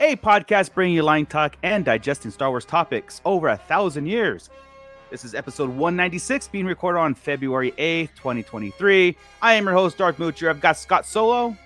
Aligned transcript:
a 0.00 0.16
podcast 0.16 0.72
bringing 0.74 0.96
you 0.96 1.02
line 1.02 1.26
talk 1.26 1.56
and 1.62 1.84
digesting 1.84 2.30
Star 2.30 2.50
Wars 2.50 2.64
topics 2.64 3.20
over 3.24 3.48
a 3.48 3.56
thousand 3.56 4.06
years. 4.06 4.50
This 5.10 5.24
is 5.24 5.34
episode 5.34 5.68
196, 5.70 6.48
being 6.48 6.66
recorded 6.66 7.00
on 7.00 7.14
February 7.14 7.72
8th, 7.72 8.10
2023. 8.16 9.16
I 9.42 9.54
am 9.54 9.64
your 9.64 9.74
host, 9.74 9.98
Dark 9.98 10.16
Moocher. 10.18 10.48
I've 10.48 10.60
got 10.60 10.76
Scott 10.76 11.04
Solo 11.04 11.56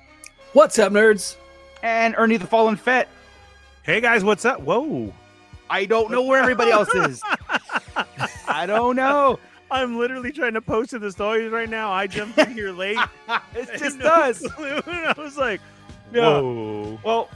What's 0.52 0.78
up, 0.78 0.92
nerds? 0.92 1.36
and 1.82 2.14
Ernie 2.16 2.36
the 2.38 2.46
Fallen 2.46 2.76
Fett. 2.76 3.08
Hey 3.82 4.00
guys, 4.00 4.24
what's 4.24 4.44
up? 4.44 4.60
Whoa. 4.60 5.12
I 5.68 5.84
don't 5.84 6.10
know 6.10 6.22
where 6.22 6.40
everybody 6.40 6.70
else 6.70 6.92
is. 6.94 7.20
I 8.48 8.64
don't 8.66 8.96
know. 8.96 9.38
I'm 9.70 9.98
literally 9.98 10.30
trying 10.32 10.54
to 10.54 10.60
post 10.62 10.90
to 10.90 10.98
the 10.98 11.10
stories 11.10 11.50
right 11.50 11.68
now. 11.68 11.90
I 11.90 12.06
jumped 12.06 12.38
in 12.38 12.52
here 12.52 12.70
late. 12.72 12.98
it's 13.54 13.70
just 13.80 13.98
No 13.98 14.04
does. 14.04 14.38
clue, 14.38 14.80
and 14.86 15.06
I 15.06 15.14
was 15.18 15.36
like, 15.36 15.60
Yeah. 16.12 16.40
whoa. 16.40 16.98
Well, 17.04 17.28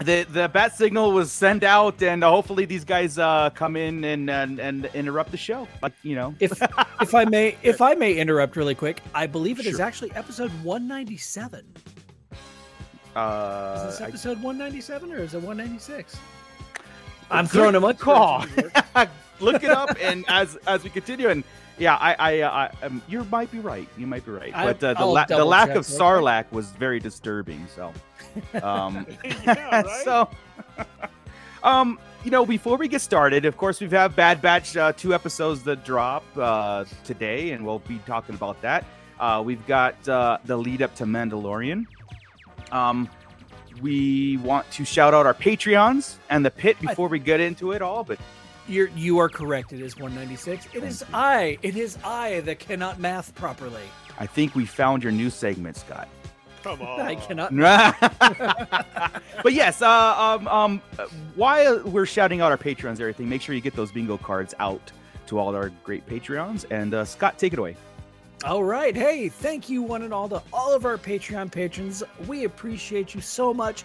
the 0.00 0.24
the 0.30 0.48
bat 0.48 0.76
signal 0.76 1.12
was 1.12 1.32
sent 1.32 1.62
out, 1.64 2.02
and 2.02 2.22
uh, 2.22 2.30
hopefully 2.30 2.64
these 2.64 2.84
guys 2.84 3.18
uh, 3.18 3.50
come 3.50 3.76
in 3.76 4.04
and, 4.04 4.30
and 4.30 4.58
and 4.60 4.84
interrupt 4.94 5.30
the 5.30 5.36
show. 5.36 5.66
Like 5.82 5.92
you 6.02 6.14
know, 6.14 6.34
If 6.40 6.52
if 7.00 7.14
I 7.14 7.24
may 7.24 7.56
if 7.62 7.80
I 7.80 7.94
may 7.94 8.14
interrupt 8.14 8.56
really 8.56 8.74
quick, 8.74 9.00
I 9.14 9.26
believe 9.26 9.58
it 9.58 9.66
is 9.66 9.80
actually 9.80 10.12
episode 10.12 10.50
197. 10.62 11.64
uh, 13.16 13.84
Is 13.88 13.98
this 13.98 14.08
episode 14.08 14.36
197 14.42 15.12
or 15.12 15.18
is 15.18 15.34
it 15.34 15.38
196? 15.38 16.16
I'm 17.30 17.46
throwing 17.46 17.74
a 17.74 17.80
much 17.80 17.98
call. 17.98 18.44
Look 19.40 19.62
it 19.62 19.70
up, 19.70 19.96
and 20.00 20.24
as 20.28 20.56
as 20.66 20.82
we 20.82 20.90
continue, 20.90 21.28
and 21.28 21.44
yeah, 21.78 21.94
I 21.96 22.14
I, 22.18 22.40
uh, 22.40 22.50
I 22.82 22.86
um, 22.86 23.00
you 23.08 23.22
might 23.24 23.50
be 23.52 23.60
right. 23.60 23.88
You 23.96 24.06
might 24.06 24.24
be 24.24 24.32
right, 24.32 24.52
but 24.52 24.82
uh, 24.82 24.94
the 24.94 25.06
la- 25.06 25.26
the 25.26 25.44
lack 25.44 25.70
of. 25.70 25.84
Sarlacc 25.84 26.50
was 26.50 26.70
very 26.72 26.98
disturbing. 26.98 27.64
So, 27.74 27.92
um, 28.62 29.06
Yeah, 29.24 29.82
right? 29.82 30.04
so, 30.04 30.28
um, 31.62 31.98
you 32.24 32.30
know, 32.30 32.44
before 32.44 32.76
we 32.76 32.88
get 32.88 33.00
started, 33.00 33.44
of 33.44 33.56
course, 33.56 33.80
we've 33.80 33.92
had 33.92 34.14
Bad 34.16 34.42
Batch 34.42 34.76
uh, 34.76 34.92
two 34.92 35.14
episodes 35.14 35.62
that 35.64 35.84
drop 35.84 36.24
uh, 36.36 36.84
today, 37.04 37.52
and 37.52 37.64
we'll 37.64 37.78
be 37.80 37.98
talking 38.06 38.34
about 38.34 38.60
that. 38.62 38.84
Uh, 39.20 39.42
we've 39.44 39.64
got 39.66 40.08
uh, 40.08 40.38
the 40.44 40.56
lead 40.56 40.82
up 40.82 40.94
to 40.96 41.04
Mandalorian. 41.04 41.86
Um, 42.72 43.08
we 43.80 44.36
want 44.38 44.70
to 44.72 44.84
shout 44.84 45.14
out 45.14 45.26
our 45.26 45.34
Patreons 45.34 46.16
and 46.30 46.44
the 46.44 46.50
pit 46.50 46.76
before 46.80 47.08
we 47.08 47.18
get 47.18 47.40
into 47.40 47.72
it 47.72 47.82
all, 47.82 48.02
but 48.04 48.18
You're 48.68 48.88
you 48.88 49.18
are 49.18 49.28
correct. 49.28 49.72
It 49.72 49.80
is 49.80 49.96
196. 49.96 50.68
It 50.74 50.82
is 50.82 51.04
I. 51.12 51.58
It 51.62 51.76
is 51.76 51.96
I 52.04 52.40
that 52.40 52.58
cannot 52.58 52.98
math 52.98 53.34
properly. 53.34 53.84
I 54.18 54.26
think 54.26 54.54
we 54.54 54.66
found 54.66 55.02
your 55.02 55.12
new 55.12 55.30
segment, 55.30 55.76
Scott. 55.76 56.08
Come 56.62 56.82
on. 56.82 57.00
I 57.08 57.14
cannot. 57.14 57.54
but 59.42 59.52
yes, 59.52 59.82
uh, 59.82 60.38
um, 60.38 60.48
um, 60.48 60.82
while 61.34 61.82
we're 61.84 62.06
shouting 62.06 62.40
out 62.40 62.50
our 62.50 62.58
Patreons 62.58 62.92
and 62.92 63.00
everything, 63.00 63.28
make 63.28 63.42
sure 63.42 63.54
you 63.54 63.60
get 63.60 63.74
those 63.74 63.92
bingo 63.92 64.16
cards 64.18 64.54
out 64.58 64.92
to 65.26 65.38
all 65.38 65.54
our 65.54 65.70
great 65.84 66.06
Patreons. 66.06 66.64
And 66.70 66.94
uh, 66.94 67.04
Scott, 67.04 67.38
take 67.38 67.52
it 67.52 67.58
away. 67.58 67.76
All 68.44 68.62
right. 68.62 68.94
Hey, 68.94 69.28
thank 69.28 69.68
you, 69.68 69.82
one 69.82 70.02
and 70.02 70.14
all, 70.14 70.28
to 70.28 70.40
all 70.52 70.72
of 70.72 70.86
our 70.86 70.96
Patreon 70.96 71.50
patrons. 71.50 72.04
We 72.26 72.44
appreciate 72.44 73.14
you 73.14 73.20
so 73.20 73.52
much. 73.52 73.84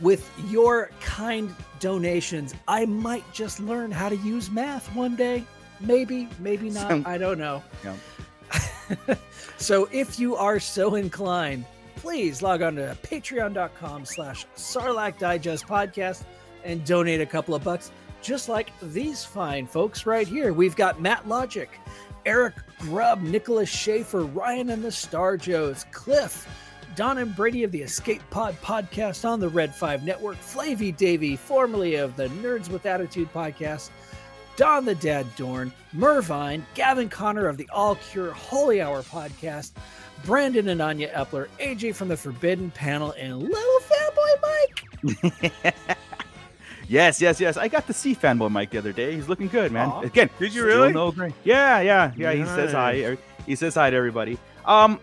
With 0.00 0.30
your 0.48 0.90
kind 1.00 1.52
donations, 1.80 2.54
I 2.68 2.86
might 2.86 3.24
just 3.32 3.58
learn 3.58 3.90
how 3.90 4.08
to 4.08 4.16
use 4.16 4.50
math 4.50 4.94
one 4.94 5.16
day. 5.16 5.44
Maybe, 5.80 6.28
maybe 6.38 6.70
not. 6.70 7.04
I 7.06 7.18
don't 7.18 7.38
know. 7.38 7.62
Yeah. 7.84 9.16
so 9.58 9.88
if 9.90 10.20
you 10.20 10.36
are 10.36 10.60
so 10.60 10.94
inclined, 10.94 11.64
please 11.98 12.42
log 12.42 12.62
on 12.62 12.76
to 12.76 12.96
patreon.com 13.02 14.04
slash 14.04 14.46
Sarlacc 14.56 15.18
Digest 15.18 15.66
Podcast 15.66 16.22
and 16.64 16.84
donate 16.84 17.20
a 17.20 17.26
couple 17.26 17.54
of 17.54 17.64
bucks, 17.64 17.90
just 18.22 18.48
like 18.48 18.70
these 18.80 19.24
fine 19.24 19.66
folks 19.66 20.06
right 20.06 20.26
here. 20.26 20.52
We've 20.52 20.76
got 20.76 21.00
Matt 21.00 21.26
Logic, 21.26 21.68
Eric 22.24 22.54
Grubb, 22.78 23.22
Nicholas 23.22 23.68
Schaefer, 23.68 24.22
Ryan 24.22 24.70
and 24.70 24.84
the 24.84 24.92
Star 24.92 25.36
Joes, 25.36 25.86
Cliff, 25.90 26.46
Don 26.94 27.18
and 27.18 27.34
Brady 27.34 27.64
of 27.64 27.72
the 27.72 27.82
Escape 27.82 28.22
Pod 28.30 28.56
podcast 28.62 29.28
on 29.28 29.40
the 29.40 29.48
Red 29.48 29.74
5 29.74 30.04
Network, 30.04 30.36
Flavy 30.36 30.92
Davy, 30.92 31.34
formerly 31.36 31.96
of 31.96 32.14
the 32.16 32.28
Nerds 32.28 32.68
with 32.68 32.86
Attitude 32.86 33.32
podcast, 33.32 33.90
Don 34.56 34.84
the 34.84 34.94
Dad 34.94 35.26
Dorn, 35.36 35.72
Mervine, 35.92 36.64
Gavin 36.74 37.08
Connor 37.08 37.46
of 37.46 37.56
the 37.56 37.68
All 37.72 37.96
Cure 37.96 38.32
Holy 38.32 38.80
Hour 38.80 39.02
podcast, 39.02 39.72
Brandon 40.24 40.68
and 40.68 40.80
Anya 40.82 41.10
Epler, 41.12 41.48
AJ 41.58 41.94
from 41.94 42.08
the 42.08 42.16
Forbidden 42.16 42.70
Panel, 42.72 43.12
and 43.18 43.42
Little 43.42 43.80
Fanboy 43.80 44.42
Mike. 45.62 45.74
Yes, 46.88 47.20
yes, 47.20 47.38
yes. 47.38 47.58
I 47.58 47.68
got 47.68 47.86
to 47.88 47.92
see 47.92 48.14
Fanboy 48.14 48.50
Mike 48.50 48.70
the 48.70 48.78
other 48.78 48.92
day. 48.92 49.14
He's 49.14 49.28
looking 49.28 49.48
good, 49.48 49.70
man. 49.70 49.88
Aw. 49.90 50.00
Again, 50.00 50.30
Did 50.38 50.54
you 50.54 50.64
really? 50.64 50.90
No 50.90 51.12
gray. 51.12 51.34
Yeah, 51.44 51.80
yeah, 51.80 52.12
yeah. 52.16 52.32
He 52.32 52.44
says 52.46 52.72
hi. 52.72 53.18
He 53.44 53.54
says 53.54 53.74
hi 53.74 53.90
to 53.90 53.96
everybody. 53.96 54.38
Um, 54.64 54.98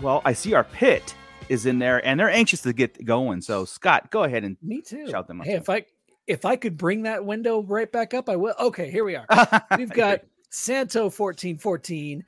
well, 0.00 0.22
I 0.24 0.32
see 0.32 0.54
our 0.54 0.64
pit 0.64 1.14
is 1.50 1.66
in 1.66 1.78
there, 1.78 2.04
and 2.06 2.18
they're 2.18 2.30
anxious 2.30 2.62
to 2.62 2.72
get 2.72 3.04
going. 3.04 3.42
So, 3.42 3.66
Scott, 3.66 4.10
go 4.10 4.24
ahead 4.24 4.42
and 4.42 4.56
Me 4.62 4.80
too. 4.80 5.06
Shout 5.10 5.28
them 5.28 5.42
out. 5.42 5.46
Hey, 5.46 5.54
if 5.54 5.68
I 5.68 5.84
if 6.26 6.46
I 6.46 6.56
could 6.56 6.78
bring 6.78 7.02
that 7.02 7.26
window 7.26 7.62
right 7.62 7.90
back 7.92 8.14
up, 8.14 8.30
I 8.30 8.36
will. 8.36 8.54
Okay, 8.58 8.90
here 8.90 9.04
we 9.04 9.14
are. 9.14 9.26
We've 9.76 9.90
got 9.90 10.22
Santo 10.48 11.10
fourteen 11.10 11.58
fourteen, 11.58 12.24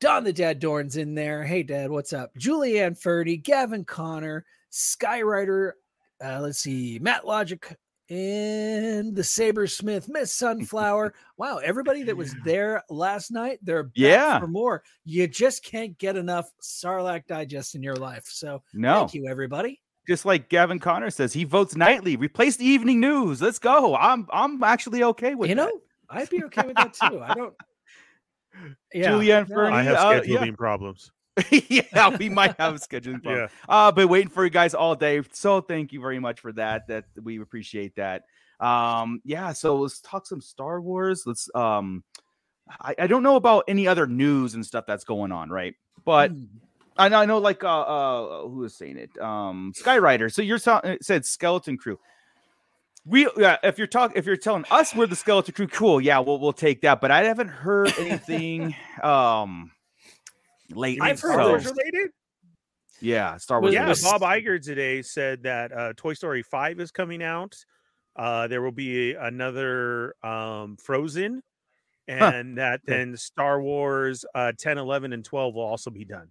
Don 0.00 0.24
the 0.24 0.32
Dad 0.32 0.58
Dorn's 0.60 0.96
in 0.96 1.14
there. 1.14 1.42
Hey, 1.44 1.62
Dad, 1.62 1.90
what's 1.90 2.12
up? 2.12 2.30
Julianne 2.38 2.98
Ferdy, 3.00 3.36
Gavin 3.38 3.84
Connor, 3.84 4.44
Skywriter. 4.70 5.72
Uh, 6.22 6.40
let's 6.40 6.58
see, 6.58 6.98
Matt 7.00 7.26
Logic, 7.26 7.64
and 8.10 9.16
the 9.16 9.22
Sabersmith, 9.22 10.08
Miss 10.08 10.32
Sunflower. 10.34 11.14
wow, 11.38 11.56
everybody 11.58 12.02
that 12.04 12.16
was 12.16 12.34
there 12.44 12.82
last 12.90 13.30
night, 13.30 13.58
they're 13.62 13.84
back 13.84 13.92
Yeah. 13.96 14.38
for 14.38 14.46
more. 14.46 14.82
You 15.04 15.26
just 15.28 15.64
can't 15.64 15.96
get 15.98 16.16
enough 16.16 16.50
Sarlacc 16.62 17.26
Digest 17.26 17.74
in 17.74 17.82
your 17.82 17.96
life. 17.96 18.24
So 18.26 18.62
no. 18.74 19.00
thank 19.00 19.14
you, 19.14 19.26
everybody. 19.28 19.80
just 20.06 20.24
like 20.26 20.48
Gavin 20.50 20.78
Connor 20.78 21.10
says, 21.10 21.32
he 21.32 21.44
votes 21.44 21.74
nightly. 21.74 22.16
Replace 22.16 22.56
the 22.56 22.66
evening 22.66 23.00
news. 23.00 23.40
Let's 23.42 23.58
go. 23.58 23.96
I'm 23.96 24.26
I'm 24.30 24.62
actually 24.62 25.02
okay 25.02 25.34
with 25.34 25.48
you 25.48 25.54
that. 25.56 25.64
know, 25.64 25.80
I'd 26.10 26.30
be 26.30 26.44
okay 26.44 26.66
with 26.66 26.76
that 26.76 26.92
too. 26.94 27.20
I 27.22 27.32
don't. 27.34 27.54
Yeah, 28.94 29.10
Julianne 29.10 29.48
no, 29.48 29.54
Fernie. 29.54 29.76
I 29.76 29.82
have 29.82 29.96
Uh, 29.96 30.20
scheduling 30.20 30.56
problems. 30.56 31.10
yeah, 31.50 32.16
we 32.16 32.28
might 32.30 32.56
have 32.58 32.74
a 32.76 32.78
scheduling 32.78 33.22
problem. 33.22 33.36
Yeah. 33.36 33.48
Uh, 33.68 33.92
been 33.92 34.08
waiting 34.08 34.30
for 34.30 34.44
you 34.44 34.50
guys 34.50 34.74
all 34.74 34.94
day. 34.94 35.20
So 35.32 35.60
thank 35.60 35.92
you 35.92 36.00
very 36.00 36.18
much 36.18 36.40
for 36.40 36.52
that. 36.52 36.88
That 36.88 37.04
we 37.22 37.40
appreciate 37.40 37.96
that. 37.96 38.22
Um, 38.58 39.20
yeah, 39.24 39.52
so 39.52 39.76
let's 39.76 40.00
talk 40.00 40.26
some 40.26 40.40
Star 40.40 40.80
Wars. 40.80 41.24
Let's 41.26 41.50
um 41.54 42.04
I, 42.80 42.94
I 43.00 43.06
don't 43.06 43.22
know 43.22 43.36
about 43.36 43.64
any 43.68 43.86
other 43.86 44.06
news 44.06 44.54
and 44.54 44.64
stuff 44.64 44.86
that's 44.86 45.04
going 45.04 45.30
on, 45.30 45.50
right? 45.50 45.74
But 46.04 46.32
Mm. 46.32 46.46
I 46.98 47.10
know 47.10 47.18
I 47.18 47.26
know 47.26 47.38
like 47.38 47.62
uh 47.62 47.82
uh 47.82 48.42
who 48.48 48.56
was 48.60 48.74
saying 48.74 48.96
it? 48.96 49.10
Um 49.20 49.72
Skyrider. 49.78 50.32
So 50.32 50.40
you're 50.40 50.58
ta- 50.58 50.80
it 50.84 51.04
said 51.04 51.26
skeleton 51.26 51.76
crew. 51.76 51.98
We 53.08 53.28
yeah, 53.36 53.56
if 53.62 53.78
you're 53.78 53.86
talking 53.86 54.16
if 54.16 54.26
you're 54.26 54.36
telling 54.36 54.64
us 54.70 54.94
we're 54.94 55.06
the 55.06 55.14
skeleton 55.16 55.54
crew, 55.54 55.68
cool, 55.68 56.00
yeah, 56.00 56.18
we'll 56.18 56.40
we'll 56.40 56.52
take 56.52 56.80
that. 56.80 57.00
But 57.00 57.12
I 57.12 57.24
haven't 57.24 57.48
heard 57.48 57.92
anything 57.98 58.74
um 59.02 59.70
lately. 60.70 61.08
I've 61.08 61.20
heard 61.20 61.34
so- 61.36 61.48
there's- 61.48 61.64
related? 61.66 62.10
yeah, 63.00 63.36
Star 63.36 63.60
Wars. 63.60 63.74
Yeah, 63.74 63.88
was- 63.88 64.02
Bob 64.02 64.22
Iger 64.22 64.60
today 64.60 65.02
said 65.02 65.44
that 65.44 65.70
uh, 65.72 65.92
Toy 65.96 66.14
Story 66.14 66.42
5 66.42 66.80
is 66.80 66.90
coming 66.90 67.22
out. 67.22 67.54
Uh, 68.16 68.48
there 68.48 68.62
will 68.62 68.72
be 68.72 69.12
another 69.12 70.14
um, 70.24 70.76
Frozen, 70.78 71.42
and 72.08 72.56
that 72.58 72.80
then 72.86 73.16
Star 73.16 73.60
Wars 73.60 74.24
uh, 74.34 74.52
10, 74.58 74.78
11, 74.78 75.12
and 75.12 75.22
12 75.24 75.54
will 75.54 75.62
also 75.62 75.90
be 75.90 76.04
done. 76.06 76.28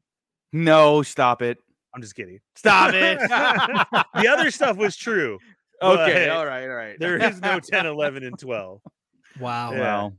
No, 0.51 1.04
stop 1.04 1.42
it. 1.44 1.60
I'm 1.94 2.01
just 2.01 2.16
kidding. 2.16 2.39
Stop 2.56 2.94
it. 2.95 3.19
the 3.30 4.28
other 4.28 4.50
stuff 4.51 4.75
was 4.78 4.95
true. 4.98 5.38
Okay, 5.81 6.27
but 6.27 6.38
all 6.38 6.45
right, 6.45 6.63
all 6.63 6.75
right. 6.75 7.00
There 7.00 7.18
is 7.18 7.42
no 7.42 7.60
10, 7.60 7.86
11, 7.86 8.24
and 8.24 8.38
12. 8.39 8.81
Wow. 9.39 9.72
Yeah. 9.72 9.80
Well, 9.80 10.18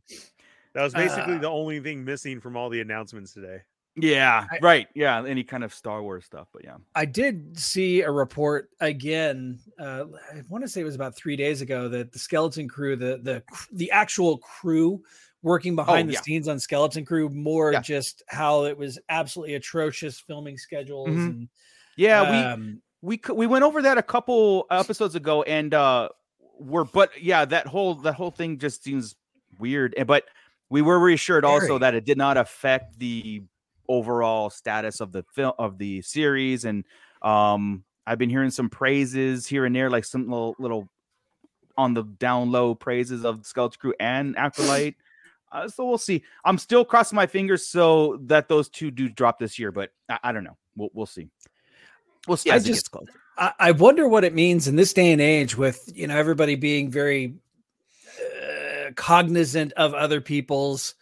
That 0.74 0.82
was 0.82 0.92
basically 0.92 1.36
Uh, 1.36 1.38
the 1.38 1.48
only 1.48 1.80
thing 1.80 2.04
missing 2.04 2.40
from 2.40 2.56
all 2.56 2.68
the 2.68 2.80
announcements 2.80 3.32
today. 3.32 3.60
Yeah, 3.98 4.46
I- 4.50 4.58
right. 4.60 4.88
Yeah, 4.94 5.24
any 5.24 5.42
kind 5.42 5.64
of 5.64 5.72
Star 5.72 6.02
Wars 6.02 6.26
stuff, 6.26 6.48
but 6.52 6.62
yeah. 6.64 6.76
I 6.94 7.06
did 7.06 7.58
see 7.58 8.02
a 8.02 8.10
report 8.10 8.68
again. 8.80 9.58
Uh, 9.78 10.04
I 10.34 10.42
want 10.50 10.62
to 10.64 10.68
say 10.68 10.82
it 10.82 10.84
was 10.84 10.94
about 10.94 11.16
three 11.16 11.34
days 11.34 11.62
ago 11.62 11.88
that 11.88 12.12
the 12.12 12.18
skeleton 12.18 12.68
crew, 12.68 12.94
the 12.96 13.18
the 13.22 13.42
the 13.72 13.90
actual 13.90 14.36
crew 14.38 15.02
working 15.40 15.74
behind 15.76 16.10
the 16.10 16.12
yeah. 16.14 16.20
scenes 16.20 16.46
on 16.46 16.58
skeleton 16.60 17.06
crew, 17.06 17.30
more 17.30 17.72
Yeah. 17.72 17.80
just 17.80 18.22
how 18.28 18.64
it 18.66 18.76
was 18.76 18.98
absolutely 19.08 19.54
atrocious 19.54 20.20
filming 20.20 20.58
schedules 20.58 21.08
Mhm. 21.08 21.26
and 21.28 21.48
Yeah, 21.96 22.30
we 22.30 22.36
um, 22.36 22.82
we 23.02 23.20
we 23.32 23.46
went 23.46 23.64
over 23.64 23.82
that 23.82 23.98
a 23.98 24.02
couple 24.02 24.66
episodes 24.70 25.14
ago 25.14 25.42
and 25.42 25.74
uh 25.74 26.08
we're 26.58 26.84
but 26.84 27.10
yeah 27.20 27.44
that 27.44 27.66
whole 27.66 27.94
that 27.94 28.14
whole 28.14 28.30
thing 28.30 28.58
just 28.58 28.82
seems 28.82 29.16
weird 29.58 29.94
and 29.96 30.06
but 30.06 30.24
we 30.68 30.82
were 30.82 30.98
reassured 30.98 31.44
also 31.44 31.66
Very. 31.66 31.78
that 31.80 31.94
it 31.94 32.04
did 32.04 32.18
not 32.18 32.36
affect 32.36 32.98
the 32.98 33.42
overall 33.88 34.50
status 34.50 35.00
of 35.00 35.12
the 35.12 35.24
film 35.34 35.52
of 35.58 35.78
the 35.78 36.02
series 36.02 36.64
and 36.64 36.84
um 37.22 37.84
i've 38.06 38.18
been 38.18 38.30
hearing 38.30 38.50
some 38.50 38.68
praises 38.68 39.46
here 39.46 39.64
and 39.64 39.76
there 39.76 39.90
like 39.90 40.04
some 40.04 40.28
little 40.28 40.56
little 40.58 40.88
on 41.78 41.94
the 41.94 42.02
down 42.02 42.50
low 42.50 42.74
praises 42.74 43.24
of 43.24 43.38
the 43.42 43.44
skeleton 43.44 43.78
crew 43.80 43.94
and 44.00 44.36
acolyte 44.36 44.96
uh, 45.52 45.68
so 45.68 45.86
we'll 45.86 45.96
see. 45.96 46.24
I'm 46.44 46.58
still 46.58 46.84
crossing 46.84 47.14
my 47.14 47.26
fingers 47.26 47.64
so 47.64 48.18
that 48.22 48.48
those 48.48 48.68
two 48.68 48.90
do 48.90 49.08
drop 49.08 49.38
this 49.38 49.58
year 49.58 49.70
but 49.70 49.90
i, 50.08 50.18
I 50.24 50.32
don't 50.32 50.42
know. 50.42 50.56
We'll, 50.74 50.90
we'll 50.92 51.06
see 51.06 51.30
we'll 52.26 52.36
see 52.36 52.50
I 52.50 52.58
just- 52.58 52.90
I, 53.38 53.52
I 53.58 53.70
wonder 53.72 54.08
what 54.08 54.24
it 54.24 54.34
means 54.34 54.66
in 54.68 54.76
this 54.76 54.92
day 54.94 55.12
and 55.12 55.20
age 55.20 55.56
with 55.56 55.90
you 55.94 56.06
know 56.06 56.16
everybody 56.16 56.54
being 56.56 56.90
very 56.90 57.34
uh, 58.18 58.90
cognizant 58.94 59.72
of 59.74 59.94
other 59.94 60.20
people's 60.20 60.94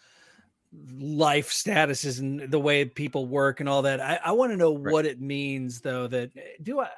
life 0.98 1.50
statuses 1.50 2.18
and 2.18 2.40
the 2.50 2.58
way 2.58 2.84
people 2.84 3.26
work 3.26 3.60
and 3.60 3.68
all 3.68 3.82
that. 3.82 4.00
I, 4.00 4.18
I 4.24 4.32
want 4.32 4.50
to 4.52 4.56
know 4.56 4.76
Right. 4.76 4.92
what 4.92 5.06
it 5.06 5.20
means 5.20 5.80
though. 5.80 6.06
That 6.08 6.36
eh, 6.36 6.40
do 6.62 6.80
I? 6.80 6.88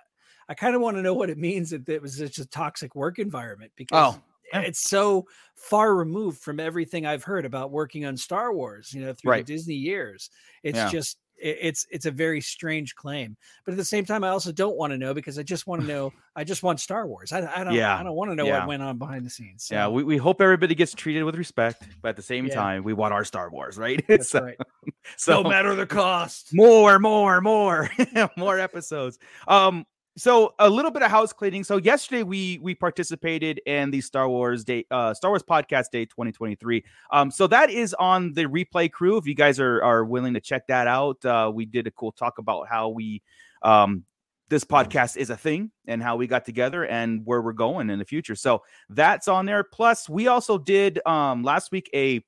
I 0.49 0.55
kind 0.55 0.75
of 0.75 0.81
want 0.81 0.97
to 0.97 1.03
know 1.03 1.13
what 1.15 1.29
it 1.29 1.39
means 1.39 1.71
that 1.71 1.89
it 1.89 2.01
was 2.01 2.17
such 2.17 2.39
a 2.39 2.47
toxic 2.47 2.95
work 2.95 3.19
environment 3.19 3.73
because 3.77 4.15
Oh, 4.15 4.23
yeah. 4.53 4.61
it's 4.61 4.89
so 4.89 5.27
far 5.57 5.95
removed 5.95 6.39
from 6.41 6.61
everything 6.61 7.05
I've 7.05 7.25
heard 7.25 7.45
about 7.45 7.73
working 7.73 8.07
on 8.07 8.17
Star 8.17 8.55
Wars. 8.55 8.95
You 8.95 9.03
know, 9.05 9.13
through 9.13 9.33
Right. 9.33 9.47
the 9.47 9.53
Disney 9.53 9.75
years, 9.75 10.31
it's 10.63 10.77
Yeah. 10.79 10.89
just 10.89 11.19
it's 11.39 11.87
it's 11.91 12.07
a 12.07 12.11
very 12.11 12.41
strange 12.41 12.95
claim 12.95 13.37
but 13.65 13.73
at 13.73 13.77
the 13.77 13.85
same 13.85 14.05
time 14.05 14.25
i 14.25 14.29
also 14.29 14.51
don't 14.51 14.77
want 14.77 14.91
to 14.93 14.99
know 14.99 15.13
because 15.13 15.39
i 15.39 15.43
just 15.43 15.67
want 15.67 15.81
to 15.81 15.87
know 15.87 16.13
i 16.37 16.43
just 16.43 16.63
want 16.63 16.81
star 16.81 17.07
wars 17.07 17.33
i, 17.33 17.39
I 17.61 17.65
don't 17.65 17.75
Yeah, 17.75 17.97
i 17.99 18.03
don't 18.03 18.15
want 18.15 18.31
to 18.31 18.35
know 18.35 18.47
yeah. 18.47 18.61
what 18.61 18.69
went 18.69 18.83
on 18.83 18.99
behind 18.99 19.25
the 19.27 19.31
scenes 19.31 19.69
Yeah, 19.71 19.89
we, 19.89 20.03
we 20.05 20.17
hope 20.17 20.41
everybody 20.41 20.75
gets 20.75 20.95
treated 20.95 21.25
with 21.25 21.37
respect, 21.37 21.87
but 22.03 22.11
at 22.11 22.17
the 22.17 22.23
same 22.23 22.47
Yeah. 22.47 22.55
time, 22.55 22.85
we 22.85 22.93
want 22.93 23.13
our 23.13 23.25
Star 23.25 23.51
Wars, 23.51 23.77
right? 23.79 24.03
that's 24.09 24.31
so, 24.31 24.43
right 24.43 24.57
so 25.17 25.43
no 25.43 25.49
matter 25.49 25.75
the 25.75 25.87
cost 25.87 26.55
more, 26.55 26.99
more, 26.99 27.41
more, 27.41 27.91
more 28.37 28.59
episodes. 28.59 29.19
Um, 29.49 29.85
so 30.17 30.55
a 30.59 30.69
little 30.69 30.91
bit 30.91 31.03
of 31.03 31.11
house 31.11 31.33
cleaning. 31.33 31.63
So 31.63 31.77
yesterday 31.77 32.23
we 32.23 32.59
we 32.63 32.75
participated 32.75 33.61
in 33.67 33.91
the 33.91 34.01
Star 34.01 34.29
Wars 34.29 34.65
Day, 34.65 34.87
uh, 34.91 35.13
Star 35.13 35.31
Wars 35.31 35.43
Podcast 35.43 35.91
Day 35.93 36.07
2023. 36.07 36.83
Um, 37.13 37.31
so 37.31 37.47
that 37.49 37.71
is 37.71 37.95
on 37.95 38.33
the 38.33 38.47
replay 38.47 38.91
crew. 38.91 39.19
If 39.19 39.27
you 39.27 39.35
guys 39.35 39.61
are 39.61 39.83
are 39.83 40.05
willing 40.05 40.35
to 40.35 40.41
check 40.41 40.67
that 40.69 40.87
out, 40.87 41.23
uh, 41.25 41.51
we 41.55 41.67
did 41.67 41.87
a 41.87 41.91
cool 41.91 42.13
talk 42.13 42.39
about 42.39 42.67
how 42.69 42.89
we 42.89 43.23
um 43.63 44.05
this 44.49 44.65
podcast 44.65 45.17
is 45.17 45.29
a 45.29 45.37
thing 45.37 45.73
and 45.89 46.03
how 46.03 46.17
we 46.17 46.27
got 46.27 46.45
together 46.45 46.87
and 46.87 47.23
where 47.25 47.43
we're 47.43 47.53
going 47.53 47.91
in 47.91 47.99
the 47.99 48.05
future. 48.05 48.37
So 48.37 48.63
that's 48.89 49.29
on 49.29 49.45
there. 49.45 49.65
Plus, 49.65 50.09
we 50.09 50.29
also 50.29 50.57
did 50.57 50.99
um 51.07 51.43
last 51.43 51.71
week 51.73 51.91
a, 51.95 52.25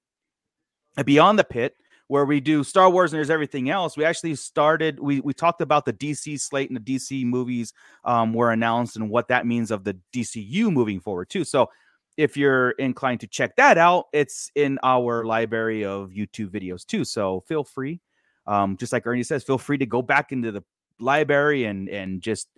a 0.98 1.04
Beyond 1.04 1.38
the 1.38 1.44
Pit 1.44 1.74
where 2.08 2.24
we 2.24 2.40
do 2.40 2.64
Star 2.64 2.90
Wars 2.90 3.12
and 3.12 3.18
there's 3.18 3.30
everything 3.30 3.70
else. 3.70 3.96
We 3.96 4.04
actually 4.04 4.34
started. 4.34 4.98
We 4.98 5.20
we 5.20 5.32
talked 5.32 5.60
about 5.60 5.84
the 5.84 5.92
DC 5.92 6.40
slate 6.40 6.70
and 6.70 6.76
the 6.76 6.96
DC 6.96 7.24
movies 7.24 7.72
um, 8.04 8.32
were 8.34 8.50
announced 8.50 8.96
and 8.96 9.08
what 9.08 9.28
that 9.28 9.46
means 9.46 9.70
of 9.70 9.84
the 9.84 9.96
DCU 10.12 10.72
moving 10.72 11.00
forward 11.00 11.30
too. 11.30 11.44
So 11.44 11.70
if 12.16 12.36
you're 12.36 12.70
inclined 12.70 13.20
to 13.20 13.26
check 13.28 13.54
that 13.56 13.78
out, 13.78 14.06
it's 14.12 14.50
in 14.56 14.78
our 14.82 15.24
library 15.24 15.84
of 15.84 16.10
YouTube 16.10 16.48
videos 16.48 16.84
too. 16.84 17.04
So 17.04 17.44
feel 17.46 17.62
free, 17.62 18.00
um, 18.46 18.76
just 18.76 18.92
like 18.92 19.06
Ernie 19.06 19.22
says, 19.22 19.44
feel 19.44 19.58
free 19.58 19.78
to 19.78 19.86
go 19.86 20.02
back 20.02 20.32
into 20.32 20.50
the 20.50 20.64
library 20.98 21.64
and 21.64 21.88
and 21.88 22.20
just 22.20 22.48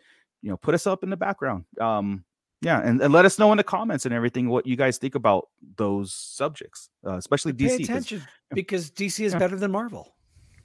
you 0.42 0.50
know 0.50 0.56
put 0.56 0.74
us 0.74 0.86
up 0.86 1.02
in 1.02 1.10
the 1.10 1.16
background. 1.16 1.64
Um, 1.80 2.24
yeah, 2.62 2.80
and, 2.80 3.00
and 3.00 3.12
let 3.12 3.24
us 3.24 3.38
know 3.38 3.50
in 3.52 3.56
the 3.58 3.64
comments 3.64 4.04
and 4.06 4.14
everything 4.14 4.48
what 4.48 4.66
you 4.66 4.76
guys 4.76 4.98
think 4.98 5.14
about 5.14 5.48
those 5.76 6.12
subjects, 6.12 6.88
uh, 7.06 7.16
especially 7.16 7.52
DC. 7.52 7.68
pay 7.68 7.76
'cause- 7.78 7.88
attention 7.88 8.22
because 8.52 8.90
dc 8.90 9.24
is 9.24 9.32
Yeah. 9.32 9.38
better 9.38 9.56
than 9.56 9.70
marvel 9.70 10.14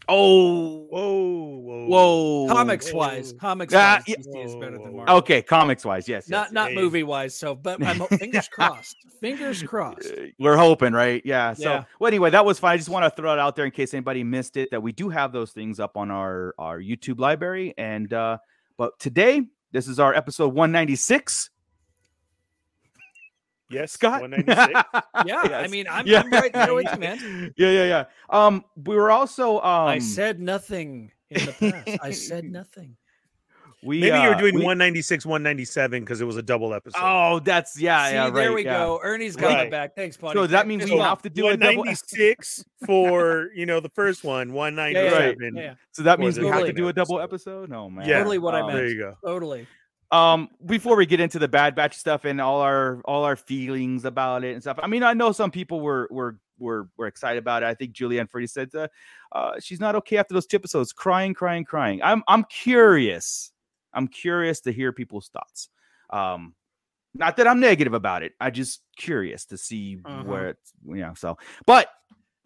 Oh, 0.08 0.86
Whoa, 0.92 1.58
whoa, 1.64 1.86
whoa! 1.88 2.48
comics 2.54 2.94
wise 2.94 3.34
comics 3.40 3.74
Ah, 3.76 3.96
wise 3.98 4.04
yeah. 4.08 4.16
dc 4.18 4.46
is 4.46 4.56
better 4.56 4.78
than 4.78 4.96
marvel 4.96 5.16
Okay, 5.18 5.42
comics 5.42 5.84
wise, 5.84 6.08
yes. 6.08 6.30
not 6.30 6.48
yes, 6.48 6.52
not 6.54 6.70
Hey. 6.70 6.76
movie 6.76 7.02
wise 7.04 7.36
so 7.36 7.56
but 7.56 7.82
i'm 7.84 8.00
fingers 8.20 8.48
crossed 8.48 8.98
fingers 9.20 9.64
crossed 9.64 10.12
Uh, 10.12 10.26
We're 10.38 10.58
hoping, 10.58 10.94
right? 10.94 11.22
Yeah. 11.26 11.54
So, 11.54 11.64
Yeah. 11.70 11.84
well, 12.00 12.08
anyway, 12.10 12.30
that 12.32 12.46
was 12.46 12.60
fine. 12.60 12.74
I 12.74 12.78
just 12.78 12.90
want 12.90 13.06
to 13.06 13.10
throw 13.10 13.34
it 13.34 13.40
out 13.40 13.56
there 13.56 13.66
in 13.66 13.72
case 13.72 13.94
anybody 13.96 14.24
missed 14.24 14.58
it 14.58 14.70
that 14.72 14.82
we 14.84 14.92
do 14.92 15.10
have 15.10 15.32
those 15.32 15.52
things 15.52 15.80
up 15.80 15.96
on 15.98 16.12
our 16.12 16.54
our 16.60 16.80
YouTube 16.80 17.20
library. 17.20 17.74
And 17.78 18.12
uh, 18.14 18.38
but 18.78 19.00
today, 19.00 19.42
this 19.72 19.88
is 19.88 20.00
our 20.00 20.14
episode 20.14 20.54
196. 20.54 21.50
Yes, 23.70 23.94
Scott, 23.94 24.22
196. 24.22 24.84
yeah 25.26 25.58
i 25.58 25.68
mean 25.68 25.88
i'm, 25.90 26.06
Yeah. 26.06 26.22
I'm 26.22 26.30
right 26.32 26.54
there 26.54 26.74
with 26.76 26.88
you 26.94 27.00
man 27.00 27.54
yeah, 27.58 27.70
yeah, 27.72 27.84
yeah. 27.86 28.04
Um, 28.30 28.64
we 28.86 28.96
were 28.96 29.10
also 29.12 29.58
um, 29.62 29.88
i 29.88 30.00
said 30.00 30.40
nothing 30.40 31.12
in 31.32 31.46
the 31.46 31.52
past 31.86 32.00
i 32.04 32.12
said 32.12 32.44
nothing 32.60 32.96
we 33.84 34.00
Maybe 34.00 34.18
you 34.18 34.30
were 34.30 34.34
uh, 34.36 34.40
doing 34.40 34.56
we- 34.56 34.62
196, 34.62 35.28
197 35.28 36.02
because 36.04 36.20
it 36.20 36.26
was 36.26 36.38
a 36.38 36.42
double 36.42 36.74
episode. 36.74 36.98
Oh, 37.00 37.38
that's 37.38 37.80
yeah, 37.80 38.08
See, 38.08 38.14
yeah, 38.16 38.30
there 38.32 38.52
we 38.52 38.66
yeah. 38.66 38.78
go 38.80 39.00
ernie's 39.04 39.36
got 39.36 39.52
my 39.52 39.58
Right. 39.64 39.70
back 39.72 39.96
thanks 39.96 40.18
buddy 40.18 40.40
So 40.40 40.48
that 40.48 40.66
means 40.66 40.80
mean 40.80 40.88
fist 40.88 40.94
we 40.98 41.04
have 41.04 41.22
to 41.22 41.30
do 41.30 41.48
a 41.50 41.52
double? 41.58 41.78
196 41.84 42.66
for 42.88 43.50
you 43.54 43.68
know 43.68 43.80
the 43.80 43.90
first 43.90 44.24
one, 44.24 44.54
197. 44.54 45.56
yeah, 45.56 45.62
yeah. 45.62 45.74
So 45.92 46.02
that 46.02 46.20
means 46.20 46.34
the 46.36 46.42
we 46.42 46.48
have 46.48 46.66
to 46.66 46.74
do 46.74 46.88
a 46.88 46.94
double 46.94 47.20
episode. 47.20 47.64
episode. 47.66 47.70
No 47.70 47.90
man. 47.92 48.10
Yeah. 48.10 48.18
Totally 48.18 48.40
what 48.40 48.56
I 48.56 48.62
Um, 48.62 48.68
meant. 48.68 48.78
There 48.80 48.88
you 48.88 48.98
go. 48.98 49.18
totally 49.24 49.68
um 50.16 50.50
before 50.66 50.96
we 50.96 51.06
get 51.06 51.20
into 51.20 51.40
the 51.40 51.48
bad 51.48 51.76
batch 51.76 51.96
stuff 51.96 52.26
and 52.26 52.40
all 52.40 52.62
our 52.62 53.02
all 53.06 53.24
our 53.24 53.36
feelings 53.36 54.06
about 54.06 54.44
it 54.44 54.54
and 54.54 54.62
stuff 54.62 54.80
i 54.82 54.88
mean 54.88 55.04
i 55.04 55.14
know 55.14 55.32
some 55.32 55.52
people 55.52 55.82
were 55.82 56.08
were 56.12 56.38
were, 56.58 56.88
were 56.98 57.08
excited 57.08 57.38
about 57.38 57.64
it. 57.64 57.66
I 57.66 57.74
think 57.74 57.94
julianne 57.94 58.30
Freddy 58.30 58.48
said 58.48 58.70
uh, 58.74 58.88
uh 59.34 59.60
she's 59.60 59.82
not 59.82 59.96
okay 59.96 60.18
after 60.18 60.34
those 60.34 60.46
two 60.46 60.56
episodes 60.56 60.94
crying 60.94 61.34
crying 61.34 61.66
crying. 61.66 62.00
I'm 62.02 62.24
i'm 62.30 62.46
curious. 62.46 63.52
I'm 63.94 64.08
curious 64.08 64.62
to 64.62 64.72
hear 64.72 64.94
people's 64.94 65.28
thoughts. 65.30 65.70
Um 66.12 66.56
not 67.14 67.36
that 67.38 67.48
i'm 67.48 67.60
negative 67.60 67.94
about 67.94 68.24
it. 68.24 68.34
I 68.40 68.52
just 68.52 68.82
curious 68.96 69.46
to 69.48 69.58
see 69.58 70.00
Uh-huh. 70.06 70.24
where 70.24 70.50
it's 70.50 70.72
you 70.88 71.02
know 71.06 71.14
so 71.14 71.38
but 71.66 71.90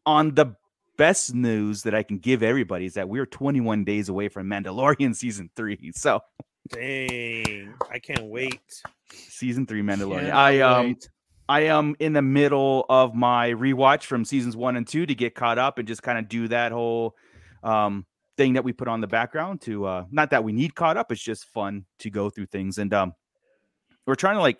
on 0.07 0.33
the 0.33 0.55
best 0.97 1.33
news 1.35 1.83
that 1.83 1.93
i 1.93 2.01
can 2.03 2.17
give 2.17 2.41
everybody 2.41 2.85
is 2.85 2.95
that 2.95 3.07
we're 3.07 3.25
21 3.27 3.83
days 3.83 4.09
away 4.09 4.27
from 4.27 4.47
mandalorian 4.47 5.15
season 5.23 5.49
three 5.55 5.91
so 5.93 6.19
Dang, 6.69 7.73
I 7.91 7.99
can't 7.99 8.25
wait. 8.25 8.61
season 9.11 9.65
three 9.65 9.81
Mandalorian. 9.81 10.25
Cannot 10.25 10.35
I 10.35 10.59
um 10.61 10.85
wait. 10.87 11.09
I 11.47 11.61
am 11.61 11.95
in 11.99 12.13
the 12.13 12.21
middle 12.21 12.85
of 12.89 13.15
my 13.15 13.49
rewatch 13.49 14.03
from 14.03 14.23
seasons 14.23 14.55
one 14.55 14.75
and 14.75 14.87
two 14.87 15.05
to 15.05 15.15
get 15.15 15.33
caught 15.33 15.57
up 15.57 15.79
and 15.79 15.87
just 15.87 16.03
kind 16.03 16.19
of 16.19 16.29
do 16.29 16.47
that 16.49 16.71
whole 16.71 17.15
um 17.63 18.05
thing 18.37 18.53
that 18.53 18.63
we 18.63 18.71
put 18.71 18.87
on 18.87 19.01
the 19.01 19.07
background 19.07 19.61
to 19.61 19.85
uh 19.85 20.05
not 20.11 20.29
that 20.29 20.43
we 20.43 20.51
need 20.51 20.75
caught 20.75 20.95
up, 20.95 21.11
it's 21.11 21.21
just 21.21 21.45
fun 21.45 21.85
to 21.99 22.09
go 22.09 22.29
through 22.29 22.45
things. 22.45 22.77
And 22.77 22.93
um 22.93 23.13
we're 24.05 24.15
trying 24.15 24.35
to 24.35 24.41
like 24.41 24.59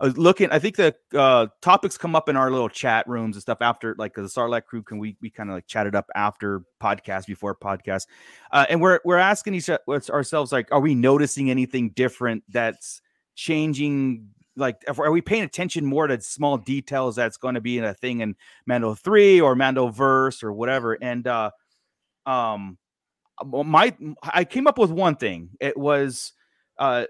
uh, 0.00 0.12
looking 0.16 0.50
i 0.50 0.58
think 0.58 0.76
the 0.76 0.94
uh 1.14 1.46
topics 1.60 1.96
come 1.96 2.14
up 2.14 2.28
in 2.28 2.36
our 2.36 2.50
little 2.50 2.68
chat 2.68 3.06
rooms 3.08 3.36
and 3.36 3.42
stuff 3.42 3.58
after 3.60 3.94
like 3.98 4.14
the 4.14 4.22
sarlacc 4.22 4.64
crew 4.64 4.82
can 4.82 4.98
we 4.98 5.16
we 5.20 5.30
kind 5.30 5.50
of 5.50 5.54
like 5.54 5.66
chatted 5.66 5.94
up 5.94 6.06
after 6.14 6.62
podcast 6.80 7.26
before 7.26 7.54
podcast? 7.54 8.06
Uh 8.52 8.66
and 8.68 8.80
we're 8.80 9.00
we're 9.04 9.16
asking 9.18 9.54
each 9.54 9.70
ourselves 10.10 10.52
like 10.52 10.70
are 10.72 10.80
we 10.80 10.94
noticing 10.94 11.50
anything 11.50 11.90
different 11.90 12.42
that's 12.48 13.00
changing 13.34 14.28
like 14.56 14.76
are 14.86 15.10
we 15.10 15.20
paying 15.20 15.42
attention 15.42 15.84
more 15.84 16.06
to 16.06 16.20
small 16.20 16.56
details 16.56 17.16
that's 17.16 17.36
going 17.36 17.54
to 17.54 17.60
be 17.60 17.78
in 17.78 17.84
a 17.84 17.94
thing 17.94 18.20
in 18.20 18.36
mando 18.66 18.94
3 18.94 19.40
or 19.40 19.54
mando 19.54 19.88
verse 19.88 20.42
or 20.42 20.52
whatever? 20.52 20.94
And 21.00 21.26
uh 21.26 21.50
um 22.26 22.78
my 23.42 23.94
i 24.22 24.44
came 24.44 24.66
up 24.66 24.78
with 24.78 24.90
one 24.90 25.16
thing. 25.16 25.50
It 25.60 25.76
was 25.76 26.32
uh 26.78 27.06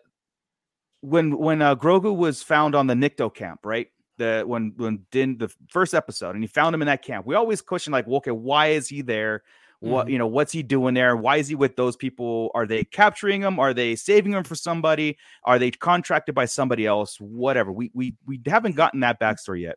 when 1.04 1.36
when 1.36 1.60
uh, 1.60 1.76
Grogu 1.76 2.16
was 2.16 2.42
found 2.42 2.74
on 2.74 2.86
the 2.86 2.94
Nikto 2.94 3.32
camp, 3.32 3.60
right? 3.64 3.88
The 4.16 4.44
when 4.46 4.72
when 4.76 5.06
Din 5.10 5.38
the 5.38 5.52
first 5.68 5.92
episode, 5.92 6.34
and 6.34 6.42
he 6.42 6.48
found 6.48 6.74
him 6.74 6.82
in 6.82 6.86
that 6.86 7.02
camp. 7.02 7.26
We 7.26 7.34
always 7.34 7.60
question 7.60 7.92
like, 7.92 8.06
well, 8.06 8.16
okay, 8.16 8.30
why 8.30 8.68
is 8.68 8.88
he 8.88 9.02
there? 9.02 9.42
What 9.80 10.08
you 10.08 10.16
know, 10.16 10.26
what's 10.26 10.50
he 10.50 10.62
doing 10.62 10.94
there? 10.94 11.14
Why 11.14 11.36
is 11.36 11.48
he 11.48 11.54
with 11.54 11.76
those 11.76 11.94
people? 11.94 12.50
Are 12.54 12.66
they 12.66 12.84
capturing 12.84 13.42
him? 13.42 13.58
Are 13.60 13.74
they 13.74 13.96
saving 13.96 14.32
him 14.32 14.42
for 14.42 14.54
somebody? 14.54 15.18
Are 15.42 15.58
they 15.58 15.70
contracted 15.70 16.34
by 16.34 16.46
somebody 16.46 16.86
else? 16.86 17.18
Whatever. 17.20 17.70
We 17.70 17.90
we 17.92 18.16
we 18.26 18.40
haven't 18.46 18.76
gotten 18.76 19.00
that 19.00 19.20
backstory 19.20 19.60
yet. 19.60 19.76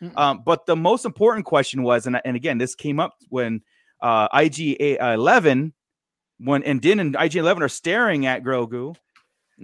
Mm-mm. 0.00 0.16
Um, 0.16 0.42
but 0.46 0.66
the 0.66 0.76
most 0.76 1.04
important 1.04 1.44
question 1.44 1.82
was, 1.82 2.06
and 2.06 2.20
and 2.24 2.36
again, 2.36 2.58
this 2.58 2.76
came 2.76 3.00
up 3.00 3.14
when 3.30 3.62
uh, 4.00 4.28
IG 4.32 4.76
eleven 4.80 5.72
when 6.38 6.62
and 6.62 6.80
Din 6.80 7.00
and 7.00 7.16
IG 7.18 7.34
eleven 7.36 7.64
are 7.64 7.68
staring 7.68 8.26
at 8.26 8.44
Grogu. 8.44 8.94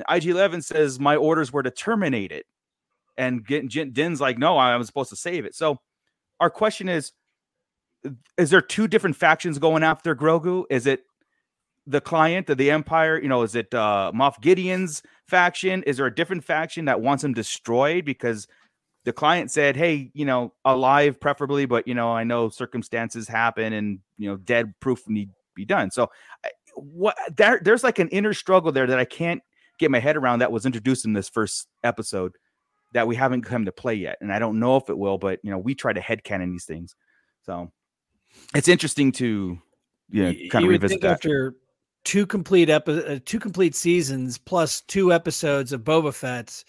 IG 0.08 0.26
eleven 0.26 0.62
says, 0.62 0.98
"My 0.98 1.16
orders 1.16 1.52
were 1.52 1.62
to 1.62 1.70
terminate 1.70 2.32
it," 2.32 2.46
and 3.16 3.44
Din's 3.46 4.20
like, 4.20 4.38
"No, 4.38 4.56
I 4.56 4.76
was 4.76 4.86
supposed 4.86 5.10
to 5.10 5.16
save 5.16 5.44
it." 5.44 5.54
So, 5.54 5.80
our 6.40 6.50
question 6.50 6.88
is: 6.88 7.12
Is 8.36 8.50
there 8.50 8.60
two 8.60 8.88
different 8.88 9.16
factions 9.16 9.58
going 9.58 9.82
after 9.82 10.14
Grogu? 10.14 10.64
Is 10.70 10.86
it 10.86 11.04
the 11.86 12.00
client 12.00 12.50
of 12.50 12.58
the 12.58 12.70
Empire? 12.70 13.20
You 13.20 13.28
know, 13.28 13.42
is 13.42 13.54
it 13.54 13.72
uh, 13.74 14.12
Moff 14.14 14.40
Gideon's 14.40 15.02
faction? 15.28 15.82
Is 15.84 15.98
there 15.98 16.06
a 16.06 16.14
different 16.14 16.44
faction 16.44 16.86
that 16.86 17.00
wants 17.00 17.24
him 17.24 17.32
destroyed 17.32 18.04
because 18.04 18.48
the 19.04 19.12
client 19.12 19.50
said, 19.50 19.76
"Hey, 19.76 20.10
you 20.14 20.24
know, 20.24 20.54
alive 20.64 21.20
preferably, 21.20 21.66
but 21.66 21.86
you 21.86 21.94
know, 21.94 22.10
I 22.10 22.24
know 22.24 22.48
circumstances 22.48 23.28
happen, 23.28 23.72
and 23.72 23.98
you 24.18 24.28
know, 24.28 24.36
dead 24.36 24.74
proof 24.80 25.08
need 25.08 25.30
be 25.54 25.64
done." 25.64 25.90
So, 25.90 26.10
what 26.74 27.16
there, 27.36 27.60
there's 27.62 27.84
like 27.84 27.98
an 27.98 28.08
inner 28.08 28.32
struggle 28.32 28.72
there 28.72 28.86
that 28.86 28.98
I 28.98 29.04
can't 29.04 29.42
get 29.78 29.90
my 29.90 30.00
head 30.00 30.16
around 30.16 30.40
that 30.40 30.52
was 30.52 30.66
introduced 30.66 31.04
in 31.04 31.12
this 31.12 31.28
first 31.28 31.68
episode 31.82 32.36
that 32.92 33.08
we 33.08 33.16
haven't 33.16 33.42
come 33.42 33.64
to 33.64 33.72
play 33.72 33.94
yet, 33.94 34.18
and 34.20 34.32
I 34.32 34.38
don't 34.38 34.60
know 34.60 34.76
if 34.76 34.88
it 34.88 34.96
will, 34.96 35.18
but 35.18 35.40
you 35.42 35.50
know, 35.50 35.58
we 35.58 35.74
try 35.74 35.92
to 35.92 36.00
headcanon 36.00 36.52
these 36.52 36.64
things, 36.64 36.94
so 37.42 37.70
it's 38.54 38.68
interesting 38.68 39.12
to 39.12 39.58
you 40.10 40.22
know, 40.22 40.32
kind 40.50 40.64
you 40.64 40.70
of 40.70 40.82
revisit 40.82 41.00
that. 41.00 41.12
after 41.12 41.54
two 42.04 42.26
complete 42.26 42.70
epi- 42.70 43.04
uh, 43.04 43.18
two 43.24 43.40
complete 43.40 43.74
seasons 43.74 44.38
plus 44.38 44.82
two 44.82 45.12
episodes 45.12 45.72
of 45.72 45.82
Boba 45.82 46.14
Fett 46.14 46.64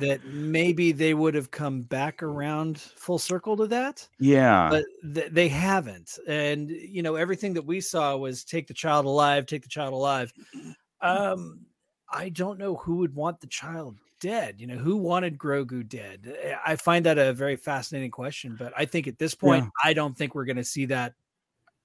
that 0.00 0.24
maybe 0.24 0.90
they 0.90 1.14
would 1.14 1.34
have 1.34 1.50
come 1.50 1.82
back 1.82 2.22
around 2.22 2.80
full 2.80 3.18
circle 3.18 3.56
to 3.56 3.66
that 3.66 4.06
yeah, 4.18 4.68
but 4.70 4.84
th- 5.14 5.30
they 5.30 5.48
haven't. 5.48 6.18
And 6.26 6.70
you 6.70 7.02
know 7.02 7.14
everything 7.14 7.54
that 7.54 7.64
we 7.64 7.80
saw 7.80 8.16
was 8.16 8.44
take 8.44 8.66
the 8.66 8.74
child 8.74 9.04
alive 9.04 9.46
take 9.46 9.62
the 9.62 9.68
child 9.68 9.92
alive. 9.92 10.32
Um 11.00 11.60
i 12.12 12.28
don't 12.28 12.58
know 12.58 12.76
who 12.76 12.96
would 12.96 13.14
want 13.14 13.40
the 13.40 13.46
child 13.46 13.96
dead 14.20 14.60
you 14.60 14.66
know 14.66 14.76
who 14.76 14.96
wanted 14.96 15.36
grogu 15.38 15.86
dead 15.88 16.36
Eh, 16.42 16.54
i 16.64 16.76
find 16.76 17.06
that 17.06 17.18
a 17.18 17.32
very 17.32 17.56
fascinating 17.56 18.10
question 18.10 18.54
but 18.58 18.72
i 18.76 18.84
think 18.84 19.06
at 19.08 19.18
this 19.18 19.34
point 19.34 19.68
i 19.82 19.92
don't 19.92 20.16
think 20.16 20.34
we're 20.34 20.44
going 20.44 20.56
to 20.56 20.64
see 20.64 20.86
that 20.86 21.14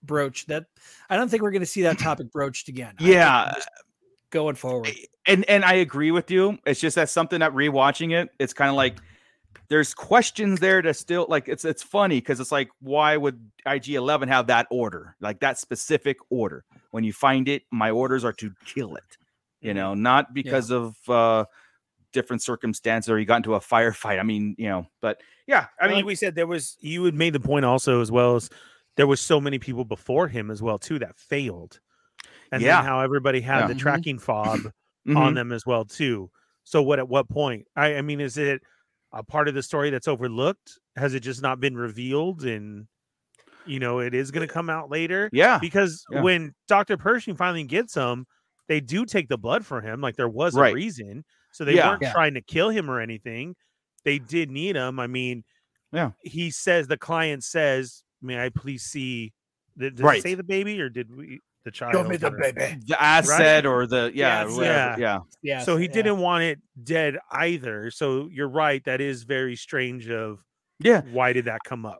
broach 0.04 0.46
that 0.46 0.66
i 1.10 1.16
don't 1.18 1.30
think 1.30 1.42
we're 1.42 1.52
going 1.52 1.62
to 1.62 1.66
see 1.66 1.82
that 1.82 1.98
topic 2.08 2.32
broached 2.32 2.68
again 2.70 2.94
Yeah. 3.00 3.54
going 4.30 4.56
forward 4.56 4.92
and 5.26 5.44
and 5.50 5.66
I 5.66 5.74
agree 5.74 6.12
with 6.12 6.32
you. 6.32 6.58
It's 6.66 6.80
just 6.80 6.96
that 6.96 7.10
something 7.10 7.42
that 7.42 7.52
rewatching 7.54 8.14
it, 8.14 8.30
it's 8.40 8.54
kind 8.54 8.70
of 8.70 8.76
like 8.78 8.98
there's 9.68 9.94
questions 9.94 10.62
there 10.62 10.82
to 10.82 10.94
still 10.94 11.26
like 11.28 11.50
it's 11.50 11.66
it's 11.66 11.84
funny 11.84 12.22
because 12.22 12.40
it's 12.40 12.52
like 12.52 12.70
why 12.80 13.18
would 13.18 13.52
IG 13.66 13.90
Eleven 13.90 14.30
have 14.30 14.48
that 14.48 14.68
order 14.72 15.18
like 15.20 15.42
that 15.42 15.58
specific 15.58 16.18
order? 16.30 16.64
When 16.92 17.04
you 17.04 17.12
find 17.12 17.50
it, 17.50 17.64
my 17.72 17.92
orders 17.92 18.24
are 18.24 18.32
to 18.34 18.54
kill 18.66 18.96
it. 18.96 19.18
You 19.62 19.74
know, 19.74 19.94
not 19.96 20.34
because 20.34 20.72
of 20.72 20.98
uh 21.10 21.46
different 22.14 22.42
circumstances 22.42 23.10
or 23.10 23.20
you 23.20 23.26
got 23.26 23.38
into 23.38 23.56
a 23.56 23.60
firefight. 23.60 24.20
I 24.20 24.24
mean, 24.24 24.56
you 24.58 24.70
know, 24.70 24.88
but 25.02 25.22
yeah, 25.48 25.68
I 25.82 25.88
I 25.88 25.90
mean, 25.90 26.06
like 26.06 26.06
we 26.06 26.16
said, 26.16 26.36
there 26.36 26.48
was 26.48 26.78
you 26.82 27.04
had 27.06 27.16
made 27.16 27.34
the 27.34 27.40
point 27.40 27.66
also 27.66 28.02
as 28.02 28.12
well 28.12 28.36
as 28.36 28.50
there 28.98 29.08
was 29.08 29.22
so 29.22 29.40
many 29.42 29.60
people 29.60 29.86
before 29.86 30.28
him 30.28 30.52
as 30.52 30.62
well 30.62 30.78
too 30.80 31.00
that 31.00 31.18
failed, 31.18 31.80
and 32.52 32.64
Yeah. 32.64 32.80
then 32.80 32.86
how 32.86 33.02
everybody 33.02 33.42
had 33.42 33.62
Yeah. 33.62 33.68
the 33.68 33.76
Mhm. 33.76 33.80
tracking 33.80 34.20
fob 34.20 34.72
mhm. 35.06 35.16
on 35.18 35.34
them 35.36 35.52
as 35.52 35.66
well 35.66 35.86
too. 35.86 36.32
So 36.64 36.84
what 36.84 37.00
at 37.00 37.10
what 37.10 37.30
point? 37.30 37.68
I, 37.76 37.98
I 37.98 38.02
mean, 38.02 38.22
is 38.22 38.38
it 38.38 38.62
a 39.14 39.24
part 39.24 39.48
of 39.48 39.56
the 39.56 39.64
story 39.64 39.90
that's 39.90 40.08
overlooked? 40.08 40.80
Has 40.98 41.14
it 41.16 41.22
just 41.22 41.42
not 41.42 41.60
been 41.60 41.78
revealed 41.78 42.46
and 42.46 42.88
you 43.66 43.80
know 43.80 44.00
it 44.00 44.14
is 44.14 44.32
going 44.32 44.48
to 44.48 44.54
come 44.54 44.70
out 44.70 44.90
later? 44.90 45.32
yeah, 45.32 45.60
Because 45.60 46.06
Yeah. 46.10 46.24
when 46.24 46.54
Doctor 46.68 46.98
Pershing 46.98 47.36
finally 47.36 47.64
gets 47.64 47.96
him, 47.96 48.26
they 48.68 48.80
do 48.82 49.06
take 49.06 49.28
the 49.30 49.38
blood 49.38 49.66
for 49.66 49.82
him. 49.82 50.02
Like 50.02 50.16
there 50.16 50.30
was 50.30 50.56
Right. 50.56 50.72
a 50.72 50.76
reason, 50.76 51.24
so 51.52 51.64
they 51.66 51.76
Yeah. 51.76 51.90
weren't 51.90 52.02
Yeah. 52.02 52.12
trying 52.14 52.34
to 52.36 52.42
kill 52.42 52.70
him 52.70 52.90
or 52.90 53.00
anything. 53.00 53.56
They 54.04 54.20
did 54.20 54.50
need 54.52 54.76
him. 54.76 55.00
I 55.00 55.08
mean, 55.08 55.44
Yeah. 55.94 56.12
He 56.22 56.52
says 56.52 56.88
the 56.88 56.98
client 56.98 57.44
says, 57.46 58.04
"May 58.22 58.38
I 58.44 58.50
please 58.50 58.84
see?" 58.84 59.32
Did, 59.78 59.96
did 59.96 60.04
Right. 60.04 60.22
say 60.22 60.34
the 60.34 60.44
baby 60.44 60.82
or 60.82 60.90
did 60.90 61.10
we 61.16 61.40
the 61.64 61.72
child? 61.72 61.96
or- 61.96 62.18
the 62.18 62.98
asset 63.00 63.66
or 63.66 63.88
the 63.88 64.12
yeah, 64.14 64.44
Yes, 64.44 64.56
whatever, 64.56 65.02
yeah, 65.02 65.20
yeah 65.42 65.60
So 65.62 65.78
he 65.78 65.86
yeah. 65.86 65.92
didn't 65.92 66.18
want 66.20 66.44
it 66.44 66.60
dead 66.84 67.18
either. 67.32 67.90
So 67.92 68.28
you're 68.32 68.50
right. 68.50 68.84
That 68.86 69.00
is 69.02 69.24
very 69.24 69.56
strange. 69.56 70.10
Of 70.10 70.40
yeah. 70.80 71.02
why 71.12 71.32
did 71.34 71.46
that 71.46 71.62
come 71.66 71.86
up? 71.86 72.00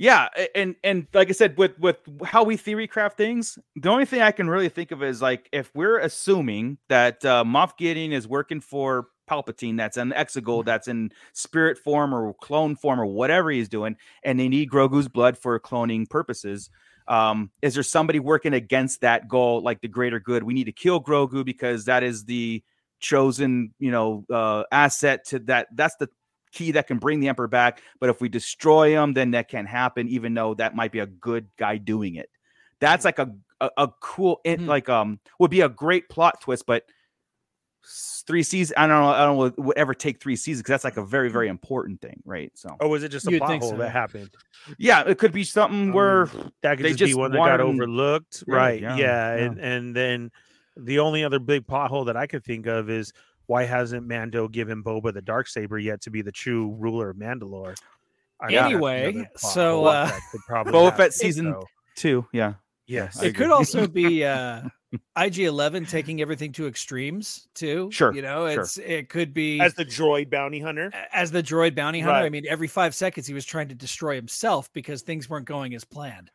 Yeah, 0.00 0.28
and 0.54 0.76
and 0.82 1.06
like 1.12 1.28
I 1.28 1.32
said, 1.32 1.58
with 1.58 1.78
with 1.78 1.98
how 2.24 2.42
we 2.42 2.56
theory 2.56 2.86
craft 2.86 3.18
things, 3.18 3.58
the 3.76 3.90
only 3.90 4.06
thing 4.06 4.22
I 4.22 4.30
can 4.30 4.48
really 4.48 4.70
think 4.70 4.92
of 4.92 5.02
is 5.02 5.20
like 5.20 5.46
if 5.52 5.70
we're 5.74 5.98
assuming 5.98 6.78
that 6.88 7.22
uh, 7.22 7.44
Moff 7.44 7.76
Gideon 7.76 8.10
is 8.10 8.26
working 8.26 8.62
for 8.62 9.08
Palpatine, 9.28 9.76
that's 9.76 9.98
an 9.98 10.14
Exegol, 10.16 10.64
that's 10.64 10.88
in 10.88 11.10
spirit 11.34 11.76
form 11.76 12.14
or 12.14 12.32
clone 12.40 12.76
form 12.76 12.98
or 12.98 13.04
whatever 13.04 13.50
he's 13.50 13.68
doing, 13.68 13.94
and 14.24 14.40
they 14.40 14.48
need 14.48 14.70
Grogu's 14.70 15.06
blood 15.06 15.36
for 15.36 15.60
cloning 15.60 16.08
purposes. 16.08 16.70
Um, 17.06 17.50
is 17.60 17.74
there 17.74 17.82
somebody 17.82 18.20
working 18.20 18.54
against 18.54 19.02
that 19.02 19.28
goal, 19.28 19.60
like 19.60 19.82
the 19.82 19.88
greater 19.88 20.18
good? 20.18 20.42
We 20.42 20.54
need 20.54 20.64
to 20.64 20.72
kill 20.72 21.02
Grogu 21.04 21.44
because 21.44 21.84
that 21.84 22.02
is 22.02 22.24
the 22.24 22.64
chosen, 23.00 23.74
you 23.78 23.90
know, 23.90 24.24
uh, 24.32 24.64
asset 24.72 25.26
to 25.26 25.40
that. 25.40 25.68
That's 25.74 25.96
the 25.96 26.08
key 26.52 26.72
that 26.72 26.86
can 26.86 26.98
bring 26.98 27.20
the 27.20 27.28
Emperor 27.28 27.48
back. 27.48 27.82
But 28.00 28.10
if 28.10 28.20
we 28.20 28.28
destroy 28.28 28.90
him, 29.00 29.12
then 29.12 29.30
that 29.32 29.48
can 29.48 29.66
happen, 29.66 30.08
even 30.08 30.34
though 30.34 30.54
that 30.54 30.74
might 30.74 30.92
be 30.92 30.98
a 31.00 31.06
good 31.06 31.48
guy 31.56 31.76
doing 31.76 32.16
it. 32.16 32.30
That's 32.80 33.04
like 33.04 33.18
a 33.18 33.34
a, 33.60 33.70
a 33.76 33.88
cool, 34.00 34.40
in, 34.44 34.60
Hmm. 34.60 34.66
like 34.68 34.88
um, 34.88 35.20
would 35.38 35.50
be 35.50 35.60
a 35.60 35.68
great 35.68 36.08
plot 36.08 36.40
twist. 36.40 36.64
But 36.66 36.84
three 38.26 38.42
seasons, 38.42 38.74
I 38.76 38.86
don't 38.86 39.00
know, 39.02 39.08
I 39.08 39.18
don't 39.24 39.56
know, 39.56 39.64
would 39.64 39.76
ever 39.78 39.94
take 39.94 40.20
three 40.20 40.36
seasons 40.36 40.62
because 40.62 40.72
that's 40.82 40.84
like 40.84 40.96
a 40.96 41.04
very 41.04 41.30
very 41.30 41.48
important 41.48 42.00
thing, 42.00 42.22
right? 42.24 42.50
So 42.54 42.76
Or 42.80 42.88
was 42.88 43.02
it 43.02 43.08
just 43.08 43.26
a 43.26 43.30
You'd 43.32 43.38
plot 43.40 43.58
hole 43.60 43.70
so. 43.70 43.76
that 43.78 43.90
happened? 43.90 44.30
yeah, 44.78 45.02
it 45.06 45.18
could 45.18 45.32
be 45.32 45.44
something 45.44 45.92
where 45.92 46.26
that 46.62 46.76
could 46.76 46.84
they 46.86 46.92
just, 46.94 47.10
be 47.10 47.14
one 47.14 47.32
that 47.32 47.38
got 47.38 47.60
overlooked 47.60 48.44
right 48.46 48.80
yeah, 48.80 48.96
yeah, 48.96 49.36
yeah. 49.36 49.42
And, 49.44 49.58
and 49.58 49.96
then 49.96 50.30
the 50.76 50.98
only 50.98 51.24
other 51.24 51.38
big 51.38 51.66
pothole 51.66 52.06
that 52.06 52.16
i 52.16 52.26
could 52.26 52.44
think 52.44 52.66
of 52.66 52.88
is 52.88 53.12
why 53.50 53.64
hasn't 53.64 54.06
mando 54.06 54.46
given 54.46 54.82
boba 54.82 55.12
the 55.12 55.20
dark 55.20 55.48
saber 55.48 55.78
yet 55.78 56.00
to 56.00 56.10
be 56.10 56.22
the 56.22 56.30
true 56.32 56.74
ruler 56.78 57.10
of 57.10 57.16
mandalore 57.16 57.74
I 58.42 58.54
Anyway, 58.54 59.28
so, 59.36 59.84
uh, 59.84 60.06
that 60.06 60.20
could 60.32 60.40
Boba 60.72 60.84
happen, 60.84 60.96
Fett 60.96 61.12
season 61.12 61.52
so, 61.52 61.66
two, 61.96 62.26
yeah, 62.32 62.54
yes 62.86 63.22
it 63.22 63.34
could 63.34 63.50
also 63.50 63.86
be 63.86 64.24
uh 64.24 64.62
IG11 65.16 65.88
taking 65.88 66.20
everything 66.20 66.50
to 66.52 66.66
extremes 66.66 67.48
too. 67.54 67.90
Sure, 67.92 68.12
You 68.14 68.22
know, 68.22 68.50
sure. 68.52 68.62
it's 68.62 68.76
it 68.78 69.08
could 69.08 69.34
be 69.34 69.60
as 69.60 69.74
the 69.74 69.84
droid 69.84 70.30
bounty 70.30 70.58
hunter 70.60 70.90
as 71.12 71.30
the 71.30 71.42
droid 71.42 71.74
bounty 71.74 72.00
hunter. 72.00 72.24
I 72.24 72.28
mean, 72.30 72.44
every 72.48 72.66
five 72.68 72.94
seconds 72.94 73.26
he 73.26 73.34
was 73.34 73.44
trying 73.44 73.68
to 73.68 73.74
destroy 73.74 74.14
himself 74.16 74.72
because 74.72 75.02
things 75.02 75.28
weren't 75.28 75.46
going 75.46 75.74
as 75.74 75.84
planned. 75.84 76.30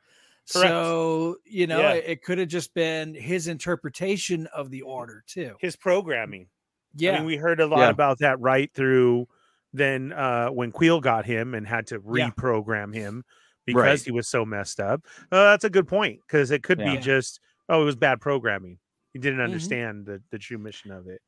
Correct. 0.54 0.70
So, 0.70 1.38
you 1.44 1.66
know, 1.68 1.80
Yeah. 1.80 1.94
it, 1.94 2.04
it 2.08 2.24
could 2.24 2.38
have 2.38 2.48
just 2.50 2.74
been 2.74 3.14
his 3.16 3.48
interpretation 3.48 4.48
of 4.48 4.70
the 4.70 4.84
order 4.84 5.24
too. 5.28 5.56
his 5.60 5.76
programming 5.76 6.48
Yeah. 6.96 7.12
I 7.14 7.18
mean, 7.18 7.26
we 7.28 7.36
heard 7.38 7.60
a 7.60 7.68
lot 7.68 7.80
Yeah. 7.80 7.90
about 7.90 8.20
that 8.20 8.40
right 8.40 8.72
through 8.74 9.28
then 9.74 10.14
uh 10.14 10.48
when 10.48 10.72
Kuiil 10.72 11.02
got 11.02 11.26
him 11.26 11.54
and 11.54 11.68
had 11.68 11.88
to 11.88 11.96
Yeah. 11.96 12.30
reprogram 12.32 12.94
him 12.94 13.24
because 13.66 13.84
Right. 13.84 14.02
he 14.02 14.12
was 14.12 14.28
so 14.28 14.46
messed 14.46 14.80
up. 14.80 15.02
Uh, 15.32 15.52
that's 15.52 15.64
a 15.66 15.70
good 15.70 15.88
point 15.88 16.22
because 16.26 16.52
it 16.52 16.64
could 16.64 16.80
Yeah. 16.80 16.96
be 16.96 17.02
just 17.02 17.40
oh, 17.68 17.82
it 17.82 17.86
was 17.86 17.96
bad 17.96 18.22
programming. 18.22 18.78
He 19.12 19.20
didn't 19.20 19.40
Mhm. 19.40 19.44
understand 19.46 20.06
the, 20.06 20.22
the 20.30 20.38
true 20.38 20.58
mission 20.60 20.92
of 20.92 21.08
it. 21.08 21.22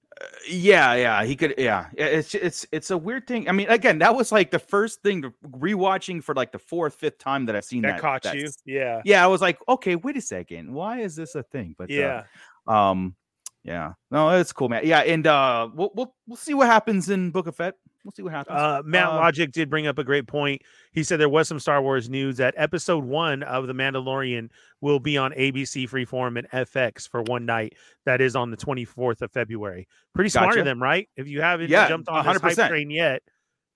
yeah, 0.50 0.94
yeah. 0.96 1.24
He 1.24 1.36
could, 1.36 1.54
yeah. 1.58 1.88
Yeah, 1.98 2.06
It's 2.06 2.34
it's 2.36 2.66
it's 2.72 2.90
a 2.92 2.98
weird 2.98 3.28
thing. 3.28 3.48
I 3.50 3.52
mean, 3.52 3.68
again, 3.70 4.00
that 4.00 4.16
was 4.16 4.32
like 4.32 4.50
the 4.52 4.60
first 4.60 5.02
thing 5.04 5.22
to 5.24 5.32
rewatching 5.46 6.24
for 6.24 6.34
like 6.36 6.52
the 6.52 6.60
fourth, 6.60 6.96
fifth 6.96 7.18
time 7.20 7.46
that 7.48 7.56
I've 7.56 7.66
seen 7.66 7.82
That, 7.84 7.94
that. 7.94 8.02
caught 8.02 8.24
that 8.24 8.36
you, 8.36 8.46
s- 8.46 8.58
yeah, 8.66 9.02
Yeah, 9.06 9.24
I 9.24 9.28
was 9.28 9.42
like, 9.42 9.60
okay, 9.68 9.96
wait 9.96 10.16
a 10.18 10.22
second, 10.22 10.72
why 10.74 11.00
is 11.02 11.16
this 11.16 11.36
a 11.36 11.44
thing? 11.44 11.76
But 11.78 11.90
uh, 11.92 11.94
yeah. 11.94 12.24
Um, 12.68 13.16
yeah, 13.64 13.94
no, 14.12 14.30
it's 14.30 14.54
cool, 14.54 14.70
man. 14.70 14.82
Yeah, 14.86 15.00
and 15.00 15.26
uh, 15.28 15.70
we'll 15.74 15.92
we'll 15.96 16.16
we'll 16.28 16.38
see 16.38 16.54
what 16.54 16.68
happens 16.68 17.10
in 17.10 17.32
Book 17.32 17.48
of 17.48 17.56
Fett. 17.56 17.76
We'll 18.06 18.14
see 18.14 18.22
what 18.24 18.32
happens. 18.32 18.58
Uh, 18.58 18.82
Matt 18.86 19.08
uh, 19.08 19.16
Logic 19.16 19.52
did 19.52 19.70
bring 19.70 19.86
up 19.86 19.98
a 19.98 20.04
great 20.04 20.28
point. 20.28 20.62
He 20.94 21.04
said 21.04 21.20
there 21.20 21.28
was 21.28 21.48
some 21.50 21.60
Star 21.60 21.82
Wars 21.82 22.10
news 22.10 22.38
that 22.38 22.54
episode 22.56 23.04
one 23.04 23.44
of 23.44 23.68
The 23.68 23.74
Mandalorian 23.74 24.50
will 24.80 25.02
be 25.02 25.18
on 25.18 25.34
ABC 25.34 25.90
Freeform 25.90 26.38
and 26.40 26.50
FX 26.52 27.10
for 27.10 27.22
one 27.24 27.46
night. 27.46 27.74
That 28.06 28.22
is 28.22 28.34
on 28.38 28.50
the 28.50 28.56
24th 28.56 29.22
of 29.24 29.32
February. 29.34 29.90
Pretty 30.16 30.30
smart 30.30 30.52
Gotcha. 30.52 30.60
of 30.60 30.66
them, 30.66 30.82
right? 30.82 31.10
If 31.18 31.28
you 31.28 31.42
haven't 31.42 31.70
Yeah, 31.70 31.90
jumped 31.90 32.08
on 32.08 32.26
this 32.26 32.40
hype 32.42 32.54
100%. 32.56 32.70
train 32.70 32.90
yet, 32.90 33.24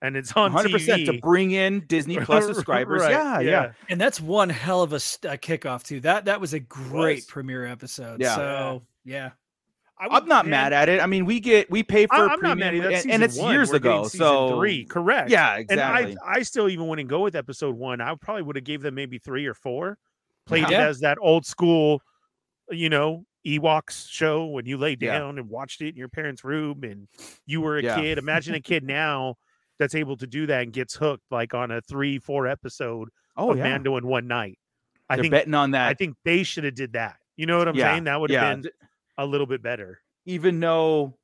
and 0.00 0.16
it's 0.16 0.32
on 0.32 0.50
100 0.54 0.72
percent 0.72 1.04
to 1.06 1.18
bring 1.20 1.50
in 1.50 1.84
Disney 1.86 2.16
Plus 2.24 2.46
subscribers. 2.46 3.02
Right, 3.02 3.10
Yeah, 3.10 3.40
yeah, 3.40 3.72
and 3.90 4.00
that's 4.00 4.18
one 4.18 4.48
hell 4.48 4.80
of 4.80 4.94
a, 4.94 5.00
st- 5.00 5.34
a 5.34 5.36
kickoff 5.36 5.82
too. 5.82 6.00
That 6.00 6.24
that 6.24 6.40
was 6.40 6.54
a 6.54 6.60
great 6.60 7.16
Was. 7.18 7.24
premiere 7.26 7.66
episode. 7.66 8.18
Yeah. 8.22 8.34
So 8.36 8.82
yeah. 9.04 9.30
I 10.10 10.16
I'm 10.16 10.26
not 10.26 10.46
mad 10.46 10.72
at 10.72 10.88
it. 10.88 11.00
I 11.00 11.06
mean, 11.06 11.24
we 11.24 11.40
get 11.40 11.70
we 11.70 11.82
pay 11.82 12.06
for 12.06 12.14
I, 12.14 12.32
am 12.32 12.40
not 12.40 12.58
mad 12.58 12.74
at 12.74 12.92
and, 13.04 13.12
and 13.12 13.22
it's 13.22 13.36
one. 13.38 13.52
years 13.52 13.70
We're 13.70 13.76
ago. 13.76 14.04
season 14.04 14.18
So 14.18 14.58
three, 14.58 14.84
correct? 14.84 15.30
yeah, 15.30 15.56
exactly. 15.56 16.12
And. 16.12 16.18
I, 16.24 16.38
I 16.38 16.42
still 16.42 16.68
even 16.68 16.88
wouldn't 16.88 17.08
go 17.08 17.20
with 17.20 17.36
episode 17.36 17.76
one. 17.76 18.00
I 18.00 18.14
probably 18.20 18.42
would 18.42 18.56
have 18.56 18.64
gave 18.64 18.82
them 18.82 18.94
maybe 18.94 19.18
three 19.18 19.46
or 19.46 19.54
four. 19.54 19.98
played 20.46 20.68
Yeah. 20.70 20.82
it 20.82 20.88
as 20.88 21.00
that 21.00 21.18
old 21.20 21.46
school, 21.46 22.02
you 22.70 22.88
know, 22.88 23.24
Ewoks 23.46 24.08
show 24.10 24.46
when 24.46 24.66
you 24.66 24.76
lay 24.76 24.96
Yeah. 25.00 25.18
down 25.18 25.38
and 25.38 25.48
watched 25.48 25.80
it 25.82 25.90
in 25.90 25.96
your 25.96 26.08
parents' 26.08 26.42
room 26.42 26.82
and 26.84 27.06
you 27.46 27.60
were 27.60 27.76
a 27.78 27.82
Yeah. 27.82 27.94
kid. 28.00 28.18
Imagine 28.18 28.54
a 28.56 28.60
kid 28.60 28.82
now 28.84 29.36
that's 29.78 29.94
able 29.94 30.16
to 30.16 30.26
do 30.26 30.46
that 30.46 30.62
and 30.64 30.72
gets 30.72 30.94
hooked 30.96 31.24
like 31.30 31.54
on 31.54 31.70
a 31.70 31.80
three, 31.80 32.18
four 32.18 32.46
episode 32.48 33.08
Oh 33.36 33.50
of 33.52 33.58
yeah, 33.58 33.64
Mando 33.64 33.96
in 33.96 34.06
one 34.06 34.26
night. 34.26 34.58
I 35.08 35.16
they're 35.16 35.22
think 35.24 35.32
betting 35.32 35.54
on 35.54 35.70
that. 35.72 35.88
I 35.88 35.94
think 35.94 36.16
they 36.24 36.42
should 36.42 36.64
have 36.64 36.74
did 36.74 36.92
that. 36.94 37.16
You 37.36 37.46
know 37.46 37.58
what 37.58 37.68
I'm 37.68 37.74
Yeah, 37.76 37.92
saying? 37.92 38.04
That 38.04 38.20
would 38.20 38.30
have 38.30 38.42
yeah. 38.42 38.54
been 38.54 38.70
a 39.18 39.26
little 39.26 39.46
bit 39.46 39.62
better. 39.62 40.00
even 40.24 40.60
though 40.60 41.18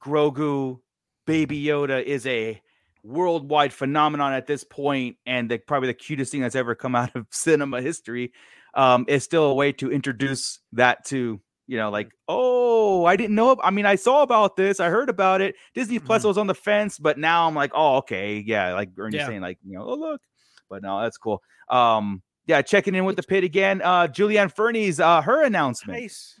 Grogu, 0.00 0.80
Baby 1.26 1.62
Yoda 1.64 2.02
is 2.02 2.26
a 2.26 2.60
worldwide 3.04 3.72
phenomenon 3.72 4.32
at 4.32 4.46
this 4.46 4.64
point, 4.64 5.16
and 5.26 5.50
the, 5.50 5.58
probably 5.58 5.88
the 5.88 5.94
cutest 5.94 6.32
thing 6.32 6.40
that's 6.40 6.56
ever 6.56 6.74
come 6.74 6.94
out 7.02 7.14
of 7.14 7.26
cinema 7.30 7.80
history, 7.80 8.32
um, 8.74 9.04
is 9.08 9.22
still 9.24 9.44
a 9.44 9.54
way 9.54 9.72
to 9.72 9.90
introduce 9.92 10.60
that 10.72 11.04
to 11.06 11.40
you 11.68 11.78
know, 11.78 11.90
like, 11.90 12.10
oh, 12.26 13.04
I 13.04 13.14
didn't 13.16 13.36
know. 13.36 13.56
I 13.62 13.70
mean, 13.70 13.86
I 13.86 13.94
saw 13.94 14.22
about 14.22 14.56
this, 14.56 14.80
I 14.80 14.88
heard 14.88 15.08
about 15.08 15.40
it. 15.40 15.54
Disney 15.74 16.00
Plus 16.00 16.22
Mhm. 16.22 16.26
was 16.26 16.36
on 16.38 16.46
the 16.48 16.54
fence, 16.56 16.98
but 16.98 17.18
now 17.18 17.46
I'm 17.46 17.54
like, 17.54 17.70
oh, 17.72 17.98
okay, 17.98 18.42
yeah, 18.44 18.74
like 18.74 18.90
Ernie's 18.98 19.20
Yeah. 19.20 19.26
saying, 19.28 19.40
like, 19.40 19.58
you 19.64 19.78
know, 19.78 19.84
oh 19.84 19.94
look, 19.94 20.20
but 20.68 20.82
no, 20.82 21.00
that's 21.00 21.16
cool. 21.16 21.40
Um, 21.68 22.20
yeah, 22.46 22.60
checking 22.62 22.96
in 22.96 23.04
with 23.04 23.14
the 23.16 23.22
pit 23.22 23.44
again. 23.44 23.80
Uh, 23.80 24.08
Julianne 24.08 24.52
Fernie's 24.52 24.98
uh 24.98 25.22
her 25.22 25.44
announcement 25.44 26.00
Nice. 26.02 26.40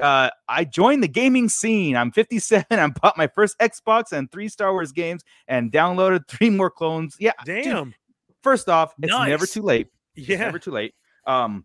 Uh, 0.00 0.30
I 0.48 0.64
joined 0.64 1.02
the 1.02 1.08
gaming 1.08 1.48
scene. 1.48 1.96
I'm 1.96 2.10
57. 2.12 2.64
I 2.70 2.86
bought 2.88 3.16
my 3.16 3.26
first 3.26 3.58
Xbox 3.58 4.12
and 4.12 4.30
three 4.30 4.48
Star 4.48 4.72
Wars 4.72 4.92
games 4.92 5.22
and 5.46 5.70
downloaded 5.72 6.20
three 6.28 6.50
more 6.50 6.70
clones. 6.70 7.16
Yeah, 7.18 7.32
dude, 7.44 7.64
Damn. 7.64 7.94
first 8.42 8.68
off, 8.68 8.94
it's 9.02 9.12
never 9.12 9.46
too 9.46 9.62
late. 9.62 9.88
It's 10.14 10.28
Yeah. 10.28 10.38
never 10.38 10.58
too 10.58 10.70
late. 10.72 10.94
Um, 11.26 11.64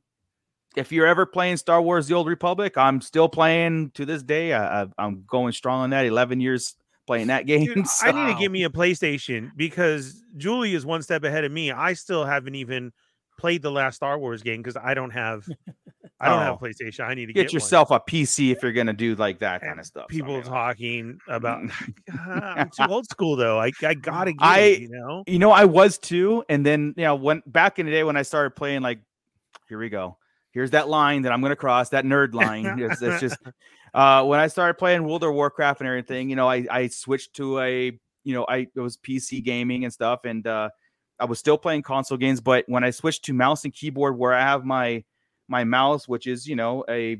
if 0.75 0.91
you're 0.91 1.05
ever 1.07 1.25
playing 1.25 1.57
Star 1.57 1.81
Wars: 1.81 2.07
The 2.07 2.15
Old 2.15 2.27
Republic, 2.27 2.77
I'm 2.77 2.99
still 3.01 3.29
playing 3.29 3.91
to 3.91 4.05
this 4.05 4.23
day. 4.23 4.53
I, 4.53 4.87
I'm 4.97 5.23
going 5.27 5.53
strong 5.53 5.81
on 5.81 5.89
that. 5.91 6.05
11 6.05 6.41
years 6.41 6.75
playing 7.05 7.27
that 7.27 7.45
game. 7.47 7.65
Dude, 7.65 7.87
so- 7.87 8.07
I 8.07 8.11
need 8.11 8.33
to 8.33 8.39
give 8.39 8.51
me 8.51 8.63
a 8.63 8.69
PlayStation 8.69 9.51
because 9.55 10.23
Julie 10.37 10.73
is 10.73 10.85
one 10.85 11.01
step 11.03 11.23
ahead 11.23 11.43
of 11.43 11.51
me. 11.51 11.71
I 11.71 11.93
still 11.93 12.25
haven't 12.25 12.55
even 12.55 12.91
played 13.37 13.61
the 13.61 13.71
last 13.71 13.95
Star 13.95 14.17
Wars 14.17 14.41
game 14.43 14.61
because 14.61 14.77
I 14.77 14.93
don't 14.93 15.11
have 15.11 15.47
I 16.19 16.29
don't 16.29 16.39
have 16.39 16.57
Oh. 16.61 16.65
a 16.65 16.69
PlayStation. 16.69 17.01
I 17.05 17.13
need 17.15 17.25
to 17.25 17.33
get, 17.33 17.41
get, 17.41 17.47
one. 17.49 17.53
yourself 17.55 17.91
a 17.91 17.99
PC 17.99 18.51
if 18.51 18.63
you're 18.63 18.71
gonna 18.71 18.93
do 18.93 19.15
like 19.15 19.39
that 19.39 19.61
kind 19.61 19.79
of 19.79 19.85
stuff. 19.85 20.07
People 20.07 20.41
talking 20.41 21.17
about 21.27 21.63
I'm 22.25 22.69
too 22.69 22.85
old 22.87 23.05
school 23.07 23.35
though. 23.35 23.59
I 23.59 23.71
I 23.83 23.93
gotta 23.93 24.31
get 24.33 24.41
I- 24.45 24.59
it, 24.59 24.81
you 24.81 24.89
know. 24.89 25.23
you 25.27 25.39
know 25.39 25.51
i 25.51 25.65
was 25.65 25.97
too 25.97 26.43
and 26.49 26.65
then 26.65 26.93
you 26.97 27.03
know 27.03 27.15
when 27.15 27.41
back 27.47 27.79
in 27.79 27.85
the 27.85 27.91
day 27.91 28.03
when 28.03 28.15
i 28.17 28.21
started 28.21 28.51
playing 28.51 28.81
like 28.81 28.99
here 29.67 29.77
we 29.79 29.89
go 29.89 30.17
here's 30.51 30.71
that 30.71 30.87
line 30.87 31.23
that 31.23 31.31
i'm 31.31 31.41
to 31.41 31.55
cross 31.55 31.89
that 31.89 32.05
nerd 32.05 32.33
line 32.33 32.79
it's, 32.79 33.01
it's 33.01 33.19
just 33.19 33.37
uh 33.93 34.23
when 34.23 34.39
i 34.39 34.47
started 34.47 34.75
playing 34.75 35.03
world 35.03 35.23
of 35.23 35.33
warcraft 35.33 35.81
and 35.81 35.87
everything 35.87 36.29
you 36.29 36.35
know 36.35 36.47
i 36.49 36.65
i 36.71 36.87
switched 36.87 37.33
to 37.35 37.59
a 37.59 37.97
you 38.23 38.33
know 38.33 38.45
i 38.47 38.57
it 38.75 38.79
was 38.79 38.97
pc 38.97 39.43
gaming 39.43 39.83
and 39.83 39.91
stuff 39.93 40.21
and 40.25 40.45
uh 40.47 40.69
i 41.23 41.25
was 41.25 41.39
still 41.39 41.57
playing 41.57 41.81
console 41.81 42.17
games 42.17 42.41
but 42.41 42.65
when 42.67 42.83
i 42.83 42.89
switched 42.89 43.23
to 43.23 43.33
mouse 43.33 43.63
and 43.63 43.73
keyboard 43.73 44.17
where 44.17 44.33
i 44.33 44.41
have 44.41 44.65
my 44.65 45.03
my 45.47 45.63
mouse 45.63 46.07
which 46.07 46.27
is 46.27 46.47
you 46.47 46.55
know 46.55 46.83
a 46.89 47.17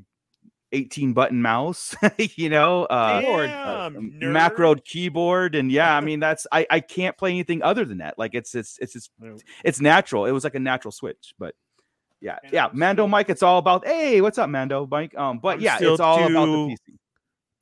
18 0.73 1.13
button 1.13 1.41
mouse 1.41 1.95
you 2.17 2.49
know 2.49 2.85
uh 2.85 3.21
Damn, 3.21 3.95
uh, 3.95 4.25
macro 4.25 4.75
keyboard. 4.75 5.55
And 5.55 5.71
yeah 5.71 5.95
i 5.95 6.01
mean 6.01 6.19
that's 6.27 6.45
i 6.51 6.65
i 6.69 6.79
can't 6.79 7.15
play 7.15 7.29
anything 7.29 7.61
other 7.61 7.85
than 7.85 7.99
that. 7.99 8.17
Like 8.17 8.33
it's 8.33 8.55
it's 8.55 8.77
it's 8.81 8.95
it's, 8.95 9.09
it's 9.63 9.79
natural. 9.79 10.25
It 10.25 10.31
was 10.31 10.43
like 10.43 10.55
a 10.55 10.59
natural 10.59 10.91
switch 10.91 11.35
but 11.39 11.55
yeah 12.19 12.37
And 12.43 12.53
yeah 12.53 12.69
mando 12.73 13.05
mike 13.05 13.29
it's 13.29 13.43
all 13.43 13.59
about 13.59 13.85
hey 13.85 14.19
what's 14.21 14.37
up 14.37 14.49
mando 14.49 14.87
mike? 14.89 15.15
Um 15.15 15.39
but 15.39 15.57
I'm 15.57 15.61
yeah 15.61 15.77
it's 15.79 15.99
all 15.99 16.25
about 16.25 16.45
the 16.45 16.75
pc 16.75 16.77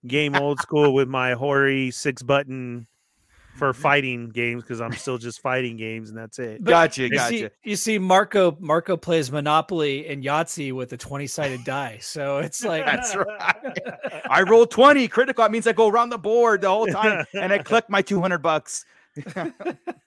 Game 0.08 0.36
old 0.36 0.60
school 0.60 0.96
with 0.96 1.08
my 1.08 1.34
Hori 1.34 1.92
six 1.92 2.24
button 2.24 2.88
for 3.62 3.74
mm-hmm. 3.74 3.82
fighting 3.84 4.30
games 4.30 4.64
because 4.64 4.82
I'm 4.82 4.94
still 4.94 5.20
just 5.20 5.40
fighting 5.40 5.78
games 5.78 6.10
and 6.10 6.18
that's 6.18 6.40
it. 6.40 6.64
But 6.64 6.72
gotcha 6.72 7.04
You 7.04 7.12
gotcha 7.12 7.30
see, 7.30 7.50
you 7.64 7.76
see, 7.76 8.00
Marco 8.00 8.58
Marco 8.60 8.98
plays 8.98 9.32
Monopoly 9.32 10.08
and 10.08 10.24
Yahtzee 10.24 10.74
with 10.74 10.92
a 10.94 10.98
twenty 10.98 11.28
sided 11.28 11.64
die, 11.64 12.00
so 12.02 12.40
it's 12.40 12.64
like 12.72 12.86
That's 12.86 13.16
right. 13.16 13.78
i 14.32 14.42
roll 14.42 14.66
20 14.66 15.08
critical 15.10 15.44
that 15.44 15.52
means 15.52 15.68
i 15.68 15.74
go 15.74 15.88
around 15.88 16.10
the 16.10 16.18
board 16.18 16.62
the 16.62 16.70
whole 16.70 16.88
time 16.88 17.26
and 17.34 17.54
i 17.54 17.58
collect 17.64 17.90
my 17.90 18.02
200 18.02 18.40
bucks 18.40 18.86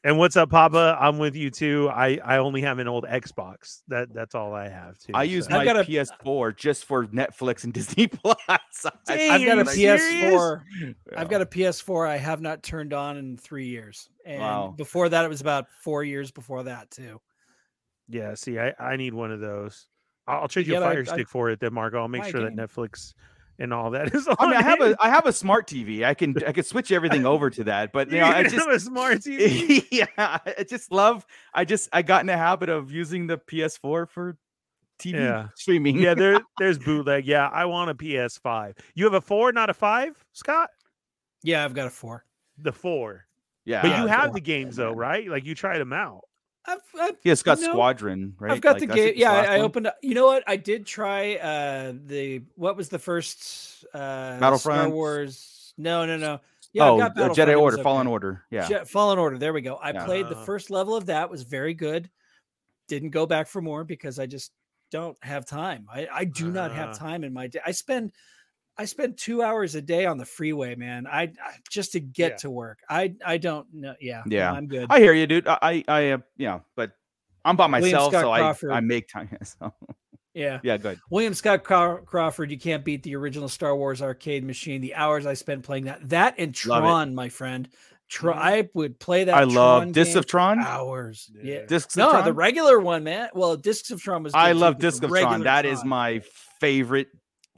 And 0.06 0.18
what's 0.18 0.36
up, 0.36 0.50
Papa? 0.50 0.98
I'm 1.00 1.18
with 1.18 1.34
you 1.34 1.50
too. 1.50 1.88
I 1.90 2.18
I 2.24 2.38
only 2.38 2.60
have 2.62 2.78
an 2.78 2.88
old 2.88 3.04
Xbox. 3.04 3.80
That 3.88 4.12
that's 4.12 4.34
all 4.34 4.54
I 4.54 4.68
have 4.68 4.98
too. 4.98 5.12
i 5.14 5.22
use 5.22 5.46
so. 5.46 5.52
my 5.52 5.64
got 5.64 5.76
a- 5.78 5.84
ps4 5.84 6.54
just 6.56 6.84
for 6.84 7.06
netflix 7.06 7.64
and 7.64 7.72
disney 7.72 8.06
plus 8.08 8.36
I- 8.48 8.58
Dang, 9.06 9.30
I've 9.30 9.44
got 9.46 9.58
a 9.60 9.64
PS4. 9.64 9.98
serious? 9.98 10.94
I've 11.16 11.28
got 11.28 11.40
a 11.40 11.46
PS4 11.46 12.08
I 12.08 12.16
have 12.18 12.40
not 12.42 12.62
turned 12.62 12.92
on 12.92 13.16
in 13.16 13.36
three 13.38 13.66
years, 13.68 14.08
and 14.26 14.40
Wow. 14.40 14.74
before 14.76 15.08
that 15.08 15.24
it 15.24 15.28
was 15.28 15.40
about 15.40 15.66
four 15.82 16.04
years 16.04 16.30
before 16.30 16.64
that 16.64 16.90
too. 16.90 17.20
Yeah, 18.08 18.34
see, 18.34 18.58
I, 18.58 18.74
I 18.78 18.96
need 18.96 19.14
one 19.14 19.32
of 19.32 19.40
those. 19.40 19.86
I'll, 20.26 20.42
I'll 20.42 20.48
trade 20.48 20.66
you 20.66 20.74
Yeah, 20.74 20.80
a 20.80 20.82
but 20.82 20.88
I- 20.88 20.92
Fire 20.94 21.04
I- 21.08 21.12
Stick 21.14 21.28
for 21.28 21.50
it, 21.50 21.60
then 21.60 21.72
Marco. 21.72 21.98
I'll 21.98 22.08
make 22.08 22.22
My 22.22 22.30
sure 22.30 22.42
that. 22.42 22.54
Netflix 22.54 23.14
and 23.58 23.72
all 23.72 23.90
that 23.92 24.14
is 24.14 24.26
on. 24.26 24.36
I 24.38 24.46
mean, 24.46 24.56
I 24.56 24.62
have 24.62 24.80
a 24.80 24.96
I 25.00 25.08
have 25.10 25.26
a 25.26 25.32
smart 25.32 25.66
TV. 25.66 26.04
I 26.04 26.14
can 26.14 26.34
I 26.46 26.52
can 26.52 26.64
switch 26.64 26.90
everything 26.92 27.24
over 27.26 27.50
to 27.50 27.64
that, 27.64 27.92
but 27.92 28.08
you 28.10 28.16
You 28.16 28.20
know, 28.22 28.26
I 28.28 28.42
just 28.42 28.56
have 28.56 28.68
a 28.68 28.80
smart 28.80 29.18
TV. 29.18 29.86
yeah, 29.90 30.06
I 30.18 30.64
just 30.68 30.90
love. 30.92 31.26
I 31.52 31.64
just 31.64 31.88
I 31.92 32.02
got 32.02 32.20
in 32.20 32.26
the 32.26 32.36
habit 32.36 32.68
of 32.68 32.90
using 32.90 33.26
the 33.26 33.38
PS4 33.38 34.08
for 34.08 34.36
TV 34.98 35.14
Yeah. 35.14 35.48
streaming. 35.56 35.98
yeah, 35.98 36.14
there 36.14 36.40
there's 36.58 36.78
bootleg. 36.78 37.26
Yeah, 37.26 37.48
I 37.48 37.64
want 37.64 37.90
a 37.90 37.94
PS5. 37.94 38.78
You 38.94 39.04
have 39.04 39.14
a 39.14 39.20
four, 39.20 39.52
not 39.52 39.70
a 39.70 39.74
five, 39.74 40.24
Scott. 40.32 40.70
Yeah, 41.42 41.64
I've 41.64 41.74
got 41.74 41.86
a 41.86 41.90
four. 41.90 42.24
The 42.58 42.72
four, 42.72 43.26
yeah. 43.64 43.82
but 43.82 43.98
you 44.00 44.06
have 44.06 44.32
the 44.32 44.40
games 44.40 44.76
though, 44.76 44.92
right? 44.92 45.28
Like 45.28 45.44
you 45.44 45.54
tried 45.54 45.78
them 45.78 45.92
out. 45.92 46.22
I've, 46.66 46.78
I've, 46.98 47.16
yeah, 47.22 47.32
it's 47.32 47.42
got 47.42 47.58
you 47.58 47.66
know, 47.66 47.72
Squadron, 47.72 48.34
right? 48.38 48.52
I've 48.52 48.60
got 48.60 48.74
Like, 48.74 48.80
the 48.80 48.86
that's 48.86 48.96
game. 49.00 49.14
Yeah, 49.16 49.32
I, 49.32 49.56
I 49.56 49.60
opened. 49.60 49.86
up- 49.88 49.98
You 50.02 50.14
know 50.14 50.26
what? 50.26 50.44
I 50.46 50.56
did 50.56 50.86
try 50.86 51.34
uh 51.36 51.92
the 52.06 52.42
what 52.56 52.76
was 52.76 52.88
the 52.88 52.98
first 52.98 53.84
uh 53.92 53.98
Star 53.98 54.40
Battlefront? 54.40 54.92
Wars? 54.92 55.74
No, 55.76 56.06
no, 56.06 56.16
no. 56.16 56.40
Yeah, 56.72 56.88
oh, 56.90 56.96
I 56.96 57.08
got 57.08 57.18
uh, 57.18 57.28
Jedi 57.34 57.48
it 57.48 57.56
was 57.56 57.74
Order, 57.74 57.82
Fallen. 57.82 58.06
Order. 58.06 58.42
Yeah, 58.50 58.66
Je- 58.66 58.84
Fallen 58.86 59.18
Order. 59.18 59.38
There 59.38 59.52
we 59.52 59.60
go. 59.60 59.76
I 59.76 59.92
Yeah. 59.92 60.04
played 60.06 60.28
the 60.28 60.36
Uh. 60.38 60.44
first 60.44 60.70
level 60.70 60.96
of 60.96 61.06
that. 61.06 61.30
Was 61.30 61.42
very 61.42 61.74
good. 61.74 62.10
Didn't 62.88 63.10
go 63.10 63.26
back 63.26 63.46
for 63.46 63.60
more 63.62 63.84
because 63.84 64.18
I 64.18 64.26
just 64.26 64.50
don't 64.90 65.16
have 65.22 65.46
time. 65.46 65.86
I, 65.92 66.08
I 66.12 66.24
do 66.24 66.50
not 66.50 66.70
Uh. 66.70 66.74
have 66.74 66.98
time 66.98 67.24
in 67.24 67.32
my 67.32 67.46
day. 67.46 67.60
I 67.64 67.72
spend 67.72 68.12
I 68.76 68.86
spend 68.86 69.16
two 69.18 69.42
hours 69.42 69.74
a 69.76 69.82
day 69.82 70.04
on 70.06 70.18
the 70.18 70.24
freeway, 70.24 70.74
man. 70.74 71.06
I, 71.06 71.22
I 71.22 71.32
just 71.70 71.92
to 71.92 72.00
get 72.00 72.32
Yeah. 72.32 72.36
to 72.38 72.50
work. 72.50 72.78
I 72.88 73.14
I 73.24 73.38
don't 73.38 73.66
know. 73.72 73.94
Yeah, 74.00 74.22
no, 74.26 74.36
Yeah. 74.36 74.52
I'm 74.52 74.66
good. 74.66 74.86
I 74.90 74.98
hear 75.00 75.12
you, 75.12 75.26
dude. 75.26 75.46
I 75.46 75.84
I, 75.86 76.10
uh, 76.10 76.18
you 76.36 76.46
know, 76.48 76.62
but 76.76 76.92
I'm 77.44 77.56
by 77.56 77.66
myself, 77.68 78.12
so 78.12 78.32
I 78.32 78.40
Crawford. 78.40 78.72
I 78.72 78.80
make 78.80 79.08
time. 79.08 79.28
So, 79.44 79.72
yeah. 80.34 80.58
yeah, 80.64 80.76
good. 80.78 80.98
William 81.10 81.32
Scott 81.34 81.62
Craw- 81.62 81.98
Crawford, 81.98 82.50
you 82.50 82.58
can't 82.58 82.84
beat 82.84 83.04
the 83.04 83.14
original 83.14 83.48
Star 83.48 83.76
Wars 83.76 84.02
arcade 84.02 84.42
machine. 84.44 84.80
The 84.80 84.96
hours 84.96 85.26
I 85.26 85.34
spent 85.34 85.62
playing 85.62 85.84
that, 85.84 86.08
that 86.08 86.34
and 86.38 86.52
Tron, 86.52 87.14
my 87.14 87.28
friend. 87.28 87.68
Tron, 88.08 88.36
Mhm. 88.36 88.40
I 88.40 88.68
would 88.74 88.98
play 88.98 89.24
that. 89.24 89.34
I 89.34 89.44
love 89.44 89.82
Tron 89.84 89.92
Discs 89.92 90.16
of 90.16 90.26
Tron. 90.26 90.58
Hours. 90.58 91.30
Yeah. 91.40 91.60
Yeah. 91.60 91.66
Discs 91.66 91.94
of 91.94 91.98
No, 92.00 92.10
Tron. 92.10 92.24
the 92.24 92.32
regular 92.32 92.80
one, 92.80 93.04
man. 93.04 93.28
Well, 93.32 93.56
Discs 93.56 93.92
of 93.92 94.02
Tron 94.02 94.24
was. 94.24 94.34
I 94.34 94.52
love 94.52 94.74
but 94.74 94.80
the 94.80 94.86
Disc 94.88 95.02
of 95.04 95.10
Tron. 95.10 95.44
That 95.44 95.64
is 95.66 95.78
Tron- 95.78 95.88
my 95.88 96.22
favorite 96.60 97.08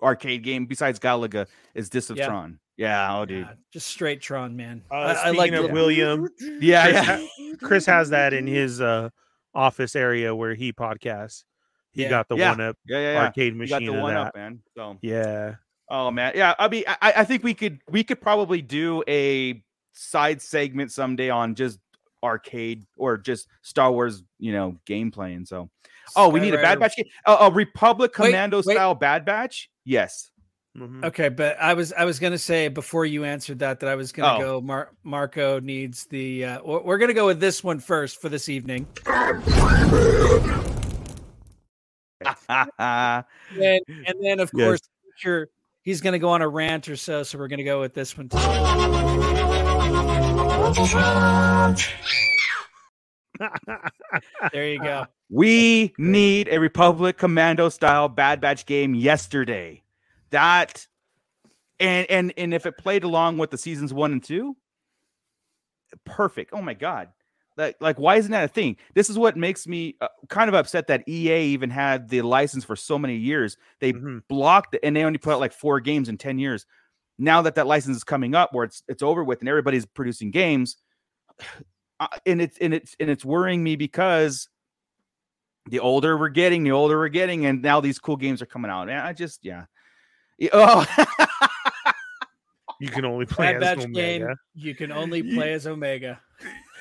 arcade 0.02 0.42
game 0.42 0.66
besides 0.66 0.98
Galaga. 0.98 1.46
Is 1.74 1.88
Disc 1.90 2.10
of 2.10 2.16
Yeah. 2.16 2.26
Tron? 2.26 2.58
Yeah, 2.76 3.16
oh, 3.18 3.24
dude. 3.24 3.46
Yeah, 3.46 3.52
just 3.72 3.86
straight 3.86 4.20
Tron, 4.20 4.54
man. 4.54 4.82
Uh, 4.90 4.94
I, 4.94 5.28
I 5.28 5.30
like 5.30 5.52
of 5.52 5.68
the- 5.68 5.72
William, 5.72 6.28
Yeah, 6.60 7.04
Chris, 7.04 7.30
yeah. 7.38 7.52
Chris 7.62 7.86
has 7.86 8.10
that 8.10 8.34
in 8.34 8.46
his 8.46 8.80
uh, 8.82 9.08
office 9.54 9.96
area 9.96 10.34
where 10.34 10.54
he 10.54 10.72
podcasts. 10.74 11.44
He 11.92 12.02
Yeah. 12.02 12.10
got 12.10 12.28
the 12.28 12.36
Yeah. 12.36 12.50
one 12.50 12.60
up 12.60 12.76
Yeah, 12.86 12.98
yeah, 12.98 13.12
yeah. 13.14 13.24
arcade 13.24 13.54
You 13.54 13.58
machine 13.60 13.86
got 13.86 13.92
the 13.94 14.00
one 14.02 14.12
that. 14.14 14.26
up, 14.26 14.36
man. 14.36 14.60
So, 14.76 14.98
Yeah. 15.00 15.54
oh 15.88 16.10
man, 16.10 16.32
yeah. 16.34 16.54
I 16.58 16.68
mean, 16.68 16.84
I, 16.86 17.14
I 17.16 17.24
think 17.24 17.42
we 17.42 17.54
could 17.54 17.80
we 17.88 18.04
could 18.04 18.20
probably 18.20 18.60
do 18.60 19.02
a 19.08 19.62
side 19.94 20.42
segment 20.42 20.92
someday 20.92 21.30
on 21.30 21.54
just 21.54 21.78
arcade 22.22 22.84
or 22.98 23.16
just 23.16 23.48
Star 23.62 23.90
Wars, 23.90 24.22
you 24.38 24.52
know, 24.52 24.76
gameplay. 24.86 25.34
And 25.34 25.48
so, 25.48 25.70
oh, 26.14 26.28
we 26.28 26.40
need 26.40 26.52
a 26.52 26.58
Bad 26.58 26.78
Batch 26.80 26.96
game, 26.96 27.06
a, 27.24 27.32
a 27.32 27.50
Republic 27.50 28.10
Wait, 28.18 28.26
Commando 28.26 28.58
wait. 28.58 28.74
style 28.74 28.94
Bad 28.94 29.24
Batch. 29.24 29.70
Yes. 29.86 30.30
Mhm. 30.76 31.02
Okay, 31.06 31.30
but 31.30 31.56
I 31.58 31.72
was 31.72 31.94
I 31.94 32.04
was 32.04 32.18
gonna 32.18 32.36
say 32.36 32.68
before 32.68 33.06
you 33.06 33.24
answered 33.24 33.60
that 33.60 33.80
that 33.80 33.88
I 33.88 33.94
was 33.94 34.12
gonna 34.12 34.36
Oh. 34.36 34.60
go. 34.60 34.62
Mar- 34.66 34.90
Marco 35.04 35.58
needs 35.60 36.04
the. 36.06 36.44
Uh, 36.44 36.58
we're 36.62 36.82
we're 36.82 36.98
gonna 36.98 37.14
go 37.14 37.24
with 37.24 37.40
this 37.40 37.64
one 37.64 37.78
first 37.80 38.20
for 38.20 38.28
this 38.28 38.50
evening, 38.50 38.86
and, 39.06 39.42
and 43.58 43.82
then 44.22 44.40
of 44.40 44.50
Yes. 44.52 44.66
course 44.66 44.80
sure 45.16 45.48
he's 45.82 46.02
gonna 46.02 46.18
go 46.18 46.28
on 46.28 46.42
a 46.42 46.48
rant 46.48 46.88
or 46.88 46.96
so. 46.96 47.22
So 47.22 47.38
we're 47.38 47.48
gonna 47.48 47.64
go 47.64 47.80
with 47.80 47.94
this 47.94 48.18
one 48.18 48.28
too. 48.28 48.36
There 54.52 54.68
you 54.68 54.78
go. 54.80 55.06
We 55.28 55.92
need 55.98 56.48
a 56.50 56.58
Republic 56.58 57.18
Commando 57.18 57.68
style 57.68 58.08
Bad 58.08 58.40
Batch 58.40 58.66
game 58.66 58.94
yesterday. 58.94 59.82
That 60.30 60.86
and 61.80 62.06
and 62.10 62.32
and 62.36 62.54
if 62.54 62.66
it 62.66 62.78
played 62.78 63.04
along 63.04 63.38
with 63.38 63.50
the 63.50 63.58
seasons 63.58 63.92
one 63.92 64.12
and 64.12 64.22
two, 64.22 64.56
perfect. 66.04 66.50
Oh 66.52 66.62
my 66.62 66.74
god. 66.74 67.08
Like, 67.56 67.76
like 67.80 67.98
why 67.98 68.16
isn't 68.16 68.32
that 68.32 68.44
a 68.44 68.48
thing? 68.48 68.76
This 68.94 69.08
is 69.08 69.18
what 69.18 69.36
makes 69.36 69.66
me 69.66 69.96
uh, 70.02 70.08
kind 70.28 70.48
of 70.48 70.54
upset 70.54 70.88
that 70.88 71.08
EA 71.08 71.46
even 71.46 71.70
had 71.70 72.08
the 72.08 72.20
license 72.22 72.64
for 72.64 72.76
so 72.76 72.98
many 72.98 73.16
years. 73.16 73.56
They 73.80 73.94
Mhm. 73.94 74.22
blocked 74.28 74.74
it 74.74 74.80
and 74.82 74.94
they 74.94 75.04
only 75.04 75.18
put 75.18 75.32
out 75.32 75.40
like 75.40 75.54
four 75.54 75.80
games 75.80 76.08
in 76.10 76.18
10 76.18 76.38
years. 76.38 76.66
Now 77.18 77.40
that 77.42 77.54
that 77.54 77.66
license 77.66 77.96
is 77.96 78.04
coming 78.04 78.34
up 78.34 78.52
where 78.52 78.64
it's 78.66 78.82
it's 78.88 79.02
over 79.02 79.24
with 79.24 79.40
and 79.40 79.48
everybody's 79.48 79.86
producing 79.86 80.30
games 80.30 80.76
and 82.26 82.40
it's 82.40 82.58
and 82.58 82.74
it's 82.74 82.94
and 83.00 83.08
it's 83.10 83.24
worrying 83.24 83.62
me 83.62 83.76
because 83.76 84.48
the 85.68 85.80
older 85.80 86.16
we're 86.16 86.28
getting, 86.28 86.62
the 86.64 86.72
older 86.72 86.98
we're 86.98 87.08
getting 87.08 87.46
and 87.46 87.62
now 87.62 87.80
these 87.80 87.98
cool 87.98 88.16
games 88.16 88.40
are 88.42 88.46
coming 88.46 88.70
out. 88.70 88.88
And 88.88 88.98
I 88.98 89.12
just 89.12 89.40
yeah. 89.42 89.64
Yeah, 90.38 90.50
Oh, 90.52 90.86
You 92.80 92.88
can 92.90 93.04
only 93.04 93.24
play 93.26 93.52
Bad 93.54 93.56
as 93.56 93.60
Batch 93.76 93.84
Omega 93.86 94.26
game. 94.26 94.34
You 94.54 94.74
can 94.74 94.92
only 94.92 95.22
play 95.22 95.54
as 95.54 95.66
Omega. 95.66 96.20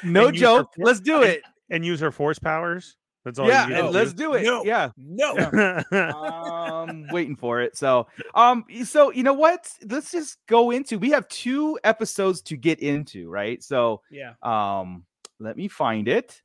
no 0.04 0.28
And 0.28 0.36
use 0.36 0.42
her 0.42 0.48
joke. 0.58 0.70
Let's 0.78 1.00
do 1.00 1.22
and- 1.22 1.32
it. 1.32 1.42
and 1.70 1.86
use 1.86 2.00
her 2.02 2.12
force 2.12 2.38
powers. 2.40 2.98
That's 3.26 3.40
all. 3.40 3.48
Yeah, 3.48 3.68
you 3.68 3.74
and 3.74 3.84
get 3.88 3.92
let's 3.94 4.14
do 4.14 4.34
it. 4.36 4.44
No. 4.44 4.64
Yeah. 4.64 4.92
No. 4.98 5.36
do. 5.36 5.98
um 5.98 7.08
waiting 7.12 7.36
for 7.36 7.62
it 7.62 7.76
so 7.76 8.08
um 8.36 8.64
so 8.84 9.12
you 9.12 9.24
know 9.24 9.34
what 9.34 9.68
let's 9.90 10.12
just 10.12 10.38
go 10.48 10.70
into 10.72 11.00
we 11.00 11.10
have 11.10 11.28
two 11.30 11.80
episodes 11.84 12.42
to 12.42 12.56
get 12.58 12.80
into 12.80 13.28
right 13.30 13.64
so 13.64 14.02
Yeah. 14.12 14.34
um 14.44 15.06
let 15.40 15.58
me 15.58 15.68
find 15.68 16.08
it 16.08 16.40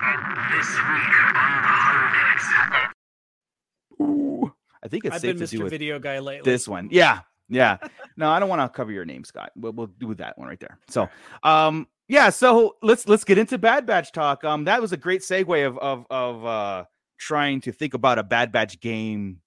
Ooh, 4.00 4.52
i 4.82 4.88
think 4.88 5.04
it's 5.04 5.16
I've 5.16 5.20
safe 5.20 5.36
been 5.38 5.46
to 5.46 5.50
do 5.50 5.58
Mr. 5.58 5.62
with 5.64 5.70
Video 5.70 5.98
Guy 5.98 6.18
lately. 6.20 6.50
this 6.50 6.66
one 6.66 6.88
yeah 6.90 7.20
yeah 7.48 7.78
no 8.16 8.30
i 8.30 8.38
don't 8.38 8.48
want 8.48 8.60
to 8.62 8.68
cover 8.74 8.92
your 8.92 9.04
name 9.04 9.24
scott 9.24 9.50
we'll, 9.56 9.72
we'll 9.72 9.86
do 9.88 10.14
that 10.14 10.38
one 10.38 10.48
right 10.48 10.60
there 10.60 10.78
so 10.88 11.08
um 11.42 11.86
yeah 12.10 12.28
so 12.28 12.76
let's 12.82 13.06
let's 13.06 13.22
get 13.22 13.38
into 13.38 13.56
bad 13.56 13.86
batch 13.86 14.10
talk. 14.10 14.42
Um 14.44 14.64
that 14.64 14.82
was 14.82 14.92
a 14.92 14.96
great 14.96 15.22
segue 15.22 15.66
of 15.66 15.78
of 15.78 16.06
of 16.10 16.44
uh 16.44 16.84
trying 17.18 17.60
to 17.62 17.72
think 17.72 17.94
about 17.94 18.18
a 18.18 18.24
bad 18.24 18.50
batch 18.50 18.80
game. 18.80 19.40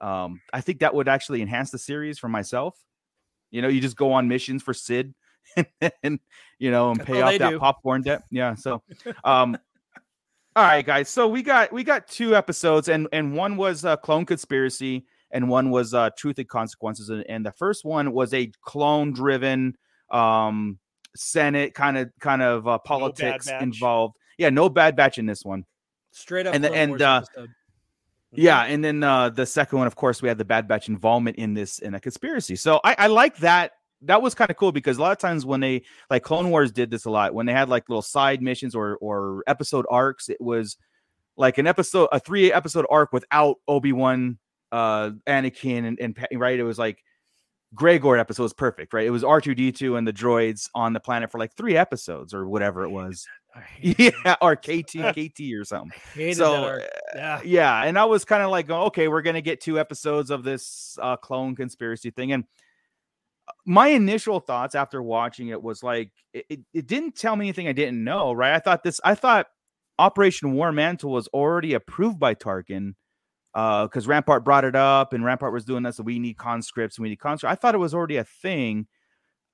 Um 0.00 0.40
i 0.52 0.60
think 0.60 0.80
that 0.80 0.94
would 0.94 1.08
actually 1.08 1.40
enhance 1.40 1.70
the 1.70 1.78
series 1.78 2.18
for 2.18 2.28
myself. 2.28 2.78
You 3.50 3.62
know 3.62 3.68
you 3.68 3.80
just 3.80 3.96
go 3.96 4.12
on 4.12 4.28
missions 4.28 4.62
for 4.62 4.74
Cid 4.74 5.14
and 6.02 6.20
you 6.58 6.70
know 6.70 6.90
and 6.90 7.00
That's 7.00 7.08
pay 7.08 7.22
off 7.22 7.38
that 7.38 7.50
do. 7.50 7.58
popcorn 7.58 8.02
debt. 8.02 8.22
Yeah 8.30 8.54
so 8.54 8.82
um 9.24 9.56
all 10.54 10.62
right 10.62 10.84
guys. 10.84 11.08
So 11.08 11.26
we 11.26 11.42
got 11.42 11.72
we 11.72 11.84
got 11.84 12.06
two 12.06 12.36
episodes 12.36 12.88
and 12.88 13.08
and 13.12 13.34
one 13.34 13.56
was 13.56 13.82
uh 13.84 13.96
clone 13.96 14.26
conspiracy 14.26 15.06
and 15.30 15.48
one 15.48 15.70
was 15.70 15.94
uh 15.94 16.10
truth 16.18 16.38
and 16.38 16.48
consequences 16.48 17.08
and, 17.08 17.24
and 17.30 17.46
the 17.46 17.52
first 17.52 17.82
one 17.82 18.12
was 18.12 18.34
a 18.34 18.52
clone 18.62 19.14
driven 19.14 19.74
um 20.10 20.78
senate 21.16 21.74
kind 21.74 21.96
of 21.98 22.10
kind 22.20 22.42
of 22.42 22.66
uh, 22.66 22.78
politics 22.78 23.46
Batch. 23.46 23.62
involved 23.62 24.16
yeah 24.38 24.50
no 24.50 24.68
bad 24.68 24.96
batch 24.96 25.18
in 25.18 25.26
this 25.26 25.44
one 25.44 25.64
Straight 26.16 26.46
up. 26.46 26.54
And 26.54 26.62
the- 26.62 26.72
and, 26.72 27.02
uh, 27.02 27.22
episode. 27.24 27.50
yeah, 28.32 28.62
and 28.62 28.84
then 28.84 29.02
uh, 29.02 29.30
the 29.30 29.44
second 29.46 29.78
one, 29.78 29.88
of 29.88 29.96
course, 29.96 30.22
we 30.22 30.28
had 30.28 30.38
the 30.38 30.44
Bad 30.44 30.68
Batch 30.68 30.88
involvement 30.88 31.36
in 31.38 31.54
this 31.54 31.80
in 31.80 31.94
a 31.94 31.98
conspiracy. 31.98 32.54
So 32.54 32.80
I, 32.84 32.94
I 32.96 33.06
like 33.08 33.36
that. 33.38 33.72
That 34.02 34.22
was 34.22 34.32
kind 34.32 34.48
of 34.48 34.56
cool 34.56 34.70
because 34.70 34.96
a 34.98 35.00
lot 35.00 35.10
of 35.10 35.18
times 35.18 35.44
when 35.44 35.58
they 35.58 35.82
like 36.10 36.22
Clone 36.22 36.50
Wars 36.50 36.70
did 36.70 36.88
this 36.88 37.04
a 37.04 37.10
lot 37.10 37.34
when 37.34 37.46
they 37.46 37.52
had 37.52 37.68
like 37.68 37.88
little 37.88 38.00
side 38.00 38.42
missions 38.42 38.76
or 38.76 38.96
or 39.00 39.42
episode 39.48 39.86
arcs, 39.90 40.28
it 40.28 40.40
was 40.40 40.76
like 41.36 41.58
an 41.58 41.66
episode 41.66 42.08
a 42.12 42.20
three 42.20 42.52
episode 42.52 42.86
arc 42.88 43.12
without 43.12 43.56
Obi 43.66 43.92
Wan, 43.92 44.38
uh, 44.70 45.10
Anakin, 45.26 45.84
and, 45.84 45.98
and 45.98 46.16
right. 46.40 46.60
It 46.60 46.64
was 46.64 46.78
like 46.78 47.02
Gregor 47.74 48.16
episode 48.16 48.44
was 48.44 48.52
perfect, 48.52 48.92
right? 48.92 49.06
It 49.06 49.10
was 49.10 49.24
R 49.24 49.40
two 49.40 49.54
D 49.54 49.72
two 49.72 49.96
and 49.96 50.06
the 50.06 50.12
droids 50.12 50.68
on 50.74 50.92
the 50.92 51.00
planet 51.00 51.30
for 51.30 51.38
like 51.38 51.54
three 51.56 51.76
episodes 51.76 52.32
or 52.34 52.46
whatever 52.48 52.84
it 52.84 52.90
was. 52.90 53.26
Yeah, 53.80 54.34
or 54.40 54.56
KT 54.56 54.96
KT 55.14 55.40
or 55.56 55.64
something 55.64 55.92
so 56.34 56.54
uh, 56.54 56.78
Yeah. 57.14 57.40
yeah 57.44 57.84
and 57.84 57.96
i 57.96 58.04
was 58.04 58.24
kind 58.24 58.42
of 58.42 58.50
like 58.50 58.68
okay 58.68 59.06
we're 59.06 59.22
gonna 59.22 59.40
get 59.40 59.60
two 59.60 59.78
episodes 59.78 60.30
of 60.30 60.42
this 60.42 60.98
uh 61.00 61.16
clone 61.16 61.54
conspiracy 61.54 62.10
thing 62.10 62.32
and 62.32 62.42
uh, 63.46 63.52
my 63.64 63.86
initial 63.88 64.40
thoughts 64.40 64.74
after 64.74 65.00
watching 65.00 65.50
it 65.50 65.62
was 65.62 65.84
like 65.84 66.10
it, 66.32 66.44
it, 66.48 66.60
it 66.72 66.86
didn't 66.88 67.14
tell 67.14 67.36
me 67.36 67.44
anything 67.44 67.68
i 67.68 67.72
didn't 67.72 68.02
know 68.02 68.32
right 68.32 68.54
i 68.54 68.58
thought 68.58 68.82
this 68.82 69.00
i 69.04 69.14
thought 69.14 69.46
operation 70.00 70.50
war 70.54 70.72
mantle 70.72 71.12
was 71.12 71.28
already 71.28 71.74
approved 71.74 72.18
by 72.18 72.34
tarkin 72.34 72.94
uh 73.54 73.84
because 73.86 74.06
rampart 74.06 74.44
brought 74.44 74.64
it 74.64 74.76
up 74.76 75.12
and 75.12 75.24
rampart 75.24 75.52
was 75.52 75.64
doing 75.64 75.82
this 75.82 75.96
so 75.96 76.02
we 76.02 76.18
need 76.18 76.36
conscripts 76.36 76.98
and 76.98 77.02
we 77.02 77.08
need 77.08 77.18
conscripts 77.20 77.52
i 77.52 77.54
thought 77.54 77.74
it 77.74 77.78
was 77.78 77.94
already 77.94 78.16
a 78.16 78.24
thing 78.24 78.86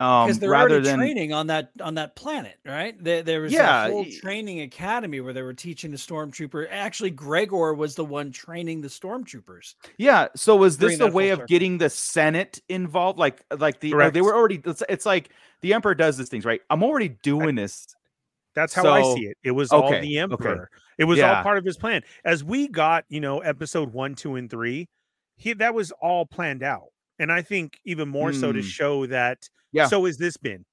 um 0.01 0.27
Because 0.27 0.39
they're 0.39 0.51
rather 0.51 0.77
already 0.77 0.85
than 0.85 0.99
training 1.01 1.33
on 1.35 1.47
that 1.49 1.71
on 1.83 1.95
that 1.97 2.17
planet, 2.17 2.57
right? 2.65 2.95
There, 3.03 3.23
there 3.23 3.41
was 3.43 3.53
Yeah, 3.53 3.87
a 3.87 3.91
whole 3.91 4.07
training 4.07 4.61
academy 4.63 5.21
where 5.21 5.33
they 5.35 5.43
were 5.43 5.53
teaching 5.53 5.91
the 5.91 5.99
stormtrooper. 5.99 6.67
Actually, 6.71 7.11
Gregor 7.11 7.75
was 7.75 7.95
the 7.97 8.05
one 8.05 8.33
training 8.33 8.81
the 8.81 8.89
stormtroopers. 8.89 9.75
Yeah. 9.99 10.29
So 10.37 10.57
was 10.57 10.79
this 10.79 10.99
Bring 10.99 11.03
a 11.03 11.09
way 11.09 11.29
of 11.31 11.39
circle. 11.39 11.49
getting 11.49 11.79
the 11.79 11.91
Senate 11.91 12.61
involved? 12.69 13.19
Like, 13.19 13.45
like 13.59 13.81
the 13.81 13.95
uh, 14.01 14.11
they 14.11 14.23
were 14.23 14.35
already. 14.35 14.61
It's, 14.65 14.83
it's 14.89 15.07
like 15.07 15.31
the 15.61 15.75
Emperor 15.75 15.95
does 15.95 16.17
these 16.17 16.29
things, 16.29 16.45
right? 16.45 16.61
I'm 16.71 16.83
already 16.83 17.09
doing 17.09 17.55
this. 17.55 17.95
That's 18.55 18.75
how 18.75 18.89
I 18.91 19.03
see 19.15 19.27
it. 19.27 19.37
It 19.45 19.53
was 19.53 19.71
all 19.71 19.85
okay, 19.87 20.01
the 20.01 20.07
okay. 20.09 20.19
emperor. 20.19 20.71
It 20.99 21.05
was 21.05 21.21
all 21.21 21.43
part 21.43 21.59
of 21.59 21.65
his 21.65 21.77
plan. 21.77 22.03
As 22.25 22.43
we 22.45 22.69
got, 22.69 23.05
you 23.09 23.21
know, 23.21 23.39
episode 23.41 23.93
one, 23.93 24.15
two, 24.15 24.37
and 24.37 24.51
three, 24.51 24.89
he 25.37 25.53
that 25.55 25.75
was 25.75 25.93
all 26.03 26.27
planned 26.27 26.63
out. 26.63 26.89
And 27.19 27.31
I 27.31 27.43
think 27.43 27.79
even 27.85 28.09
more 28.09 28.33
so 28.33 28.53
to 28.53 28.61
Mm. 28.61 28.65
show 28.65 29.07
that. 29.07 29.49
Yeah. 29.73 29.87
So 29.87 30.05
has 30.07 30.17
this 30.19 30.37
been? 30.37 30.65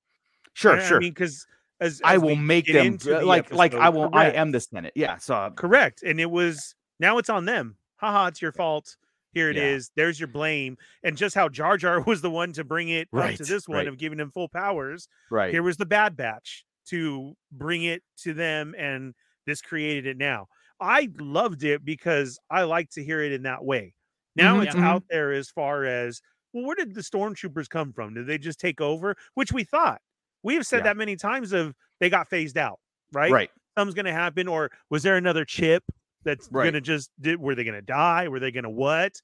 Sure, 0.54 0.78
I- 0.80 0.84
sure. 0.88 0.98
I 0.98 1.00
mean, 1.02 1.12
because 1.14 1.46
as, 1.80 2.02
I 2.04 2.18
will 2.18 2.36
make 2.36 2.66
them 2.66 2.86
into 2.88 3.16
uh, 3.16 3.20
the 3.20 3.26
like 3.26 3.54
like 3.54 3.74
I 3.76 3.88
episode- 3.88 3.96
will. 3.96 4.10
I 4.14 4.30
am 4.32 4.52
the 4.52 4.60
Senate. 4.60 4.94
Yeah. 4.96 5.18
So 5.18 5.36
uh, 5.36 5.50
correct. 5.52 6.04
And 6.04 6.20
it 6.20 6.32
was 6.32 6.74
now 7.00 7.18
it's 7.20 7.30
on 7.30 7.46
them. 7.46 7.78
Haha, 7.98 8.28
it's 8.28 8.42
your 8.42 8.52
fault. 8.52 8.96
Here 9.34 9.50
it 9.52 9.58
is. 9.58 9.92
Yeah. 9.96 10.04
There's 10.04 10.20
your 10.20 10.28
blame. 10.28 10.78
And 11.04 11.16
just 11.16 11.36
how 11.36 11.48
Jar 11.50 11.78
Jar 11.78 12.02
was 12.08 12.22
the 12.22 12.32
one 12.32 12.54
to 12.54 12.64
bring 12.64 12.90
it 12.90 13.04
up 13.14 13.20
Right, 13.20 13.38
to 13.38 13.44
this 13.44 13.68
one 13.68 13.78
right. 13.78 13.88
of 13.88 13.98
giving 14.00 14.20
him 14.20 14.32
full 14.32 14.50
powers. 14.50 15.08
right. 15.30 15.52
Here 15.52 15.62
was 15.62 15.78
the 15.78 15.86
Bad 15.86 16.18
Batch 16.18 16.66
to 16.88 17.36
bring 17.52 17.84
it 17.84 18.04
to 18.18 18.34
them, 18.34 18.76
and 18.78 19.14
this 19.46 19.62
created 19.62 20.06
it 20.08 20.18
now. 20.18 20.48
I 20.80 21.10
loved 21.20 21.64
it 21.64 21.84
because 21.86 22.40
I 22.50 22.64
like 22.64 22.90
to 22.92 23.04
hear 23.04 23.22
it 23.22 23.32
in 23.32 23.44
that 23.44 23.66
way. 23.66 23.94
Now 24.36 24.60
Mhm, 24.60 24.62
it's 24.62 24.76
mhm. 24.76 24.82
out 24.82 25.04
there 25.10 25.32
as 25.34 25.50
far 25.50 25.86
as 25.86 26.22
well, 26.54 26.66
where 26.66 26.76
did 26.76 26.94
the 26.96 27.02
stormtroopers 27.02 27.70
come 27.70 27.92
from? 27.94 28.14
Did 28.14 28.28
they 28.28 28.38
just 28.38 28.60
take 28.60 28.82
over? 28.82 29.16
Which 29.34 29.52
we 29.52 29.64
thought. 29.64 30.02
We 30.44 30.56
have 30.56 30.66
said 30.68 30.84
Yeah. 30.84 30.86
that 30.86 30.98
many 30.98 31.16
times 31.16 31.52
of 31.54 31.76
they 32.00 32.10
got 32.10 32.30
phased 32.30 32.58
out, 32.58 32.80
right? 33.12 33.38
Right. 33.38 33.52
Something's 33.78 33.96
gonna 33.96 34.14
happen, 34.14 34.48
or 34.48 34.72
was 34.90 35.04
there 35.04 35.18
another 35.18 35.46
chip 35.46 35.84
that's 36.24 36.50
Right. 36.50 36.62
gonna 36.62 36.82
just 36.82 37.12
did 37.20 37.40
were 37.40 37.56
they 37.56 37.64
gonna 37.64 37.82
die? 37.82 38.28
Were 38.28 38.40
they 38.40 38.52
gonna 38.52 38.70
what? 38.70 39.22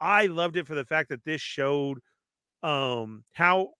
I 0.00 0.26
loved 0.26 0.56
it 0.56 0.66
for 0.66 0.74
the 0.74 0.84
fact 0.84 1.08
that 1.10 1.24
this 1.24 1.40
showed 1.40 2.00
um 2.62 3.24
how 3.32 3.74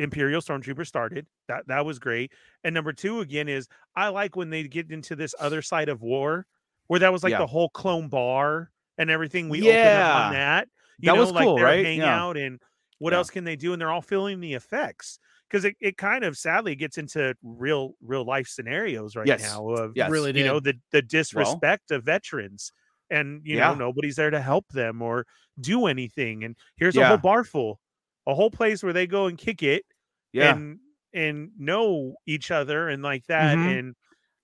Imperial 0.00 0.40
Stormtrooper 0.40 0.86
started. 0.86 1.26
That 1.48 1.66
that 1.68 1.84
was 1.84 1.98
great. 1.98 2.32
And 2.64 2.74
number 2.74 2.92
two 2.92 3.20
again 3.20 3.48
is 3.48 3.68
I 3.96 4.08
like 4.08 4.36
when 4.36 4.50
they 4.50 4.62
get 4.64 4.90
into 4.90 5.16
this 5.16 5.34
other 5.38 5.62
side 5.62 5.88
of 5.88 6.02
war, 6.02 6.46
where 6.86 7.00
that 7.00 7.12
was 7.12 7.22
like 7.22 7.32
Yeah. 7.32 7.38
the 7.38 7.46
whole 7.46 7.68
clone 7.70 8.08
bar 8.08 8.70
and 8.98 9.10
everything. 9.10 9.48
We 9.48 9.60
opened 9.62 9.76
up 9.78 10.16
on 10.16 10.32
Yeah. 10.32 10.38
that. 10.38 10.68
You 10.98 11.06
That 11.06 11.14
know, 11.14 11.20
was 11.20 11.32
like 11.32 11.44
cool, 11.44 11.58
right? 11.58 11.84
hang 11.84 11.98
Yeah. 11.98 12.22
out 12.22 12.36
and 12.36 12.60
what 12.98 13.12
Yeah. 13.12 13.18
else 13.18 13.30
can 13.30 13.44
they 13.44 13.56
do? 13.56 13.72
And 13.72 13.80
they're 13.80 13.90
all 13.90 14.02
feeling 14.02 14.40
the 14.40 14.54
effects. 14.54 15.18
Because 15.48 15.64
it, 15.64 15.74
it 15.80 15.96
kind 15.96 16.22
of 16.22 16.38
sadly 16.38 16.76
gets 16.76 16.96
into 16.96 17.34
real 17.42 17.94
real 18.00 18.24
life 18.24 18.46
scenarios 18.46 19.16
right 19.16 19.26
Yes. 19.26 19.42
now 19.42 19.68
of 19.70 19.92
Yes. 19.96 20.08
Really 20.10 20.36
you 20.36 20.44
know 20.44 20.60
the 20.60 20.74
the 20.92 21.02
disrespect 21.02 21.90
of 21.90 22.04
veterans 22.04 22.72
and 23.10 23.40
you 23.44 23.56
Yeah. 23.56 23.70
know 23.70 23.74
nobody's 23.74 24.14
there 24.16 24.30
to 24.30 24.40
help 24.40 24.68
them 24.68 25.02
or 25.02 25.26
do 25.60 25.86
anything 25.86 26.44
and 26.44 26.56
here's 26.76 26.96
a 26.96 27.04
whole 27.06 27.16
bar 27.18 27.42
full 27.44 27.80
a 28.28 28.34
whole 28.34 28.50
place 28.50 28.82
where 28.84 28.92
they 28.92 29.08
go 29.08 29.26
and 29.26 29.38
kick 29.38 29.62
it 29.64 29.84
Yeah. 30.32 30.54
and 30.54 30.78
and 31.12 31.50
know 31.58 32.14
each 32.26 32.50
other 32.50 32.88
and 32.88 33.02
like 33.02 33.26
that 33.26 33.56
Mhm. 33.58 33.78
and 33.78 33.94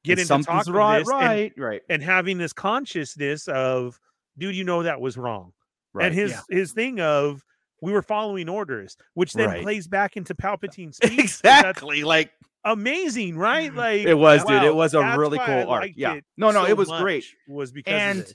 get 0.02 0.12
And 0.12 0.20
into 0.20 0.26
something's 0.26 0.66
talk 0.66 0.74
right. 0.74 0.98
this 0.98 1.08
and, 1.08 1.20
right. 1.20 1.52
right. 1.56 1.82
and 1.88 2.02
having 2.02 2.38
this 2.38 2.52
consciousness 2.52 3.46
of 3.48 3.98
dude 4.38 4.54
you 4.56 4.64
know 4.64 4.82
that 4.82 5.00
was 5.00 5.16
wrong 5.16 5.52
Right. 5.92 6.06
and 6.06 6.14
his 6.14 6.32
yeah. 6.32 6.40
his 6.50 6.72
thing 6.72 7.00
of 7.00 7.42
we 7.82 7.92
were 7.92 8.02
following 8.02 8.48
orders 8.48 8.96
which 9.14 9.32
then 9.32 9.48
Right. 9.48 9.62
plays 9.62 9.86
back 9.86 10.16
into 10.16 10.34
palpatine's 10.34 10.96
speech 11.02 11.18
exactly. 11.20 12.02
Like 12.04 12.32
amazing 12.64 13.36
right 13.36 13.72
like 13.72 14.04
it 14.06 14.14
was, 14.14 14.42
dude. 14.44 14.64
It 14.64 14.74
was 14.74 14.94
a 14.94 15.16
really 15.16 15.38
cool 15.38 15.70
arc. 15.70 15.90
Yeah. 15.94 16.18
No, 16.36 16.50
no, 16.50 16.64
so 16.64 16.70
it 16.70 16.76
was 16.76 16.88
great. 16.88 17.24
was 17.46 17.70
because 17.70 17.92
And- 17.92 18.32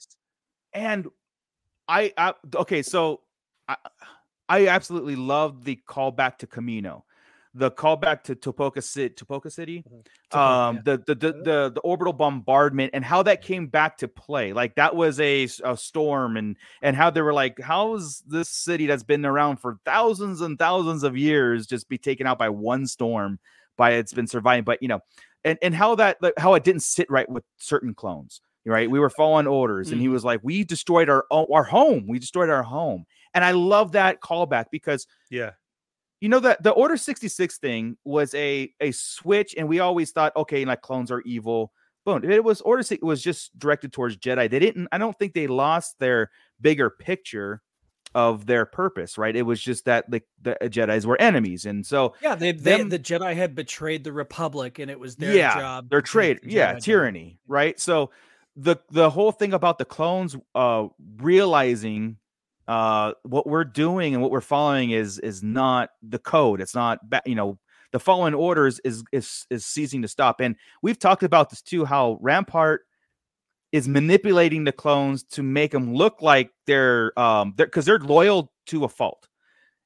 and 0.73 1.07
I, 1.89 2.13
I 2.17 2.33
okay, 2.55 2.81
so 2.81 3.21
I, 3.67 3.75
I 4.47 4.67
absolutely 4.67 5.17
love 5.17 5.65
the 5.65 5.77
callback 5.87 6.37
to 6.37 6.47
Camino. 6.47 7.03
The 7.53 7.69
callback 7.69 8.23
to 8.23 8.35
Tipoca 8.35 8.81
City, 8.81 9.13
Tipoca 9.13 9.51
City, 9.51 9.83
Tipoca, 10.31 10.37
um, 10.37 10.75
yeah. 10.77 10.81
the, 10.85 10.97
the, 11.07 11.15
the 11.15 11.31
the 11.33 11.71
the 11.75 11.81
orbital 11.81 12.13
bombardment, 12.13 12.91
and 12.93 13.03
how 13.03 13.23
that 13.23 13.41
came 13.41 13.67
back 13.67 13.97
to 13.97 14.07
play. 14.07 14.53
Like 14.53 14.75
that 14.75 14.95
was 14.95 15.19
a, 15.19 15.49
a 15.65 15.75
storm, 15.75 16.37
and 16.37 16.55
and 16.81 16.95
how 16.95 17.09
they 17.09 17.21
were 17.21 17.33
like, 17.33 17.59
how 17.59 17.95
is 17.95 18.23
this 18.25 18.49
city 18.49 18.85
that's 18.85 19.03
been 19.03 19.25
around 19.25 19.57
for 19.57 19.79
thousands 19.83 20.39
and 20.39 20.57
thousands 20.57 21.03
of 21.03 21.17
years 21.17 21.67
just 21.67 21.89
be 21.89 21.97
taken 21.97 22.25
out 22.25 22.39
by 22.39 22.47
one 22.47 22.87
storm? 22.87 23.37
By 23.75 23.93
it's 23.93 24.13
been 24.13 24.27
surviving, 24.27 24.63
but 24.63 24.81
you 24.81 24.87
know, 24.87 25.01
and 25.43 25.59
and 25.61 25.75
how 25.75 25.95
that 25.95 26.19
how 26.37 26.53
it 26.53 26.63
didn't 26.63 26.83
sit 26.83 27.09
right 27.11 27.29
with 27.29 27.43
certain 27.57 27.93
clones. 27.93 28.41
Right, 28.63 28.89
we 28.89 28.99
were 28.99 29.09
following 29.09 29.47
orders, 29.47 29.91
and 29.91 29.99
he 29.99 30.07
was 30.07 30.23
like, 30.23 30.39
"We 30.43 30.63
destroyed 30.63 31.09
our 31.09 31.25
our 31.31 31.63
home. 31.63 32.05
We 32.07 32.19
destroyed 32.19 32.49
our 32.49 32.63
home." 32.63 33.05
And 33.33 33.43
I 33.43 33.51
love 33.51 33.93
that 33.93 34.21
callback 34.21 34.65
because 34.71 35.07
Yeah. 35.29 35.51
You 36.21 36.29
know 36.29 36.39
that 36.39 36.63
the 36.63 36.71
order 36.71 36.95
66 36.95 37.57
thing 37.57 37.97
was 38.05 38.34
a 38.36 38.71
a 38.79 38.91
switch 38.91 39.55
and 39.57 39.67
we 39.67 39.79
always 39.79 40.12
thought 40.12 40.34
okay 40.36 40.63
like 40.63 40.81
clones 40.81 41.12
are 41.12 41.21
evil. 41.21 41.73
Boom 42.05 42.23
it 42.23 42.43
was 42.43 42.62
order 42.62 42.84
it 42.89 43.03
was 43.03 43.21
just 43.21 43.57
directed 43.60 43.91
towards 43.93 44.17
jedi. 44.17 44.49
They 44.49 44.60
didn't 44.60 44.88
i 44.91 44.97
don't 44.97 45.17
think 45.19 45.34
they 45.34 45.47
lost 45.47 45.99
their 45.99 46.31
bigger 46.60 46.89
picture 46.89 47.62
of 48.15 48.45
their 48.45 48.65
purpose 48.65 49.17
right? 49.17 49.36
It 49.36 49.43
was 49.43 49.62
just 49.62 49.86
that 49.86 50.05
like 50.12 50.25
the 50.41 50.57
jedis 50.63 51.05
were 51.05 51.19
enemies 51.21 51.65
and 51.65 51.86
so 51.86 52.13
Yeah, 52.21 52.36
they, 52.36 52.51
they 52.53 52.77
them- 52.77 52.89
the 52.89 52.99
Jedi 52.99 53.36
had 53.36 53.55
betrayed 53.55 54.03
the 54.03 54.12
Republic, 54.12 54.79
and 54.79 54.91
it 54.91 54.99
was 54.99 55.15
their 55.15 55.34
yeah 55.36 55.55
job. 55.55 55.89
take 55.91 56.03
trade 56.05 56.39
yeah 56.43 56.73
Jedi 56.75 56.81
tyranny 56.81 57.38
right? 57.47 57.79
So 57.79 58.12
the 58.57 58.75
the 58.89 59.10
whole 59.10 59.31
thing 59.31 59.53
about 59.53 59.77
the 59.77 59.86
clones 59.86 60.36
uh 60.55 60.88
realizing 61.17 62.17
uh 62.67 63.13
what 63.24 63.47
we're 63.47 63.63
doing 63.63 64.13
and 64.13 64.21
what 64.21 64.32
we're 64.32 64.41
following 64.41 64.91
is 64.91 65.19
is 65.19 65.43
not 65.43 65.89
the 66.02 66.19
code. 66.19 66.62
It's 66.62 66.76
not 66.76 67.00
you 67.26 67.36
know 67.36 67.58
the 67.91 68.00
following 68.00 68.34
orders 68.34 68.80
is 68.84 69.04
is 69.12 69.45
is 69.50 69.65
ceasing 69.65 70.02
to 70.02 70.08
stop. 70.08 70.39
And 70.39 70.56
we've 70.82 71.00
talked 71.00 71.24
about 71.24 71.50
this 71.50 71.62
too 71.62 71.86
how 71.86 72.17
rampart 72.21 72.82
is 73.71 73.88
manipulating 73.88 74.63
the 74.63 74.71
clones 74.71 75.24
to 75.24 75.43
make 75.43 75.71
them 75.71 75.93
look 75.93 76.21
like 76.21 76.52
they're 76.67 77.17
um 77.19 77.54
they're 77.58 77.67
because 77.67 77.86
they're 77.86 78.00
loyal 78.00 78.52
to 78.67 78.84
a 78.84 78.89
fault. 78.89 79.28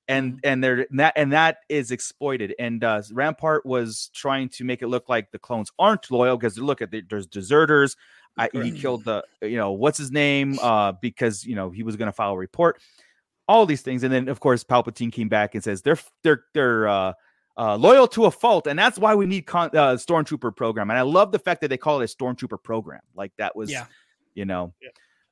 And 0.08 0.40
and 0.44 0.64
they're 0.64 0.86
and 0.90 1.00
that 1.00 1.14
and 1.16 1.34
that 1.34 1.58
is 1.70 1.92
exploited. 1.92 2.54
And 2.60 2.84
uh 2.84 3.02
rampart 3.12 3.66
was 3.66 4.12
trying 4.14 4.50
to 4.50 4.64
make 4.64 4.82
it 4.82 4.88
look 4.88 5.10
like 5.10 5.32
the 5.32 5.40
clones 5.40 5.72
aren't 5.80 6.12
loyal 6.12 6.38
because 6.38 6.60
look 6.60 6.82
at 6.82 6.92
the, 6.92 7.02
there's 7.10 7.28
deserters 7.28 7.96
I, 8.38 8.50
he 8.52 8.72
killed 8.72 9.06
the 9.06 9.24
you 9.42 9.58
know 9.58 9.72
what's 9.72 9.98
his 9.98 10.12
name 10.12 10.60
uh 10.62 10.92
because 10.94 11.46
you 11.46 11.56
know 11.56 11.70
he 11.70 11.84
was 11.84 11.96
going 11.96 12.08
to 12.08 12.12
file 12.14 12.34
a 12.34 12.38
report 12.38 12.82
all 13.48 13.66
these 13.66 13.82
things 13.82 14.04
and 14.04 14.12
then 14.14 14.28
of 14.28 14.40
course 14.40 14.64
palpatine 14.64 15.12
came 15.12 15.30
back 15.30 15.56
and 15.56 15.64
says 15.64 15.82
they're 15.82 16.00
they're 16.24 16.44
they're 16.54 16.88
uh 16.88 17.14
uh, 17.58 17.78
loyal 17.78 18.06
to 18.06 18.26
a 18.26 18.32
fault, 18.32 18.68
and 18.68 18.78
that's 18.78 19.00
why 19.00 19.16
we 19.16 19.26
need 19.26 19.44
con- 19.44 19.70
uh, 19.74 19.94
stormtrooper 19.96 20.54
program. 20.54 20.90
And 20.90 21.00
I 21.00 21.04
love 21.04 21.32
the 21.32 21.40
fact 21.40 21.62
that 21.62 21.70
they 21.70 21.78
call 21.78 22.02
it 22.02 22.04
a 22.04 22.14
stormtrooper 22.14 22.62
program. 22.62 23.00
Like 23.16 23.32
that 23.38 23.56
was, 23.56 23.72
Yeah. 23.72 23.86
you 24.34 24.44
know, 24.44 24.74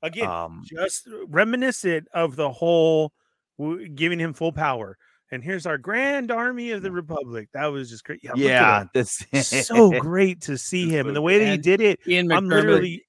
Again, 0.01 0.29
um, 0.29 0.63
just 0.63 1.05
reminiscent 1.27 2.07
of 2.13 2.37
the 2.37 2.49
whole 2.49 3.11
w- 3.59 3.89
giving 3.89 4.19
him 4.19 4.31
full 4.33 4.53
power. 4.53 4.97
And 5.31 5.43
here's 5.43 5.65
our 5.65 5.77
grand 5.77 6.31
army 6.31 6.71
of 6.71 6.83
the 6.83 6.91
republic. 6.91 7.49
That 7.53 7.67
was 7.67 7.89
just 7.89 8.03
great. 8.03 8.19
Yeah, 8.23 8.31
look 8.31 8.39
yeah, 8.39 8.83
this 8.93 9.25
so 9.67 9.91
great 9.99 10.41
to 10.41 10.57
see 10.57 10.89
him 10.89 11.07
and 11.07 11.15
the 11.15 11.21
way 11.21 11.39
that 11.39 11.51
he 11.51 11.57
did 11.57 11.81
it. 11.81 11.99
Ian 12.07 12.31
I'm 12.31 12.47
literally, 12.47 13.03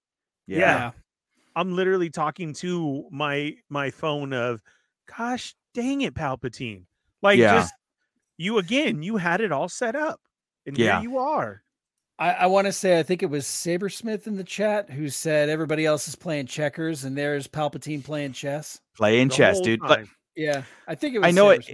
yeah. 0.46 0.58
yeah. 0.58 0.90
I'm 1.54 1.76
literally 1.76 2.10
talking 2.10 2.54
to 2.54 3.04
my 3.10 3.54
my 3.68 3.90
phone 3.90 4.32
of, 4.32 4.60
gosh 5.16 5.54
dang 5.74 6.00
it, 6.00 6.14
Palpatine! 6.14 6.84
Like 7.20 7.38
Yeah. 7.38 7.56
just 7.60 7.74
you 8.38 8.58
again. 8.58 9.02
You 9.02 9.16
had 9.18 9.40
it 9.40 9.52
all 9.52 9.68
set 9.68 9.94
up, 9.94 10.20
and 10.66 10.78
Yeah. 10.78 11.00
here 11.00 11.10
you 11.10 11.18
are. 11.18 11.62
I, 12.18 12.30
I 12.30 12.46
want 12.46 12.66
to 12.66 12.72
say 12.72 12.98
I 12.98 13.02
think 13.02 13.22
it 13.22 13.30
was 13.30 13.44
Sabersmith 13.44 14.26
in 14.26 14.36
the 14.36 14.44
chat 14.44 14.88
who 14.88 15.08
said 15.08 15.48
everybody 15.48 15.84
else 15.84 16.06
is 16.08 16.14
playing 16.14 16.46
checkers 16.46 17.04
and 17.04 17.18
there's 17.18 17.48
Palpatine 17.48 18.04
playing 18.04 18.32
chess. 18.32 18.80
playing 18.96 19.28
the 19.28 19.34
chess, 19.34 19.56
whole 19.56 19.64
dude. 19.64 19.80
Like. 19.80 20.06
Yeah, 20.36 20.62
I 20.88 20.94
think 20.94 21.14
it 21.14 21.20
was. 21.20 21.28
I 21.28 21.30
know 21.30 21.50
it. 21.50 21.64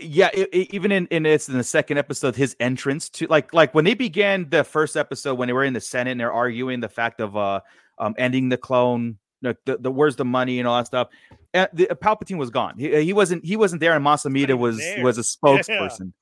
Yeah 0.00 0.30
it, 0.32 0.48
it- 0.52 0.74
even 0.74 0.92
in, 0.92 1.06
in 1.08 1.26
it's 1.26 1.48
in 1.48 1.56
the 1.56 1.64
second 1.64 1.98
episode 1.98 2.36
his 2.36 2.56
entrance 2.60 3.08
to 3.10 3.26
like 3.28 3.52
like 3.54 3.74
when 3.74 3.84
they 3.84 3.94
began 3.94 4.48
the 4.50 4.64
first 4.64 4.96
episode 4.96 5.34
when 5.38 5.46
they 5.48 5.52
were 5.52 5.64
in 5.64 5.72
the 5.72 5.80
senate 5.80 6.10
and 6.12 6.20
they're 6.20 6.32
arguing 6.32 6.80
the 6.80 6.88
fact 6.88 7.20
of 7.20 7.36
uh 7.36 7.60
um 7.98 8.14
ending 8.18 8.48
the 8.48 8.56
clone 8.56 9.18
the, 9.42 9.56
the, 9.66 9.76
the 9.78 9.90
where's 9.90 10.16
the 10.16 10.24
money 10.24 10.58
and 10.58 10.66
all 10.66 10.76
that 10.78 10.86
stuff 10.86 11.08
uh, 11.54 11.66
the, 11.72 11.86
palpatine 11.86 12.36
was 12.36 12.50
gone. 12.50 12.74
He, 12.78 13.02
he 13.04 13.12
wasn't 13.12 13.44
he 13.44 13.56
wasn't 13.56 13.80
there 13.80 13.94
and 13.94 14.04
Mas 14.04 14.24
Amedda 14.24 14.58
was 14.58 14.78
there. 14.78 15.02
was 15.04 15.16
a 15.18 15.22
spokesperson. 15.22 16.12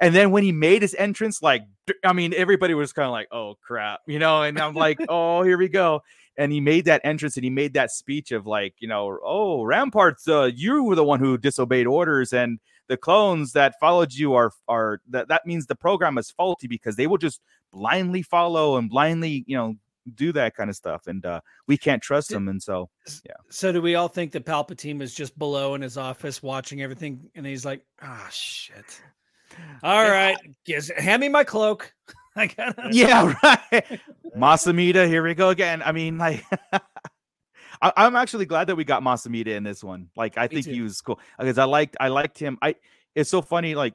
And 0.00 0.14
then 0.14 0.30
when 0.32 0.42
he 0.42 0.52
made 0.52 0.82
his 0.82 0.94
entrance 0.94 1.42
like 1.42 1.62
I 2.04 2.12
mean 2.12 2.34
everybody 2.34 2.74
was 2.74 2.92
kind 2.92 3.06
of 3.06 3.12
like 3.12 3.28
oh 3.32 3.56
crap 3.64 4.00
you 4.06 4.18
know 4.18 4.42
and 4.42 4.58
i'm 4.58 4.74
like 4.74 4.98
oh 5.08 5.42
here 5.42 5.56
we 5.58 5.68
go. 5.68 6.02
And 6.36 6.50
he 6.52 6.60
made 6.60 6.86
that 6.86 7.00
entrance 7.04 7.36
and 7.36 7.44
he 7.44 7.50
made 7.50 7.74
that 7.74 7.90
speech 7.92 8.32
of 8.32 8.46
like 8.46 8.74
you 8.78 8.88
know 8.88 9.18
oh 9.24 9.62
ramparts 9.64 10.28
uh, 10.28 10.50
you 10.54 10.82
were 10.84 10.96
the 10.96 11.04
one 11.04 11.20
who 11.20 11.38
disobeyed 11.38 11.86
orders 11.86 12.32
and 12.32 12.58
the 12.88 12.96
clones 12.96 13.52
that 13.52 13.74
followed 13.80 14.12
you 14.12 14.34
are 14.34 14.50
are 14.68 15.00
that 15.08 15.28
that 15.28 15.46
means 15.46 15.66
the 15.66 15.74
program 15.74 16.18
is 16.18 16.30
faulty 16.30 16.66
because 16.66 16.96
they 16.96 17.06
will 17.06 17.18
just 17.18 17.40
blindly 17.72 18.22
follow 18.22 18.76
and 18.76 18.90
blindly 18.90 19.44
you 19.46 19.56
know 19.56 19.74
do 20.14 20.32
that 20.32 20.54
kind 20.54 20.68
of 20.68 20.76
stuff 20.76 21.06
and 21.06 21.24
uh 21.24 21.40
we 21.66 21.78
can't 21.78 22.02
trust 22.02 22.28
them 22.28 22.46
and 22.48 22.62
so 22.62 22.90
yeah 23.24 23.32
So 23.48 23.72
do 23.72 23.80
we 23.80 23.94
all 23.94 24.08
think 24.08 24.32
that 24.32 24.44
Palpatine 24.44 24.98
was 24.98 25.14
just 25.14 25.38
below 25.38 25.74
in 25.74 25.80
his 25.80 25.96
office 25.96 26.42
watching 26.42 26.82
everything, 26.82 27.30
and 27.34 27.46
he's 27.46 27.64
like, 27.64 27.84
"Ah, 28.02 28.28
shit! 28.30 29.00
All 29.82 30.08
right, 30.08 30.36
guess, 30.66 30.90
hand 30.90 31.20
me 31.20 31.28
my 31.28 31.44
cloak. 31.44 31.92
I 32.36 32.48
gotta." 32.48 32.88
yeah 32.92 33.32
right 33.42 34.00
Mas 34.36 34.64
Amedda 34.66 35.06
here 35.06 35.22
we 35.22 35.34
go 35.34 35.50
again 35.50 35.82
i 35.86 35.92
mean 35.92 36.18
like 36.18 36.44
I, 37.84 37.92
i'm 37.98 38.16
actually 38.16 38.46
glad 38.46 38.66
that 38.68 38.76
we 38.76 38.84
got 38.84 39.02
Mas 39.02 39.24
Amedda 39.26 39.48
in 39.48 39.62
this 39.62 39.84
one. 39.84 40.08
Like 40.16 40.38
i 40.38 40.48
Me 40.48 40.48
think 40.48 40.66
too. 40.66 40.72
he 40.72 40.80
was 40.80 41.00
cool. 41.00 41.20
Because 41.38 41.58
i 41.58 41.64
liked 41.64 41.96
i 42.00 42.08
liked 42.08 42.38
him. 42.38 42.58
I 42.62 42.76
it's 43.14 43.30
so 43.30 43.42
funny 43.42 43.74
like 43.74 43.94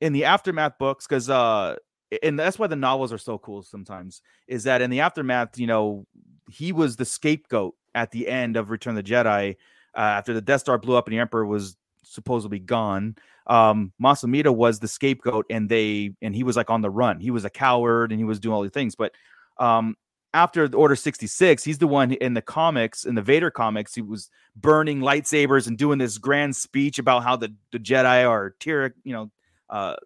in 0.00 0.12
the 0.12 0.24
aftermath 0.24 0.78
books 0.78 1.06
because 1.06 1.30
uh 1.30 1.76
and 2.22 2.38
that's 2.38 2.58
why 2.58 2.66
the 2.68 2.76
novels 2.76 3.12
are 3.12 3.18
so 3.18 3.38
cool 3.38 3.62
sometimes 3.62 4.22
is 4.46 4.64
that 4.64 4.82
in 4.82 4.90
the 4.90 5.00
aftermath 5.00 5.58
you 5.58 5.66
know 5.66 6.06
he 6.50 6.72
was 6.72 6.96
the 6.96 7.04
scapegoat 7.04 7.74
at 7.94 8.10
the 8.12 8.28
end 8.28 8.56
of 8.56 8.70
return 8.70 8.96
of 8.96 9.04
the 9.04 9.10
jedi 9.10 9.56
uh, 9.96 10.00
after 10.00 10.34
the 10.34 10.42
death 10.42 10.60
star 10.60 10.78
blew 10.78 10.94
up 10.94 11.06
and 11.08 11.14
the 11.14 11.18
emperor 11.20 11.46
was 11.46 11.76
supposedly 12.04 12.58
gone. 12.60 13.16
Um 13.48 13.92
Mas 13.98 14.22
Amedda 14.22 14.54
was 14.54 14.78
the 14.78 14.88
scapegoat 14.88 15.46
and 15.50 15.68
they 15.68 16.12
and 16.22 16.34
he 16.36 16.44
was 16.44 16.56
like 16.56 16.70
on 16.70 16.82
the 16.82 16.90
run. 16.90 17.18
He 17.20 17.30
was 17.30 17.44
a 17.44 17.50
coward 17.50 18.12
and 18.12 18.20
he 18.20 18.24
was 18.24 18.38
doing 18.38 18.54
all 18.54 18.62
these 18.62 18.70
things 18.72 18.94
but 18.94 19.12
um 19.58 19.96
after 20.36 20.68
the 20.68 20.76
order 20.76 20.94
66 20.94 21.64
he's 21.64 21.78
the 21.78 21.86
one 21.86 22.12
in 22.12 22.34
the 22.34 22.42
comics 22.42 23.04
in 23.04 23.14
the 23.14 23.22
vader 23.22 23.50
comics 23.50 23.94
he 23.94 24.02
was 24.02 24.28
burning 24.54 25.00
lightsabers 25.00 25.66
and 25.66 25.78
doing 25.78 25.98
this 25.98 26.18
grand 26.18 26.54
speech 26.54 26.98
about 26.98 27.22
how 27.24 27.36
the, 27.36 27.54
the 27.72 27.78
jedi 27.78 28.28
are 28.28 28.54
tyra 28.60 28.92
you 29.02 29.14
know 29.14 29.30
uh 29.70 29.96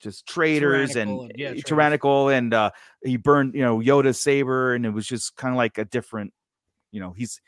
just 0.00 0.26
traitors 0.26 0.96
and, 0.96 1.08
Tyrannical 1.10 1.22
and- 1.22 1.32
yeah, 1.36 1.48
uh, 1.50 1.52
traitors. 1.52 2.38
and 2.38 2.54
uh 2.54 2.70
he 3.04 3.16
burned 3.16 3.54
you 3.54 3.62
know 3.62 3.78
yoda's 3.78 4.20
saber 4.20 4.74
and 4.74 4.84
it 4.84 4.90
was 4.90 5.06
just 5.06 5.36
kind 5.36 5.54
of 5.54 5.56
like 5.56 5.78
a 5.78 5.84
different 5.84 6.32
you 6.90 7.00
know 7.00 7.12
he's 7.12 7.40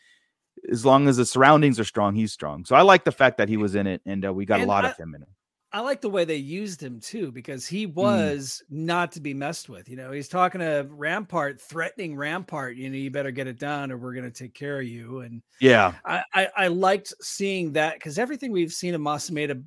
as 0.70 0.86
long 0.86 1.08
as 1.08 1.16
the 1.16 1.26
surroundings 1.26 1.80
are 1.80 1.84
strong 1.84 2.14
he's 2.14 2.32
strong 2.32 2.64
so 2.64 2.76
i 2.76 2.82
like 2.82 3.02
the 3.04 3.10
fact 3.12 3.38
that 3.38 3.48
he 3.48 3.56
was 3.56 3.74
in 3.74 3.86
it 3.88 4.00
and 4.06 4.24
uh, 4.24 4.32
we 4.32 4.46
got 4.46 4.60
a 4.60 4.66
lot 4.66 4.84
I- 4.84 4.90
of 4.90 4.96
him 4.96 5.14
in 5.16 5.22
it 5.22 5.28
I 5.74 5.80
like 5.80 6.02
the 6.02 6.10
way 6.10 6.24
they 6.26 6.36
used 6.36 6.82
him 6.82 7.00
too, 7.00 7.32
because 7.32 7.66
he 7.66 7.86
Mm. 8.00 8.34
was 8.42 8.62
not 8.68 9.10
to 9.12 9.20
be 9.20 9.32
messed 9.32 9.70
with. 9.70 9.88
You 9.88 9.96
know, 9.96 10.12
he's 10.12 10.28
talking 10.28 10.60
to 10.60 10.86
Rampart, 10.90 11.60
threatening 11.62 12.14
Rampart. 12.14 12.76
You 12.76 12.90
know, 12.90 12.96
you 12.96 13.10
better 13.10 13.30
get 13.30 13.46
it 13.46 13.58
done, 13.58 13.90
or 13.90 13.96
we're 13.96 14.12
going 14.12 14.30
to 14.30 14.30
take 14.30 14.52
care 14.54 14.80
of 14.80 14.86
you. 14.86 15.20
And 15.20 15.42
yeah 15.60 15.94
I, 16.04 16.24
I, 16.34 16.48
I 16.56 16.68
liked 16.68 17.14
seeing 17.22 17.72
that 17.72 17.94
because 17.94 18.18
everything 18.18 18.52
we've 18.52 18.72
seen 18.72 18.94
of 18.94 19.00
Mas 19.00 19.30
Amedda 19.30 19.64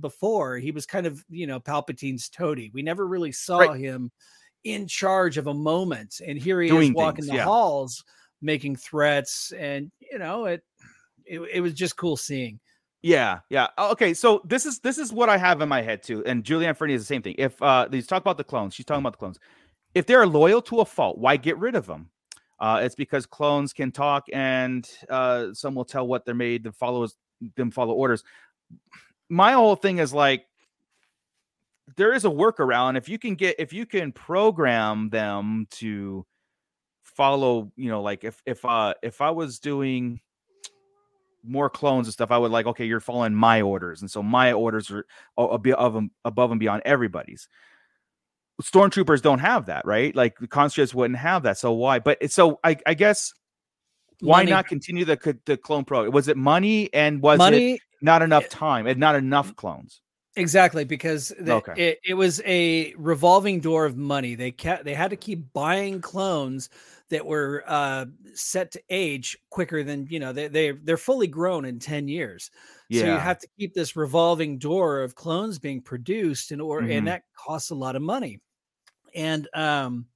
before, 0.00 0.58
he 0.58 0.72
was 0.72 0.86
kind 0.86 1.06
of 1.06 1.24
you 1.28 1.46
know 1.46 1.60
Palpatine's 1.60 2.28
toady. 2.28 2.70
We 2.74 2.82
never 2.82 3.06
really 3.06 3.32
saw 3.32 3.70
Right. 3.70 3.72
him 3.72 4.10
in 4.64 4.88
charge 4.88 5.38
of 5.38 5.46
a 5.48 5.54
moment, 5.54 6.20
and 6.26 6.38
here 6.38 6.60
he 6.62 6.68
Doing 6.68 6.90
is 6.90 6.92
walking 6.92 7.26
things, 7.26 7.28
the 7.28 7.36
yeah. 7.36 7.44
halls, 7.44 8.04
making 8.42 8.76
threats, 8.76 9.52
and 9.52 9.92
you 10.00 10.18
know 10.18 10.46
it, 10.46 10.64
it. 11.24 11.40
It 11.40 11.60
was 11.60 11.74
just 11.74 11.96
cool 11.96 12.16
seeing. 12.16 12.60
Yeah, 13.06 13.38
yeah. 13.50 13.68
Oh, 13.78 13.92
Okay, 13.92 14.14
so 14.14 14.42
this 14.44 14.66
is 14.66 14.80
this 14.80 14.98
is 14.98 15.12
what 15.12 15.28
I 15.28 15.36
have 15.38 15.62
in 15.62 15.68
my 15.68 15.80
head 15.80 16.02
too. 16.02 16.24
And 16.24 16.42
Julianne 16.42 16.76
Fernie 16.76 16.94
is 16.94 17.02
the 17.02 17.06
same 17.06 17.22
thing. 17.22 17.36
If 17.38 17.62
uh 17.62 17.86
these 17.88 18.04
talk 18.04 18.20
about 18.20 18.36
the 18.36 18.42
clones, 18.42 18.74
she's 18.74 18.84
talking 18.84 19.00
about 19.02 19.12
the 19.12 19.18
clones. 19.18 19.38
If 19.94 20.06
they're 20.06 20.26
loyal 20.26 20.60
to 20.62 20.80
a 20.80 20.84
fault, 20.84 21.16
why 21.16 21.36
get 21.36 21.56
rid 21.58 21.76
of 21.76 21.86
them? 21.86 22.10
Uh, 22.58 22.80
it's 22.82 22.96
because 22.96 23.24
clones 23.24 23.72
can 23.72 23.92
talk, 23.92 24.24
and 24.32 24.88
uh, 25.08 25.52
some 25.52 25.76
will 25.76 25.84
tell 25.84 26.04
what 26.04 26.24
they're 26.24 26.34
made. 26.34 26.64
The 26.64 26.72
followers 26.72 27.14
them 27.54 27.70
follow 27.70 27.94
orders. 27.94 28.24
My 29.28 29.52
whole 29.52 29.76
thing 29.76 29.98
is 29.98 30.12
like 30.12 30.46
there 31.96 32.12
is 32.12 32.24
a 32.24 32.28
workaround. 32.28 32.96
If 32.96 33.08
you 33.08 33.20
can 33.20 33.36
get, 33.36 33.54
if 33.60 33.72
you 33.72 33.86
can 33.86 34.10
program 34.10 35.10
them 35.10 35.68
to 35.72 36.26
follow, 37.04 37.70
you 37.76 37.88
know, 37.88 38.02
like 38.02 38.24
if 38.24 38.42
if 38.46 38.64
uh 38.64 38.94
if 39.00 39.20
I 39.20 39.30
was 39.30 39.60
doing 39.60 40.18
more 41.46 41.70
clones 41.70 42.06
and 42.06 42.12
stuff, 42.12 42.30
I 42.30 42.38
would 42.38 42.50
like, 42.50 42.66
okay, 42.66 42.84
you're 42.84 43.00
following 43.00 43.34
my 43.34 43.62
orders, 43.62 44.00
and 44.02 44.10
so 44.10 44.22
my 44.22 44.52
orders 44.52 44.90
are 44.90 45.06
a- 45.38 45.42
a 45.42 45.58
bit 45.58 45.74
of 45.76 45.96
above 46.24 46.50
and 46.50 46.60
beyond 46.60 46.82
everybody's. 46.84 47.48
Stormtroopers 48.62 49.20
don't 49.20 49.38
have 49.40 49.66
that, 49.66 49.84
right? 49.84 50.14
Like 50.16 50.38
the 50.38 50.46
conscripts 50.48 50.94
wouldn't 50.94 51.18
have 51.18 51.42
that. 51.42 51.58
So 51.58 51.72
why? 51.72 51.98
But 51.98 52.18
it's 52.22 52.34
so 52.34 52.58
I, 52.64 52.76
I 52.86 52.94
guess 52.94 53.34
why 54.20 54.38
Money- 54.38 54.50
not 54.50 54.66
continue 54.66 55.04
the 55.04 55.38
the 55.44 55.56
clone 55.58 55.84
pro? 55.84 56.08
Was 56.08 56.28
it 56.28 56.38
money 56.38 56.88
and 56.94 57.20
was 57.20 57.36
it 57.36 57.38
money? 57.38 57.80
not 58.00 58.22
enough 58.22 58.44
eh, 58.44 58.48
time 58.50 58.86
and 58.86 58.98
not 58.98 59.14
enough 59.14 59.54
clones? 59.56 60.00
Exactly, 60.38 60.84
because 60.84 61.32
the, 61.38 61.54
Okay. 61.54 61.72
it, 61.90 61.98
it 62.04 62.14
was 62.14 62.42
a 62.46 62.94
revolving 62.96 63.60
door 63.60 63.84
of 63.86 63.96
money. 63.96 64.34
They 64.34 64.50
kept 64.52 64.84
they 64.84 64.94
had 64.94 65.10
to 65.10 65.16
keep 65.16 65.52
buying 65.52 66.00
clones 66.00 66.70
that 67.10 67.24
were 67.24 67.62
uh, 67.66 68.06
set 68.34 68.72
to 68.72 68.82
age 68.90 69.36
quicker 69.50 69.82
than 69.84 70.06
you 70.10 70.18
know 70.18 70.32
they 70.32 70.48
they 70.48 70.72
they're 70.72 70.96
fully 70.96 71.26
grown 71.28 71.64
in 71.64 71.78
ten 71.78 72.08
years. 72.08 72.50
So 72.92 72.98
you 72.98 73.18
have 73.18 73.38
to 73.40 73.48
keep 73.58 73.74
this 73.74 73.96
revolving 73.96 74.58
door 74.58 75.02
of 75.02 75.14
clones 75.14 75.58
being 75.58 75.80
produced 75.82 76.52
in 76.52 76.60
order, 76.60 76.86
Mhm. 76.86 76.98
and 76.98 77.06
that 77.08 77.22
costs 77.36 77.70
a 77.70 77.74
lot 77.74 77.96
of 77.96 78.02
money. 78.02 78.40
And 79.14 79.48
um, 79.54 80.06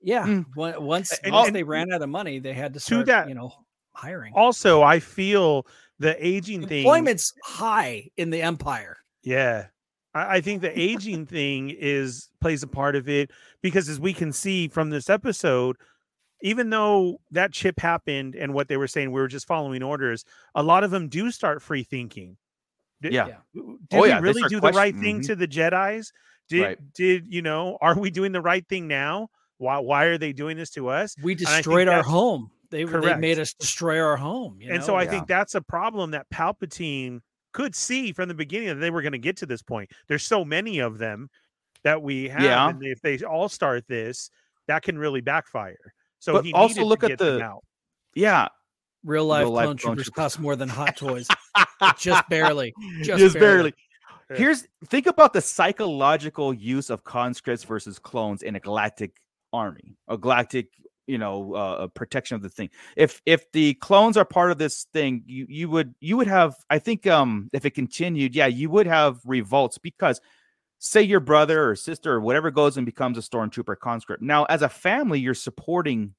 yeah, 0.00 0.24
Mm. 0.26 0.44
once 0.54 1.12
And- 1.22 1.32
once 1.32 1.48
and 1.48 1.56
they 1.56 1.62
ran 1.64 1.92
out 1.92 2.02
of 2.02 2.08
money, 2.08 2.38
they 2.38 2.52
had 2.52 2.72
to 2.74 2.78
to 2.78 2.84
start 2.84 3.06
that- 3.06 3.28
you 3.28 3.34
know 3.34 3.52
hiring. 3.94 4.32
Also, 4.36 4.82
I 4.82 5.00
feel 5.00 5.66
the 5.98 6.14
aging 6.24 6.66
thing. 6.68 6.80
Employment's 6.84 7.32
high 7.42 8.10
in 8.16 8.30
the 8.30 8.42
empire. 8.42 8.98
Yeah. 9.22 9.68
I, 10.16 10.36
I 10.36 10.40
think 10.40 10.62
the 10.62 10.78
aging 10.78 11.26
thing 11.26 11.70
is 11.70 12.28
plays 12.40 12.62
a 12.62 12.66
part 12.66 12.96
of 12.96 13.08
it 13.08 13.30
because 13.62 13.88
as 13.88 14.00
we 14.00 14.12
can 14.12 14.32
see 14.32 14.68
from 14.68 14.90
this 14.90 15.08
episode, 15.10 15.76
even 16.42 16.70
though 16.70 17.20
that 17.30 17.52
chip 17.52 17.80
happened 17.80 18.34
and 18.34 18.52
what 18.54 18.68
they 18.68 18.76
were 18.76 18.86
saying, 18.88 19.10
we 19.12 19.20
were 19.20 19.28
just 19.28 19.46
following 19.46 19.82
orders, 19.82 20.24
a 20.54 20.62
lot 20.62 20.84
of 20.84 20.90
them 20.90 21.08
do 21.08 21.30
start 21.30 21.62
free 21.62 21.82
thinking. 21.84 22.36
Did, 23.02 23.12
Yeah. 23.12 23.26
Yeah. 23.28 23.36
Did 23.54 23.98
Oh, 23.98 24.02
we 24.02 24.08
yeah, 24.08 24.16
they 24.16 24.20
really 24.22 24.40
start 24.40 24.50
do 24.50 24.60
the 24.60 24.66
right 24.72 24.92
question- 24.94 25.00
thing 25.02 25.20
mhm. 25.20 25.26
to 25.26 25.36
the 25.36 25.48
Jedi's? 25.48 26.12
Did 26.48 26.62
Right. 26.62 26.92
did 26.94 27.26
you 27.32 27.42
know, 27.42 27.76
are 27.80 27.98
we 27.98 28.10
doing 28.10 28.32
the 28.32 28.40
right 28.40 28.66
thing 28.68 28.86
now? 28.88 29.28
Why 29.58 29.78
why 29.78 30.04
are 30.04 30.18
they 30.18 30.32
doing 30.32 30.56
this 30.56 30.70
to 30.72 30.88
us? 30.88 31.16
We 31.22 31.34
destroyed 31.34 31.88
our 31.88 32.02
home. 32.02 32.50
They, 32.70 32.84
they 32.84 33.16
made 33.16 33.38
us 33.38 33.54
destroy 33.54 34.00
our 34.00 34.16
home. 34.16 34.58
you 34.60 34.70
and 34.70 34.80
know? 34.80 34.86
so 34.86 34.94
I 34.96 35.04
Yeah. 35.04 35.10
think 35.10 35.26
that's 35.28 35.54
a 35.54 35.60
problem 35.62 36.10
that 36.12 36.28
Palpatine 36.30 37.20
could 37.56 37.74
see 37.74 38.12
from 38.12 38.28
the 38.28 38.34
beginning 38.34 38.68
that 38.68 38.74
they 38.76 38.90
were 38.90 39.00
going 39.00 39.12
to 39.12 39.18
get 39.18 39.36
to 39.38 39.46
this 39.46 39.62
point. 39.62 39.90
There's 40.08 40.22
so 40.22 40.44
many 40.44 40.78
of 40.80 40.98
them 40.98 41.30
that 41.84 42.00
we 42.02 42.28
have, 42.28 42.42
Yeah. 42.42 42.68
and 42.68 42.84
if 42.84 43.00
they 43.00 43.18
all 43.20 43.48
start 43.48 43.84
this, 43.88 44.30
that 44.68 44.82
can 44.82 44.98
really 44.98 45.22
backfire. 45.22 45.94
So 46.18 46.34
But 46.34 46.44
he 46.44 46.52
also 46.52 46.68
needed 46.74 46.80
to 46.80 46.86
look 46.86 47.04
at 47.04 47.18
the- 47.18 47.40
out. 47.42 47.64
Yeah, 48.14 48.48
real 49.04 49.24
life 49.24 49.42
Real 49.44 49.50
life 49.52 49.64
clone 49.64 49.76
clone 49.78 49.94
troopers 49.94 50.04
troopers. 50.06 50.14
cost 50.34 50.38
more 50.40 50.54
than 50.56 50.68
hot 50.68 50.96
toys. 50.98 51.28
just 51.98 52.28
barely. 52.28 52.74
Just, 53.02 53.18
just, 53.20 53.34
barely. 53.38 53.72
barely. 54.28 54.42
Here's 54.42 54.66
think 54.86 55.06
about 55.06 55.32
the 55.32 55.40
psychological 55.40 56.52
use 56.52 56.90
of 56.90 57.04
conscripts 57.04 57.62
versus 57.64 57.98
clones 57.98 58.42
in 58.42 58.56
a 58.56 58.60
galactic 58.60 59.12
army, 59.52 59.96
a 60.08 60.18
galactic, 60.18 60.68
you 61.06 61.18
know, 61.18 61.54
uh, 61.54 61.86
protection 61.88 62.34
of 62.34 62.42
the 62.42 62.48
thing. 62.48 62.70
If 62.96 63.22
if 63.26 63.50
the 63.52 63.74
clones 63.74 64.16
are 64.16 64.24
part 64.24 64.50
of 64.50 64.58
this 64.58 64.86
thing, 64.92 65.22
you 65.26 65.46
you 65.48 65.68
would 65.70 65.94
you 66.00 66.16
would 66.16 66.26
have. 66.26 66.56
I 66.70 66.78
think 66.78 67.06
um 67.06 67.50
if 67.52 67.64
it 67.64 67.70
continued, 67.70 68.34
yeah, 68.34 68.46
you 68.46 68.70
would 68.70 68.86
have 68.86 69.20
revolts 69.24 69.78
because 69.78 70.20
say 70.78 71.02
your 71.02 71.20
brother 71.20 71.70
or 71.70 71.76
sister 71.76 72.12
or 72.12 72.20
whatever 72.20 72.50
goes 72.50 72.76
and 72.76 72.84
becomes 72.84 73.18
a 73.18 73.22
stormtrooper 73.22 73.78
conscript. 73.78 74.22
Now, 74.22 74.44
as 74.44 74.62
a 74.62 74.68
family, 74.68 75.20
you're 75.20 75.34
supporting 75.34 76.14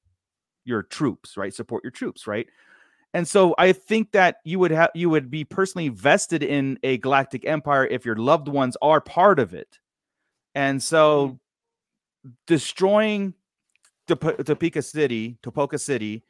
your 0.64 0.82
troops, 0.82 1.36
right? 1.36 1.54
Support 1.54 1.84
your 1.84 1.90
troops, 1.90 2.26
right? 2.26 2.48
And 3.14 3.26
so 3.26 3.54
I 3.56 3.72
think 3.72 4.12
that 4.12 4.36
you 4.44 4.58
would 4.58 4.70
have 4.70 4.90
you 4.94 5.10
would 5.10 5.30
be 5.30 5.44
personally 5.44 5.88
vested 5.88 6.42
in 6.42 6.78
a 6.82 6.98
galactic 6.98 7.46
empire 7.46 7.86
if 7.86 8.04
your 8.04 8.16
loved 8.16 8.48
ones 8.48 8.76
are 8.82 9.00
part 9.00 9.38
of 9.38 9.54
it. 9.54 9.78
And 10.54 10.82
so 10.82 11.38
destroying 12.46 13.34
Top- 14.08 14.44
Topeka 14.44 14.82
City, 14.82 15.38
Tipoca 15.42 15.78
City, 15.78 16.24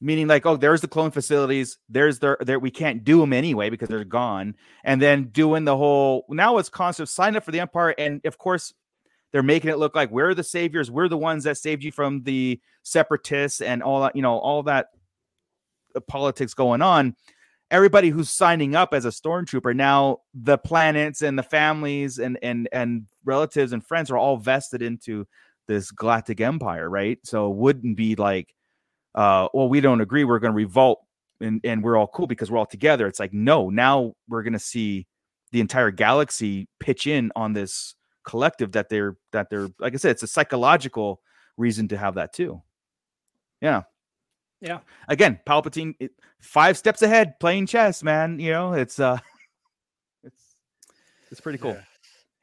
meaning 0.00 0.26
like, 0.26 0.44
oh, 0.44 0.56
there's 0.56 0.80
the 0.80 0.88
clone 0.88 1.10
facilities, 1.10 1.78
there's 1.88 2.18
there 2.18 2.36
there 2.40 2.58
we 2.58 2.70
can't 2.70 3.04
do 3.04 3.20
them 3.20 3.32
anyway 3.32 3.70
because 3.70 3.88
they're 3.88 4.04
gone. 4.04 4.54
And 4.84 5.00
then 5.00 5.24
doing 5.26 5.64
the 5.64 5.76
whole 5.76 6.26
now 6.28 6.58
it's 6.58 6.68
constant 6.68 7.08
sign 7.08 7.36
up 7.36 7.44
for 7.44 7.52
the 7.52 7.60
empire, 7.60 7.94
and 7.96 8.24
of 8.26 8.38
course 8.38 8.74
they're 9.32 9.42
making 9.42 9.70
it 9.70 9.78
look 9.78 9.96
like 9.96 10.10
we're 10.12 10.32
the 10.32 10.44
saviors, 10.44 10.90
we're 10.90 11.08
the 11.08 11.18
ones 11.18 11.42
that 11.44 11.58
saved 11.58 11.82
you 11.82 11.90
from 11.90 12.22
the 12.22 12.60
separatists 12.84 13.60
and 13.60 13.82
all 13.82 14.02
that, 14.02 14.14
you 14.14 14.22
know, 14.22 14.38
all 14.38 14.62
that 14.62 14.88
uh, 15.96 16.00
politics 16.00 16.54
going 16.54 16.82
on. 16.82 17.16
Everybody 17.70 18.10
who's 18.10 18.30
signing 18.30 18.76
up 18.76 18.94
as 18.94 19.04
a 19.04 19.08
stormtrooper 19.08 19.74
now, 19.74 20.18
the 20.34 20.58
planets 20.58 21.22
and 21.22 21.36
the 21.36 21.42
families 21.42 22.18
and 22.18 22.38
and 22.42 22.68
and 22.72 23.06
relatives 23.24 23.72
and 23.72 23.84
friends 23.84 24.10
are 24.10 24.18
all 24.18 24.36
vested 24.36 24.82
into 24.82 25.26
this 25.66 25.90
galactic 25.90 26.40
empire, 26.40 26.88
right? 26.88 27.18
So 27.24 27.50
it 27.50 27.56
wouldn't 27.56 27.96
be 27.96 28.16
like, 28.16 28.54
uh, 29.14 29.48
well, 29.54 29.68
we 29.68 29.80
don't 29.80 30.00
agree, 30.00 30.24
we're 30.24 30.38
going 30.38 30.52
to 30.52 30.56
revolt 30.56 31.04
and 31.40 31.60
and 31.64 31.82
we're 31.82 31.96
all 31.96 32.06
cool 32.06 32.26
because 32.26 32.50
we're 32.50 32.58
all 32.58 32.66
together. 32.66 33.06
It's 33.06 33.20
like 33.20 33.32
no, 33.32 33.70
now 33.70 34.14
we're 34.28 34.42
going 34.42 34.54
to 34.54 34.58
see 34.58 35.06
the 35.52 35.60
entire 35.60 35.90
galaxy 35.90 36.68
pitch 36.80 37.06
in 37.06 37.30
on 37.36 37.52
this 37.52 37.94
collective 38.24 38.72
that 38.72 38.88
they're 38.88 39.16
that 39.32 39.50
they're 39.50 39.68
like 39.78 39.94
I 39.94 39.96
said, 39.96 40.12
it's 40.12 40.22
a 40.22 40.28
psychological 40.28 41.20
reason 41.56 41.88
to 41.88 41.96
have 41.96 42.14
that 42.14 42.32
too. 42.32 42.62
Yeah. 43.60 43.82
Yeah. 44.60 44.80
Again, 45.08 45.38
Palpatine 45.46 45.94
it, 46.00 46.12
five 46.40 46.78
steps 46.78 47.02
ahead 47.02 47.38
playing 47.38 47.66
chess, 47.66 48.02
man. 48.02 48.38
You 48.38 48.50
know, 48.50 48.72
it's 48.72 48.98
uh 48.98 49.18
it's 50.24 50.56
it's 51.30 51.40
pretty 51.40 51.58
cool. 51.58 51.78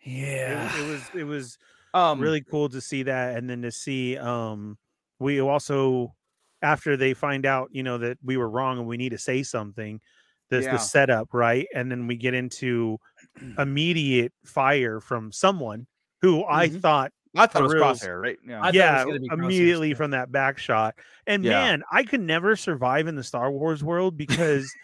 Yeah. 0.03 0.73
It, 0.75 0.81
it 0.81 0.88
was 0.89 1.01
it 1.15 1.23
was 1.23 1.57
Um 1.93 2.19
really 2.19 2.41
cool 2.43 2.69
to 2.69 2.82
see 2.82 3.04
that, 3.04 3.38
and 3.38 3.49
then 3.49 3.62
to 3.63 3.71
see 3.71 4.17
um 4.17 4.77
we 5.19 5.39
also 5.41 6.15
after 6.62 6.97
they 6.97 7.13
find 7.13 7.45
out 7.45 7.69
you 7.73 7.84
know 7.84 7.97
that 7.99 8.17
we 8.23 8.38
were 8.38 8.49
wrong 8.49 8.80
and 8.80 8.88
we 8.88 8.97
need 8.97 9.10
to 9.12 9.17
say 9.17 9.43
something. 9.43 10.01
This 10.49 10.67
Yeah. 10.67 10.69
the 10.69 10.80
setup 10.80 11.34
right, 11.34 11.67
and 11.75 11.91
then 11.91 12.08
we 12.08 12.17
get 12.17 12.34
into 12.34 12.97
immediate 13.60 14.34
fire 14.45 15.01
from 15.01 15.32
someone 15.32 15.88
who 16.21 16.45
I 16.45 16.69
Mhm. 16.69 16.84
thought 16.84 17.12
I 17.36 17.47
thought 17.47 17.62
it 17.62 17.63
was 17.63 17.75
crosshair, 17.75 18.21
right? 18.21 18.39
Yeah. 18.45 18.63
I 18.63 18.69
it 18.69 18.73
yeah, 18.73 19.06
was 19.06 19.19
be 19.19 19.30
immediately 19.32 19.93
from 19.93 20.12
that 20.12 20.32
back 20.32 20.58
shot. 20.58 20.95
And 21.27 21.43
Yeah. 21.43 21.47
man, 21.47 21.84
I 21.91 22.04
could 22.04 22.21
never 22.21 22.56
survive 22.56 23.08
in 23.08 23.15
the 23.15 23.23
Star 23.23 23.51
Wars 23.51 23.84
world 23.84 24.17
because 24.17 24.77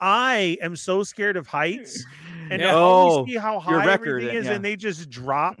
I 0.00 0.58
am 0.62 0.76
so 0.76 1.02
scared 1.04 1.36
of 1.36 1.46
heights. 1.48 2.06
And 2.50 2.62
Yeah. 2.62 2.74
Oh, 2.76 2.78
always 2.80 3.18
see 3.26 3.36
how 3.36 3.60
high 3.60 3.86
record, 3.86 4.24
everything 4.24 4.32
is, 4.32 4.50
yeah. 4.50 4.50
and 4.50 4.64
they 4.64 4.76
just 4.76 5.10
drop. 5.10 5.60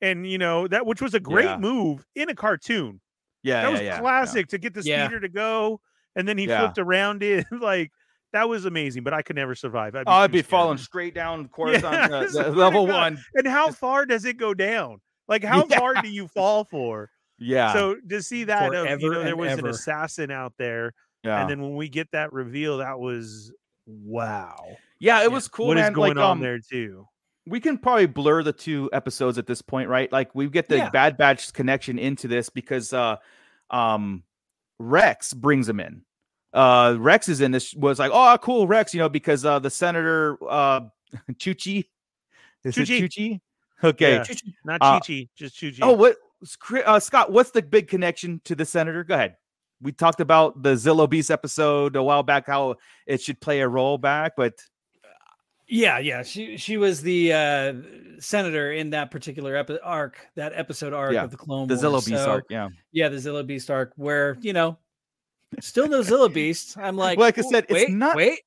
And 0.00 0.26
you 0.26 0.38
know 0.38 0.68
that 0.68 0.86
which 0.86 1.02
was 1.02 1.14
a 1.14 1.20
great 1.20 1.44
Yeah. 1.46 1.58
move 1.58 2.04
in 2.14 2.28
a 2.28 2.34
cartoon. 2.34 3.00
yeah, 3.42 3.62
that 3.62 3.68
yeah, 3.68 3.72
was 3.72 3.80
yeah, 3.80 3.86
yeah. 3.94 4.00
classic 4.00 4.48
to 4.48 4.58
get 4.58 4.74
the 4.74 4.82
Yeah. 4.82 5.06
speeder 5.06 5.20
to 5.20 5.28
go, 5.28 5.80
and 6.16 6.26
then 6.26 6.38
he 6.38 6.46
Yeah. 6.46 6.60
flipped 6.60 6.78
around 6.78 7.22
it 7.22 7.46
like 7.52 7.90
that 8.32 8.48
was 8.48 8.64
amazing. 8.64 9.02
But 9.04 9.14
I 9.14 9.22
could 9.22 9.36
never 9.36 9.54
survive. 9.54 9.94
I'd 9.94 10.04
be, 10.04 10.10
Oh, 10.10 10.14
I'd 10.14 10.32
be 10.32 10.42
falling 10.42 10.78
straight 10.78 11.14
down 11.14 11.42
the 11.44 11.48
course 11.48 11.82
Yeah, 11.82 12.04
on 12.04 12.10
the, 12.10 12.42
the 12.44 12.50
level 12.50 12.86
one. 12.86 13.18
And 13.34 13.46
how 13.46 13.72
far 13.72 14.06
does 14.06 14.24
it 14.24 14.36
go 14.36 14.54
down? 14.54 15.00
Like 15.28 15.42
how 15.44 15.66
Yeah. 15.68 15.78
far 15.78 15.94
do 15.94 16.08
you 16.08 16.28
fall 16.28 16.64
for? 16.64 17.10
Yeah. 17.38 17.72
So 17.72 17.96
to 18.08 18.22
see 18.22 18.44
that, 18.44 18.74
of, 18.74 19.00
you 19.00 19.10
know, 19.10 19.20
there 19.20 19.28
and 19.28 19.38
was 19.38 19.58
an 19.58 19.66
assassin 19.66 20.30
out 20.30 20.52
there, 20.58 20.92
yeah. 21.22 21.40
and 21.40 21.48
then 21.50 21.62
when 21.62 21.76
we 21.76 21.88
get 21.88 22.10
that 22.12 22.32
reveal, 22.32 22.78
that 22.78 22.98
was 22.98 23.52
wow. 23.86 24.56
yeah, 24.98 25.20
it 25.20 25.22
yeah. 25.22 25.26
was 25.28 25.48
cool, 25.48 25.68
What 25.68 25.76
is 25.78 25.82
man. 25.84 25.92
going 25.92 26.16
like, 26.16 26.24
on 26.24 26.32
um, 26.32 26.40
there 26.40 26.58
too? 26.58 27.06
We 27.48 27.60
can 27.60 27.78
probably 27.78 28.06
blur 28.06 28.42
the 28.42 28.52
two 28.52 28.90
episodes 28.92 29.38
at 29.38 29.46
this 29.46 29.62
point, 29.62 29.88
right? 29.88 30.10
Like 30.12 30.34
we 30.34 30.48
get 30.48 30.68
the 30.68 30.76
Yeah. 30.76 30.90
Bad 30.90 31.16
Batch 31.16 31.52
connection 31.52 31.98
into 31.98 32.28
this 32.28 32.48
because 32.50 32.92
uh 32.92 33.16
um 33.70 34.22
Rex 34.78 35.32
brings 35.32 35.68
him 35.68 35.80
in. 35.80 36.02
Uh 36.52 36.96
Rex 36.98 37.28
is 37.28 37.40
in 37.40 37.50
this 37.50 37.74
was 37.74 37.98
like, 37.98 38.10
oh 38.12 38.36
cool, 38.42 38.66
Rex, 38.66 38.94
you 38.94 39.00
know, 39.00 39.08
because 39.08 39.44
uh 39.44 39.58
the 39.58 39.70
senator 39.70 40.38
uh 40.48 40.80
Chuchi. 41.32 41.86
Is 42.64 42.74
Chuchi. 42.74 43.02
it 43.02 43.10
Chuchi? 43.10 43.40
Okay. 43.82 44.14
Yeah. 44.14 44.24
Not 44.64 44.78
uh, 44.82 45.00
Chi-Chi, 45.00 45.28
just 45.36 45.56
Chuchi. 45.56 45.78
Oh, 45.82 45.92
what 45.92 46.16
uh, 46.84 47.00
Scott, 47.00 47.32
what's 47.32 47.50
the 47.50 47.62
big 47.62 47.88
connection 47.88 48.40
to 48.44 48.54
the 48.54 48.64
senator? 48.64 49.04
Go 49.04 49.14
ahead. 49.14 49.36
We 49.80 49.92
talked 49.92 50.20
about 50.20 50.62
the 50.62 50.74
Zillo 50.74 51.08
Beast 51.08 51.30
episode 51.30 51.94
a 51.94 52.02
while 52.02 52.22
back, 52.24 52.46
how 52.46 52.76
it 53.06 53.20
should 53.20 53.40
play 53.40 53.60
a 53.60 53.68
role 53.68 53.96
back, 53.96 54.32
but 54.36 54.54
Yeah, 55.68 55.98
yeah. 55.98 56.22
She 56.22 56.56
she 56.56 56.76
was 56.78 57.02
the 57.02 57.32
uh 57.32 57.72
senator 58.20 58.72
in 58.72 58.90
that 58.90 59.10
particular 59.10 59.54
epi- 59.56 59.78
arc, 59.82 60.18
that 60.34 60.52
episode 60.54 60.92
arc 60.94 61.12
Yeah, 61.12 61.24
of 61.24 61.30
the 61.30 61.36
Clone 61.36 61.68
the 61.68 61.74
Wars. 61.74 61.82
Zillo 61.84 62.06
Beast 62.06 62.24
So, 62.24 62.30
arc, 62.30 62.44
yeah. 62.48 62.68
Yeah, 62.92 63.08
the 63.10 63.16
Zillo 63.18 63.46
Beast 63.46 63.70
arc, 63.70 63.92
where 63.96 64.36
you 64.40 64.52
know, 64.54 64.78
still 65.60 65.86
no 65.88 66.00
Zillo 66.00 66.32
Beast. 66.32 66.78
I'm 66.78 66.96
like, 67.04 67.18
Like 67.18 67.38
I 67.38 67.42
"Oh, 67.44 67.50
said, 67.50 67.64
it's 67.64 67.72
wait, 67.72 67.90
not- 67.90 68.16
wait. 68.16 68.40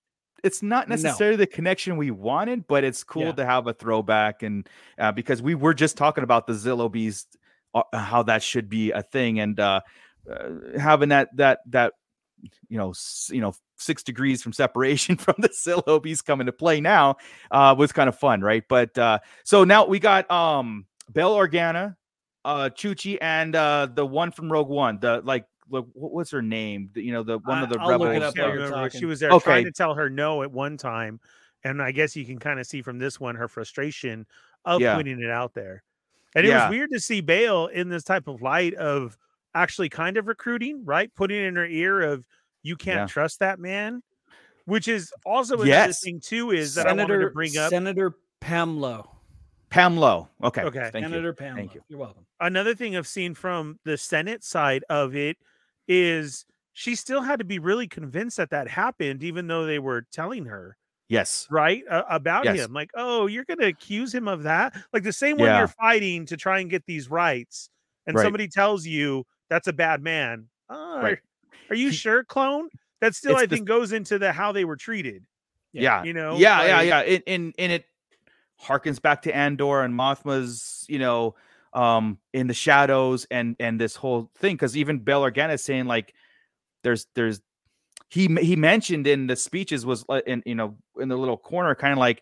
it's 0.43 0.63
not 0.63 0.89
No. 0.89 0.95
necessarily 0.95 1.37
the 1.37 1.45
connection 1.47 1.95
we 1.97 2.09
wanted, 2.09 2.65
but 2.65 2.83
it's 2.83 3.03
cool 3.03 3.23
Yeah. 3.25 3.31
to 3.33 3.45
have 3.45 3.67
a 3.67 3.73
throwback 3.73 4.41
and 4.41 4.67
uh, 4.97 5.11
because 5.11 5.41
we 5.43 5.53
were 5.53 5.75
just 5.75 5.97
talking 5.97 6.23
about 6.23 6.47
the 6.47 6.53
Zillo 6.53 6.91
Beast, 6.91 7.37
uh, 7.75 7.83
how 7.93 8.23
that 8.23 8.41
should 8.41 8.67
be 8.67 8.89
a 8.91 9.03
thing, 9.03 9.39
and 9.39 9.59
uh, 9.59 9.81
uh, 10.27 10.49
having 10.79 11.09
that 11.09 11.29
that 11.37 11.59
that 11.67 11.93
you 12.69 12.77
know, 12.77 12.93
you 13.29 13.41
know, 13.41 13.53
six 13.77 14.03
degrees 14.03 14.41
from 14.41 14.53
separation 14.53 15.15
from 15.17 15.35
the 15.39 15.49
Silhobies 15.49 16.23
come 16.23 16.39
into 16.41 16.51
play 16.51 16.81
now, 16.81 17.17
uh, 17.51 17.75
was 17.77 17.91
kind 17.91 18.07
of 18.09 18.17
fun, 18.17 18.41
right? 18.41 18.63
But 18.67 18.97
uh, 18.97 19.19
so 19.43 19.63
now 19.63 19.85
we 19.85 19.99
got 19.99 20.29
um 20.31 20.85
Bail 21.11 21.35
Organa, 21.35 21.95
uh, 22.45 22.69
Chuchi, 22.73 23.17
and 23.21 23.55
uh, 23.55 23.87
the 23.93 24.05
one 24.05 24.31
from 24.31 24.51
Rogue 24.51 24.69
One, 24.69 24.99
the 24.99 25.21
like, 25.23 25.45
look, 25.69 25.87
what 25.93 26.11
was 26.11 26.31
her 26.31 26.41
name? 26.41 26.89
The, 26.93 27.01
you 27.03 27.11
know, 27.11 27.23
the 27.23 27.37
one 27.39 27.63
of 27.63 27.69
the 27.69 27.79
I- 27.79 27.83
I'll 27.85 27.99
look 27.99 28.09
it 28.09 28.21
rebels. 28.21 28.23
up 28.23 28.35
can't 28.35 28.45
while 28.47 28.53
you're 28.55 28.63
remember. 28.63 28.85
talking. 28.89 28.99
She 28.99 29.05
was 29.05 29.19
there 29.19 29.31
Okay. 29.31 29.43
trying 29.43 29.65
to 29.65 29.71
tell 29.71 29.93
her 29.95 30.09
no 30.09 30.43
at 30.43 30.51
one 30.51 30.77
time, 30.77 31.19
and 31.63 31.81
I 31.81 31.91
guess 31.91 32.15
you 32.15 32.25
can 32.25 32.39
kind 32.39 32.59
of 32.59 32.65
see 32.67 32.81
from 32.81 32.97
this 32.99 33.19
one 33.19 33.35
her 33.35 33.47
frustration 33.47 34.25
of 34.65 34.81
Yeah. 34.81 34.95
pointing 34.95 35.21
it 35.21 35.29
out 35.29 35.53
there. 35.53 35.83
And 36.35 36.45
it 36.45 36.49
Yeah. 36.49 36.65
was 36.65 36.69
weird 36.77 36.91
to 36.93 36.99
see 36.99 37.19
Bail 37.19 37.67
in 37.67 37.89
this 37.89 38.03
type 38.03 38.27
of 38.27 38.41
light 38.41 38.73
of 38.75 39.17
actually 39.55 39.89
kind 39.89 40.17
of 40.17 40.27
recruiting, 40.27 40.83
right? 40.85 41.13
Putting 41.15 41.43
in 41.43 41.55
her 41.55 41.65
ear 41.65 42.01
of 42.01 42.25
you 42.63 42.75
can't 42.75 43.01
Yeah. 43.01 43.05
trust 43.07 43.39
that 43.39 43.59
man, 43.59 44.01
which 44.65 44.87
is 44.87 45.11
also 45.25 45.55
another 45.55 45.67
Yes. 45.69 46.01
thing 46.03 46.19
too 46.19 46.51
is 46.51 46.75
that 46.75 46.87
I 46.87 46.93
wanted 46.93 47.19
to 47.19 47.29
bring 47.31 47.57
up 47.57 47.69
Senator 47.69 48.13
Pamlo. 48.41 49.07
Pam 49.69 49.95
Lowe. 49.97 50.27
Okay. 50.43 50.63
Okay. 50.63 50.89
Thank 50.91 51.05
Senator 51.05 51.29
you. 51.29 51.33
Pamlo. 51.33 51.55
Thank 51.55 51.75
you. 51.75 51.81
You're 51.87 51.99
welcome. 51.99 52.25
another 52.41 52.75
thing 52.75 52.95
I've 52.97 53.07
seen 53.07 53.33
from 53.33 53.79
the 53.85 53.97
Senate 53.97 54.43
side 54.43 54.83
of 54.89 55.15
it 55.15 55.37
is 55.87 56.45
she 56.73 56.95
still 56.95 57.21
had 57.21 57.39
to 57.39 57.45
be 57.45 57.59
really 57.59 57.87
convinced 57.87 58.37
that 58.37 58.49
that 58.49 58.67
happened, 58.67 59.23
even 59.23 59.47
though 59.47 59.65
they 59.65 59.79
were 59.79 60.03
telling 60.11 60.45
her. 60.45 60.77
Yes. 61.09 61.45
right 61.51 61.83
uh, 61.89 62.03
about 62.09 62.45
Yes. 62.45 62.55
him 62.59 62.71
like 62.71 62.89
oh 62.95 63.27
you're 63.27 63.43
gonna 63.43 63.67
accuse 63.67 64.15
him 64.15 64.29
of 64.29 64.43
that 64.43 64.73
like 64.93 65.03
the 65.03 65.11
same 65.11 65.35
way 65.35 65.47
Yeah. 65.47 65.57
you're 65.57 65.67
fighting 65.67 66.25
to 66.27 66.37
try 66.37 66.59
and 66.59 66.69
get 66.69 66.85
these 66.85 67.09
rights 67.09 67.69
and 68.07 68.15
Right. 68.15 68.23
somebody 68.23 68.47
tells 68.47 68.85
you 68.85 69.25
that's 69.51 69.67
a 69.67 69.73
bad 69.73 70.01
man 70.01 70.47
oh, 70.71 71.01
Right. 71.01 71.17
are, 71.17 71.21
are 71.71 71.75
you 71.75 71.91
sure 71.91 72.23
clone 72.23 72.69
that 73.01 73.13
still 73.15 73.33
It's 73.33 73.41
i 73.41 73.45
the- 73.45 73.55
think 73.57 73.67
goes 73.67 73.91
into 73.91 74.17
the 74.17 74.31
how 74.31 74.51
they 74.51 74.63
were 74.65 74.77
treated 74.77 75.25
Yeah. 75.73 76.03
you 76.03 76.13
know 76.13 76.37
yeah, 76.37 76.65
yeah, 76.65 76.77
like- 76.77 76.87
yeah. 76.87 76.99
And 77.01 77.23
and 77.27 77.55
and 77.59 77.71
it 77.71 77.85
harkens 78.61 79.01
back 79.01 79.23
to 79.23 79.35
Andor 79.35 79.81
and 79.81 79.91
Mothma's, 79.93 80.85
you 80.87 80.99
know, 80.99 81.33
um, 81.73 82.19
in 82.31 82.45
the 82.47 82.53
shadows 82.53 83.25
and 83.31 83.55
and 83.59 83.81
this 83.81 83.95
whole 83.95 84.29
thing. 84.37 84.53
Because 84.55 84.77
even 84.77 84.99
Bail 84.99 85.21
Organa 85.23 85.53
is 85.55 85.63
saying 85.63 85.85
like, 85.85 86.13
there's 86.83 87.07
there's 87.15 87.41
he 88.09 88.27
he 88.39 88.55
mentioned 88.55 89.07
in 89.07 89.25
the 89.27 89.35
speeches 89.35 89.83
was 89.85 90.05
in 90.27 90.43
you 90.45 90.53
know 90.55 90.77
in 90.99 91.09
the 91.09 91.17
little 91.17 91.37
corner 91.37 91.73
kind 91.73 91.91
of 91.93 91.97
like 91.97 92.21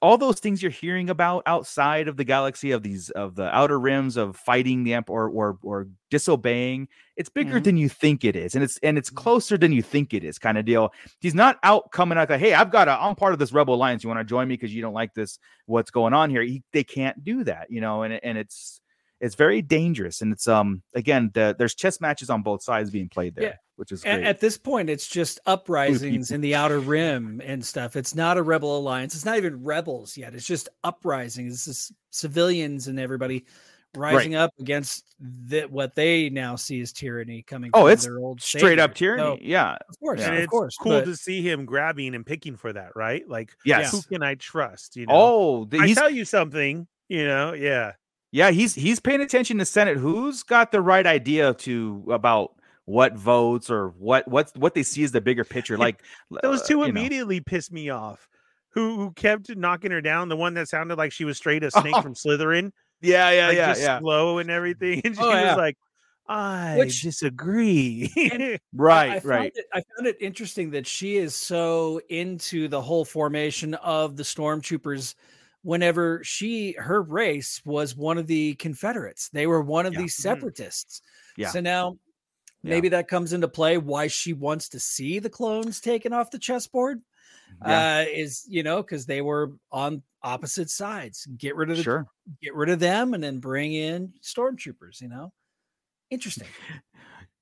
all 0.00 0.16
those 0.16 0.40
things 0.40 0.62
you're 0.62 0.70
hearing 0.70 1.10
about 1.10 1.42
outside 1.46 2.08
of 2.08 2.16
the 2.16 2.24
galaxy 2.24 2.70
of 2.70 2.82
these 2.82 3.10
of 3.10 3.34
the 3.34 3.54
outer 3.54 3.78
rims 3.78 4.16
of 4.16 4.34
fighting 4.36 4.82
the 4.82 4.94
amp 4.94 5.10
or 5.10 5.28
or 5.28 5.58
or 5.62 5.86
disobeying 6.10 6.88
it's 7.16 7.28
bigger 7.28 7.60
Mhm. 7.60 7.64
than 7.64 7.76
you 7.76 7.88
think 7.88 8.24
it 8.24 8.34
is 8.34 8.54
and 8.54 8.64
it's 8.64 8.78
and 8.82 8.96
it's 8.96 9.10
closer 9.10 9.58
than 9.58 9.72
you 9.72 9.82
think 9.82 10.14
it 10.14 10.24
is 10.24 10.38
kind 10.38 10.56
of 10.58 10.64
deal. 10.64 10.92
He's 11.20 11.34
not 11.34 11.58
out 11.62 11.90
coming 11.92 12.16
out 12.16 12.30
like 12.30 12.40
hey 12.40 12.54
i've 12.54 12.70
got 12.72 12.88
a 12.88 12.92
i'm 12.92 13.14
part 13.14 13.34
of 13.34 13.38
this 13.38 13.52
rebel 13.52 13.74
alliance 13.74 14.02
you 14.02 14.08
want 14.08 14.20
to 14.20 14.24
join 14.24 14.48
me 14.48 14.54
because 14.54 14.74
you 14.74 14.80
don't 14.82 14.94
like 14.94 15.12
this 15.14 15.38
what's 15.66 15.90
going 15.90 16.14
on 16.14 16.30
here? 16.30 16.42
He, 16.42 16.62
they 16.72 16.84
can't 16.84 17.22
do 17.22 17.44
that 17.44 17.66
you 17.70 17.80
know 17.82 18.02
and 18.04 18.14
and 18.24 18.38
it's 18.38 18.80
it's 19.24 19.34
very 19.34 19.62
dangerous 19.62 20.20
and 20.20 20.32
it's 20.32 20.46
um 20.46 20.82
again 20.94 21.30
the, 21.34 21.54
there's 21.58 21.74
chess 21.74 22.00
matches 22.00 22.30
on 22.30 22.42
both 22.42 22.62
sides 22.62 22.90
being 22.90 23.08
played 23.08 23.34
there 23.34 23.44
Yeah. 23.44 23.56
which 23.76 23.90
is 23.92 24.02
A- 24.04 24.14
great 24.16 24.24
At 24.24 24.40
this 24.40 24.56
point, 24.58 24.90
it's 24.90 25.06
just 25.08 25.40
uprisings 25.46 26.30
in 26.30 26.40
the 26.40 26.54
outer 26.54 26.78
rim 26.80 27.40
and 27.44 27.64
stuff. 27.64 27.96
It's 27.96 28.14
not 28.14 28.36
a 28.38 28.42
rebel 28.42 28.76
alliance. 28.78 29.14
It's 29.14 29.24
not 29.24 29.36
even 29.36 29.64
rebels 29.64 30.16
yet. 30.16 30.34
It's 30.34 30.46
just 30.46 30.68
uprisings. 30.84 31.54
It's 31.54 31.64
just 31.64 31.92
civilians 32.10 32.86
and 32.88 33.00
everybody 33.00 33.44
rising 33.96 34.34
up 34.34 34.50
against 34.58 35.04
the, 35.20 35.62
what 35.62 35.94
they 35.94 36.28
now 36.28 36.56
see 36.56 36.80
as 36.80 36.92
tyranny 36.92 37.42
coming. 37.42 37.70
Oh, 37.74 37.82
from 37.82 37.90
it's 37.92 38.04
their 38.04 38.18
old 38.18 38.40
straight 38.42 38.78
up 38.80 38.94
tyranny 38.94 39.22
So, 39.22 39.38
yeah 39.40 39.76
of 39.88 39.98
course, 40.00 40.20
Yeah. 40.20 40.26
and 40.26 40.34
of 40.36 40.42
it's 40.42 40.50
course. 40.50 40.76
cool 40.76 40.92
but- 41.00 41.04
to 41.06 41.16
see 41.16 41.42
him 41.48 41.64
grabbing 41.64 42.14
and 42.14 42.26
picking 42.26 42.56
for 42.56 42.72
that 42.72 42.90
right 42.96 43.22
like 43.28 43.52
yes 43.64 43.90
who 43.92 44.02
can 44.02 44.22
i 44.22 44.34
trust 44.34 44.96
you 44.96 45.06
know 45.06 45.12
oh 45.14 45.64
the- 45.66 45.78
i 45.78 45.92
tell 45.94 46.10
you 46.10 46.24
something 46.24 46.86
you 47.08 47.24
know 47.24 47.52
yeah 47.54 47.92
Yeah, 48.34 48.50
he's 48.50 48.74
he's 48.74 48.98
paying 48.98 49.20
attention 49.20 49.58
to 49.58 49.64
Senate. 49.64 49.96
Who's 49.96 50.42
got 50.42 50.72
the 50.72 50.80
right 50.80 51.06
idea 51.06 51.54
to 51.54 52.04
about 52.10 52.56
what 52.84 53.14
votes 53.14 53.70
or 53.70 53.90
what 53.90 54.26
what's 54.26 54.52
what 54.56 54.74
they 54.74 54.82
see 54.82 55.04
as 55.04 55.12
the 55.12 55.20
bigger 55.20 55.44
picture? 55.44 55.78
Like 55.78 56.02
Those 56.42 56.60
uh, 56.62 56.66
two 56.66 56.76
know. 56.78 56.82
immediately 56.82 57.38
pissed 57.40 57.70
me 57.70 57.90
off. 57.90 58.26
Who 58.70 58.96
who 58.96 59.12
kept 59.12 59.56
knocking 59.56 59.92
her 59.92 60.00
down? 60.00 60.28
The 60.28 60.36
one 60.36 60.54
that 60.54 60.66
sounded 60.68 60.98
like 60.98 61.12
she 61.12 61.24
was 61.24 61.36
straight 61.36 61.62
a 61.62 61.70
snake 61.70 61.94
Oh, 61.96 62.02
from 62.02 62.14
Slytherin, 62.14 62.72
Yeah, 63.00 63.30
yeah, 63.30 63.46
like 63.46 63.56
yeah, 63.56 63.68
just 63.68 63.82
yeah. 63.82 64.00
slow 64.00 64.38
and 64.38 64.50
everything. 64.50 65.00
And 65.04 65.14
she 65.14 65.22
Oh, 65.22 65.30
yeah. 65.32 65.50
was 65.50 65.56
like, 65.56 65.76
"I 66.26 66.74
Which- 66.78 67.02
disagree." 67.02 68.12
And- 68.32 68.58
Right, 68.74 69.10
I 69.12 69.20
found 69.20 69.24
right. 69.26 69.52
It, 69.54 69.64
I 69.72 69.80
found 69.94 70.08
it 70.08 70.16
interesting 70.20 70.72
that 70.72 70.88
she 70.88 71.18
is 71.18 71.36
so 71.36 72.00
into 72.08 72.66
the 72.66 72.82
whole 72.82 73.04
formation 73.04 73.74
of 73.74 74.16
the 74.16 74.24
stormtroopers. 74.24 75.14
Whenever 75.64 76.22
she 76.22 76.72
her 76.78 77.02
race 77.02 77.60
was 77.64 77.96
one 77.96 78.18
of 78.18 78.26
the 78.26 78.54
Confederates, 78.54 79.30
they 79.30 79.46
were 79.46 79.60
one 79.62 79.86
of 79.86 79.94
Yeah. 79.94 80.00
these 80.02 80.16
Mhm. 80.16 80.20
separatists. 80.20 81.02
Yeah. 81.36 81.48
So 81.48 81.60
now 81.60 81.98
Yeah. 82.62 82.70
maybe 82.70 82.90
that 82.90 83.08
comes 83.08 83.32
into 83.32 83.48
play 83.48 83.78
why 83.78 84.06
she 84.06 84.32
wants 84.34 84.68
to 84.68 84.78
see 84.78 85.18
the 85.18 85.30
clones 85.30 85.80
taken 85.80 86.12
off 86.12 86.30
the 86.30 86.38
chessboard. 86.38 87.02
Yeah. 87.66 87.98
Uh, 88.00 88.04
is 88.10 88.44
you 88.48 88.62
know 88.62 88.82
because 88.82 89.06
they 89.06 89.20
were 89.22 89.52
on 89.72 90.02
opposite 90.22 90.68
sides. 90.70 91.26
Get 91.36 91.56
rid 91.56 91.70
of 91.70 91.78
the 91.78 91.82
Sure. 91.82 92.06
get 92.42 92.54
rid 92.54 92.68
of 92.68 92.78
them 92.78 93.14
and 93.14 93.24
then 93.24 93.38
bring 93.38 93.72
in 93.72 94.12
stormtroopers. 94.22 95.00
You 95.00 95.08
know, 95.08 95.32
interesting. 96.10 96.48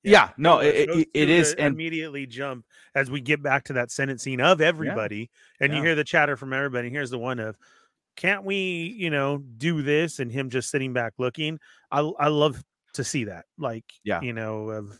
Yeah, 0.05 0.31
no, 0.37 0.57
Those- 0.57 0.73
it, 0.73 0.89
it, 0.89 1.09
it 1.13 1.25
two 1.27 1.31
is, 1.31 1.49
that 1.51 1.59
and 1.61 1.73
immediately 1.75 2.25
jump 2.25 2.65
as 2.93 3.09
we 3.09 3.21
get 3.21 3.41
back 3.41 3.63
to 3.65 3.73
that 3.73 3.89
Senate 3.89 4.19
scene 4.19 4.41
of 4.41 4.59
everybody, 4.59 5.31
and 5.61 5.73
you 5.73 5.81
hear 5.81 5.95
the 5.95 6.03
chatter 6.03 6.35
from 6.35 6.51
everybody. 6.51 6.89
Here's 6.89 7.09
the 7.09 7.17
one 7.19 7.39
of, 7.39 7.57
"Can't 8.15 8.43
we, 8.43 8.95
you 8.97 9.09
know, 9.09 9.37
do 9.57 9.81
this?" 9.81 10.19
And 10.19 10.31
him 10.31 10.49
just 10.49 10.69
sitting 10.69 10.93
back 10.93 11.13
looking. 11.17 11.59
I 11.91 11.99
I 12.19 12.27
love 12.27 12.63
to 12.93 13.03
see 13.03 13.23
that. 13.25 13.45
Like, 13.57 13.85
Yeah. 14.03 14.21
you 14.21 14.33
know, 14.33 14.69
of 14.69 14.99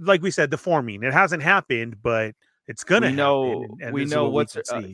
like 0.00 0.22
we 0.22 0.30
said, 0.30 0.50
the 0.50 0.58
forming. 0.58 1.02
It 1.02 1.12
hasn't 1.12 1.42
happened, 1.42 2.02
but 2.02 2.34
it's 2.66 2.84
gonna. 2.84 3.08
We 3.08 3.12
know- 3.14 3.44
happen, 3.62 3.62
and- 3.72 3.82
and 3.82 3.94
we 3.94 4.04
know 4.04 4.24
what 4.24 4.54
what's, 4.54 4.70
uh, 4.72 4.88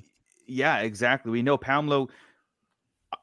yeah, 0.46 0.78
exactly. 0.80 1.32
We 1.32 1.42
know 1.42 1.58
Pamlo 1.58 2.08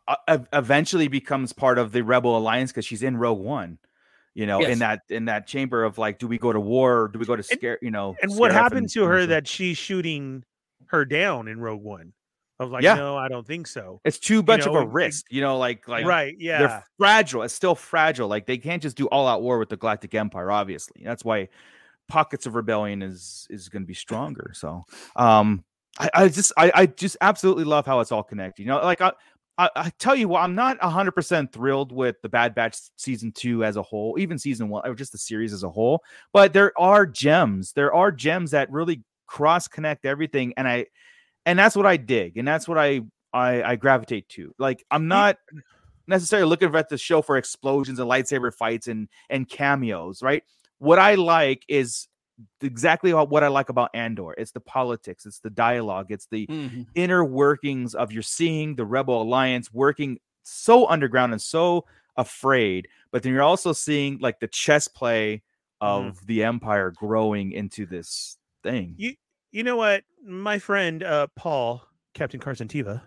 uh, 0.07 0.39
eventually 0.51 1.07
becomes 1.07 1.53
part 1.53 1.77
of 1.77 1.91
the 1.91 2.01
Rebel 2.03 2.37
Alliance 2.37 2.71
because 2.71 2.85
she's 2.85 3.03
in 3.03 3.17
Rogue 3.17 3.39
One. 3.39 3.77
You 4.33 4.47
know, 4.47 4.61
Yes. 4.61 4.69
in 4.71 4.79
that 4.79 5.01
in 5.09 5.25
that 5.25 5.45
chamber 5.47 5.83
of 5.83 5.97
like, 5.97 6.17
do 6.17 6.27
we 6.27 6.37
go 6.39 6.51
to 6.51 6.59
war? 6.59 7.03
Or 7.03 7.07
do 7.07 7.19
we 7.19 7.25
go 7.25 7.35
to 7.35 7.43
scare? 7.43 7.77
You 7.81 7.91
know, 7.91 8.15
And 8.21 8.35
what 8.35 8.51
happened 8.51 8.79
and- 8.85 8.89
to 8.91 9.03
her 9.05 9.19
and- 9.19 9.31
that 9.31 9.47
she's 9.47 9.77
shooting 9.77 10.43
her 10.87 11.05
down 11.05 11.47
in 11.47 11.59
Rogue 11.59 11.83
One? 11.83 12.13
Of 12.63 12.71
like, 12.71 12.83
Yeah. 12.83 12.95
no, 12.95 13.17
I 13.17 13.27
don't 13.27 13.45
think 13.45 13.67
so. 13.67 14.01
It's 14.03 14.19
too 14.19 14.41
much 14.43 14.65
know, 14.65 14.75
of 14.75 14.83
a 14.83 14.87
risk. 14.87 15.25
You 15.29 15.41
know, 15.41 15.57
like 15.57 15.87
like 15.87 16.05
right? 16.05 16.35
Yeah. 16.39 16.59
they're 16.59 16.83
fragile. 16.97 17.43
It's 17.43 17.53
still 17.53 17.75
fragile. 17.75 18.27
Like 18.27 18.45
they 18.45 18.57
can't 18.57 18.81
just 18.81 18.97
do 18.97 19.07
all 19.07 19.27
out 19.27 19.41
war 19.41 19.59
with 19.59 19.69
the 19.69 19.77
Galactic 19.77 20.15
Empire. 20.15 20.51
Obviously, 20.51 21.01
that's 21.03 21.23
why 21.23 21.49
pockets 22.07 22.45
of 22.45 22.55
rebellion 22.55 23.01
is 23.01 23.47
is 23.49 23.69
going 23.69 23.83
to 23.83 23.87
be 23.87 23.93
stronger. 23.93 24.51
So, 24.53 24.83
um, 25.15 25.63
I, 25.99 26.09
I 26.13 26.27
just 26.29 26.51
I, 26.57 26.71
I 26.73 26.85
just 26.85 27.17
absolutely 27.21 27.63
love 27.65 27.85
how 27.85 27.99
it's 27.99 28.11
all 28.11 28.23
connected. 28.23 28.63
You 28.63 28.69
know, 28.69 28.81
like 28.81 29.01
I. 29.01 29.11
I, 29.55 29.69
I 29.75 29.91
tell 29.99 30.15
you 30.15 30.27
what, 30.27 30.41
I'm 30.41 30.55
not 30.55 30.79
100% 30.79 31.51
thrilled 31.53 31.91
with 31.91 32.19
the 32.23 32.27
Bad 32.27 32.55
Batch 32.55 32.75
season 32.97 33.31
two 33.31 33.63
as 33.63 33.75
a 33.75 33.83
whole, 33.83 34.15
even 34.17 34.39
season 34.39 34.67
one, 34.67 34.81
or 34.83 34.95
just 34.95 35.11
the 35.11 35.19
series 35.19 35.53
as 35.53 35.61
a 35.61 35.69
whole. 35.69 36.01
But 36.31 36.53
there 36.53 36.73
are 36.75 37.05
gems. 37.05 37.71
There 37.71 37.93
are 37.93 38.11
gems 38.11 38.49
that 38.49 38.71
really 38.71 39.03
cross 39.27 39.67
connect 39.67 40.05
everything, 40.05 40.55
and 40.57 40.67
I, 40.67 40.87
and 41.45 41.57
that's 41.57 41.75
what 41.75 41.85
I 41.85 41.97
dig, 41.97 42.37
and 42.37 42.47
that's 42.47 42.67
what 42.67 42.77
I 42.77 43.01
I, 43.33 43.63
I 43.63 43.75
gravitate 43.75 44.29
to. 44.29 44.53
Like 44.57 44.85
I'm 44.91 45.07
not 45.07 45.37
necessarily 46.07 46.47
looking 46.47 46.73
at 46.75 46.89
the 46.89 46.97
show 46.97 47.21
for 47.21 47.37
explosions 47.37 47.99
and 47.99 48.09
lightsaber 48.09 48.53
fights 48.53 48.87
and 48.87 49.07
and 49.29 49.47
cameos, 49.47 50.21
right? 50.21 50.43
What 50.79 50.99
I 50.99 51.15
like 51.15 51.63
is 51.67 52.07
exactly 52.61 53.13
what 53.13 53.29
what 53.29 53.43
I 53.43 53.47
like 53.47 53.69
about 53.69 53.91
Andor. 53.93 54.33
It's 54.37 54.51
the 54.51 54.59
politics, 54.59 55.25
it's 55.25 55.39
the 55.39 55.49
dialogue, 55.49 56.07
it's 56.09 56.27
the 56.27 56.47
mm-hmm. 56.47 56.83
inner 56.95 57.23
workings 57.23 57.95
of 57.95 58.11
you're 58.11 58.21
seeing 58.21 58.75
the 58.75 58.85
Rebel 58.85 59.21
Alliance 59.21 59.73
working 59.73 60.19
so 60.43 60.87
underground 60.87 61.31
and 61.31 61.41
so 61.41 61.85
afraid, 62.17 62.87
but 63.11 63.23
then 63.23 63.33
you're 63.33 63.41
also 63.41 63.73
seeing 63.73 64.19
like 64.19 64.39
the 64.39 64.47
chess 64.47 64.87
play 64.87 65.41
mm-hmm. 65.81 66.07
of 66.07 66.25
the 66.27 66.43
Empire 66.43 66.91
growing 66.91 67.51
into 67.51 67.85
this 67.85 68.37
thing. 68.61 68.95
You 68.97 69.13
you 69.51 69.63
know 69.63 69.77
what? 69.77 70.03
My 70.23 70.59
friend 70.59 71.03
uh 71.03 71.27
Paul, 71.35 71.85
Captain 72.13 72.39
Carson 72.39 72.67
Tiva, 72.67 73.01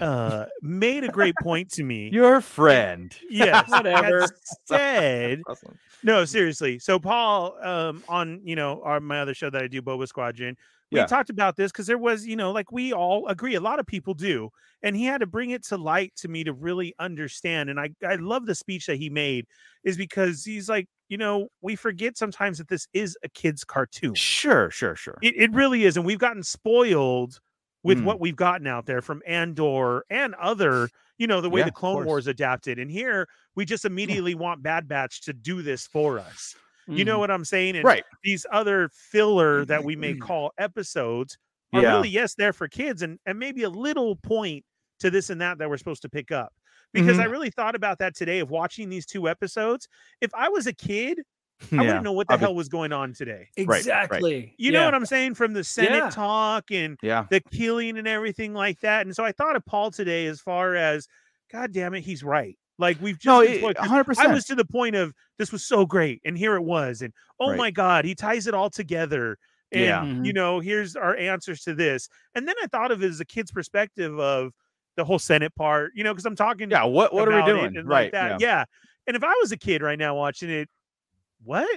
uh 0.00 0.46
made 0.62 1.04
a 1.04 1.08
great 1.08 1.38
point 1.38 1.70
to 1.72 1.84
me. 1.84 2.16
Your 2.16 2.40
friend. 2.40 3.16
yes, 3.28 3.64
Whatever. 3.66 4.40
said 4.66 5.44
Awesome. 5.46 5.78
no, 6.02 6.24
seriously. 6.24 6.78
So 6.80 6.98
Paul, 6.98 7.58
um, 7.64 8.04
on 8.08 8.40
you 8.44 8.56
know, 8.56 8.82
our 8.84 9.00
my 9.00 9.20
other 9.20 9.34
show 9.34 9.50
that 9.50 9.62
I 9.62 9.68
do, 9.68 9.82
Boba 9.82 10.08
Squadron, 10.08 10.56
we 10.92 11.00
Yeah. 11.00 11.06
talked 11.06 11.30
about 11.30 11.56
this 11.56 11.72
because 11.72 11.86
there 11.88 11.98
was, 11.98 12.26
you 12.26 12.36
know, 12.36 12.52
like 12.52 12.72
we 12.72 12.92
all 12.92 13.26
agree, 13.28 13.54
a 13.56 13.60
lot 13.60 13.80
of 13.80 13.86
people 13.86 14.14
do, 14.14 14.50
and 14.82 14.96
he 14.96 15.04
had 15.04 15.20
to 15.20 15.26
bring 15.26 15.50
it 15.50 15.64
to 15.66 15.76
light 15.78 16.14
to 16.16 16.28
me 16.28 16.44
to 16.44 16.52
really 16.54 16.94
understand. 17.00 17.70
And 17.70 17.80
I 17.80 17.90
I 18.06 18.16
love 18.16 18.46
the 18.46 18.54
speech 18.54 18.86
that 18.86 18.96
he 18.96 19.10
made, 19.10 19.46
is 19.84 19.96
because 19.96 20.44
he's 20.44 20.68
like, 20.68 20.88
you 21.12 21.18
know, 21.18 21.46
we 21.60 21.76
forget 21.76 22.16
sometimes 22.16 22.56
that 22.56 22.68
this 22.68 22.88
is 22.94 23.18
a 23.22 23.28
kid's 23.28 23.64
cartoon. 23.64 24.14
Sure, 24.14 24.70
sure, 24.70 24.96
sure. 24.96 25.18
It, 25.20 25.34
it 25.36 25.52
really 25.52 25.84
is. 25.84 25.98
And 25.98 26.06
we've 26.06 26.18
gotten 26.18 26.42
spoiled 26.42 27.38
with 27.82 27.98
Mm. 27.98 28.04
what 28.04 28.18
we've 28.18 28.34
gotten 28.34 28.66
out 28.66 28.86
there 28.86 29.02
from 29.02 29.20
Andor 29.26 30.04
and 30.08 30.34
other, 30.36 30.88
you 31.18 31.26
know, 31.26 31.42
the 31.42 31.50
way 31.50 31.60
Yeah, 31.60 31.66
the 31.66 31.72
Clone. 31.72 32.06
Wars 32.06 32.28
adapted. 32.28 32.78
And 32.78 32.90
here 32.90 33.28
we 33.54 33.66
just 33.66 33.84
immediately 33.84 34.34
want 34.34 34.62
Bad 34.62 34.88
Batch 34.88 35.20
to 35.26 35.34
do 35.34 35.60
this 35.60 35.86
for 35.86 36.18
us. 36.18 36.54
You 36.88 37.04
know 37.04 37.16
Mhm. 37.16 37.20
what 37.20 37.30
I'm 37.30 37.44
saying? 37.44 37.76
And 37.76 37.84
right. 37.84 38.04
these 38.24 38.46
other 38.50 38.88
filler 38.94 39.66
that 39.66 39.84
we 39.84 39.94
may 39.96 40.14
call 40.14 40.52
episodes 40.56 41.36
are 41.74 41.82
Yeah. 41.82 41.92
really, 41.96 42.08
yes, 42.08 42.34
they're 42.36 42.54
for 42.54 42.68
kids 42.68 43.02
and, 43.02 43.18
and 43.26 43.38
maybe 43.38 43.64
a 43.64 43.68
little 43.70 44.16
point 44.16 44.64
to 45.00 45.10
this 45.10 45.28
and 45.28 45.42
that 45.42 45.58
that 45.58 45.68
we're 45.68 45.76
supposed 45.76 46.00
to 46.02 46.08
pick 46.08 46.30
up. 46.32 46.54
Because 46.92 47.18
I 47.18 47.26
Mhm. 47.26 47.30
really 47.30 47.50
thought 47.50 47.74
about 47.74 47.98
that 47.98 48.14
today 48.14 48.40
of 48.40 48.50
watching 48.50 48.88
these 48.88 49.06
two 49.06 49.28
episodes. 49.28 49.88
If 50.20 50.34
I 50.34 50.48
was 50.48 50.66
a 50.66 50.72
kid, 50.72 51.20
I 51.72 51.76
wouldn't 51.76 52.02
know 52.04 52.12
what 52.12 52.26
the 52.26 52.32
I'll 52.34 52.38
be- 52.38 52.42
hell 52.44 52.54
was 52.54 52.68
going 52.68 52.92
on 52.92 53.12
today. 53.14 53.48
right, 53.56 53.66
right. 53.68 53.78
Exactly. 53.78 54.54
You 54.58 54.72
know 54.72 54.80
Yeah. 54.80 54.84
what 54.86 54.94
I'm 54.94 55.06
saying? 55.06 55.34
From 55.34 55.52
the 55.52 55.62
Senate 55.64 55.92
Yeah. 56.04 56.10
talk 56.10 56.70
and 56.70 56.98
Yeah. 57.02 57.26
the 57.30 57.40
killing 57.40 57.96
and 57.98 58.08
everything 58.08 58.52
like 58.52 58.80
that. 58.80 59.06
And 59.06 59.14
so 59.14 59.24
I 59.24 59.32
thought 59.32 59.54
of 59.56 59.64
Paul 59.64 59.90
today 59.90 60.26
as 60.26 60.40
far 60.40 60.74
as, 60.74 61.06
God 61.50 61.72
damn 61.72 61.94
it, 61.94 62.00
he's 62.00 62.22
right. 62.24 62.58
Like 62.78 63.00
we've 63.00 63.18
just 63.18 63.26
No, 63.26 63.40
it- 63.42 63.76
100%. 63.76 64.26
I 64.28 64.32
was 64.32 64.44
to 64.46 64.54
the 64.56 64.64
point 64.64 64.96
of 64.96 65.14
this 65.38 65.52
was 65.52 65.64
so 65.64 65.86
great, 65.86 66.20
and 66.24 66.36
here 66.36 66.56
it 66.56 66.62
was, 66.62 67.00
and 67.00 67.12
oh 67.38 67.50
Right. 67.50 67.58
my 67.58 67.70
god, 67.70 68.04
he 68.04 68.14
ties 68.14 68.46
it 68.46 68.54
all 68.54 68.70
together. 68.70 69.38
And 69.70 69.82
Yeah. 70.18 70.22
you 70.24 70.32
know, 70.32 70.58
here's 70.60 70.96
our 70.96 71.16
answers 71.16 71.62
to 71.62 71.74
this. 71.74 72.08
And 72.34 72.48
then 72.48 72.56
I 72.62 72.66
thought 72.66 72.90
of 72.90 73.02
it 73.04 73.08
as 73.08 73.20
a 73.20 73.24
kid's 73.24 73.52
perspective 73.52 74.18
of 74.18 74.52
the 74.96 75.04
whole 75.04 75.18
Senate 75.18 75.54
part, 75.54 75.92
you 75.94 76.04
know, 76.04 76.12
because 76.12 76.26
I'm 76.26 76.36
talking 76.36 76.70
yeah. 76.70 76.84
What 76.84 77.12
what 77.14 77.28
are 77.28 77.36
we 77.40 77.46
doing? 77.46 77.76
and 77.76 77.88
Right. 77.88 78.04
like 78.04 78.12
that. 78.12 78.40
yeah. 78.40 78.46
Yeah. 78.58 78.64
And 79.06 79.16
if 79.16 79.24
I 79.24 79.32
was 79.40 79.50
a 79.52 79.56
kid 79.56 79.82
right 79.82 79.98
now 79.98 80.14
watching 80.14 80.50
it, 80.50 80.68
what? 81.44 81.68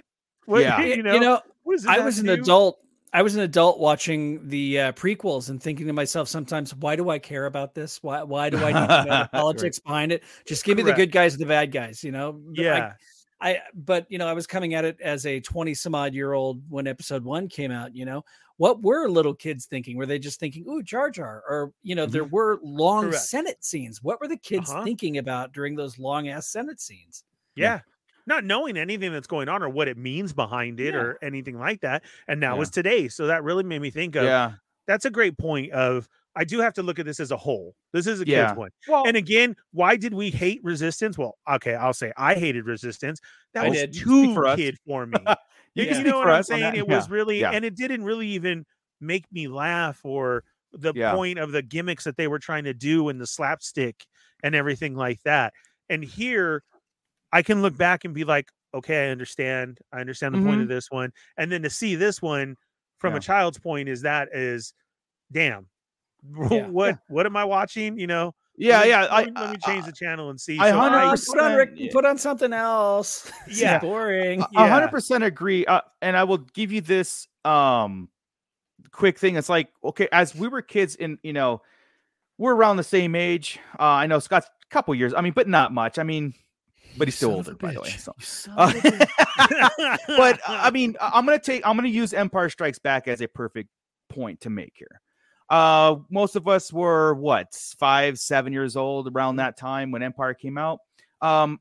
What 0.45 0.61
Yeah. 0.61 0.79
You 0.81 1.01
know, 1.03 1.39
what 1.63 1.73
does 1.75 1.83
this 1.83 1.89
I 1.91 1.99
was 1.99 2.19
an 2.19 2.27
do? 2.27 2.33
adult. 2.33 2.79
I 3.13 3.21
was 3.21 3.35
an 3.35 3.41
adult 3.41 3.79
watching 3.79 4.45
the 4.49 4.79
uh, 4.79 4.91
prequels 4.91 5.49
and 5.49 5.63
thinking 5.63 5.87
to 5.87 5.93
myself 5.93 6.27
sometimes, 6.27 6.75
why 6.75 6.97
do 6.97 7.09
I 7.09 7.17
care 7.17 7.45
about 7.45 7.73
this? 7.73 8.03
Why 8.03 8.23
why 8.23 8.49
do 8.49 8.57
I 8.57 8.73
need 8.73 8.87
to 8.87 8.87
know 8.87 9.03
the 9.05 9.09
Right. 9.09 9.31
politics 9.31 9.79
behind 9.79 10.11
it? 10.11 10.23
Just 10.45 10.65
give 10.65 10.75
me 10.75 10.83
the 10.83 10.93
good 10.93 11.11
guys 11.13 11.33
and 11.33 11.41
the 11.41 11.45
bad 11.47 11.71
guys, 11.71 12.03
you 12.03 12.11
know? 12.11 12.33
But 12.33 12.59
I- 12.59 12.63
Yeah. 12.63 12.93
I 13.41 13.59
but 13.73 14.05
you 14.09 14.17
know, 14.17 14.27
I 14.27 14.33
was 14.33 14.47
coming 14.47 14.73
at 14.75 14.85
it 14.85 14.99
as 15.01 15.25
a 15.25 15.39
20 15.41 15.73
some 15.73 15.93
odd 15.93 16.13
year 16.13 16.31
old 16.33 16.61
when 16.69 16.87
episode 16.87 17.23
one 17.23 17.47
came 17.49 17.69
out, 17.71 17.93
you 17.95 18.05
know. 18.05 18.23
What 18.57 18.81
were 18.81 19.09
little 19.09 19.33
kids 19.33 19.65
thinking? 19.65 19.97
Were 19.97 20.05
they 20.05 20.19
just 20.19 20.39
thinking, 20.39 20.65
ooh, 20.69 20.81
Jar 20.81 21.09
Jar? 21.09 21.43
Or, 21.47 21.71
you 21.83 21.93
know, 21.95 22.05
there 22.05 22.23
were 22.23 22.59
long 22.63 23.03
Mm-hmm. 23.03 23.09
Correct. 23.11 23.25
Senate 23.25 23.63
scenes. 23.65 24.01
What 24.01 24.21
were 24.21 24.27
the 24.27 24.37
kids 24.37 24.69
Uh-huh. 24.69 24.83
thinking 24.83 25.17
about 25.17 25.51
during 25.51 25.75
those 25.75 25.99
long 25.99 26.29
ass 26.29 26.47
Senate 26.47 26.79
scenes? 26.79 27.23
Yeah. 27.55 27.81
Not 28.27 28.43
knowing 28.43 28.77
anything 28.77 29.11
that's 29.11 29.27
going 29.27 29.49
on 29.49 29.61
or 29.61 29.69
what 29.69 29.87
it 29.87 29.97
means 29.97 30.33
behind 30.33 30.79
it 30.79 30.93
Yeah. 30.93 30.99
or 31.01 31.19
anything 31.21 31.59
like 31.59 31.81
that. 31.81 32.03
And 32.27 32.39
now 32.39 32.55
Yeah. 32.55 32.61
it's 32.61 32.71
today. 32.71 33.07
So 33.09 33.27
that 33.27 33.43
really 33.43 33.63
made 33.63 33.81
me 33.81 33.91
think 33.91 34.15
of 34.15 34.23
Yeah. 34.23 34.53
that's 34.87 35.05
a 35.05 35.11
great 35.11 35.37
point 35.37 35.71
of 35.73 36.07
I 36.37 36.43
do 36.43 36.59
have 36.59 36.73
to 36.73 36.83
look 36.83 36.99
at 36.99 37.05
this 37.05 37.21
as 37.21 37.31
a 37.31 37.37
whole. 37.37 37.75
This 37.93 38.07
is 38.07 38.19
a 38.19 38.25
Yeah. 38.27 38.47
kid's 38.47 38.57
one. 38.57 38.71
Well, 38.89 39.07
And 39.07 39.15
again, 39.15 39.55
why 39.71 39.95
did 39.95 40.13
we 40.13 40.29
hate 40.31 40.61
resistance? 40.65 41.17
Well, 41.17 41.37
okay, 41.49 41.75
I'll 41.75 41.93
say 41.93 42.11
I 42.17 42.33
hated 42.35 42.65
resistance. 42.65 43.21
That 43.53 43.65
I 43.65 43.69
was 43.69 43.77
did. 43.77 43.93
Too 43.93 44.33
for 44.33 44.53
kid 44.55 44.77
for 44.85 45.05
me. 45.07 45.17
You 45.75 45.83
Yeah. 45.85 45.97
you 45.97 46.03
know 46.03 46.17
what 46.19 46.29
I'm 46.29 46.43
saying? 46.43 46.75
It 46.75 46.87
was 46.87 47.09
really, 47.09 47.43
and 47.43 47.63
it 47.65 47.75
didn't 47.75 48.03
really 48.03 48.29
even 48.29 48.65
make 49.01 49.25
me 49.31 49.47
laugh 49.47 49.99
or 50.03 50.43
the 50.73 50.93
point 51.15 51.37
of 51.39 51.51
the 51.51 51.61
gimmicks 51.61 52.03
that 52.05 52.17
they 52.17 52.27
were 52.27 52.39
trying 52.39 52.63
to 52.65 52.73
do 52.73 53.09
and 53.09 53.19
the 53.21 53.27
slapstick 53.27 54.05
and 54.43 54.55
everything 54.55 54.95
like 54.95 55.21
that. 55.23 55.53
And 55.89 56.03
here, 56.03 56.63
I 57.31 57.41
can 57.43 57.61
look 57.61 57.77
back 57.77 58.05
and 58.05 58.13
be 58.13 58.23
like, 58.23 58.49
okay, 58.73 59.07
I 59.07 59.11
understand. 59.11 59.79
I 59.93 59.99
understand 60.01 60.35
the 60.35 60.41
point 60.41 60.61
of 60.61 60.67
this 60.67 60.89
one. 60.91 61.11
And 61.37 61.51
then 61.51 61.61
to 61.63 61.69
see 61.69 61.95
this 61.95 62.21
one 62.21 62.55
from 62.97 63.13
Yeah. 63.13 63.17
a 63.17 63.21
child's 63.21 63.57
point 63.59 63.87
is 63.89 64.01
that 64.01 64.29
is, 64.33 64.73
damn, 65.31 65.67
Yeah. 66.51 66.67
what 66.67 66.99
what 67.07 67.25
am 67.25 67.35
I 67.37 67.45
watching? 67.45 67.97
You 67.99 68.07
know? 68.07 68.33
Yeah, 68.57 68.77
Let 68.79 68.83
me- 68.85 68.89
yeah. 68.89 69.01
Let 69.01 69.11
I, 69.11 69.25
me, 69.25 69.31
let 69.35 69.49
me 69.51 69.57
I- 69.63 69.67
change 69.67 69.85
the 69.85 69.91
channel 69.91 70.29
and 70.29 70.39
see. 70.39 70.57
I 70.59 70.69
So 70.71 70.77
hundred 70.77 71.09
percent- 71.11 71.37
put 71.37 71.43
on 71.45 71.55
Rick, 71.55 71.69
yeah. 71.75 71.89
put 71.91 72.05
on 72.05 72.17
something 72.17 72.53
else. 72.53 73.31
This 73.47 73.55
is 73.57 73.61
Yeah. 73.61 73.79
boring. 73.79 74.41
A 74.41 74.47
Yeah. 74.51 74.67
hundred 74.67 74.89
percent 74.89 75.23
agree. 75.23 75.65
Uh, 75.65 75.81
and 76.01 76.15
I 76.17 76.23
will 76.25 76.37
give 76.39 76.71
you 76.71 76.81
this 76.81 77.27
um 77.43 78.09
quick 78.91 79.19
thing. 79.19 79.35
It's 79.35 79.49
like 79.49 79.69
okay, 79.83 80.07
as 80.11 80.33
we 80.35 80.47
were 80.47 80.61
kids, 80.61 80.95
in 80.95 81.17
you 81.23 81.33
know, 81.33 81.61
we're 82.37 82.55
around 82.55 82.77
the 82.77 82.83
same 82.83 83.15
age. 83.15 83.59
Uh, 83.79 83.83
I 83.83 84.07
know 84.07 84.19
Scott's 84.19 84.47
a 84.47 84.73
couple 84.73 84.93
years. 84.95 85.13
I 85.13 85.21
mean, 85.21 85.33
but 85.33 85.47
not 85.47 85.71
much. 85.73 85.99
I 85.99 86.03
mean, 86.03 86.33
but 86.97 87.07
he's 87.07 87.15
still 87.15 87.31
Son 87.31 87.39
of 87.39 87.47
a 87.47 87.49
older, 87.51 87.57
by 87.59 87.73
the 87.73 87.81
way. 87.81 87.89
So. 87.89 88.13
Uh, 88.55 88.71
of 88.73 88.75
a 88.75 88.79
bitch. 88.79 89.97
but 90.17 90.39
uh, 90.47 90.59
I 90.63 90.71
mean, 90.71 90.95
I'm 91.01 91.25
gonna 91.25 91.39
take. 91.39 91.65
I'm 91.67 91.75
gonna 91.75 91.87
use 91.89 92.13
Empire 92.13 92.49
Strikes 92.49 92.79
Back 92.79 93.07
as 93.07 93.21
a 93.21 93.27
perfect 93.27 93.69
point 94.09 94.41
to 94.41 94.49
make 94.49 94.73
here. 94.75 95.01
Uh, 95.49 95.97
most 96.09 96.35
of 96.35 96.47
us 96.47 96.73
were 96.73 97.13
what 97.15 97.53
five, 97.77 98.17
seven 98.17 98.51
years 98.53 98.75
old 98.75 99.09
around 99.15 99.35
that 99.37 99.57
time 99.57 99.91
when 99.91 100.01
Empire 100.03 100.33
came 100.33 100.57
out. 100.57 100.79
Um, 101.21 101.59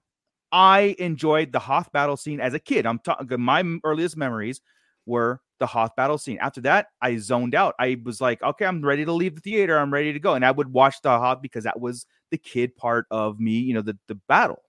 I 0.53 0.97
enjoyed 0.99 1.53
the 1.53 1.59
Hoth 1.59 1.93
battle 1.93 2.16
scene 2.16 2.41
as 2.41 2.55
a 2.55 2.59
kid. 2.59 2.87
I'm 2.87 2.99
talking. 3.01 3.41
My 3.41 3.64
earliest 3.85 4.16
memories 4.16 4.61
were 5.07 5.41
the 5.61 5.66
Hoth 5.66 5.97
battle 5.97 6.18
scene. 6.18 6.39
After 6.41 6.61
that, 6.62 6.87
I 7.03 7.16
zoned 7.16 7.55
out. 7.55 7.74
I 7.78 7.99
was 8.05 8.20
like, 8.20 8.43
okay, 8.43 8.64
I'm 8.66 8.82
ready 8.85 9.05
to 9.05 9.12
leave 9.12 9.35
the 9.35 9.41
theater. 9.41 9.78
I'm 9.78 9.93
ready 9.93 10.12
to 10.12 10.20
go, 10.20 10.35
and 10.35 10.45
I 10.45 10.51
would 10.51 10.72
watch 10.72 10.97
the 11.03 11.11
Hoth 11.11 11.43
because 11.43 11.64
that 11.64 11.80
was 11.80 12.07
the 12.30 12.39
kid 12.39 12.76
part 12.76 13.07
of 13.11 13.41
me. 13.41 13.53
You 13.59 13.74
know, 13.74 13.82
the 13.82 13.99
the 14.09 14.16
battle 14.28 14.62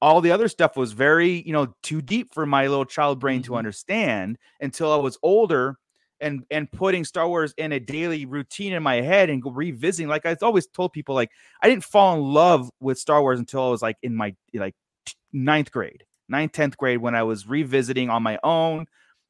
all 0.00 0.20
the 0.20 0.32
other 0.32 0.48
stuff 0.48 0.76
was 0.76 0.92
very 0.92 1.42
you 1.46 1.52
know 1.52 1.74
too 1.82 2.02
deep 2.02 2.34
for 2.34 2.46
my 2.46 2.66
little 2.66 2.84
child 2.84 3.20
brain 3.20 3.42
to 3.42 3.52
Mhm. 3.52 3.58
understand 3.58 4.38
until 4.60 4.92
i 4.92 4.96
was 4.96 5.18
older 5.22 5.78
and 6.22 6.44
and 6.50 6.70
putting 6.70 7.04
star 7.04 7.28
wars 7.28 7.52
in 7.58 7.72
a 7.72 7.80
daily 7.80 8.24
routine 8.24 8.72
in 8.72 8.82
my 8.82 9.00
head 9.00 9.28
and 9.28 9.42
revisiting 9.44 10.08
like 10.08 10.24
i've 10.24 10.42
always 10.42 10.66
told 10.68 10.92
people 10.92 11.14
like 11.14 11.30
i 11.62 11.68
didn't 11.68 11.84
fall 11.84 12.14
in 12.14 12.22
love 12.22 12.70
with 12.80 12.98
star 12.98 13.20
wars 13.20 13.38
until 13.38 13.66
i 13.66 13.68
was 13.68 13.82
like 13.82 13.96
in 14.02 14.14
my 14.14 14.34
like 14.54 14.74
ninth 15.32 15.70
grade 15.70 16.04
ninth 16.28 16.52
10th 16.52 16.76
grade 16.76 16.98
when 16.98 17.14
i 17.14 17.22
was 17.22 17.46
revisiting 17.46 18.08
on 18.08 18.22
my 18.22 18.38
own 18.42 18.86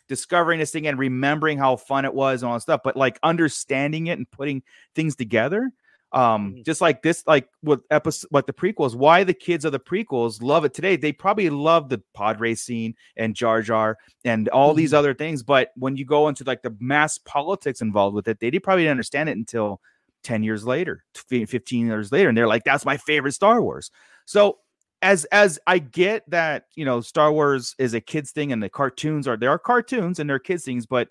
discovering 0.08 0.58
this 0.58 0.70
thing 0.70 0.86
and 0.86 0.98
remembering 0.98 1.58
how 1.58 1.74
fun 1.76 2.04
it 2.04 2.14
was 2.14 2.42
and 2.42 2.48
all 2.48 2.54
that 2.54 2.60
stuff 2.60 2.80
but 2.84 2.96
like 2.96 3.18
understanding 3.22 4.08
it 4.08 4.18
and 4.18 4.30
putting 4.30 4.62
things 4.94 5.16
together 5.16 5.70
um 6.14 6.54
Mhm. 6.56 6.64
just 6.64 6.80
like 6.80 7.02
this 7.02 7.24
like 7.26 7.48
with 7.62 7.80
episode 7.90 8.28
what 8.30 8.46
the 8.46 8.52
prequels 8.52 8.94
why 8.94 9.24
the 9.24 9.34
kids 9.34 9.64
of 9.64 9.72
the 9.72 9.80
prequels 9.80 10.42
love 10.42 10.64
it 10.64 10.74
today. 10.74 10.96
They 10.96 11.12
probably 11.12 11.48
love 11.50 11.88
the 11.88 12.02
pod 12.14 12.40
race 12.40 12.62
scene 12.62 12.94
and 13.16 13.34
jar 13.34 13.62
jar 13.62 13.96
and 14.24 14.48
all 14.50 14.74
these 14.74 14.92
other 14.94 15.14
things 15.14 15.42
but 15.42 15.70
when 15.76 15.96
you 15.96 16.04
go 16.04 16.28
into 16.28 16.44
like 16.44 16.62
the 16.62 16.76
mass 16.80 17.18
politics 17.18 17.80
involved 17.80 18.14
with 18.14 18.28
it 18.28 18.40
they 18.40 18.50
did 18.50 18.62
probably 18.62 18.82
didn't 18.84 18.92
understand 18.92 19.28
it 19.28 19.36
until 19.36 19.80
10 20.22 20.42
years 20.42 20.64
later 20.66 21.04
15 21.14 21.86
years 21.86 22.12
later 22.12 22.28
and 22.28 22.36
they're 22.38 22.46
like 22.46 22.64
that's 22.64 22.84
my 22.84 22.96
favorite 22.96 23.32
star 23.32 23.60
wars. 23.62 23.90
So 24.26 24.58
as 25.02 25.24
as 25.26 25.58
i 25.66 25.78
get 25.78 26.22
that 26.30 26.66
you 26.76 26.84
know 26.84 27.00
star 27.00 27.32
wars 27.32 27.74
is 27.78 27.92
a 27.94 28.00
kids 28.00 28.30
thing 28.30 28.52
and 28.52 28.62
the 28.62 28.68
cartoons 28.68 29.26
are 29.26 29.36
there 29.36 29.50
are 29.50 29.58
cartoons 29.58 30.20
and 30.20 30.30
they're 30.30 30.38
kids 30.38 30.64
things 30.64 30.86
but 30.86 31.08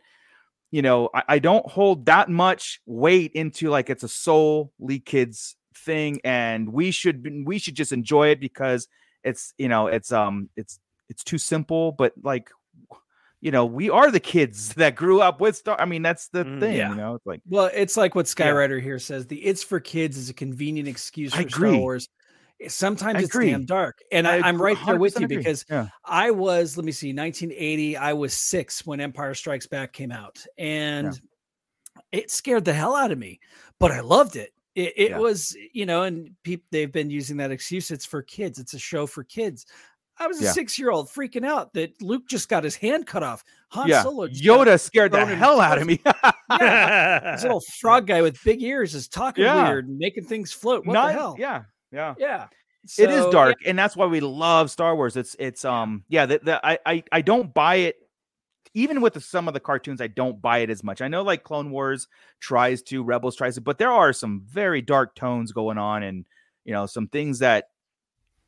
you 0.72 0.82
know, 0.82 1.09
I, 1.13 1.24
I 1.28 1.39
don't 1.39 1.65
hold 1.69 2.05
that 2.05 2.30
much 2.30 2.80
weight 2.86 3.32
into 3.34 3.69
like 3.69 3.89
it's 3.89 4.03
a 4.03 4.07
solely 4.07 4.99
kids 5.05 5.55
thing, 5.76 6.19
and 6.24 6.72
we 6.72 6.91
should 6.91 7.28
we 7.45 7.59
should 7.59 7.76
just 7.76 7.91
enjoy 7.91 8.30
it 8.30 8.39
because 8.39 8.88
it's 9.24 9.53
you 9.57 9.67
know 9.69 9.88
it's 9.88 10.11
um 10.11 10.49
it's 10.55 10.80
it's 11.09 11.24
too 11.24 11.38
simple, 11.38 11.91
but 11.91 12.13
like 12.24 12.49
you 13.41 13.51
know 13.51 13.65
we 13.65 13.89
are 13.89 14.11
the 14.11 14.19
kids 14.19 14.74
that 14.76 14.95
grew 14.95 15.22
up 15.22 15.41
with 15.41 15.57
Star. 15.57 15.80
I 15.80 15.86
mean 15.86 16.01
that's 16.01 16.30
the 16.30 16.45
Mm, 16.45 16.59
thing, 16.59 16.76
yeah. 16.78 16.89
you 16.89 16.95
know. 16.95 17.15
It's 17.15 17.26
like 17.26 17.41
Well, 17.49 17.69
it's 17.74 17.97
like 17.97 18.15
what 18.15 18.28
Yeah. 18.38 18.45
Skywriter 18.45 18.82
here 18.82 18.99
says: 18.99 19.28
the 19.28 19.43
"it's 19.43 19.63
for 19.63 19.80
kids" 19.80 20.17
is 20.17 20.30
a 20.30 20.34
convenient 20.34 20.88
excuse 20.88 21.34
for 21.34 21.49
Star. 21.49 21.82
Wars. 21.82 22.07
Eh, 22.62 22.68
Sometimes 22.70 23.16
I 23.18 23.20
it's 23.20 23.30
agree. 23.30 23.51
damn 23.51 23.66
dark, 23.66 23.99
and 24.12 24.28
I 24.28 24.47
am 24.47 24.62
right 24.62 24.78
there 24.86 24.97
with 24.97 25.18
you 25.20 25.26
agree. 25.26 25.38
because 25.38 25.66
yeah, 25.70 25.88
I 26.05 26.32
was, 26.32 26.78
let 26.78 26.86
me 26.86 26.91
see, 26.91 27.14
1980. 27.14 27.97
I 27.97 28.14
was 28.14 28.34
six 28.34 28.86
when 28.86 28.99
Empire 28.99 29.34
Strikes 29.34 29.68
Back 29.68 29.93
came 29.93 30.12
out, 30.12 30.43
and 30.57 31.20
it 32.12 32.30
scared 32.32 32.66
the 32.66 32.74
hell 32.74 32.95
out 32.95 33.12
of 33.12 33.18
me, 33.18 33.39
but 33.80 33.91
I 33.91 34.01
loved 34.01 34.36
it. 34.36 34.51
It, 34.76 34.93
it 34.95 35.09
Yeah. 35.12 35.18
was, 35.20 35.55
you 35.74 35.86
know, 35.86 36.03
and 36.03 36.30
people 36.43 36.66
they've 36.72 36.91
been 36.91 37.09
using 37.09 37.38
that 37.38 37.51
excuse. 37.51 37.91
It's 37.91 38.05
for 38.05 38.22
kids. 38.22 38.57
It's 38.59 38.74
a 38.74 38.80
show 38.80 39.05
for 39.05 39.24
kids. 39.24 39.66
I 40.18 40.28
was 40.28 40.39
a 40.39 40.45
Yeah. 40.45 40.51
six 40.51 40.78
year 40.80 40.91
old 40.91 41.09
freaking 41.09 41.45
out 41.45 41.74
that 41.74 41.99
Luke 42.01 42.24
just 42.28 42.47
got 42.47 42.64
his 42.64 42.76
hand 42.76 43.05
cut 43.07 43.24
off. 43.24 43.43
Han 43.70 43.88
yeah. 43.89 44.03
Solo 44.03 44.28
Yoda 44.28 44.80
scared 44.80 45.12
the 45.12 45.26
hell 45.26 45.59
out 45.59 45.78
of 45.82 45.88
me. 45.88 45.99
Yeah, 46.59 47.32
this 47.34 47.43
little 47.43 47.62
frog 47.82 48.07
guy 48.07 48.22
with 48.22 48.41
big 48.43 48.62
ears 48.62 48.93
is 48.95 49.07
talking 49.07 49.43
Yeah. 49.43 49.68
weird 49.70 49.88
and 49.88 49.97
making 49.97 50.26
things 50.26 50.51
float. 50.53 50.86
What 50.86 50.93
Not- 50.93 51.07
the 51.07 51.14
hell? 51.14 51.36
Yeah, 51.39 51.64
yeah. 51.92 52.14
yeah. 52.18 52.48
it 52.98 53.10
is 53.10 53.24
So, 53.24 53.32
dark 53.32 53.58
and 53.66 53.78
that's 53.78 53.96
why 53.96 54.06
we 54.06 54.20
love 54.20 54.72
star 54.72 54.96
wars 54.96 55.16
it's 55.16 55.36
it's 55.39 55.66
um 55.66 56.04
yeah 56.08 56.26
that 56.26 56.46
the, 56.46 56.66
I, 56.66 56.80
I 56.86 57.04
i 57.12 57.22
don't 57.22 57.54
buy 57.54 57.76
it 57.76 57.96
even 58.74 59.02
with 59.02 59.14
the, 59.14 59.22
some 59.22 59.48
of 59.48 59.54
the 59.54 59.60
cartoons 59.60 60.02
i 60.02 60.08
don't 60.08 60.42
buy 60.42 60.60
it 60.60 60.70
as 60.70 60.84
much 60.84 61.02
i 61.02 61.08
know 61.08 61.22
like 61.22 61.44
clone 61.44 61.72
wars 61.72 62.08
tries 62.39 62.82
to 62.84 63.04
rebels 63.04 63.36
tries 63.36 63.56
to 63.56 63.62
but 63.62 63.78
there 63.78 63.92
are 63.92 64.14
some 64.14 64.44
very 64.48 64.82
dark 64.82 65.16
tones 65.16 65.52
going 65.52 65.78
on 65.78 66.04
and 66.04 66.26
you 66.66 66.74
know 66.74 66.86
some 66.86 67.08
things 67.08 67.39
that 67.39 67.66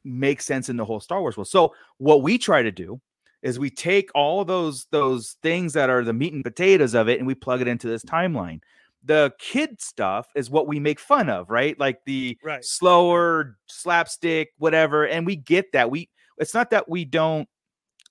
make 0.03 0.41
sense 0.41 0.69
in 0.69 0.77
the 0.77 0.85
whole 0.85 0.99
star 0.99 1.21
wars 1.21 1.37
world 1.37 1.47
so 1.47 1.73
what 1.97 2.21
we 2.21 2.37
try 2.37 2.61
to 2.61 2.71
do 2.71 2.99
is 3.43 3.59
we 3.59 3.69
take 3.69 4.09
all 4.15 4.43
those 4.45 4.87
those 4.89 5.35
things 5.43 5.73
that 5.73 5.89
are 5.89 6.03
the 6.03 6.13
meat 6.13 6.33
and 6.33 6.43
potatoes 6.43 6.95
of 6.95 7.09
it 7.09 7.19
and 7.19 7.27
we 7.27 7.35
plug 7.35 7.61
it 7.61 7.67
into 7.67 7.87
this 7.87 8.03
timeline. 8.03 8.61
The 9.03 9.33
kid 9.37 9.81
stuff 9.81 10.27
is 10.35 10.49
what 10.49 10.67
we 10.67 10.79
make 10.79 10.99
fun 10.99 11.29
of, 11.29 11.49
right? 11.49 11.77
Like 11.79 11.99
the 12.05 12.37
Right. 12.43 12.63
slower 12.63 13.57
slapstick, 13.67 14.49
whatever. 14.57 15.05
And 15.07 15.25
we 15.25 15.35
get 15.35 15.71
that. 15.73 15.91
We 15.91 16.09
it's 16.37 16.53
not 16.53 16.69
that 16.71 16.87
we 16.89 17.05
don't 17.05 17.47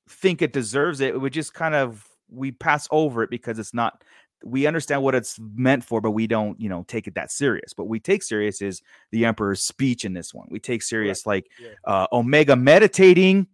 think 0.09 0.43
it 0.43 0.53
deserves 0.53 1.01
it. 1.01 1.19
We 1.21 1.31
just 1.31 1.55
kind 1.55 1.75
of 1.75 2.07
we 2.31 2.53
pass 2.53 2.87
over 2.91 3.23
it 3.23 3.31
because 3.31 3.59
it's 3.59 3.75
not 3.75 4.03
we 4.45 4.67
understand 4.67 5.03
what 5.03 5.15
it's 5.15 5.39
meant 5.55 5.85
for, 5.85 6.01
but 6.01 6.11
we 6.11 6.27
don't, 6.27 6.61
you 6.61 6.69
know, 6.69 6.85
take 6.89 7.07
it 7.07 7.15
that 7.15 7.31
serious. 7.31 7.73
But 7.75 7.85
we 7.85 8.01
take 8.01 8.23
serious 8.25 8.61
is 8.61 8.83
the 9.13 9.25
emperor's 9.25 9.63
speech 9.63 10.05
in 10.05 10.13
this 10.15 10.35
one. 10.35 10.49
We 10.51 10.59
take 10.59 10.83
serious 10.83 11.27
like 11.27 11.47
Yeah. 11.61 11.69
uh 11.85 12.07
Omega 12.13 12.57
meditating, 12.57 13.47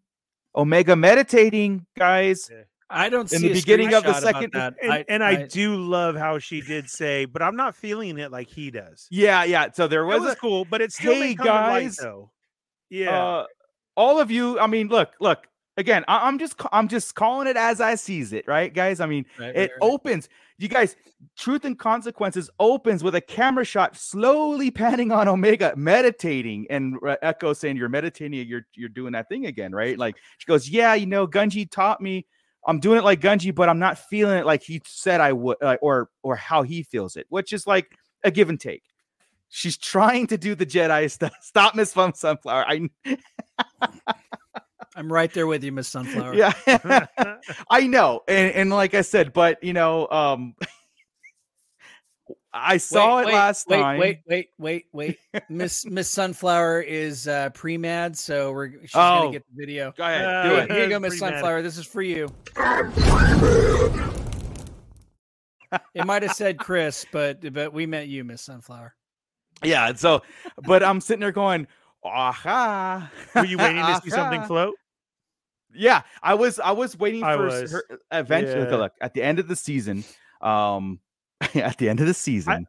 Omega 0.57 0.97
meditating, 0.97 1.87
guys. 1.97 2.51
I 2.91 3.09
don't 3.09 3.29
see 3.29 3.37
In 3.37 3.43
the 3.43 3.51
a 3.51 3.55
beginning 3.55 3.93
of 3.95 4.03
the 4.05 4.15
second- 4.15 4.53
that. 4.55 4.75
And 4.83 5.05
and 5.09 5.23
I, 5.25 5.47
do 5.47 5.77
love 5.77 6.17
how 6.17 6.39
she 6.39 6.61
did 6.61 6.89
say, 6.89 7.27
but 7.27 7.43
I'm 7.43 7.57
not 7.57 7.75
feeling 7.77 8.19
it 8.19 8.31
like 8.33 8.49
he 8.49 8.71
does. 8.71 9.07
Yeah, 9.11 9.45
yeah. 9.45 9.71
So 9.73 9.89
there 9.89 10.07
was, 10.07 10.23
was 10.23 10.33
a, 10.33 10.37
cool, 10.37 10.65
but 10.65 10.81
it's 10.81 10.95
still 10.95 11.13
Hey, 11.15 11.21
may 11.21 11.35
come 11.35 11.47
to 11.47 11.53
light, 11.53 11.83
guys, 11.83 11.97
though. 11.97 12.31
Yeah. 12.91 13.23
uh, 13.23 13.47
all 13.97 14.19
of 14.21 14.31
you. 14.31 14.59
I 14.59 14.67
mean, 14.67 14.89
look, 14.89 15.11
look. 15.21 15.47
Again, 15.77 16.05
I, 16.09 16.27
I'm 16.27 16.41
just, 16.41 16.55
I'm 16.73 16.89
just 16.89 17.15
calling 17.15 17.47
it 17.47 17.57
as 17.57 17.81
I 17.81 17.95
sees 17.95 18.33
it, 18.33 18.49
right, 18.49 18.75
guys? 18.75 18.99
I 18.99 19.07
mean, 19.07 19.25
Right, 19.39 19.51
it 19.51 19.59
right, 19.59 19.71
right. 19.71 19.79
opens. 19.81 20.29
You 20.59 20.67
guys, 20.67 20.97
Truth 21.37 21.65
and 21.67 21.79
Consequences 21.79 22.51
opens 22.59 23.05
with 23.05 23.15
a 23.15 23.21
camera 23.21 23.65
shot 23.65 23.97
slowly 23.97 24.71
panning 24.73 25.13
on 25.13 25.29
Omega, 25.29 25.73
meditating, 25.77 26.67
and 26.69 26.97
Echo 27.23 27.53
saying, 27.53 27.77
"You're 27.77 27.89
meditating. 27.89 28.49
You're, 28.49 28.67
you're 28.75 28.89
doing 28.89 29.13
that 29.13 29.29
thing 29.29 29.47
again, 29.47 29.73
right?" 29.73 29.97
Like 29.97 30.17
she 30.39 30.47
goes, 30.47 30.69
"Yeah, 30.69 30.95
you 30.95 31.07
know, 31.07 31.29
Gungi 31.29 31.71
taught 31.71 32.01
me." 32.01 32.27
I'm 32.67 32.81
doing 32.81 32.99
it 32.99 33.05
like 33.05 33.21
Gungi, 33.21 33.55
but 33.55 33.69
I'm 33.69 33.79
not 33.79 33.99
feeling 33.99 34.39
it 34.39 34.47
like 34.47 34.63
he 34.63 34.83
said 34.85 35.21
I 35.21 35.33
would, 35.33 35.57
uh, 35.63 35.77
or 35.81 36.11
or 36.23 36.37
how 36.37 36.63
he 36.63 36.83
feels 36.83 37.17
it, 37.17 37.27
which 37.29 37.53
is 37.53 37.67
like 37.67 37.91
a 38.25 38.31
give 38.31 38.49
and 38.49 38.61
take. 38.61 38.83
She's 39.49 39.79
trying 39.79 40.27
to 40.27 40.39
do 40.39 40.55
the 40.55 40.67
Jedi 40.67 41.11
stuff. 41.11 41.35
Stop, 41.41 41.75
Miss 41.75 41.93
Fun 41.93 42.15
Sunflower. 42.15 42.67
I 42.69 42.89
I'm 44.99 45.13
right 45.13 45.33
there 45.33 45.47
with 45.47 45.63
you, 45.63 45.71
Miss 45.71 45.87
Sunflower. 45.87 46.35
yeah, 46.37 46.53
I 47.71 47.87
know, 47.87 48.23
and 48.27 48.53
and 48.53 48.71
like 48.71 48.95
I 48.95 49.03
said, 49.03 49.33
but 49.33 49.63
you 49.63 49.73
know, 49.73 50.09
um, 50.09 50.57
I 52.53 52.79
saw 52.79 53.17
Wait, 53.17 53.23
it 53.23 53.27
wait, 53.27 53.35
last 53.35 53.69
wait, 53.69 53.77
time. 53.81 53.99
Wait, 54.01 54.21
wait, 54.27 54.49
wait, 54.59 54.87
wait. 54.93 55.19
Miss 55.51 55.85
Miss 55.85 56.09
Sunflower 56.11 56.81
is 56.83 57.29
uh, 57.29 57.51
pre-mad, 57.51 58.17
so 58.17 58.53
we're 58.53 58.71
she's 58.81 58.91
Oh. 58.95 59.21
gonna 59.25 59.33
get 59.33 59.45
the 59.55 59.67
video. 59.67 59.93
Go 59.97 60.05
ahead, 60.05 60.25
Uh, 60.25 60.43
do 60.43 60.49
Here, 60.49 60.59
it. 60.65 60.71
here 60.73 60.83
you 60.85 60.89
go, 60.89 60.99
Miss 60.99 61.19
Sunflower. 61.19 61.61
This 61.63 61.77
is 61.77 61.87
for 61.87 62.01
you. 62.03 62.29
it 65.95 66.07
might 66.07 66.23
have 66.23 66.33
said 66.33 66.59
Chris, 66.59 67.05
but 67.13 67.53
but 67.53 67.73
we 67.73 67.87
meant 67.87 68.09
you, 68.09 68.25
Miss 68.25 68.43
Sunflower. 68.43 68.95
Yeah, 69.63 69.93
so, 69.95 70.23
but 70.63 70.83
I'm 70.83 71.01
sitting 71.01 71.21
there 71.21 71.33
going, 71.33 71.67
aha. 72.05 73.11
Were 73.35 73.45
you 73.45 73.59
waiting 73.59 73.85
to 73.85 74.01
see 74.05 74.11
something 74.11 74.43
float? 74.47 74.75
Yeah, 75.75 76.03
I 76.23 76.35
was. 76.35 76.59
I 76.61 76.71
was 76.71 76.99
waiting 76.99 77.23
I 77.25 77.37
for 77.37 77.45
was. 77.47 77.73
her 77.73 77.85
eventually. 78.11 78.65
Yeah. 78.71 78.77
Look, 78.77 78.93
at 79.03 79.13
the 79.15 79.23
end 79.23 79.39
of 79.39 79.49
the 79.49 79.57
season, 79.57 80.03
um, 80.41 80.99
at 81.55 81.79
the 81.79 81.89
end 81.89 82.01
of 82.01 82.07
the 82.07 82.15
season, 82.15 82.67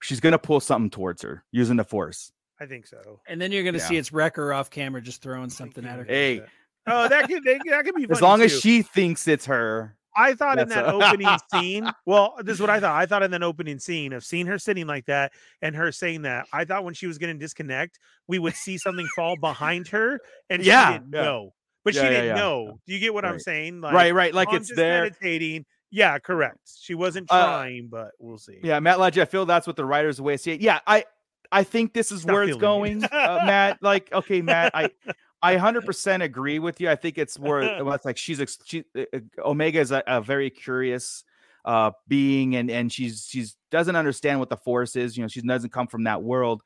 she's 0.00 0.20
gonna 0.20 0.38
pull 0.38 0.60
something 0.60 0.90
towards 0.90 1.22
her 1.22 1.44
using 1.52 1.76
the 1.76 1.84
force. 1.84 2.32
I 2.60 2.66
think 2.66 2.86
so. 2.86 3.20
And 3.28 3.40
then 3.40 3.52
you're 3.52 3.64
gonna 3.64 3.80
see 3.80 3.96
it's 3.96 4.12
Wrecker 4.12 4.52
off 4.52 4.70
camera 4.70 5.00
just 5.00 5.22
throwing 5.22 5.50
something 5.50 5.84
at 5.84 5.98
her. 5.98 6.04
Hey, 6.04 6.42
Oh, 6.90 7.06
that 7.06 7.28
could 7.28 7.42
that 7.44 7.82
could 7.84 7.94
be 7.94 8.04
as 8.10 8.18
funny, 8.18 8.22
long 8.30 8.42
as 8.42 8.58
she 8.60 8.82
thinks 8.82 9.28
it's 9.28 9.44
her. 9.46 9.94
I 10.16 10.34
thought 10.34 10.58
in 10.58 10.68
that 10.70 10.84
a- 10.86 10.92
opening 10.94 11.28
scene. 11.52 11.88
Well, 12.06 12.34
this 12.42 12.54
is 12.54 12.60
what 12.60 12.70
I 12.70 12.80
thought. 12.80 12.96
I 13.00 13.04
thought 13.06 13.22
in 13.22 13.30
that 13.32 13.42
opening 13.42 13.78
scene 13.78 14.12
of 14.14 14.24
seeing 14.24 14.46
her 14.46 14.58
sitting 14.58 14.86
like 14.86 15.04
that 15.06 15.32
and 15.62 15.76
her 15.76 15.92
saying 15.92 16.22
that. 16.22 16.46
I 16.52 16.64
thought 16.64 16.82
when 16.84 16.94
she 16.94 17.06
was 17.06 17.18
going 17.18 17.32
to 17.32 17.38
disconnect, 17.38 18.00
we 18.26 18.38
would 18.40 18.54
see 18.54 18.78
something 18.78 19.06
fall 19.14 19.36
behind 19.36 19.86
her, 19.88 20.18
and 20.50 20.64
Yeah, 20.64 20.86
she 20.88 20.92
didn't 20.98 21.14
yeah. 21.14 21.22
know. 21.22 21.54
But 21.84 21.94
Yeah, 21.94 22.02
she 22.02 22.08
didn't 22.08 22.26
yeah. 22.28 22.34
know. 22.34 22.80
Do 22.86 22.94
you 22.94 22.98
get 22.98 23.14
what 23.14 23.24
I'm 23.26 23.38
saying? 23.38 23.80
Like, 23.82 23.92
right, 23.92 24.12
right. 24.14 24.34
Like 24.34 24.48
oh, 24.48 24.52
I'm 24.52 24.56
it's 24.56 24.68
just 24.68 24.76
there. 24.76 25.02
meditating. 25.04 25.66
Yeah, 25.90 26.18
correct. 26.18 26.58
She 26.80 26.94
wasn't 26.94 27.30
Uh, 27.30 27.44
trying, 27.46 27.88
but 27.88 28.12
we'll 28.18 28.38
see. 28.38 28.58
Yeah, 28.62 28.78
Matt 28.80 28.98
Lodge, 28.98 29.18
I 29.18 29.24
feel 29.24 29.46
that's 29.46 29.66
what 29.66 29.76
the 29.76 29.84
writers 29.84 30.20
way 30.20 30.36
see 30.36 30.52
it. 30.52 30.60
Yeah, 30.60 30.80
I 30.86 31.04
I 31.50 31.64
think 31.64 31.94
this 31.94 32.12
is 32.12 32.22
Stop 32.22 32.32
where 32.34 32.42
it's 32.44 32.56
going, 32.56 33.04
it. 33.04 33.12
uh, 33.12 33.42
Matt. 33.46 33.78
Like, 33.82 34.12
okay, 34.12 34.42
Matt, 34.42 34.72
I 34.74 34.90
I 35.42 35.56
100% 35.56 36.22
agree 36.22 36.58
with 36.58 36.80
you. 36.80 36.90
I 36.90 36.96
think 36.96 37.16
it's 37.16 37.38
where 37.38 37.60
well, 37.84 37.94
it's 37.94 38.04
like 38.04 38.16
she's 38.18 38.58
she 38.64 38.84
uh, 38.96 39.04
uh, 39.14 39.18
Omega 39.44 39.80
is 39.80 39.92
a, 39.92 40.02
a 40.06 40.20
very 40.20 40.50
curious 40.50 41.24
uh 41.64 41.90
being 42.06 42.54
and 42.54 42.70
and 42.70 42.92
she's 42.92 43.26
she's 43.28 43.56
doesn't 43.70 43.96
understand 43.96 44.40
what 44.40 44.48
the 44.50 44.56
force 44.56 44.94
is, 44.94 45.16
you 45.16 45.22
know, 45.22 45.28
she 45.28 45.40
doesn't 45.40 45.72
come 45.72 45.86
from 45.86 46.04
that 46.04 46.22
world 46.22 46.62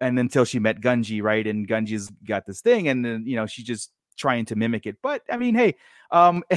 and 0.00 0.18
until 0.18 0.44
she 0.44 0.58
met 0.58 0.80
Gungi, 0.80 1.22
right? 1.22 1.46
And 1.46 1.66
Gungi's 1.66 2.10
got 2.26 2.46
this 2.46 2.60
thing 2.60 2.88
and 2.88 3.04
then, 3.04 3.24
you 3.26 3.36
know, 3.36 3.46
she's 3.46 3.64
just 3.64 3.90
trying 4.16 4.44
to 4.46 4.56
mimic 4.56 4.86
it. 4.86 4.96
But 5.02 5.22
I 5.30 5.36
mean, 5.36 5.54
hey, 5.54 5.74
um 6.10 6.44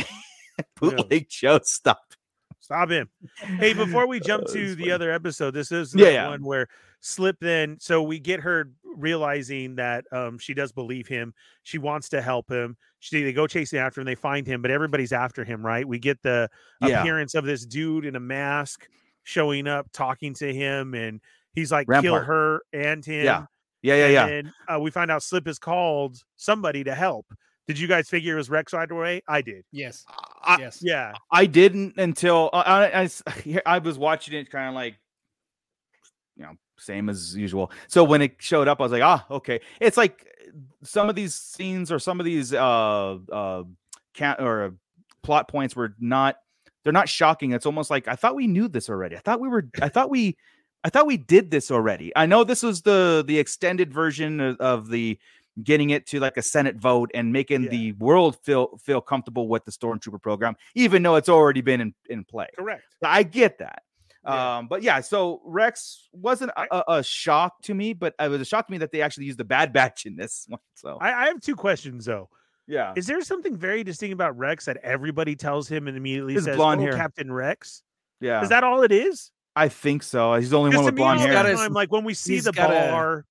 bootleg 0.79 1.27
Joe 1.29 1.59
stop. 1.63 2.13
Stop 2.59 2.89
him. 2.89 3.09
Hey, 3.57 3.73
before 3.73 4.07
we 4.07 4.19
jump 4.19 4.43
Uh, 4.49 4.53
to 4.53 4.75
the 4.75 4.83
funny. 4.83 4.91
other 4.91 5.11
episode, 5.11 5.51
this 5.51 5.71
is 5.71 5.93
Yeah, 5.95 6.05
that 6.05 6.13
yeah. 6.13 6.27
one 6.27 6.43
where 6.43 6.67
Slip 7.01 7.37
then 7.39 7.77
so 7.79 8.03
we 8.03 8.19
get 8.19 8.41
her 8.41 8.69
realizing 8.83 9.75
that 9.75 10.05
um 10.11 10.37
she 10.37 10.53
does 10.53 10.71
believe 10.71 11.07
him. 11.07 11.33
She 11.63 11.77
wants 11.77 12.09
to 12.09 12.21
help 12.21 12.51
him. 12.51 12.75
She 12.99 13.23
they 13.23 13.33
go 13.33 13.47
chasing 13.47 13.79
after 13.79 14.01
him, 14.01 14.05
they 14.05 14.15
find 14.15 14.45
him, 14.45 14.61
but 14.61 14.69
everybody's 14.71 15.13
after 15.13 15.43
him, 15.45 15.65
right? 15.65 15.87
We 15.87 15.97
get 15.99 16.21
the 16.21 16.49
Yeah. 16.81 16.99
appearance 17.01 17.33
of 17.35 17.45
this 17.45 17.65
dude 17.65 18.05
in 18.05 18.15
a 18.15 18.19
mask 18.19 18.87
showing 19.23 19.67
up, 19.67 19.87
talking 19.93 20.33
to 20.35 20.53
him, 20.53 20.93
and 20.93 21.21
he's 21.53 21.71
like, 21.71 21.87
kill 22.01 22.15
her 22.19 22.61
and 22.73 23.03
him. 23.05 23.25
Yeah. 23.25 23.45
Yeah, 23.81 23.95
yeah, 23.95 24.07
yeah. 24.07 24.25
And 24.25 24.51
uh, 24.67 24.79
we 24.81 24.91
find 24.91 25.09
out 25.09 25.23
Slip 25.23 25.47
has 25.47 25.57
called 25.57 26.17
somebody 26.35 26.83
to 26.83 26.93
help. 26.93 27.25
Did 27.69 27.77
you 27.77 27.87
guys 27.87 28.09
figure 28.09 28.33
it 28.33 28.37
was 28.37 28.49
Rex 28.49 28.73
right 28.73 28.89
away? 28.89 29.21
I 29.27 29.43
did. 29.43 29.63
Yes. 29.71 30.03
I- 30.41 30.57
yes. 30.59 30.79
Yeah. 30.81 31.13
I 31.31 31.45
didn't 31.45 31.99
until 31.99 32.49
I, 32.51 32.61
I, 32.61 32.83
I 32.87 33.03
s- 33.03 33.21
here- 33.43 33.61
I 33.63 33.77
was 33.77 33.95
watching 33.95 34.33
it 34.33 34.49
kind 34.49 34.67
of 34.69 34.73
like, 34.73 34.95
you 36.35 36.45
know, 36.45 36.53
same 36.79 37.09
as 37.09 37.37
usual. 37.37 37.71
So 37.87 38.03
when 38.03 38.23
it 38.23 38.37
showed 38.39 38.67
up, 38.67 38.79
I 38.79 38.83
was 38.83 38.91
like, 38.91 39.03
ah, 39.03 39.23
okay. 39.29 39.59
It's 39.79 39.97
like 39.97 40.25
uh, 40.47 40.51
some 40.81 41.09
of 41.09 41.15
these 41.15 41.35
scenes 41.35 41.91
or 41.91 41.99
some 41.99 42.19
of 42.19 42.25
these 42.25 42.55
uh 42.55 43.17
uh 43.31 43.63
can 44.15 44.35
or 44.39 44.73
plot 45.21 45.47
points 45.47 45.75
were 45.75 45.93
not 45.99 46.37
they're 46.83 46.91
not 46.91 47.07
shocking. 47.07 47.51
It's 47.51 47.67
almost 47.67 47.91
like 47.91 48.07
I 48.07 48.15
thought 48.15 48.33
we 48.33 48.47
knew 48.47 48.67
this 48.67 48.89
already. 48.89 49.15
I 49.15 49.19
thought 49.19 49.39
we 49.39 49.47
were 49.47 49.69
I 49.79 49.89
thought 49.89 50.09
we 50.09 50.37
I 50.83 50.89
thought 50.89 51.05
we 51.05 51.17
did 51.17 51.51
this 51.51 51.69
already. 51.69 52.11
I 52.15 52.25
know 52.25 52.43
this 52.43 52.63
was 52.63 52.81
the 52.81 53.23
the 53.27 53.37
extended 53.37 53.93
version 53.93 54.39
of, 54.39 54.57
of 54.59 54.89
the 54.89 55.19
getting 55.63 55.89
it 55.91 56.05
to 56.07 56.19
like 56.19 56.37
a 56.37 56.41
Senate 56.41 56.75
vote 56.77 57.11
and 57.13 57.31
making 57.33 57.63
Yeah. 57.63 57.69
the 57.69 57.91
world 57.93 58.37
feel 58.43 58.77
feel 58.83 59.01
comfortable 59.01 59.47
with 59.47 59.65
the 59.65 59.71
stormtrooper 59.71 60.21
program, 60.21 60.55
even 60.75 61.03
though 61.03 61.15
it's 61.15 61.29
already 61.29 61.61
been 61.61 61.81
in, 61.81 61.93
in 62.09 62.23
play. 62.25 62.47
Correct. 62.57 62.83
I 63.03 63.23
get 63.23 63.59
that. 63.59 63.83
Yeah. 64.25 64.57
Um, 64.57 64.67
but 64.67 64.83
yeah, 64.83 64.99
so 65.01 65.41
Rex 65.45 66.09
wasn't 66.11 66.51
a, 66.57 66.75
a, 66.75 66.83
a 66.97 67.03
shock 67.03 67.61
to 67.63 67.73
me, 67.73 67.93
but 67.93 68.13
it 68.19 68.27
was 68.29 68.41
a 68.41 68.45
shock 68.45 68.67
to 68.67 68.71
me 68.71 68.77
that 68.79 68.91
they 68.91 69.01
actually 69.01 69.25
used 69.25 69.39
the 69.39 69.45
bad 69.45 69.71
batch 69.71 70.05
in 70.05 70.15
this 70.17 70.45
one. 70.49 70.59
So 70.75 70.97
I, 70.99 71.13
I 71.13 71.25
have 71.27 71.39
two 71.41 71.55
questions 71.55 72.05
though. 72.05 72.29
yeah, 72.67 72.93
Is 72.97 73.07
there 73.07 73.21
something 73.21 73.55
very 73.55 73.83
distinct 73.83 74.13
about 74.13 74.37
Rex 74.37 74.65
that 74.65 74.77
everybody 74.83 75.35
tells 75.35 75.67
him 75.69 75.87
and 75.87 75.95
immediately 75.95 76.33
His 76.33 76.43
says, 76.45 76.57
blonde 76.57 76.81
"Oh, 76.81 76.85
hair. 76.85 76.93
Captain 76.93 77.31
Rex"? 77.31 77.81
yeah, 78.19 78.41
Is 78.43 78.49
that 78.49 78.63
all 78.65 78.83
it 78.83 78.91
is? 78.91 79.31
I 79.55 79.67
think 79.69 80.03
so. 80.03 80.35
He's 80.35 80.51
the 80.51 80.59
only 80.59 80.75
one 80.75 80.85
with 80.85 80.93
me, 80.93 80.99
blonde 80.99 81.19
hair. 81.21 81.29
the 81.29 81.33
got 81.33 81.45
a- 81.49 81.55
time, 81.55 81.73
like 81.73 81.91
when 81.91 82.03
we 82.03 82.13
see 82.13 82.33
he's 82.33 82.43
the 82.43 82.51
got 82.51 82.69
a- 82.71 82.91
bar 82.91 83.25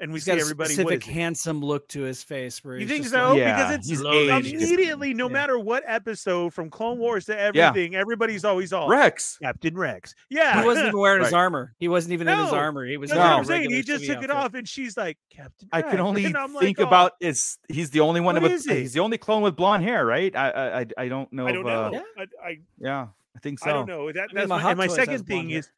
and 0.00 0.10
we 0.12 0.16
He's 0.16 0.24
see 0.24 0.30
got 0.32 0.38
a 0.38 0.40
everybody. 0.40 0.70
What 0.76 0.80
specific 0.94 1.04
handsome 1.04 1.60
look 1.60 1.86
to 1.88 2.02
his 2.02 2.22
face. 2.22 2.64
Where 2.64 2.78
You 2.78 2.86
think 2.86 3.06
so? 3.06 3.30
like- 3.30 3.38
Yeah, 3.38 3.56
because 3.56 3.74
it's 3.76 3.88
he's 3.88 3.98
slowly 4.00 4.30
aged. 4.30 4.48
just- 4.50 4.64
immediately, 4.64 5.14
no 5.14 5.26
Yeah. 5.28 5.32
matter 5.32 5.58
what 5.58 5.82
episode, 5.86 6.54
from 6.54 6.70
Clone 6.70 6.98
Wars 6.98 7.26
to 7.26 7.32
Yeah. 7.34 7.68
everything, 7.68 7.94
everybody's 7.94 8.44
always 8.44 8.72
all 8.72 8.88
Rex. 8.88 9.38
Captain 9.42 9.76
Rex. 9.76 10.14
Yeah, 10.30 10.60
He 10.60 10.66
wasn't 10.66 10.88
even 10.88 10.98
wearing 11.00 11.22
his 11.22 11.32
armor. 11.32 11.74
He 11.78 11.88
wasn't 11.88 12.12
even 12.14 12.28
in 12.28 12.38
his 12.38 12.52
armor. 12.52 12.86
He 12.86 12.96
was 12.96 13.10
That's 13.10 13.18
No. 13.18 13.24
I'm 13.38 13.44
saying. 13.44 13.70
He 13.70 13.82
just 13.82 14.04
civvy 14.04 14.14
took 14.14 14.24
it 14.24 14.30
off, 14.30 14.54
and 14.54 14.68
she's 14.68 14.96
like, 14.96 15.18
Captain. 15.30 15.68
I 15.72 15.82
can 15.82 16.00
only 16.00 16.24
And 16.24 16.36
I'm 16.36 16.54
like, 16.54 16.64
think 16.64 16.80
"Oh, 16.80 16.84
about 16.86 17.12
is 17.20 17.58
he's 17.68 17.90
the 17.90 18.00
only 18.00 18.20
one 18.20 18.40
with 18.42 18.52
is 18.52 18.66
it? 18.66 18.78
he's 18.78 18.92
the 18.92 19.00
only 19.00 19.18
clone 19.18 19.42
with 19.42 19.54
blonde 19.56 19.84
hair, 19.84 20.04
right? 20.06 20.34
I 20.34 20.50
I 20.50 20.80
I, 20.80 20.86
I 20.98 21.08
don't 21.08 21.32
know. 21.32 21.46
I 21.46 21.52
don't 21.52 21.66
uh, 21.66 21.90
know. 21.90 22.04
I, 22.18 22.26
I, 22.42 22.58
yeah, 22.78 23.08
I 23.36 23.38
think 23.40 23.58
so. 23.58 23.70
I 23.70 23.72
don't 23.74 23.86
know. 23.86 24.10
That, 24.12 24.28
mean, 24.28 24.34
that's 24.34 24.48
my 24.48 24.62
my, 24.62 24.70
and 24.70 24.78
my 24.78 24.86
second 24.86 25.26
thing 25.26 25.50
is 25.50 25.70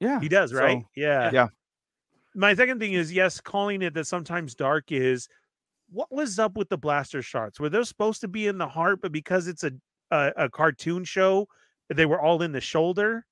Yeah, 0.00 0.20
He 0.20 0.28
does, 0.28 0.50
So, 0.50 0.58
right? 0.58 0.84
yeah. 0.94 1.30
yeah. 1.32 1.48
My 2.34 2.54
second 2.54 2.80
thing 2.80 2.92
is 2.94 3.12
yes, 3.12 3.40
calling 3.40 3.82
it 3.82 3.94
that 3.94 4.06
sometimes 4.06 4.54
dark 4.54 4.90
is 4.90 5.28
what 5.90 6.10
was 6.10 6.38
up 6.38 6.56
with 6.56 6.68
the 6.68 6.78
blaster 6.78 7.22
shots? 7.22 7.60
Were 7.60 7.68
they 7.68 7.82
supposed 7.84 8.20
to 8.22 8.28
be 8.28 8.46
in 8.46 8.58
the 8.58 8.66
heart, 8.68 9.00
but 9.02 9.12
because 9.12 9.46
it's 9.48 9.64
a 9.64 9.72
a, 10.10 10.32
a 10.36 10.50
cartoon 10.50 11.04
show, 11.04 11.46
they 11.88 12.06
were 12.06 12.20
all 12.20 12.42
in 12.42 12.52
the 12.52 12.60
shoulder? 12.60 13.24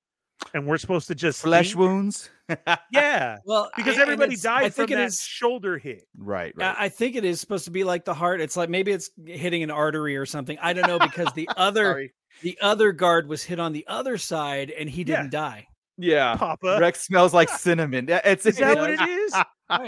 and 0.54 0.66
we're 0.66 0.76
supposed 0.78 1.06
to 1.06 1.14
just 1.14 1.40
Flesh 1.42 1.68
think- 1.68 1.78
wounds. 1.78 2.28
Yeah, 2.92 3.38
Well, 3.44 3.70
because 3.76 3.96
I- 3.96 4.02
everybody 4.02 4.34
died 4.34 4.64
I 4.64 4.70
think 4.70 4.88
from 4.90 4.94
it 4.98 5.02
that 5.02 5.06
is. 5.08 5.20
shoulder 5.22 5.78
hit. 5.78 6.02
right, 6.18 6.52
I 6.58 6.60
right. 6.62 6.76
I 6.80 6.88
think 6.88 7.14
it 7.14 7.24
is 7.24 7.38
supposed 7.40 7.64
to 7.66 7.70
be 7.70 7.84
like 7.84 8.04
the 8.04 8.12
heart. 8.12 8.40
It's 8.40 8.56
like 8.56 8.68
maybe 8.68 8.90
it's 8.90 9.08
hitting 9.24 9.62
an 9.62 9.70
artery 9.70 10.16
or 10.16 10.26
something. 10.26 10.58
I 10.60 10.72
don't 10.72 10.88
know 10.88 10.98
because 10.98 11.28
the 11.34 11.48
other 11.56 12.08
the 12.42 12.58
other 12.60 12.90
guard 12.90 13.28
was 13.28 13.44
hit 13.44 13.60
on 13.60 13.72
the 13.72 13.86
other 13.86 14.18
side 14.18 14.70
and 14.70 14.90
he 14.90 15.04
didn't 15.04 15.30
die. 15.30 15.68
Yeah. 15.98 16.36
Papa. 16.36 16.78
Rex 16.80 17.02
smells 17.04 17.32
like 17.34 17.48
cinnamon. 17.58 18.06
It's 18.08 18.46
Is 18.46 18.56
that 18.56 18.76
it 18.76 18.80
what 18.80 18.90
is. 18.92 19.00
it 19.00 19.08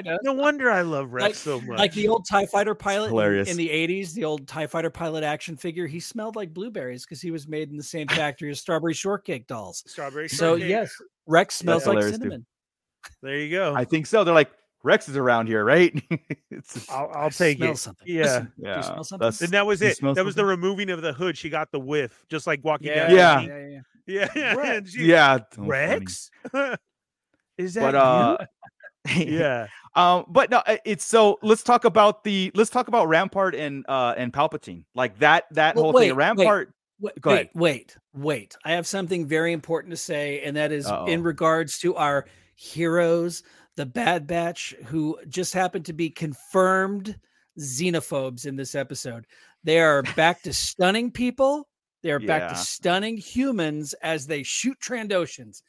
is? 0.06 0.18
No 0.22 0.32
wonder 0.32 0.70
I 0.70 0.82
love 0.82 1.12
Rex 1.12 1.24
Like- 1.24 1.34
so 1.34 1.60
much. 1.60 1.78
Like 1.78 1.92
the 1.92 2.08
old 2.08 2.26
TIE 2.26 2.46
fighter 2.46 2.74
pilot 2.74 3.04
in, 3.06 3.10
hilarious. 3.10 3.50
in 3.50 3.56
the 3.56 3.68
80s, 3.68 4.12
the 4.14 4.24
old 4.24 4.46
TIE 4.48 4.66
fighter 4.66 4.90
pilot 4.90 5.24
action 5.24 5.56
figure, 5.56 5.86
he 5.86 6.00
smelled 6.00 6.36
like 6.36 6.54
blueberries 6.54 7.04
because 7.04 7.20
he 7.20 7.30
was 7.30 7.46
made 7.48 7.70
in 7.70 7.76
the 7.76 7.82
same 7.82 8.08
factory 8.08 8.50
as 8.50 8.60
strawberry 8.60 8.94
shortcake 8.94 9.46
dolls. 9.46 9.82
strawberry. 9.86 10.28
So, 10.28 10.52
shortcake. 10.52 10.68
yes, 10.70 10.92
Rex 11.26 11.54
smells 11.56 11.86
like 11.86 11.94
hilarious, 11.96 12.16
too. 12.18 12.22
cinnamon. 12.22 12.46
there 13.22 13.36
you 13.38 13.50
go. 13.50 13.74
I 13.74 13.84
think 13.84 14.06
so. 14.06 14.24
They're 14.24 14.32
like 14.34 14.50
Rex 14.82 15.08
is 15.08 15.16
around 15.16 15.46
here, 15.46 15.64
right? 15.64 15.98
it's, 16.50 16.88
I'll, 16.90 17.10
I'll 17.14 17.30
take 17.30 17.56
Smell 17.58 17.70
it. 17.72 17.78
something. 17.78 18.06
Yeah. 18.06 18.22
Listen, 18.22 18.44
do 18.44 18.62
yeah. 18.68 18.76
you 18.76 18.82
smell 18.82 19.04
something? 19.04 19.32
And 19.40 19.48
that 19.52 19.66
was 19.66 19.80
it. 19.82 19.98
That 20.00 20.24
was 20.24 20.34
the 20.34 20.44
removing 20.44 20.90
of 20.90 21.00
the 21.02 21.12
hood. 21.14 21.36
She 21.38 21.48
got 21.50 21.72
the 21.72 21.80
whiff, 21.80 22.24
just 22.28 22.46
like 22.46 22.60
walking 22.62 22.88
Yeah, 22.88 23.08
down. 23.08 23.16
Yeah. 23.16 23.36
the 23.40 23.42
yeah, 23.46 23.80
street. 23.80 23.82
Yeah. 24.06 24.28
yeah, 24.36 24.54
Rex. 24.54 24.96
yeah. 24.96 25.38
Rex. 25.56 26.30
Is 27.58 27.74
that 27.74 27.92
But 27.92 27.94
uh 27.94 28.36
you? 29.16 29.24
yeah. 29.38 29.66
Um, 29.94 30.24
but 30.28 30.50
no, 30.50 30.62
it's 30.84 31.04
so 31.04 31.38
let's 31.42 31.62
talk 31.62 31.84
about 31.84 32.24
the 32.24 32.50
let's 32.54 32.70
talk 32.70 32.88
about 32.88 33.08
Rampart 33.08 33.54
and 33.54 33.84
uh 33.88 34.14
and 34.16 34.32
Palpatine. 34.32 34.84
Like 34.94 35.18
that 35.20 35.44
that 35.52 35.76
Well, 35.76 35.84
whole 35.84 35.92
wait, 35.92 36.08
thing. 36.08 36.16
Rampart 36.16 36.72
Wait, 37.00 37.20
Go 37.20 37.30
wait, 37.30 37.34
ahead. 37.34 37.50
wait, 37.54 37.96
wait. 38.14 38.56
I 38.64 38.72
have 38.72 38.86
something 38.86 39.26
very 39.26 39.52
important 39.52 39.90
to 39.90 39.96
say, 39.96 40.40
and 40.42 40.56
that 40.56 40.70
is 40.72 40.86
Uh-oh. 40.86 41.06
in 41.06 41.22
regards 41.24 41.78
to 41.80 41.96
our 41.96 42.24
heroes, 42.54 43.42
the 43.76 43.84
Bad 43.84 44.26
Batch, 44.28 44.74
who 44.86 45.18
just 45.28 45.52
happened 45.52 45.84
to 45.86 45.92
be 45.92 46.08
confirmed 46.08 47.18
xenophobes 47.58 48.46
in 48.46 48.54
this 48.56 48.74
episode. 48.76 49.26
They 49.64 49.80
are 49.80 50.02
back 50.16 50.42
to 50.42 50.52
stunning 50.52 51.10
people. 51.10 51.68
They 52.04 52.10
are 52.10 52.20
back 52.20 52.50
to 52.50 52.54
stunning 52.56 53.16
humans 53.16 53.94
as 54.02 54.26
they 54.26 54.42
shoot 54.42 54.78
Trandoshans. 54.78 55.62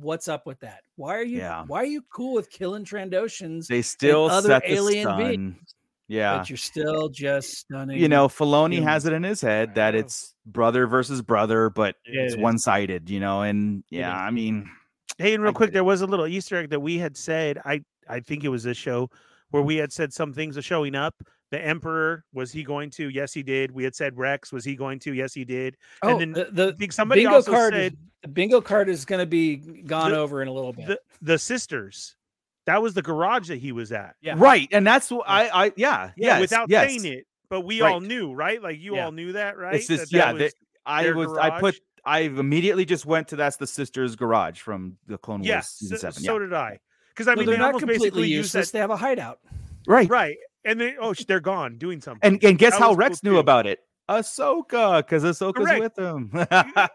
What's 0.00 0.26
up 0.26 0.46
with 0.46 0.58
that? 0.60 0.80
Why 0.96 1.14
are 1.16 1.22
you 1.22 1.36
Yeah. 1.40 1.64
why 1.66 1.82
are 1.82 1.86
you 1.86 2.02
cool 2.10 2.32
with 2.32 2.50
killing 2.50 2.82
Trandoshans, 2.86 3.66
they 3.66 3.82
still 3.82 4.24
other 4.30 4.48
set 4.48 4.62
the 4.62 4.72
alien 4.72 5.04
stun. 5.06 5.18
beings, 5.18 5.74
Yeah. 6.08 6.38
but 6.38 6.48
you're 6.48 6.56
still 6.56 7.10
just 7.10 7.50
stunning? 7.58 7.98
You 8.00 8.08
know, 8.08 8.26
Filoni 8.26 8.72
humans. 8.76 8.88
has 8.88 9.04
it 9.04 9.12
in 9.12 9.22
his 9.22 9.42
head 9.42 9.74
that 9.74 9.94
it's 9.94 10.34
brother 10.46 10.86
versus 10.86 11.20
brother, 11.20 11.68
but 11.68 11.96
Yeah, 12.06 12.22
it's 12.22 12.32
it 12.34 12.38
is. 12.38 12.42
one 12.42 12.56
sided, 12.58 13.10
you 13.10 13.20
know, 13.20 13.42
and 13.42 13.84
yeah. 13.90 14.16
I 14.16 14.30
mean 14.30 14.70
Hey, 15.18 15.34
and 15.34 15.42
I 15.42 15.44
real 15.44 15.52
quick, 15.52 15.72
there 15.74 15.84
was 15.84 16.00
a 16.00 16.06
little 16.06 16.26
Easter 16.26 16.56
egg 16.56 16.70
that 16.70 16.80
we 16.80 16.96
had 16.96 17.18
said. 17.18 17.58
I 17.66 17.84
I 18.08 18.20
think 18.20 18.44
it 18.44 18.48
was 18.48 18.62
this 18.62 18.78
show 18.78 19.10
where 19.50 19.62
we 19.62 19.76
had 19.76 19.92
said 19.92 20.14
some 20.14 20.32
things 20.32 20.56
are 20.56 20.62
showing 20.62 20.94
up. 20.94 21.22
The 21.52 21.62
Emperor 21.64 22.24
was 22.32 22.50
he 22.50 22.64
going 22.64 22.88
to? 22.92 23.10
Yes, 23.10 23.32
he 23.34 23.42
did. 23.42 23.70
We 23.70 23.84
had 23.84 23.94
said 23.94 24.16
Rex 24.18 24.52
was 24.52 24.64
he 24.64 24.74
going 24.74 24.98
to? 25.00 25.12
Yes, 25.12 25.34
he 25.34 25.44
did. 25.44 25.76
Oh, 26.02 26.18
and 26.18 26.20
then 26.20 26.32
the, 26.32 26.50
the 26.50 26.68
I 26.68 26.72
think 26.76 26.92
somebody 26.92 27.20
bingo 27.20 27.36
also 27.36 27.52
card 27.52 27.74
said 27.74 27.92
is, 27.92 27.98
the 28.22 28.28
bingo 28.28 28.60
card 28.62 28.88
is 28.88 29.04
going 29.04 29.20
to 29.20 29.26
be 29.26 29.56
gone 29.56 30.10
The- 30.12 30.18
over 30.18 30.40
in 30.42 30.48
a 30.48 30.52
little 30.52 30.72
bit. 30.72 30.86
the 30.88 30.98
the 31.20 31.38
sisters. 31.38 32.16
That 32.64 32.80
was 32.80 32.94
the 32.94 33.02
garage 33.02 33.48
that 33.48 33.58
he 33.58 33.70
was 33.72 33.92
at. 33.92 34.14
Yeah. 34.22 34.34
right. 34.38 34.66
And 34.72 34.86
that's 34.86 35.10
what 35.10 35.28
I 35.28 35.48
I 35.66 35.72
yeah, 35.76 36.10
Yeah, 36.16 36.34
yes, 36.34 36.40
without 36.40 36.70
yes. 36.70 36.88
saying 36.88 37.04
it, 37.04 37.26
but 37.50 37.60
we 37.62 37.82
all 37.82 38.00
knew, 38.00 38.32
right? 38.32 38.62
Like 38.62 38.78
you 38.80 38.94
Yeah. 38.96 39.04
all 39.04 39.12
knew 39.12 39.32
that, 39.32 39.58
right? 39.58 39.74
It's 39.74 39.88
just 39.88 40.10
That 40.10 40.16
that 40.18 40.26
yeah, 40.26 40.32
was- 40.32 40.40
that 40.40 40.54
I 40.86 41.02
their 41.02 41.14
was 41.16 41.36
I 41.36 41.60
put? 41.60 41.78
I 42.04 42.20
immediately 42.20 42.84
just 42.86 43.04
went 43.04 43.28
to 43.28 43.36
that's 43.36 43.56
the 43.58 43.66
sister's 43.66 44.16
garage 44.16 44.58
from 44.60 44.96
the 45.06 45.18
Clone 45.18 45.40
Wars 45.40 45.48
yes. 45.48 45.70
season 45.72 45.98
So, 45.98 46.00
seven. 46.10 46.22
so 46.22 46.32
yeah. 46.32 46.38
did 46.38 46.52
I. 46.54 46.78
Because 47.10 47.28
I 47.28 47.32
Well, 47.32 47.36
mean, 47.40 47.46
they're 47.46 47.56
they 47.56 47.60
not 47.62 47.72
completely 47.78 47.98
basically 48.08 48.22
used 48.28 48.54
useless. 48.54 48.70
that, 48.70 48.72
They 48.72 48.80
have 48.80 48.90
a 48.90 48.96
hideout. 48.96 49.38
right. 49.86 50.08
right? 50.08 50.36
And 50.64 50.80
then 50.80 50.96
oh, 51.00 51.12
they're 51.14 51.40
gone 51.40 51.76
doing 51.78 52.00
something. 52.00 52.20
And 52.34 52.42
and 52.44 52.58
guess 52.58 52.72
That 52.72 52.80
how 52.80 52.88
was 52.88 52.94
cool 52.96 52.98
Rex 52.98 53.22
knew 53.22 53.30
too. 53.32 53.38
about 53.38 53.66
it? 53.66 53.80
Ahsoka, 54.08 54.98
because 54.98 55.22
Ahsoka's 55.22 55.64
Correct. 55.66 55.80
with 55.80 55.94
them. 55.94 56.30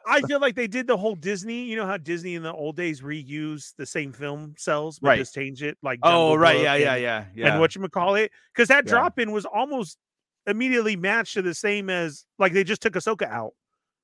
I 0.05 0.21
feel 0.27 0.39
like 0.39 0.55
they 0.55 0.67
did 0.67 0.87
the 0.87 0.97
whole 0.97 1.15
Disney. 1.15 1.63
You 1.63 1.75
know 1.77 1.85
how 1.85 1.97
Disney 1.97 2.35
in 2.35 2.43
the 2.43 2.53
old 2.53 2.75
days 2.75 3.01
reused 3.01 3.75
the 3.77 3.85
same 3.85 4.11
film 4.11 4.53
cells, 4.57 4.99
but 4.99 5.07
Right. 5.09 5.17
just 5.19 5.33
change 5.33 5.63
it 5.63 5.77
like. 5.81 5.99
oh, 6.03 6.35
right, 6.35 6.59
yeah, 6.61 6.75
yeah, 6.75 6.93
and- 6.93 7.01
yeah, 7.01 7.25
yeah. 7.33 7.51
And 7.51 7.59
what 7.59 7.75
you 7.75 7.87
call 7.89 8.15
it? 8.15 8.31
Because 8.53 8.67
that 8.67 8.85
Yeah. 8.85 8.91
drop 8.91 9.19
in 9.19 9.31
was 9.31 9.45
almost 9.45 9.97
immediately 10.45 10.95
matched 10.95 11.33
to 11.35 11.41
the 11.41 11.53
same 11.53 11.89
as 11.89 12.25
like 12.39 12.53
they 12.53 12.63
just 12.63 12.81
took 12.81 12.93
Ahsoka 12.93 13.27
out 13.29 13.53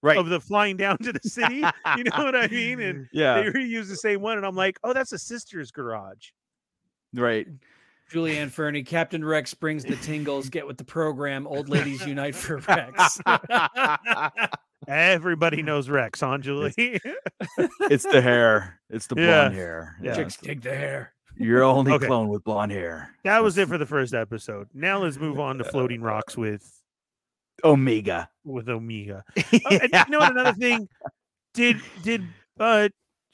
right? 0.02 0.18
of 0.18 0.28
the 0.30 0.40
flying 0.40 0.78
down 0.78 0.98
to 1.00 1.14
the 1.14 1.20
city. 1.30 1.58
you 1.98 2.04
know 2.06 2.24
what 2.24 2.36
I 2.36 2.48
mean? 2.48 2.80
And 2.80 3.08
yeah, 3.12 3.42
they 3.44 3.50
reuse 3.50 3.90
the 3.90 3.96
same 3.98 4.22
one, 4.22 4.38
and 4.38 4.46
I'm 4.46 4.56
like, 4.56 4.80
oh, 4.84 4.94
that's 4.94 5.12
a 5.12 5.20
sister's 5.20 5.72
garage. 5.72 6.30
right. 7.14 7.48
Julianne 8.12 8.52
Fernie, 8.52 8.84
Captain 8.84 9.24
Rex 9.26 9.54
brings 9.54 9.84
the 9.84 9.96
tingles. 9.98 10.50
Get 10.50 10.68
with 10.68 10.78
the 10.78 10.84
program. 10.84 11.48
Old 11.48 11.70
ladies 11.70 12.02
unite 12.08 12.36
for 12.36 12.58
Rex. 12.58 13.20
Everybody 14.88 15.62
knows 15.64 15.90
Rex, 15.90 16.20
huh, 16.20 16.38
Julie? 16.40 16.74
it's 16.78 18.04
the 18.04 18.22
hair. 18.22 18.80
It's 18.90 19.08
the 19.08 19.16
Yeah. 19.18 19.42
blonde 19.44 19.56
hair. 19.56 19.96
Yeah. 20.02 20.16
Chicks 20.16 20.36
take 20.36 20.62
the 20.62 20.76
hair. 20.76 21.14
You're 21.38 21.64
only 21.64 21.94
Okay. 21.94 22.06
clone 22.06 22.28
with 22.28 22.44
blonde 22.44 22.72
hair. 22.74 23.16
that 23.24 23.42
was 23.42 23.58
it 23.58 23.68
for 23.68 23.78
the 23.78 23.86
first 23.86 24.14
episode. 24.14 24.68
Now 24.74 25.00
let's 25.00 25.18
move 25.18 25.40
on 25.40 25.58
to 25.58 25.64
floating 25.64 26.02
rocks 26.02 26.38
with 26.38 26.70
Omega. 27.64 28.30
with 28.44 28.68
Omega. 28.70 29.24
Oh, 29.38 29.42
and 29.72 29.90
you 29.94 30.04
know 30.10 30.20
what? 30.20 30.32
Another 30.32 30.54
thing, 30.54 30.88
did 31.54 31.78
did 32.04 32.24
uh 32.60 32.90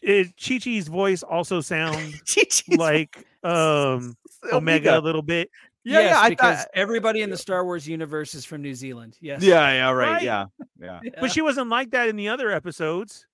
Chi 0.05 0.57
Chi's 0.59 0.87
voice 0.87 1.23
also 1.23 1.61
sound 1.61 2.13
like 2.69 3.25
um 3.43 4.15
Omega 4.53 4.97
a 4.97 5.01
little 5.01 5.21
bit? 5.21 5.49
Yeah, 5.83 5.99
yes, 5.99 6.11
yeah, 6.11 6.19
I 6.19 6.29
because 6.29 6.57
thought. 6.59 6.67
everybody 6.73 7.21
in 7.21 7.29
the 7.29 7.37
Star 7.37 7.63
Wars 7.63 7.87
universe 7.87 8.33
is 8.35 8.45
from 8.45 8.61
New 8.61 8.75
Zealand. 8.75 9.17
Yes. 9.21 9.41
Yeah, 9.41 9.71
yeah, 9.71 9.89
right. 9.91 10.11
Right? 10.13 10.21
Yeah, 10.23 10.45
yeah. 10.79 10.99
Yeah. 11.03 11.11
But 11.21 11.31
she 11.31 11.41
wasn't 11.41 11.69
like 11.69 11.91
that 11.91 12.09
in 12.09 12.15
the 12.15 12.29
other 12.29 12.51
episodes. 12.51 13.25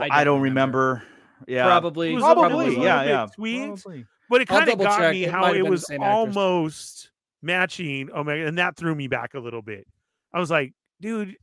I 0.00 0.08
I 0.10 0.24
don't, 0.24 0.36
don't 0.36 0.42
remember. 0.42 1.02
Yeah, 1.48 1.64
probably. 1.64 2.12
It 2.12 2.14
was 2.16 2.22
probably. 2.22 2.76
a 2.76 2.80
yeah, 2.80 3.02
yeah. 3.04 3.26
tweaked. 3.34 3.82
Probably. 3.82 4.06
But 4.30 4.40
it 4.42 4.48
kind 4.48 4.68
of 4.68 4.78
got 4.78 4.98
check. 4.98 5.12
me 5.12 5.24
It 5.24 5.30
how 5.30 5.52
it 5.52 5.66
was 5.66 5.86
same 5.86 6.02
actress. 6.02 6.14
almost 6.36 7.10
matching 7.42 8.10
Omega, 8.12 8.46
and 8.46 8.58
that 8.58 8.76
threw 8.76 8.94
me 8.94 9.08
back 9.08 9.34
a 9.34 9.38
little 9.38 9.62
bit. 9.62 9.86
I 10.32 10.40
was 10.40 10.50
like, 10.50 10.72
dude, 11.00 11.36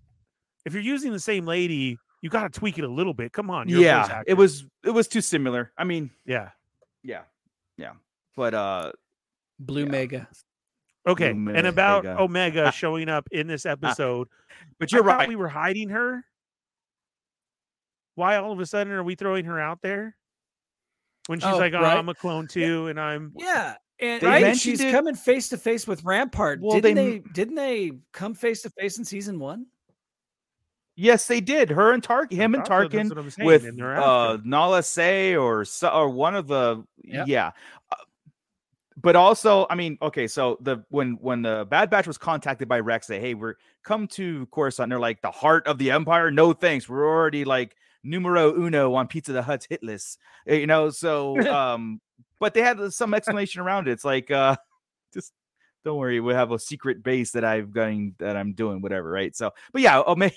if 0.65 0.73
you're 0.73 0.83
using 0.83 1.11
the 1.11 1.19
same 1.19 1.45
lady, 1.45 1.97
you 2.21 2.29
got 2.29 2.51
to 2.53 2.59
tweak 2.59 2.77
it 2.77 2.83
a 2.83 2.87
little 2.87 3.13
bit. 3.13 3.31
Come 3.33 3.49
on, 3.49 3.67
you're 3.69 3.81
Yeah, 3.81 4.01
actor. 4.03 4.23
it 4.27 4.33
was 4.35 4.65
it 4.85 4.91
was 4.91 5.07
too 5.07 5.21
similar. 5.21 5.71
I 5.77 5.83
mean, 5.83 6.09
yeah. 6.25 6.49
yeah, 7.03 7.21
yeah. 7.77 7.93
But 8.35 8.53
uh, 8.53 8.91
Blue 9.59 9.83
Yeah. 9.85 9.89
Mega. 9.91 10.27
Okay, 11.07 11.31
Omega. 11.31 11.57
and 11.57 11.67
about 11.67 12.05
Omega 12.05 12.71
showing 12.75 13.09
up 13.09 13.27
in 13.31 13.47
this 13.47 13.65
episode, 13.65 14.27
but 14.79 14.91
you're 14.91 15.03
thought 15.03 15.17
right. 15.19 15.27
We 15.29 15.35
were 15.35 15.47
hiding 15.49 15.89
her. 15.89 16.23
Why 18.15 18.35
all 18.37 18.51
of 18.51 18.59
a 18.59 18.65
sudden 18.65 18.93
are 18.93 19.03
we 19.03 19.15
throwing 19.15 19.45
her 19.45 19.59
out 19.59 19.79
there? 19.81 20.15
When 21.27 21.39
she's 21.39 21.49
Oh, 21.49 21.57
like, 21.57 21.73
oh, 21.73 21.81
right. 21.81 21.97
I'm 21.97 22.09
a 22.09 22.13
clone 22.15 22.47
too, 22.47 22.87
and 22.87 22.99
I'm 22.99 23.33
Yeah. 23.37 23.75
And 23.99 24.23
right, 24.23 24.57
she's 24.57 24.81
it- 24.81 24.91
coming 24.91 25.13
face 25.15 25.49
to 25.49 25.57
face 25.57 25.87
with 25.87 26.03
Rampart. 26.03 26.59
Well, 26.61 26.79
didn't 26.81 26.95
they 26.95 27.19
they, 27.19 27.23
didn't 27.33 27.55
they 27.55 27.91
come 28.11 28.33
face 28.33 28.63
to 28.63 28.69
face 28.71 28.97
in 28.97 29.05
season 29.05 29.37
one? 29.39 29.67
Yes, 31.01 31.25
they 31.25 31.41
did. 31.41 31.71
Her 31.71 31.93
and 31.93 32.03
Tarkin, 32.03 32.33
him 32.33 32.53
and 32.53 32.63
thought 32.63 32.91
Tarkin 32.91 33.09
what 33.09 33.17
I'm 33.17 33.29
saying, 33.31 33.47
with 33.47 33.65
and 33.65 33.81
uh. 33.81 34.37
Nala 34.43 34.83
Se 34.83 35.35
or 35.35 35.65
or 35.91 36.09
one 36.09 36.35
of 36.35 36.47
the 36.47 36.85
Yep. 37.03 37.27
yeah. 37.27 37.51
Uh, 37.91 37.95
but 38.97 39.15
also, 39.15 39.65
I 39.67 39.73
mean, 39.73 39.97
okay, 39.99 40.27
so 40.27 40.59
the 40.61 40.85
when 40.89 41.13
when 41.19 41.41
the 41.41 41.65
Bad 41.67 41.89
Batch 41.89 42.05
was 42.05 42.19
contacted 42.19 42.67
by 42.67 42.81
Rex, 42.81 43.07
say, 43.07 43.19
hey, 43.19 43.33
we're 43.33 43.55
come 43.83 44.05
to 44.09 44.45
Coruscant. 44.51 44.91
They're 44.91 44.99
like 44.99 45.23
the 45.23 45.31
heart 45.31 45.65
of 45.65 45.79
the 45.79 45.89
Empire. 45.89 46.29
No 46.29 46.53
thanks. 46.53 46.87
We're 46.87 47.03
already 47.03 47.45
like 47.45 47.75
numero 48.03 48.53
uno 48.55 48.93
on 48.93 49.07
Pizza 49.07 49.33
the 49.33 49.41
Hutt's 49.41 49.65
hit 49.65 49.81
list. 49.81 50.19
Uh, 50.47 50.53
You 50.53 50.67
know, 50.67 50.91
so 50.91 51.39
um, 51.51 51.99
but 52.39 52.53
they 52.53 52.61
had 52.61 52.93
some 52.93 53.15
explanation 53.15 53.59
around 53.61 53.87
it. 53.87 53.93
It's 53.93 54.05
like 54.05 54.29
uh 54.29 54.55
just 55.15 55.33
don't 55.83 55.97
worry, 55.97 56.19
we 56.19 56.33
have 56.33 56.51
a 56.51 56.59
secret 56.59 57.03
base 57.03 57.31
that 57.31 57.43
I've 57.43 57.71
going 57.71 58.15
that 58.19 58.37
I'm 58.37 58.53
doing, 58.53 58.81
whatever, 58.81 59.09
right? 59.09 59.35
So, 59.35 59.51
but 59.73 59.81
yeah, 59.81 59.99
Omega, 60.07 60.35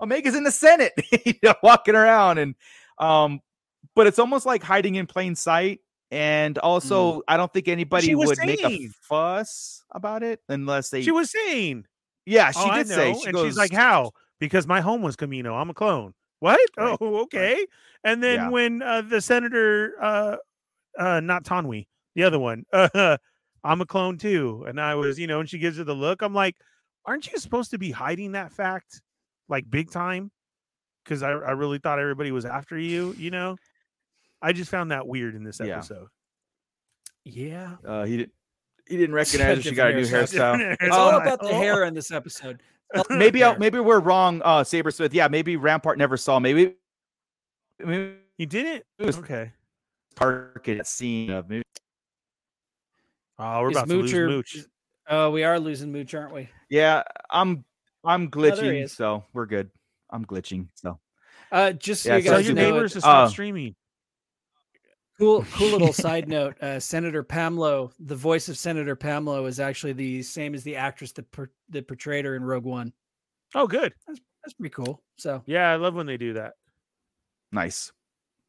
Omega's 0.00 0.34
in 0.34 0.44
the 0.44 0.52
Senate, 0.52 0.92
you 1.26 1.34
know, 1.42 1.54
walking 1.62 1.94
around, 1.94 2.38
and 2.38 2.54
um, 2.98 3.40
but 3.94 4.06
it's 4.06 4.18
almost 4.18 4.46
like 4.46 4.62
hiding 4.62 4.96
in 4.96 5.06
plain 5.06 5.34
sight. 5.34 5.80
And 6.10 6.56
also, 6.58 7.20
I 7.28 7.36
don't 7.36 7.52
think 7.52 7.68
anybody 7.68 8.14
would 8.14 8.38
make 8.42 8.64
a 8.64 8.88
fuss 9.02 9.84
about 9.90 10.22
it 10.22 10.40
unless 10.48 10.88
they. 10.88 11.02
she 11.02 11.10
was 11.10 11.30
saying, 11.30 11.84
yeah, 12.24 12.50
she 12.50 12.60
oh, 12.62 12.74
did 12.74 12.88
say. 12.88 13.12
She 13.12 13.26
and 13.26 13.34
goes, 13.34 13.44
she's 13.44 13.56
like, 13.56 13.72
how? 13.72 14.12
Because 14.38 14.66
my 14.66 14.80
home 14.80 15.02
was 15.02 15.16
Camino. 15.16 15.54
I'm 15.54 15.70
a 15.70 15.74
clone. 15.74 16.14
What? 16.40 16.60
Right, 16.78 16.96
Oh, 17.00 17.16
okay. 17.22 17.66
And 18.04 18.22
then 18.22 18.36
Yeah. 18.36 18.50
when 18.50 18.82
uh, 18.82 19.02
the 19.02 19.20
senator, 19.20 19.94
uh, 20.00 20.36
uh, 20.98 21.20
not 21.20 21.44
Tanwi, 21.44 21.88
the 22.14 22.24
other 22.24 22.38
one, 22.38 22.64
uh, 22.72 23.18
I'm 23.64 23.80
a 23.80 23.86
clone 23.86 24.18
too. 24.18 24.64
And 24.68 24.80
I 24.80 24.94
was, 24.94 25.18
you 25.18 25.26
know, 25.26 25.40
and 25.40 25.48
she 25.48 25.58
gives 25.58 25.78
her 25.78 25.84
the 25.84 25.94
look. 25.94 26.22
I'm 26.22 26.34
like, 26.34 26.56
aren't 27.04 27.30
you 27.30 27.38
supposed 27.38 27.70
to 27.72 27.78
be 27.78 27.90
hiding 27.90 28.32
that 28.32 28.52
fact, 28.52 29.02
like 29.48 29.68
big 29.70 29.90
time? 29.90 30.30
because 31.04 31.22
I, 31.22 31.30
I 31.30 31.52
really 31.52 31.78
thought 31.78 31.98
everybody 31.98 32.32
was 32.32 32.44
after 32.44 32.78
you. 32.78 33.14
You 33.16 33.30
know, 33.30 33.56
I 34.42 34.52
just 34.52 34.70
found 34.70 34.90
that 34.90 35.06
weird 35.06 35.34
in 35.34 35.42
this 35.42 35.58
episode. 35.58 36.08
Yeah. 37.24 37.76
Uh, 37.82 38.04
he 38.04 38.18
didn't. 38.18 38.32
He 38.86 38.96
didn't 38.98 39.14
recognize 39.14 39.56
her. 39.56 39.62
She 39.62 39.74
got 39.74 39.90
a 39.92 39.94
new 39.94 40.02
hairstyle. 40.04 40.76
It's 40.78 40.94
all 40.94 41.12
Oh, 41.14 41.16
about 41.18 41.40
the 41.40 41.48
oh. 41.48 41.58
hair 41.58 41.84
in 41.84 41.94
this 41.94 42.10
episode. 42.10 42.60
maybe 43.10 43.42
I'll, 43.42 43.58
maybe 43.58 43.80
we're 43.80 44.00
wrong, 44.00 44.42
uh, 44.44 44.64
Saber 44.64 44.90
Smith. 44.90 45.14
Yeah, 45.14 45.28
maybe 45.28 45.56
Rampart 45.56 45.96
never 45.98 46.16
saw. 46.18 46.38
Maybe, 46.38 46.74
maybe 47.78 48.16
You 48.36 48.44
didn't? 48.46 48.84
it 48.98 49.06
was 49.06 49.18
Okay. 49.18 49.52
targeted 50.14 50.86
scene 50.86 51.30
of 51.30 51.48
maybe. 51.48 51.62
Oh, 53.38 53.62
we're 53.62 53.70
Is 53.70 53.76
about 53.76 53.88
to 53.88 53.94
lose 53.94 54.12
Moocher- 54.12 54.28
Mooch. 54.28 54.56
Oh, 55.08 55.30
we 55.30 55.42
are 55.44 55.58
losing 55.58 55.90
Mooch, 55.92 56.14
aren't 56.14 56.34
we? 56.34 56.48
Yeah, 56.68 57.02
I'm 57.30 57.64
I'm 58.04 58.30
glitching, 58.30 58.84
is. 58.84 58.92
so 58.92 59.24
we're 59.32 59.46
good. 59.46 59.70
I'm 60.10 60.24
glitching, 60.24 60.68
so 60.74 60.98
Uh, 61.52 61.72
just 61.72 62.02
so 62.02 62.10
Yeah, 62.10 62.16
you 62.18 62.22
so 62.24 62.30
guys 62.32 62.46
your 62.46 62.54
know, 62.54 62.70
neighbors 62.70 62.92
to 62.92 62.98
it- 62.98 63.02
stop 63.02 63.26
uh, 63.26 63.28
streaming. 63.30 63.74
cool, 65.18 65.44
cool 65.54 65.68
little 65.70 65.92
side 65.92 66.28
note. 66.28 66.60
Uh, 66.62 66.78
Senator 66.80 67.22
Pamlo, 67.24 67.92
the 67.98 68.14
voice 68.16 68.48
of 68.48 68.56
Senator 68.56 68.96
Pamlo, 68.96 69.46
is 69.48 69.60
actually 69.60 69.92
the 69.94 70.22
same 70.22 70.54
as 70.54 70.62
the 70.64 70.76
actress 70.76 71.12
that 71.12 71.30
per- 71.32 71.50
that 71.70 71.86
portrayed 71.88 72.24
her 72.24 72.36
in 72.36 72.42
Rogue 72.44 72.64
One. 72.64 72.92
Oh, 73.54 73.66
good. 73.66 73.92
That's 74.06 74.54
pretty 74.54 74.70
cool. 74.72 75.02
So 75.16 75.42
Yeah, 75.46 75.70
I 75.70 75.76
love 75.76 75.94
when 75.94 76.06
they 76.06 76.16
do 76.16 76.34
that. 76.34 76.54
nice, 77.52 77.92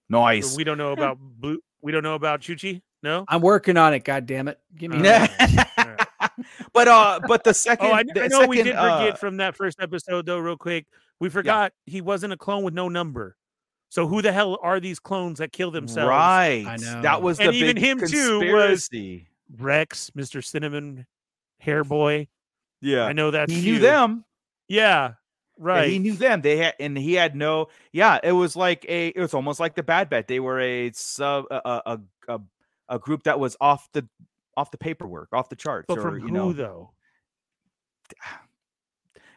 nice. 0.09 0.55
We 0.55 0.63
don't 0.63 0.77
know 0.77 0.91
about 0.93 1.17
Blue. 1.19 1.59
We 1.81 1.91
don't 1.91 2.03
know 2.03 2.15
about 2.15 2.41
Chuchi. 2.41 2.81
No. 3.01 3.23
I'm 3.29 3.41
working 3.41 3.77
on 3.77 3.93
it. 3.93 4.03
God 4.03 4.25
damn 4.25 4.47
it! 4.49 4.59
Give 4.77 4.91
me. 4.91 4.97
Uh, 4.97 5.01
a 5.01 5.03
Yeah. 5.05 5.27
minute. 5.47 5.67
Alright. 5.79 5.99
But 6.73 6.87
uh, 6.87 7.19
but 7.27 7.43
the 7.43 7.53
second, 7.53 7.87
Oh, 7.91 7.91
I, 7.91 8.03
the 8.03 8.23
I 8.23 8.27
know 8.27 8.45
we 8.47 8.57
second, 8.57 8.73
did 8.73 8.79
forget 8.79 9.13
uh, 9.13 9.15
from 9.15 9.37
that 9.37 9.55
first 9.55 9.79
episode 9.81 10.25
though. 10.25 10.37
Real 10.39 10.57
quick, 10.57 10.85
we 11.19 11.29
forgot 11.29 11.73
he 11.85 12.01
wasn't 12.01 12.33
a 12.33 12.37
clone 12.37 12.63
with 12.63 12.73
no 12.73 12.89
number. 12.89 13.35
So 13.89 14.07
who 14.07 14.21
the 14.21 14.31
hell 14.31 14.59
are 14.61 14.79
these 14.79 14.99
clones 14.99 15.39
that 15.39 15.51
kill 15.51 15.71
themselves? 15.71 16.09
Right, 16.09 16.63
I 16.67 16.75
know. 16.77 17.01
that 17.01 17.21
was 17.21 17.37
the 17.39 17.45
And 17.45 17.55
even 17.55 17.75
big 17.75 17.83
him 17.83 17.99
too 18.07 18.53
was- 18.53 18.89
Rex, 19.57 20.11
Mister 20.13 20.41
Cinnamon, 20.41 21.05
Hair 21.59 21.83
Boy. 21.83 22.27
Yeah, 22.81 23.05
I 23.05 23.13
know 23.13 23.31
that 23.31 23.49
he 23.49 23.61
knew 23.61 23.79
them. 23.79 24.23
Yeah, 24.67 25.07
Yeah, 25.07 25.13
right. 25.57 25.89
he 25.89 25.97
knew 25.99 26.13
them. 26.13 26.41
They 26.41 26.57
had, 26.57 26.75
and 26.79 26.95
he 26.97 27.13
had 27.15 27.35
no. 27.35 27.67
Yeah, 27.91 28.19
it 28.23 28.31
was 28.31 28.55
like 28.55 28.85
a. 28.87 29.07
It 29.07 29.19
was 29.19 29.33
almost 29.33 29.59
like 29.59 29.73
the 29.75 29.81
Bad 29.83 30.09
Bet. 30.09 30.27
They 30.27 30.39
were 30.39 30.59
a 30.59 30.91
sub, 30.93 31.45
a 31.49 31.55
a, 31.65 31.81
a, 31.85 31.99
a, 32.35 32.39
a 32.89 32.99
group 32.99 33.23
that 33.23 33.39
was 33.39 33.57
off 33.59 33.89
the 33.93 34.07
off 34.57 34.71
the 34.71 34.77
paperwork, 34.77 35.29
off 35.33 35.49
the 35.49 35.55
charts. 35.55 35.85
but 35.87 35.97
or, 35.97 36.01
from 36.01 36.15
you 36.15 36.21
who 36.27 36.31
know, 36.31 36.53
though? 36.53 36.91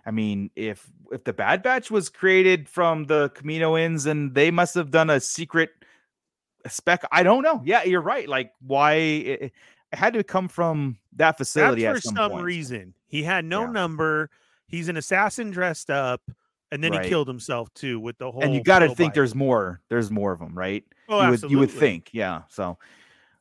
I 0.04 0.10
mean, 0.10 0.50
if 0.56 0.90
if 1.12 1.24
the 1.24 1.32
Bad 1.32 1.62
Batch 1.62 1.90
was 1.90 2.08
created 2.08 2.68
from 2.68 3.04
the 3.04 3.30
Caminoans, 3.30 4.06
and 4.06 4.34
they 4.34 4.50
must 4.50 4.74
have 4.74 4.90
done 4.90 5.10
a 5.10 5.20
secret 5.20 5.70
spec. 6.66 7.04
I 7.12 7.22
don't 7.22 7.42
know. 7.42 7.60
Yeah, 7.64 7.84
you're 7.84 8.00
right. 8.00 8.28
Like, 8.28 8.52
why 8.60 8.94
it, 8.94 9.42
it 9.42 9.52
had 9.92 10.14
to 10.14 10.24
come 10.24 10.48
from 10.48 10.96
that 11.16 11.36
That's 11.38 11.50
facility 11.50 11.84
for 11.84 12.00
some, 12.00 12.16
some 12.16 12.30
point. 12.32 12.44
reason. 12.44 12.94
He 13.06 13.22
had 13.22 13.44
no 13.44 13.62
Yeah. 13.62 13.70
number. 13.72 14.30
He's 14.66 14.88
an 14.88 14.96
assassin 14.96 15.50
dressed 15.50 15.90
up, 15.90 16.22
and 16.72 16.82
then 16.82 16.92
Right. 16.92 17.04
he 17.04 17.08
killed 17.10 17.28
himself 17.28 17.72
too 17.74 18.00
with 18.00 18.16
the 18.18 18.30
whole. 18.32 18.42
And 18.42 18.54
you 18.54 18.62
got 18.62 18.80
to 18.80 18.94
think 18.94 19.12
there's 19.14 19.34
more. 19.34 19.82
There's 19.88 20.10
more 20.10 20.32
of 20.32 20.38
them, 20.40 20.56
right? 20.56 20.84
Oh, 21.08 21.22
you 21.22 21.30
would 21.30 21.42
you 21.50 21.58
would 21.58 21.70
think, 21.70 22.10
yeah. 22.12 22.42
So 22.48 22.78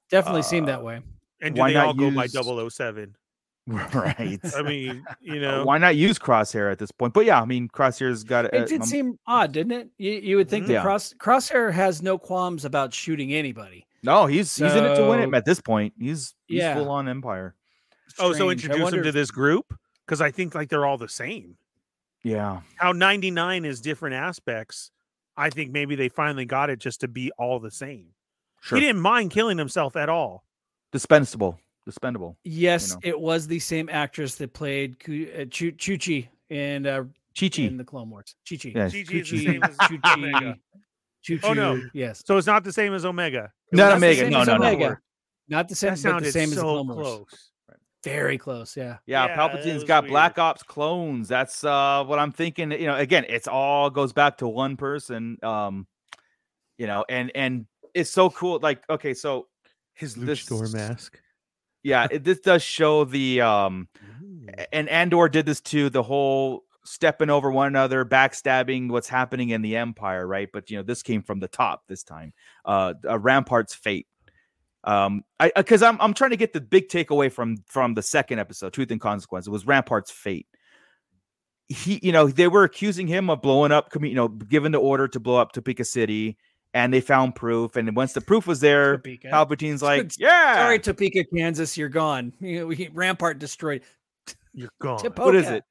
Definitely 0.09 0.43
seemed 0.43 0.67
Uh, 0.67 0.73
that 0.73 0.83
way. 0.83 1.01
And 1.41 1.55
do 1.55 1.59
why 1.61 1.69
they 1.69 1.73
not 1.75 1.87
all 1.87 1.93
go 1.93 2.11
by 2.11 2.25
use- 2.25 2.33
007? 2.75 3.15
right. 3.67 4.39
I 4.55 4.61
mean, 4.63 5.05
you 5.21 5.35
Uh, 5.35 5.39
know, 5.39 5.63
why 5.65 5.77
not 5.77 5.95
use 5.95 6.17
crosshair 6.17 6.71
at 6.71 6.79
this 6.79 6.91
point? 6.91 7.13
But 7.13 7.25
yeah, 7.25 7.41
I 7.41 7.45
mean, 7.45 7.67
crosshair's 7.69 8.23
got 8.23 8.45
It 8.45 8.67
did 8.67 8.81
um, 8.81 8.87
seem 8.87 9.19
odd, 9.27 9.51
didn't 9.51 9.71
it? 9.73 9.89
You, 9.97 10.11
you 10.13 10.35
would 10.37 10.49
think 10.49 10.65
Mhm. 10.65 10.67
that 10.69 10.73
Yeah. 10.73 10.81
Cross 10.81 11.13
Crosshair 11.19 11.71
has 11.71 12.01
no 12.01 12.17
qualms 12.17 12.65
about 12.65 12.93
shooting 12.93 13.33
anybody. 13.33 13.85
no, 14.03 14.25
he's 14.25 14.55
he's 14.55 14.73
in 14.73 14.83
it 14.83 14.95
to 14.95 15.07
win 15.07 15.19
it 15.19 15.33
at 15.35 15.45
this 15.45 15.61
point. 15.61 15.93
He's 15.99 16.33
he's 16.47 16.59
Yeah. 16.59 16.73
full 16.73 16.89
on 16.89 17.07
empire. 17.07 17.53
oh, 18.19 18.33
so 18.33 18.33
Strange. 18.33 18.49
I 18.49 18.51
introduce 18.73 18.93
him 18.93 19.03
to 19.03 19.11
this 19.11 19.29
group 19.31 19.73
because 20.05 20.21
I 20.21 20.31
think 20.31 20.55
like 20.55 20.69
they're 20.69 20.85
all 20.85 20.97
the 20.97 21.07
same. 21.07 21.57
Yeah, 22.23 22.61
How 22.77 22.91
99 22.91 23.63
is 23.65 23.79
different 23.81 24.15
aspects. 24.15 24.91
I 25.37 25.49
think 25.49 25.71
maybe 25.71 25.95
they 25.95 26.09
finally 26.09 26.45
got 26.45 26.69
it 26.69 26.79
just 26.79 27.01
to 27.01 27.07
be 27.07 27.31
all 27.37 27.59
the 27.59 27.71
same. 27.71 28.07
sure. 28.61 28.77
He 28.79 28.85
didn't 28.85 29.01
mind 29.01 29.31
killing 29.31 29.57
himself 29.57 29.95
at 29.95 30.09
all. 30.09 30.43
Dispensable, 30.91 31.59
dispendable. 31.89 32.35
Yes, 32.43 32.91
know. 32.93 32.99
it 33.03 33.19
was 33.19 33.47
the 33.47 33.59
same 33.59 33.89
actress 33.91 34.35
that 34.35 34.53
played 34.53 34.99
Ku- 34.99 35.27
uh, 35.39 35.45
Chu- 35.45 35.71
Chuchi 35.73 36.27
in 36.49 36.85
uh, 36.85 37.03
Chi 37.39 37.47
Chi. 37.49 37.63
in 37.63 37.77
the 37.77 37.83
Clone 37.83 38.09
Wars. 38.09 38.35
Chichi. 38.45 38.71
Yeah. 38.75 38.89
Chi-Chi 38.89 38.99
is 38.99 39.07
the 39.07 39.21
Chuchi. 39.37 39.45
same 39.45 39.63
as 39.63 39.77
Omega. 40.17 40.57
Chuchi. 41.25 41.39
Oh, 41.43 41.53
no. 41.53 41.81
Yes. 41.93 42.23
So 42.25 42.37
it's 42.37 42.47
not 42.47 42.63
the 42.63 42.73
same 42.73 42.93
as 42.93 43.05
Omega. 43.05 43.51
It 43.71 43.77
Not 43.77 43.93
Omega. 43.93 44.21
same 44.21 44.31
No, 44.31 44.41
as 44.41 44.47
no, 44.47 44.57
no. 44.57 44.95
Not 45.47 45.69
the 45.69 45.75
same, 45.75 45.91
That 45.91 45.95
but 45.95 45.95
the 45.95 46.09
sounded 46.09 46.31
same 46.33 46.43
as 46.43 46.49
the 46.49 46.55
so 46.55 46.61
Clone 46.63 46.87
Wars. 46.87 46.97
close. 46.97 47.51
Very 48.03 48.37
close. 48.37 48.75
Yeah. 48.75 48.97
Yeah, 49.05 49.25
Yeah, 49.27 49.33
it 49.33 49.35
Palpatine's 49.37 49.73
was 49.75 49.83
got 49.85 50.03
weird. 50.03 50.11
Black 50.11 50.39
Ops 50.39 50.63
clones. 50.63 51.27
That's 51.27 51.63
uh 51.63 52.03
what 52.05 52.19
I'm 52.19 52.31
thinking. 52.31 52.71
You 52.71 52.87
know, 52.87 52.95
again, 52.95 53.25
it's 53.29 53.47
all 53.47 53.89
goes 53.89 54.11
back 54.11 54.39
to 54.39 54.47
one 54.47 54.75
person. 54.75 55.37
Um, 55.43 55.87
you 56.77 56.87
know, 56.87 57.05
and 57.07 57.31
and 57.35 57.65
it's 57.93 58.09
so 58.09 58.29
cool. 58.31 58.59
Like, 58.61 58.83
okay, 58.89 59.13
so 59.13 59.47
His 59.93 60.15
This- 60.15 60.45
luchador 60.45 60.73
mask. 60.73 61.19
yeah, 61.83 62.07
it, 62.09 62.23
this 62.23 62.39
does 62.39 62.63
show 62.63 63.03
the 63.05 63.41
um 63.41 63.87
a- 64.57 64.73
and 64.73 64.89
Andor 64.89 65.29
did 65.29 65.45
this 65.45 65.61
too, 65.61 65.89
the 65.89 66.03
whole 66.03 66.63
stepping 66.83 67.29
over 67.29 67.51
one 67.51 67.67
another, 67.67 68.03
backstabbing 68.03 68.89
what's 68.89 69.07
happening 69.07 69.49
in 69.49 69.61
the 69.61 69.77
Empire, 69.77 70.25
right? 70.25 70.49
But 70.51 70.69
you 70.71 70.77
know, 70.77 70.83
this 70.83 71.03
came 71.03 71.21
from 71.21 71.39
the 71.39 71.47
top 71.47 71.83
this 71.87 72.03
time. 72.03 72.33
Uh, 72.65 72.93
uh 73.07 73.19
Rampart's 73.19 73.73
fate. 73.75 74.07
Um, 74.83 75.23
I 75.39 75.51
because 75.55 75.83
I'm 75.83 76.01
I'm 76.01 76.15
trying 76.15 76.31
to 76.31 76.37
get 76.37 76.53
the 76.53 76.61
big 76.61 76.87
takeaway 76.89 77.31
from 77.31 77.57
from 77.67 77.93
the 77.93 78.01
second 78.01 78.39
episode, 78.39 78.73
Truth 78.73 78.89
and 78.89 78.99
Consequence. 78.99 79.45
It 79.45 79.51
was 79.51 79.65
Rampart's 79.67 80.09
fate. 80.09 80.47
He, 81.67 81.99
you 82.03 82.11
know, 82.11 82.27
they 82.27 82.47
were 82.47 82.63
accusing 82.63 83.07
him 83.07 83.29
of 83.29 83.41
blowing 83.41 83.71
up, 83.71 83.93
you 84.01 84.15
know, 84.15 84.27
giving 84.27 84.71
the 84.71 84.79
order 84.79 85.07
to 85.07 85.19
blow 85.19 85.37
up 85.37 85.51
Topeka 85.53 85.85
City, 85.85 86.37
and 86.73 86.93
they 86.93 87.01
found 87.01 87.35
proof. 87.35 87.75
And 87.75 87.95
once 87.95 88.13
the 88.13 88.21
proof 88.21 88.47
was 88.47 88.59
there, 88.59 88.97
Topeka. 88.97 89.29
Palpatine's 89.29 89.81
like, 89.81 90.11
"Yeah, 90.17 90.55
Sorry, 90.55 90.79
Topeka, 90.79 91.23
Kansas, 91.35 91.77
you're 91.77 91.89
gone. 91.89 92.33
We, 92.41 92.89
Rampart 92.93 93.39
destroyed. 93.39 93.81
You're 94.53 94.69
gone. 94.81 94.99
Tipoca, 94.99 95.25
what 95.25 95.35
is 95.35 95.49
it? 95.49 95.63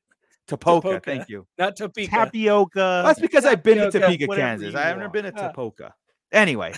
Tipoca. 0.49 0.83
Tipoca. 0.83 1.05
Thank 1.05 1.29
you. 1.29 1.47
Not 1.59 1.77
Topeka. 1.77 2.11
Tapioca. 2.11 3.03
That's 3.07 3.21
because 3.21 3.45
I've 3.45 3.63
been 3.63 3.79
to 3.79 3.91
Topeka, 4.01 4.27
Kansas. 4.29 4.75
I 4.75 4.83
haven't 4.83 5.03
want. 5.03 5.13
been 5.13 5.25
to 5.25 5.33
Yeah. 5.37 5.53
Tipoca. 5.53 5.93
Anyway, 6.33 6.75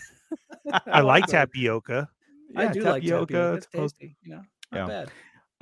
I 0.86 1.00
like 1.00 1.26
tapioca. 1.28 2.08
I 2.56 2.64
Yeah, 2.64 2.72
do 2.72 2.80
like 2.82 3.02
tapioca. 3.02 3.54
It's 3.54 3.66
Tipoca. 3.66 3.80
tasty. 3.80 4.16
You 4.22 4.30
know, 4.32 4.42
not 4.72 4.78
Yeah. 4.78 4.86
bad. 4.86 5.10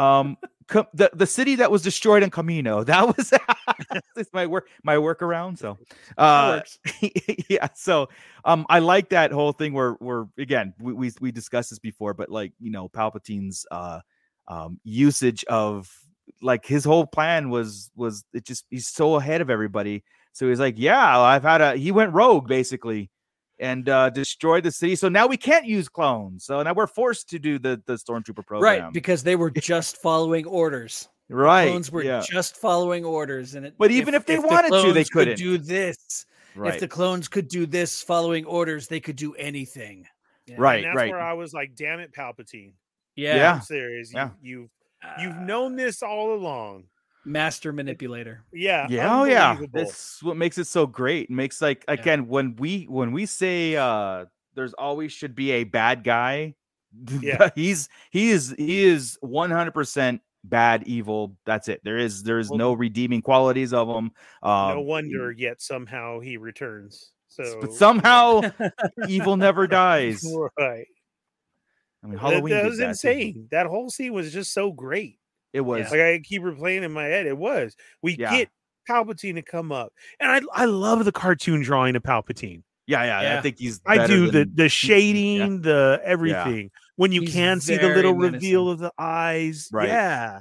um 0.04 0.36
co- 0.42 0.48
the 0.94 1.10
the 1.12 1.26
city 1.26 1.56
that 1.56 1.70
was 1.70 1.82
destroyed 1.82 2.22
in 2.22 2.30
Camino. 2.30 2.84
That 2.90 3.16
was 4.16 4.26
my 4.32 4.46
work 4.46 4.68
my 4.82 4.96
workaround. 4.96 5.58
So 5.58 5.78
uh 6.18 6.60
yeah, 7.48 7.68
so 7.74 8.08
um 8.44 8.66
I 8.68 8.80
like 8.80 9.10
that 9.10 9.32
whole 9.32 9.52
thing 9.52 9.72
where 9.72 9.92
where 9.94 10.26
again 10.38 10.74
we, 10.78 10.92
we 10.92 11.12
we 11.20 11.32
discussed 11.32 11.70
this 11.70 11.78
before, 11.78 12.14
but 12.14 12.30
like 12.30 12.52
you 12.58 12.70
know 12.70 12.88
Palpatine's 12.88 13.66
uh 13.70 14.00
um 14.48 14.80
usage 14.84 15.44
of 15.44 15.90
like 16.42 16.64
his 16.66 16.84
whole 16.84 17.06
plan 17.06 17.50
was 17.50 17.90
was 17.96 18.24
it 18.32 18.44
just 18.44 18.66
he's 18.70 18.88
so 18.88 19.16
ahead 19.16 19.40
of 19.40 19.50
everybody. 19.50 20.04
So 20.32 20.48
he's 20.48 20.60
like, 20.60 20.76
yeah, 20.78 21.18
I've 21.18 21.42
had 21.42 21.60
a 21.60 21.76
he 21.76 21.92
went 21.92 22.12
rogue 22.12 22.46
basically 22.46 23.10
and 23.60 23.88
uh 23.88 24.10
destroyed 24.10 24.64
the 24.64 24.72
city. 24.72 24.96
So 24.96 25.08
now 25.08 25.26
we 25.28 25.36
can't 25.36 25.66
use 25.66 25.88
clones. 25.88 26.44
So 26.44 26.62
now 26.62 26.72
we're 26.72 26.86
forced 26.88 27.28
to 27.30 27.38
do 27.38 27.58
the 27.58 27.80
the 27.86 27.94
stormtrooper 27.94 28.44
program. 28.44 28.62
Right, 28.84 28.92
because 28.92 29.22
they 29.22 29.36
were 29.36 29.50
just 29.50 29.98
following 29.98 30.46
orders. 30.46 31.08
Right. 31.28 31.68
Clones 31.68 31.92
were 31.92 32.02
yeah. 32.02 32.24
just 32.28 32.56
following 32.56 33.04
orders, 33.04 33.54
and 33.54 33.64
it, 33.66 33.74
But 33.78 33.92
even 33.92 34.14
if 34.14 34.26
they 34.26 34.34
the 34.34 34.42
wanted 34.42 34.70
to, 34.72 34.92
they 34.92 35.04
clones 35.04 35.10
could 35.10 35.18
couldn't. 35.28 35.38
do 35.38 35.58
this. 35.58 36.26
right. 36.56 36.74
If 36.74 36.80
the 36.80 36.88
clones 36.88 37.28
could 37.28 37.46
do 37.46 37.66
this, 37.66 38.02
following 38.02 38.44
orders, 38.46 38.88
they 38.88 38.98
could 38.98 39.14
do 39.14 39.34
anything. 39.34 40.06
Yeah. 40.46 40.56
Right, 40.58 40.78
And 40.84 40.86
that's 40.86 40.96
right. 40.96 41.10
where 41.12 41.20
I 41.20 41.34
was 41.34 41.52
like, 41.54 41.76
damn 41.76 42.00
it, 42.00 42.12
Palpatine. 42.12 42.72
Yeah. 43.14 43.36
Yeah. 43.36 43.54
I'm 43.54 43.60
serious. 43.60 44.12
You, 44.12 44.18
Yeah. 44.18 44.30
You've 44.42 44.70
you've 45.20 45.36
known 45.36 45.76
this 45.76 46.02
all 46.02 46.34
along. 46.34 46.84
Master 47.24 47.72
manipulator. 47.72 48.44
Yeah. 48.52 48.86
yeah, 48.88 49.14
oh 49.20 49.24
yeah. 49.24 49.50
unbelievable. 49.50 49.78
That's 49.80 50.22
what 50.22 50.36
makes 50.36 50.56
it 50.58 50.66
so 50.66 50.86
great. 50.86 51.24
It 51.24 51.30
makes 51.34 51.60
like 51.60 51.84
again 51.88 52.28
when 52.28 52.56
we 52.56 52.84
when 52.84 53.12
we 53.12 53.26
say 53.26 53.76
uh 53.76 54.24
there's 54.54 54.72
always 54.74 55.12
should 55.12 55.34
be 55.34 55.52
a 55.52 55.64
bad 55.64 56.04
guy. 56.04 56.54
Yeah. 57.20 57.50
he's 57.54 57.88
he 58.10 58.30
is 58.30 58.52
he 58.58 58.82
is 58.84 59.16
100% 59.22 60.18
bad 60.42 60.82
evil. 60.88 61.36
That's 61.46 61.68
it. 61.68 61.80
There 61.84 61.98
is 61.98 62.24
there 62.24 62.38
is 62.40 62.50
Well- 62.50 62.58
no 62.58 62.72
redeeming 62.72 63.22
qualities 63.22 63.72
of 63.72 63.88
him. 63.88 64.10
Um, 64.42 64.74
no 64.74 64.80
wonder 64.80 65.30
yet 65.30 65.62
somehow 65.62 66.18
he 66.18 66.36
returns. 66.36 67.12
So 67.28 67.58
but 67.60 67.72
somehow 67.72 68.40
evil 69.06 69.36
never 69.36 69.66
dies. 69.68 70.26
right. 70.58 70.86
I 72.02 72.06
mean, 72.08 72.18
Halloween 72.18 72.54
that 72.54 72.62
did 72.62 72.68
was 72.70 72.78
that, 72.78 72.84
too. 72.84 72.88
insane. 72.88 73.48
That 73.52 73.66
whole 73.66 73.88
scene 73.88 74.12
was 74.12 74.32
just 74.32 74.52
so 74.52 74.72
great. 74.72 75.19
It 75.52 75.60
was 75.62 75.90
Like 75.90 76.00
I 76.00 76.18
keep 76.22 76.42
replaying 76.42 76.82
in 76.82 76.92
my 76.92 77.04
head. 77.04 77.26
It 77.26 77.36
was. 77.36 77.74
We 78.02 78.16
Yeah. 78.16 78.30
get 78.36 78.48
Palpatine 78.88 79.34
to 79.34 79.42
come 79.42 79.72
up, 79.72 79.92
and 80.18 80.30
I 80.30 80.62
I 80.62 80.64
love 80.64 81.04
the 81.04 81.12
cartoon 81.12 81.62
drawing 81.62 81.96
of 81.96 82.02
Palpatine. 82.02 82.62
Yeah, 82.86 83.04
yeah, 83.04 83.38
I 83.38 83.40
think 83.42 83.58
he's. 83.58 83.80
I 83.86 84.06
do 84.06 84.26
the 84.26 84.40
than- 84.40 84.54
the 84.56 84.68
shading, 84.68 85.60
the 85.62 86.00
everything. 86.04 86.70
When 86.96 87.12
you 87.12 87.20
He's 87.22 87.32
can 87.32 87.60
see 87.60 87.76
the 87.76 87.88
little 87.88 88.14
menacing. 88.14 88.32
reveal 88.34 88.68
of 88.68 88.78
the 88.78 88.92
eyes, 88.98 89.68
Right. 89.72 89.88
yeah. 89.88 90.40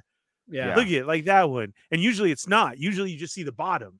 Yeah. 0.52 0.76
Look 0.76 0.88
at 0.88 0.92
it 0.94 1.06
like 1.06 1.26
that 1.26 1.50
one, 1.50 1.74
and 1.92 2.02
usually 2.02 2.32
it's 2.32 2.48
not. 2.48 2.80
Usually 2.80 3.12
you 3.12 3.20
just 3.20 3.34
see 3.36 3.44
the 3.44 3.52
bottom. 3.52 4.00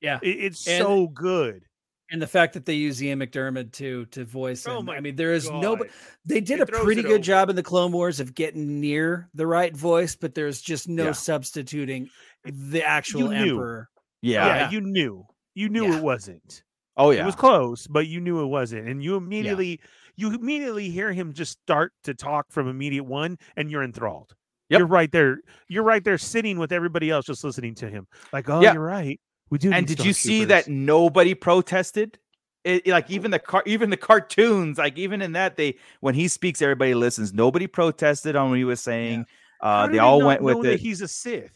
Yeah. 0.00 0.18
It- 0.22 0.38
it's 0.44 0.66
And- 0.66 0.82
so 0.82 1.08
good. 1.08 1.64
And 2.12 2.20
the 2.20 2.26
fact 2.26 2.54
that 2.54 2.64
they 2.66 2.74
use 2.74 3.02
Ian 3.02 3.20
McDiarmid 3.20 3.72
to 3.74 4.04
to 4.06 4.24
voice 4.24 4.66
Oh 4.66 4.80
him. 4.80 4.86
my 4.86 4.96
I 4.96 5.00
mean, 5.00 5.14
there 5.16 5.32
is 5.32 5.48
no. 5.50 5.76
They 6.24 6.40
did 6.40 6.56
He 6.56 6.62
a 6.62 6.66
pretty 6.66 7.02
good 7.02 7.12
over. 7.12 7.18
job 7.20 7.50
in 7.50 7.56
the 7.56 7.62
Clone 7.62 7.92
Wars 7.92 8.18
of 8.20 8.34
getting 8.34 8.80
near 8.80 9.28
the 9.34 9.46
right 9.46 9.76
voice, 9.76 10.16
but 10.16 10.34
there's 10.34 10.60
just 10.60 10.88
no 10.88 11.06
Yeah. 11.06 11.12
substituting 11.12 12.10
the 12.44 12.82
actual 12.84 13.30
emperor. 13.30 13.88
Yeah. 14.22 14.46
Yeah, 14.46 14.70
you 14.70 14.80
knew. 14.80 15.24
You 15.54 15.68
knew 15.68 15.84
Yeah. 15.84 15.98
it 15.98 16.02
wasn't. 16.02 16.64
Oh 16.96 17.10
yeah, 17.10 17.22
It 17.22 17.26
was 17.26 17.36
close, 17.36 17.86
but 17.86 18.08
you 18.08 18.20
knew 18.20 18.40
it 18.42 18.46
wasn't. 18.46 18.88
And 18.88 19.02
you 19.02 19.16
immediately 19.16 19.80
you 20.16 20.34
immediately 20.34 20.90
hear 20.90 21.12
him 21.12 21.32
just 21.32 21.52
start 21.62 21.92
to 22.04 22.12
talk 22.12 22.46
from 22.50 22.68
immediate 22.68 23.04
one 23.04 23.38
and 23.56 23.70
you're 23.70 23.82
enthralled. 23.84 24.34
Yep. 24.68 24.78
You're 24.80 24.86
right 24.88 25.10
there. 25.10 25.38
You're 25.68 25.82
right 25.84 26.04
there 26.04 26.18
sitting 26.18 26.58
with 26.58 26.72
everybody 26.72 27.08
else 27.10 27.24
just 27.26 27.42
listening 27.42 27.74
to 27.76 27.88
him. 27.88 28.06
Like, 28.32 28.48
oh, 28.50 28.60
Yeah. 28.60 28.74
you're 28.74 28.82
right. 28.84 29.18
We 29.50 29.58
do. 29.58 29.72
and 29.72 29.86
did 29.86 29.98
you 30.04 30.12
Star 30.12 30.30
see 30.30 30.44
that 30.46 30.68
nobody 30.68 31.34
protested? 31.34 32.18
It, 32.62 32.86
like 32.86 33.10
even 33.10 33.30
the 33.30 33.38
car, 33.38 33.62
even 33.66 33.88
the 33.90 33.96
cartoons, 33.96 34.76
like 34.78 34.98
even 34.98 35.22
in 35.22 35.32
that 35.32 35.56
they 35.56 35.76
when 36.00 36.14
he 36.14 36.28
speaks, 36.28 36.60
everybody 36.60 36.94
listens. 36.94 37.32
Nobody 37.32 37.66
protested 37.66 38.36
on 38.36 38.50
what 38.50 38.58
he 38.58 38.64
was 38.64 38.80
saying. 38.80 39.26
How 39.62 39.68
Uh, 39.68 39.86
do 39.86 39.92
they 39.92 39.98
all 39.98 40.20
not 40.20 40.26
went 40.26 40.40
know 40.42 40.46
with 40.58 40.62
that 40.64 40.72
it. 40.74 40.80
He's 40.80 41.00
a 41.00 41.08
Sith 41.08 41.52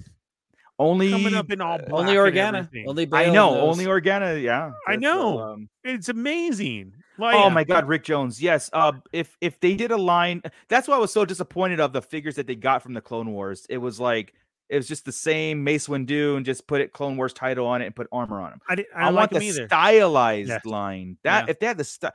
Only 0.78 1.10
coming 1.10 1.34
up 1.34 1.50
in 1.50 1.60
all 1.60 1.78
black 1.78 1.92
Only 1.92 2.14
Organa. 2.14 2.58
everything. 2.60 2.88
Only 2.88 3.08
I 3.12 3.26
know, 3.26 3.54
knows. 3.54 3.72
only 3.78 3.84
Organa. 3.84 4.42
Yeah, 4.42 4.72
I 4.88 4.92
That's, 4.92 5.02
know. 5.02 5.40
um, 5.40 5.68
It's 5.84 6.08
amazing. 6.08 6.94
Like, 7.18 7.36
Oh 7.36 7.48
my 7.50 7.62
God, 7.64 7.86
Rick 7.86 8.04
Jones. 8.04 8.42
Yes. 8.42 8.70
Uh, 8.72 8.92
if 9.12 9.36
if 9.42 9.60
they 9.60 9.74
did 9.76 9.90
a 9.92 9.96
line, 9.96 10.42
that's 10.68 10.88
why 10.88 10.96
I 10.96 10.98
was 10.98 11.12
so 11.12 11.24
disappointed 11.26 11.80
of 11.80 11.92
the 11.92 12.02
figures 12.02 12.34
that 12.36 12.46
they 12.46 12.56
got 12.56 12.82
from 12.82 12.94
the 12.94 13.00
Clone 13.02 13.30
Wars. 13.30 13.66
It 13.68 13.78
was 13.78 14.00
like 14.00 14.32
it 14.68 14.76
was 14.76 14.88
just 14.88 15.04
the 15.04 15.12
same 15.12 15.62
Mace 15.64 15.86
Windu 15.88 16.36
and 16.36 16.44
just 16.46 16.66
put 16.66 16.80
it 16.80 16.92
Clone 16.92 17.16
Wars 17.16 17.32
title 17.32 17.66
on 17.66 17.82
it 17.82 17.86
and 17.86 17.94
put 17.96 18.06
armor 18.12 18.40
on 18.40 18.52
him. 18.52 18.60
I, 18.68 18.74
didn't, 18.76 18.88
I, 18.94 19.00
I, 19.00 19.04
don't 19.06 19.14
want 19.14 19.32
like 19.32 19.40
the 19.42 19.46
either. 19.46 19.66
stylized 19.68 20.48
Yes. 20.48 20.64
line. 20.64 21.18
That 21.22 21.44
Yeah. 21.46 21.50
if 21.50 21.58
they 21.60 21.66
had 21.66 21.76
the 21.78 21.84
style, 21.84 22.12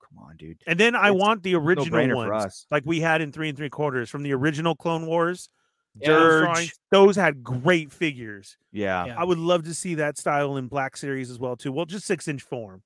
come 0.00 0.24
on, 0.24 0.36
dude. 0.36 0.58
And 0.66 0.78
then 0.78 0.94
I 0.94 1.10
It's 1.10 1.20
want 1.20 1.42
the 1.42 1.52
No 1.52 1.58
original 1.60 1.98
brainer 1.98 2.12
for 2.24 2.30
ones, 2.30 2.44
us. 2.44 2.66
like 2.70 2.84
we 2.86 3.00
had 3.00 3.20
in 3.20 3.32
three 3.32 3.48
and 3.48 3.58
three 3.58 3.68
quarters 3.70 4.08
from 4.08 4.22
the 4.22 4.32
original 4.34 4.74
Clone 4.76 5.06
Wars. 5.06 5.48
Yeah. 6.00 6.08
those 6.10 6.18
Dirge. 6.20 6.44
drawings, 6.44 6.80
those 6.92 7.16
had 7.16 7.42
great 7.42 7.92
figures. 7.92 8.56
Yeah. 8.70 9.06
Yeah. 9.06 9.20
I 9.20 9.24
would 9.24 9.38
love 9.38 9.64
to 9.64 9.74
see 9.74 9.96
that 9.96 10.16
style 10.18 10.56
in 10.56 10.68
Black 10.68 10.96
Series 10.96 11.30
as 11.30 11.38
well 11.40 11.56
too. 11.56 11.72
Well, 11.72 11.84
just 11.86 12.06
six 12.06 12.28
inch 12.28 12.42
form. 12.42 12.82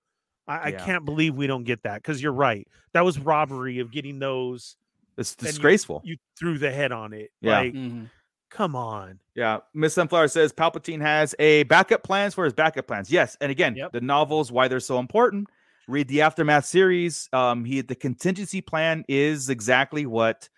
I, 0.49 0.69
I 0.69 0.73
can't 0.73 1.05
believe 1.05 1.35
we 1.35 1.47
don't 1.47 1.65
get 1.65 1.83
that 1.85 1.97
because 2.03 2.23
you're 2.23 2.33
right. 2.33 2.67
That 2.95 3.05
was 3.05 3.19
robbery 3.19 3.79
of 3.81 3.91
getting 3.93 4.19
those. 4.19 4.77
It's 5.19 5.35
and 5.35 5.43
you- 5.43 5.49
disgraceful. 5.49 6.01
You 6.05 6.17
threw 6.39 6.59
the 6.59 6.71
head 6.71 6.93
on 6.93 7.13
it. 7.13 7.31
Yeah. 7.43 7.59
Like, 7.59 7.73
Mhm. 7.75 8.09
Come 8.51 8.77
on. 8.77 9.19
Yeah, 9.35 9.59
Miss 9.75 9.95
Sunflower 9.95 10.29
says 10.29 10.53
Palpatine 10.53 11.01
has 11.01 11.35
a 11.39 11.65
backup 11.65 12.03
plans 12.05 12.35
for 12.35 12.45
his 12.45 12.53
backup 12.53 12.87
plans. 12.87 13.11
Yes, 13.11 13.37
and 13.41 13.51
again, 13.51 13.75
Yep. 13.77 13.93
the 13.93 14.01
novels 14.01 14.53
why 14.53 14.69
they're 14.69 14.81
so 14.81 14.99
important. 14.99 15.49
Read 15.89 16.09
the 16.09 16.23
aftermath 16.23 16.65
series. 16.65 17.29
Um, 17.33 17.65
he 17.65 17.81
the 17.81 17.95
contingency 17.97 18.61
plan 18.61 19.05
is 19.09 19.51
exactly 19.51 20.07
what 20.07 20.49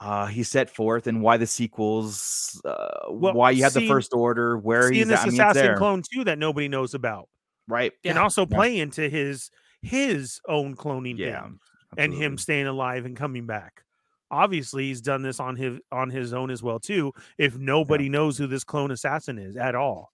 uh 0.00 0.26
he 0.26 0.42
set 0.42 0.70
forth, 0.70 1.06
and 1.06 1.22
why 1.22 1.36
the 1.36 1.46
sequels, 1.46 2.60
uh, 2.64 3.10
Well, 3.10 3.34
why 3.34 3.50
you 3.50 3.62
had 3.62 3.74
the 3.74 3.86
first 3.88 4.12
order, 4.14 4.58
where 4.58 4.88
Seeing 4.88 5.00
he's 5.00 5.08
this 5.08 5.20
at. 5.20 5.22
I 5.28 5.30
mean, 5.30 5.34
assassin 5.34 5.62
there, 5.62 5.74
clone 5.74 6.02
too 6.12 6.24
that 6.24 6.38
nobody 6.38 6.68
knows 6.68 6.94
about, 6.94 7.28
right? 7.68 7.92
and 8.04 8.16
Yeah. 8.16 8.22
also 8.22 8.46
Yeah. 8.46 8.56
play 8.56 8.78
into 8.80 9.08
his 9.08 9.50
his 9.82 10.40
own 10.48 10.76
cloning 10.76 11.18
Yeah, 11.18 11.42
thing 11.42 11.60
and 11.96 12.12
him 12.14 12.38
staying 12.38 12.66
alive 12.68 13.04
and 13.04 13.16
coming 13.16 13.46
back. 13.46 13.84
Obviously, 14.32 14.84
he's 14.88 15.00
done 15.00 15.22
this 15.22 15.38
on 15.38 15.54
his 15.56 15.78
on 15.92 16.10
his 16.10 16.32
own 16.32 16.50
as 16.50 16.62
well 16.62 16.80
too. 16.80 17.12
If 17.38 17.56
nobody 17.58 18.08
knows 18.08 18.36
who 18.38 18.46
this 18.48 18.64
clone 18.64 18.90
assassin 18.90 19.38
is 19.38 19.56
at 19.56 19.74
all, 19.74 20.10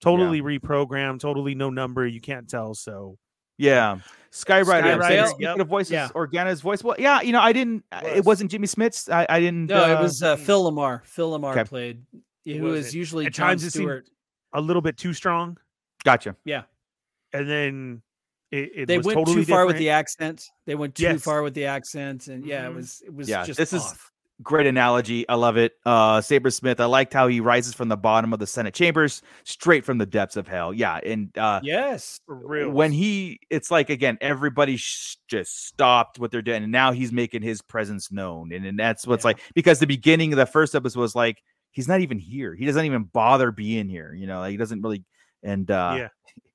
totally 0.00 0.42
reprogrammed, 0.42 1.18
totally 1.20 1.54
no 1.54 1.70
number, 1.70 2.06
you 2.06 2.20
can't 2.20 2.48
tell. 2.48 2.74
So 2.74 3.16
Yeah, 3.56 3.98
Skyrider. 4.30 5.00
I'm 5.02 5.26
speaking 5.28 5.42
yep. 5.42 5.58
of 5.58 5.66
voices, 5.66 5.92
Yeah. 5.92 6.08
Organa's 6.14 6.60
voice. 6.60 6.84
Well, 6.84 6.96
yeah, 6.98 7.22
you 7.22 7.32
know, 7.32 7.40
I 7.40 7.52
didn't. 7.52 7.84
It 8.04 8.16
Was. 8.16 8.26
wasn't 8.26 8.50
Jimmy 8.50 8.66
Smits 8.66 9.10
I, 9.12 9.26
I 9.28 9.40
didn't. 9.40 9.66
No, 9.66 9.82
it 9.90 9.96
uh, 9.96 10.02
was 10.02 10.22
uh, 10.22 10.36
Phil 10.36 10.70
LaMarr. 10.70 11.04
Phil 11.04 11.30
LaMarr 11.38 11.52
Okay. 11.52 11.64
played. 11.64 12.02
It 12.44 12.58
Who 12.58 12.66
is 12.74 12.84
wasn't. 12.84 12.94
usually 12.94 13.26
At 13.26 13.32
John 13.32 13.48
times 13.48 13.64
it 13.64 13.70
seemed- 13.72 13.84
Stewart. 13.84 14.08
a 14.52 14.60
little 14.60 14.82
bit 14.82 14.96
too 14.98 15.14
strong, 15.14 15.56
Gotcha. 16.04 16.36
Yeah 16.44 16.62
and 17.32 17.48
then 17.50 18.02
it, 18.54 18.70
it 18.74 18.86
They 18.86 18.96
was 18.98 19.06
went 19.06 19.18
totally 19.18 19.44
too 19.44 19.52
far 19.52 19.66
with 19.66 19.78
the 19.78 19.90
accent. 19.90 20.44
They 20.66 20.74
went 20.74 20.94
too 20.94 21.02
Yes. 21.04 21.22
far 21.22 21.42
with 21.42 21.54
the 21.54 21.66
accent, 21.66 22.28
and 22.28 22.44
yeah, 22.46 22.66
it 22.66 22.72
Mhm. 22.72 22.76
was 22.76 23.02
it 23.06 23.14
was 23.14 23.28
Yeah, 23.28 23.44
just 23.44 23.58
this 23.58 23.72
is- 23.72 23.94
Great 24.42 24.66
analogy. 24.66 25.26
I 25.28 25.36
love 25.36 25.56
it. 25.56 25.74
Uh 25.86 26.20
Saber 26.20 26.50
Smith. 26.50 26.80
I 26.80 26.86
liked 26.86 27.12
how 27.12 27.28
he 27.28 27.38
rises 27.38 27.72
from 27.72 27.88
the 27.88 27.96
bottom 27.96 28.32
of 28.32 28.40
the 28.40 28.48
Senate 28.48 28.74
chambers 28.74 29.22
straight 29.44 29.84
from 29.84 29.98
the 29.98 30.06
depths 30.06 30.34
of 30.36 30.48
hell. 30.48 30.74
Yeah, 30.74 30.96
and 31.06 31.30
uh 31.38 31.60
yes. 31.62 32.18
For 32.26 32.34
real. 32.34 32.70
when 32.70 32.90
he 32.90 33.38
it's 33.48 33.70
like 33.70 33.90
again 33.90 34.18
everybody 34.20 34.76
sh- 34.76 35.18
just 35.28 35.66
stopped 35.68 36.18
what 36.18 36.32
they're 36.32 36.42
doing 36.42 36.64
and 36.64 36.72
now 36.72 36.90
he's 36.90 37.12
making 37.12 37.42
his 37.42 37.62
presence 37.62 38.10
known 38.10 38.52
and, 38.52 38.66
and 38.66 38.76
that's 38.76 39.06
what's 39.06 39.22
Yeah. 39.24 39.28
like 39.28 39.40
because 39.54 39.78
the 39.78 39.86
beginning 39.86 40.32
of 40.32 40.36
the 40.36 40.46
first 40.46 40.74
episode 40.74 40.98
was 40.98 41.14
like 41.14 41.40
he's 41.70 41.86
not 41.86 42.00
even 42.00 42.18
here 42.18 42.56
he 42.56 42.66
doesn't 42.66 42.84
even 42.84 43.04
bother 43.04 43.52
being 43.52 43.88
here 43.88 44.12
you 44.14 44.26
know 44.26 44.40
like, 44.40 44.50
he 44.50 44.56
doesn't 44.56 44.82
really 44.82 45.04
and 45.44 45.70
uh 45.70 45.94
yeah, 45.96 46.08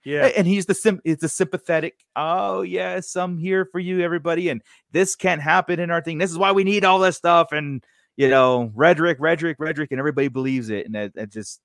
yeah, 0.06 0.26
and 0.38 0.48
he's 0.48 0.66
the 0.66 0.74
sim 0.74 1.02
it's 1.04 1.24
a 1.24 1.30
sympathetic 1.30 2.06
oh 2.16 2.62
yes 2.62 3.16
i'm 3.16 3.38
here 3.38 3.66
for 3.66 3.80
you 3.80 4.02
everybody 4.02 4.50
and 4.50 4.62
this 4.92 5.16
can't 5.16 5.42
happen 5.42 5.80
in 5.80 5.92
our 5.92 6.02
thing 6.02 6.18
this 6.18 6.32
is 6.32 6.38
why 6.38 6.52
we 6.52 6.64
need 6.64 6.86
all 6.86 7.00
this 7.00 7.18
stuff 7.18 7.52
and 7.52 7.84
you 8.16 8.30
know 8.30 8.72
redrick 8.76 9.18
redrick 9.20 9.58
redrick 9.58 9.88
and 9.92 10.00
everybody 10.00 10.28
believes 10.28 10.70
it 10.70 10.86
and 10.86 10.98
i, 10.98 11.10
I 11.20 11.26
just 11.26 11.60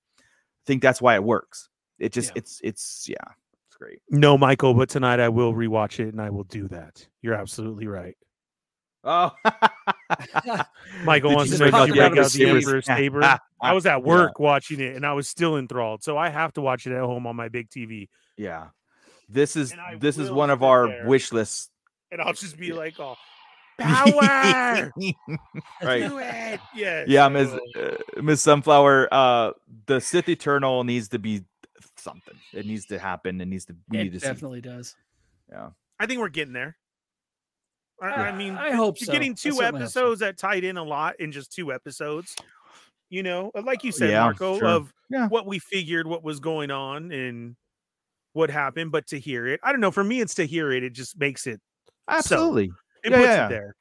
think 0.66 0.82
that's 0.82 1.00
why 1.00 1.14
it 1.14 1.24
works 1.24 1.68
it 1.98 2.12
just 2.12 2.30
Yeah. 2.30 2.38
it's 2.38 2.60
it's 2.64 3.06
yeah 3.08 3.32
it's 3.68 3.76
great 3.76 4.00
no, 4.10 4.38
Michael, 4.38 4.74
but 4.74 4.88
tonight 4.88 5.18
I 5.20 5.28
will 5.28 5.52
rewatch 5.52 5.98
it 5.98 6.08
and 6.12 6.20
I 6.20 6.30
will 6.30 6.44
do 6.44 6.68
that. 6.68 7.06
You're 7.22 7.34
absolutely 7.34 7.86
right. 7.88 8.16
Oh 9.04 9.32
Michael 11.04 11.30
Did 11.30 11.36
wants 11.36 11.52
to 11.52 11.58
know 11.58 11.64
you 11.66 11.68
about 11.68 11.88
break 11.88 11.94
the 11.98 12.04
out 12.04 12.14
the 12.14 12.24
series? 12.30 12.64
Emperor's 12.66 12.86
saber. 12.86 13.22
I 13.60 13.72
was 13.72 13.86
at 13.86 14.02
work 14.02 14.38
watching 14.38 14.80
it 14.80 14.96
and 14.96 15.06
I 15.06 15.12
was 15.14 15.28
still 15.28 15.56
enthralled. 15.56 16.02
So 16.02 16.16
I 16.18 16.28
have 16.28 16.52
to 16.54 16.60
watch 16.60 16.86
it 16.86 16.92
at 16.92 17.00
home 17.00 17.26
on 17.26 17.36
my 17.36 17.48
big 17.48 17.70
TV. 17.70 18.08
Yeah. 18.36 18.68
This 19.28 19.56
is 19.56 19.74
this 19.98 20.18
is 20.18 20.30
one 20.30 20.50
of 20.50 20.62
our 20.62 20.86
there. 20.88 21.06
wish 21.06 21.32
lists. 21.32 21.70
And 22.12 22.20
I'll 22.20 22.34
just 22.34 22.56
be 22.58 22.72
like, 22.72 22.94
oh, 23.00 23.16
power. 23.78 24.92
right. 25.82 26.08
Do 26.08 26.18
it. 26.18 26.60
Yes. 26.76 27.08
Yeah, 27.08 27.28
Miss 27.28 27.50
uh, 27.50 27.96
Miss 28.22 28.40
Sunflower, 28.42 29.08
uh 29.12 29.52
the 29.86 30.00
Sith 30.00 30.28
Eternal 30.28 30.84
needs 30.84 31.08
to 31.08 31.18
be 31.18 31.42
something. 31.96 32.34
It 32.52 32.66
needs 32.66 32.86
to 32.86 32.98
happen. 32.98 33.40
It 33.40 33.48
needs 33.48 33.64
to 33.66 33.76
we 33.88 33.98
It 33.98 34.04
need 34.04 34.12
to 34.12 34.20
see. 34.20 34.26
definitely 34.26 34.60
does. 34.60 34.94
Yeah. 35.50 35.70
I 35.98 36.06
think 36.06 36.20
we're 36.20 36.28
getting 36.28 36.52
there. 36.52 36.76
I, 38.02 38.08
I 38.08 38.36
mean, 38.36 38.54
I 38.56 38.72
hope 38.72 39.00
you're 39.00 39.06
so. 39.06 39.12
getting 39.12 39.34
two 39.34 39.52
certainly 39.52 39.86
so. 39.86 40.00
episodes 40.00 40.20
that 40.20 40.36
tied 40.36 40.64
in 40.64 40.76
a 40.76 40.82
lot 40.82 41.18
in 41.20 41.32
just 41.32 41.52
two 41.52 41.72
episodes. 41.72 42.34
You 43.10 43.22
know, 43.22 43.50
uh, 43.54 43.62
like 43.62 43.84
you 43.84 43.92
said, 43.92 44.10
Yeah, 44.10 44.22
Marco, 44.22 44.58
sure. 44.58 44.66
of 44.68 44.92
Yeah. 45.10 45.28
what 45.28 45.46
we 45.46 45.58
figured, 45.58 46.06
what 46.06 46.24
was 46.24 46.40
going 46.40 46.70
on, 46.70 47.12
and 47.12 47.54
what 48.32 48.50
happened. 48.50 48.90
But 48.92 49.06
to 49.08 49.18
hear 49.20 49.46
it, 49.46 49.60
I 49.62 49.70
don't 49.72 49.80
know. 49.80 49.90
For 49.92 50.02
me, 50.04 50.20
it's 50.20 50.34
to 50.34 50.46
hear 50.46 50.72
it. 50.72 50.82
It 50.82 50.90
just 50.94 51.18
makes 51.18 51.46
it. 51.46 51.60
Absolutely. 52.08 52.72
It 53.04 53.12
Yeah, 53.12 53.16
puts 53.18 53.26
yeah, 53.28 53.46
it 53.46 53.48
there. 53.50 53.76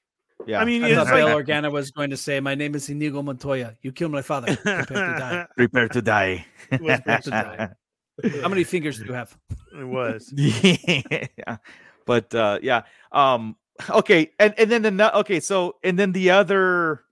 Yeah. 0.46 0.60
I 0.62 0.66
mean, 0.66 0.84
I 0.84 0.88
it's 0.90 0.96
thought 0.98 1.06
like 1.06 1.14
Bail 1.16 1.28
Organa 1.62 1.72
was 1.72 1.90
going 1.92 2.10
to 2.10 2.18
say, 2.18 2.40
"My 2.40 2.54
name 2.54 2.76
is 2.76 2.90
Inigo 2.90 3.22
Montoya. 3.24 3.76
You 3.82 3.92
killed 3.94 4.12
my 4.12 4.22
father. 4.22 4.56
Prepare 4.58 4.86
to 4.86 4.94
die. 4.94 5.48
prepare 5.58 5.88
to 5.88 6.02
die. 6.02 6.46
Prepare 6.70 7.20
to 7.22 7.30
die. 7.30 7.70
How 8.42 8.50
many 8.50 8.64
fingers 8.66 9.00
do 9.00 9.06
you 9.06 9.14
have?" 9.14 9.36
it 9.80 9.84
was. 9.86 10.32
yeah. 10.38 11.58
But 12.06 12.36
uh 12.36 12.60
yeah. 12.62 12.84
Um 13.12 13.56
okay, 13.90 14.32
and 14.40 14.54
and 14.58 14.70
then 14.72 14.98
the 14.98 15.18
okay, 15.20 15.40
so 15.40 15.76
and 15.84 15.98
then 15.98 16.12
the 16.12 16.32
other 16.32 17.04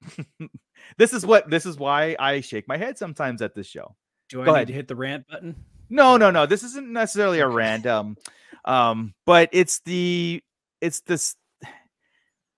this 0.98 1.12
is 1.12 1.24
what 1.26 1.48
this 1.50 1.66
is 1.66 1.76
why 1.78 2.16
I 2.18 2.40
shake 2.40 2.68
my 2.68 2.76
head 2.76 2.98
sometimes 2.98 3.42
at 3.42 3.54
this 3.54 3.66
show. 3.66 3.94
Do 4.28 4.42
I 4.42 4.44
Go 4.44 4.50
need 4.52 4.56
ahead. 4.56 4.66
to 4.68 4.74
hit 4.74 4.88
the 4.88 4.96
rant 4.96 5.26
button? 5.28 5.54
No, 5.88 6.16
no, 6.16 6.30
no. 6.30 6.46
This 6.46 6.62
isn't 6.64 6.92
necessarily 6.92 7.38
a 7.40 7.48
random, 7.48 8.16
um, 8.64 9.14
but 9.24 9.50
it's 9.52 9.80
the 9.80 10.42
it's 10.80 11.00
this 11.02 11.36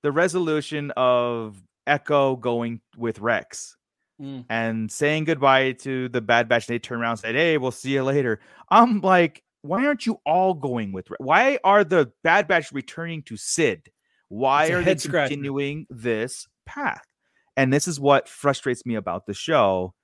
the 0.02 0.12
resolution 0.12 0.92
of 0.96 1.60
Echo 1.86 2.36
going 2.36 2.80
with 2.96 3.18
Rex 3.20 3.74
Mm. 4.20 4.46
and 4.50 4.90
saying 4.90 5.26
goodbye 5.26 5.70
to 5.72 6.08
the 6.08 6.20
Bad 6.20 6.48
Batch. 6.48 6.66
They 6.66 6.80
turn 6.80 7.00
around 7.00 7.12
and 7.12 7.18
said, 7.20 7.34
"Hey, 7.36 7.56
we'll 7.56 7.70
see 7.70 7.90
you 7.92 8.02
later." 8.02 8.40
I'm 8.68 9.00
like, 9.00 9.44
why 9.68 9.84
aren't 9.84 10.06
you 10.06 10.20
all 10.24 10.54
going 10.54 10.92
with? 10.92 11.08
Why 11.18 11.58
are 11.62 11.84
the 11.84 12.10
Bad 12.24 12.48
Batch 12.48 12.72
returning 12.72 13.22
to 13.24 13.36
Cid? 13.36 13.90
Why 14.28 14.68
are 14.68 14.82
they 14.82 14.94
continuing 14.94 15.86
this 15.90 16.48
path? 16.64 17.04
And 17.56 17.72
this 17.72 17.86
is 17.86 18.00
what 18.00 18.28
frustrates 18.28 18.86
me 18.86 18.94
about 18.94 19.26
the 19.26 19.34
show. 19.34 19.94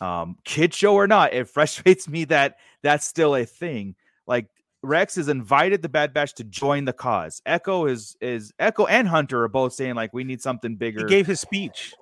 Um, 0.00 0.36
kid 0.44 0.72
show 0.72 0.94
or 0.94 1.06
not, 1.06 1.32
it 1.32 1.48
frustrates 1.48 2.08
me 2.08 2.24
that 2.26 2.56
that's 2.82 3.06
still 3.06 3.34
a 3.34 3.44
thing. 3.44 3.96
Like 4.26 4.46
Rex 4.82 5.16
has 5.16 5.28
invited 5.28 5.82
the 5.82 5.88
Bad 5.88 6.12
Batch 6.12 6.34
to 6.34 6.44
join 6.44 6.84
the 6.84 6.92
cause. 6.92 7.42
Echo 7.44 7.86
is 7.86 8.16
is 8.20 8.52
Echo 8.58 8.86
and 8.86 9.08
Hunter 9.08 9.42
are 9.42 9.48
both 9.48 9.72
saying 9.72 9.94
like 9.94 10.12
we 10.12 10.24
need 10.24 10.42
something 10.42 10.76
bigger. 10.76 11.00
He 11.00 11.06
gave 11.06 11.26
his 11.26 11.40
speech. 11.40 11.94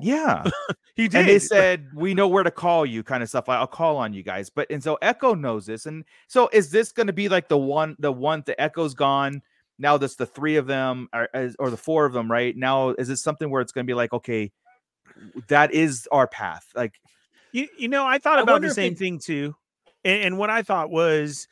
Yeah, 0.00 0.44
He 0.96 1.08
did. 1.08 1.20
and 1.20 1.28
they 1.28 1.38
said 1.54 1.86
we 1.94 2.14
know 2.14 2.28
where 2.28 2.42
to 2.42 2.50
call 2.50 2.84
you, 2.86 3.02
kind 3.02 3.22
of 3.22 3.28
stuff. 3.28 3.48
I'll 3.48 3.66
call 3.66 3.96
on 3.96 4.12
you 4.12 4.22
guys. 4.22 4.50
But 4.50 4.70
and 4.70 4.82
so 4.82 4.98
Echo 5.02 5.34
knows 5.34 5.66
this, 5.66 5.86
and 5.86 6.04
so 6.28 6.48
is 6.52 6.70
this 6.70 6.92
going 6.92 7.06
to 7.06 7.12
be 7.12 7.28
like 7.28 7.48
the 7.48 7.58
one, 7.58 7.96
the 7.98 8.12
one, 8.12 8.42
the 8.46 8.60
Echo's 8.60 8.94
gone 8.94 9.42
now? 9.78 9.96
That's 9.96 10.16
the 10.16 10.26
three 10.26 10.56
of 10.56 10.66
them, 10.66 11.08
or, 11.14 11.28
or 11.58 11.70
the 11.70 11.76
four 11.76 12.04
of 12.04 12.12
them, 12.12 12.30
right 12.30 12.56
now? 12.56 12.90
Is 12.90 13.08
this 13.08 13.22
something 13.22 13.48
where 13.50 13.60
it's 13.62 13.72
going 13.72 13.86
to 13.86 13.90
be 13.90 13.94
like 13.94 14.12
okay, 14.12 14.50
that 15.48 15.72
is 15.72 16.08
our 16.12 16.26
path? 16.26 16.66
Like 16.74 17.00
You, 17.52 17.68
you 17.78 17.88
know, 17.88 18.06
I 18.06 18.18
thought 18.18 18.38
I 18.38 18.42
about 18.42 18.62
the 18.62 18.70
same 18.70 18.92
it- 18.92 18.98
thing 18.98 19.18
too. 19.18 19.54
And, 20.04 20.22
and 20.24 20.38
what 20.38 20.50
I 20.50 20.62
thought 20.62 20.90
was 20.90 21.46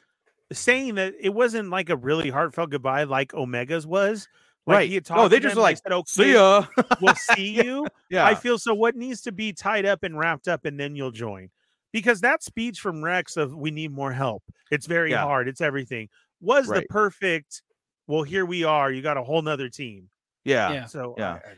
saying 0.53 0.97
that 0.97 1.15
it 1.21 1.29
wasn't 1.29 1.71
like 1.71 1.89
a 1.91 1.97
really 1.97 2.31
heartfelt 2.31 2.71
goodbye 2.71 3.05
like 3.05 3.33
Omega's 3.35 3.87
was. 3.87 4.27
Like 4.67 4.77
Right. 4.77 4.89
He 4.89 4.95
had 4.97 5.11
No, 5.11 5.29
they 5.29 5.37
to 5.37 5.43
just 5.43 5.55
them 5.55 5.59
were 5.59 5.63
like, 5.63 5.79
said, 5.79 5.93
okay, 5.93 6.05
see 6.07 6.33
ya. 6.35 6.65
we'll 7.01 7.15
see 7.35 7.63
you. 7.65 7.87
yeah, 8.11 8.27
I 8.27 8.35
feel 8.35 8.59
so. 8.59 8.75
What 8.75 8.95
needs 8.97 9.23
to 9.23 9.33
be 9.33 9.53
tied 9.53 9.87
up 9.87 10.03
and 10.03 10.19
wrapped 10.19 10.49
up, 10.49 10.65
and 10.65 10.79
then 10.79 10.95
you'll 10.97 11.11
join. 11.11 11.51
Because 11.93 12.21
that 12.21 12.43
speech 12.43 12.79
from 12.79 13.03
Rex 13.03 13.37
of 13.37 13.55
"We 13.55 13.71
need 13.73 13.91
more 13.91 14.13
help. 14.13 14.45
It's 14.71 14.87
very 14.87 15.11
Yeah. 15.11 15.23
hard. 15.23 15.49
It's 15.49 15.61
everything." 15.61 16.09
Was 16.41 16.69
the 16.69 16.85
perfect. 16.89 17.63
Well, 18.07 18.23
here 18.23 18.47
we 18.47 18.65
are. 18.65 18.91
You 18.93 19.03
got 19.03 19.17
a 19.17 19.23
whole 19.23 19.43
nother 19.43 19.69
team. 19.69 20.09
yeah, 20.45 20.73
Yeah. 20.73 20.87
So 20.87 21.15
Yeah. 21.19 21.33
I- 21.33 21.37
I- 21.37 21.55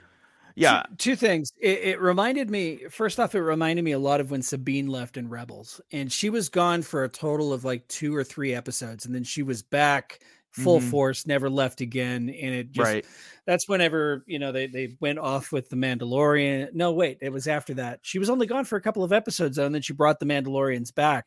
yeah. 0.55 0.83
Two, 0.91 0.97
two 1.13 1.17
things. 1.17 1.53
It, 1.61 1.79
it 1.81 2.01
reminded 2.01 2.51
me, 2.51 2.85
first 2.91 3.19
off, 3.19 3.35
it 3.35 3.41
reminded 3.41 3.85
me 3.85 3.93
a 3.93 3.99
lot 3.99 4.21
of 4.21 4.31
when 4.31 4.43
Sabine 4.43 4.87
left 4.87 5.17
in 5.17 5.29
Rebels. 5.31 5.81
And 5.93 6.13
she 6.13 6.29
was 6.31 6.49
gone 6.51 6.83
for 6.83 7.05
a 7.05 7.09
total 7.09 7.53
of 7.55 7.65
like 7.65 7.89
two 7.89 8.15
or 8.15 8.23
three 8.23 8.53
episodes. 8.55 9.07
And 9.07 9.15
then 9.15 9.25
she 9.25 9.43
was 9.43 9.63
back 9.63 10.19
full 10.53 10.81
Mhm. 10.81 10.91
force, 10.91 11.27
never 11.27 11.51
left 11.51 11.81
again. 11.81 12.29
And 12.29 12.55
it 12.55 12.71
just, 12.73 12.93
right. 12.93 13.07
that's 13.47 13.69
whenever, 13.69 14.23
you 14.27 14.39
know, 14.39 14.53
they, 14.53 14.67
they 14.67 14.97
went 15.01 15.19
off 15.19 15.51
with 15.53 15.69
the 15.71 15.77
Mandalorian. 15.77 16.73
No, 16.75 16.93
wait, 16.93 17.19
it 17.21 17.31
was 17.33 17.49
after 17.49 17.75
that. 17.75 18.01
She 18.03 18.19
was 18.19 18.31
only 18.31 18.47
gone 18.47 18.65
for 18.65 18.77
a 18.77 18.81
couple 18.83 19.03
of 19.05 19.13
episodes, 19.13 19.57
though, 19.57 19.67
and 19.67 19.75
then 19.75 19.83
she 19.83 19.93
brought 19.95 20.21
the 20.21 20.27
Mandalorians 20.27 20.95
back. 20.95 21.27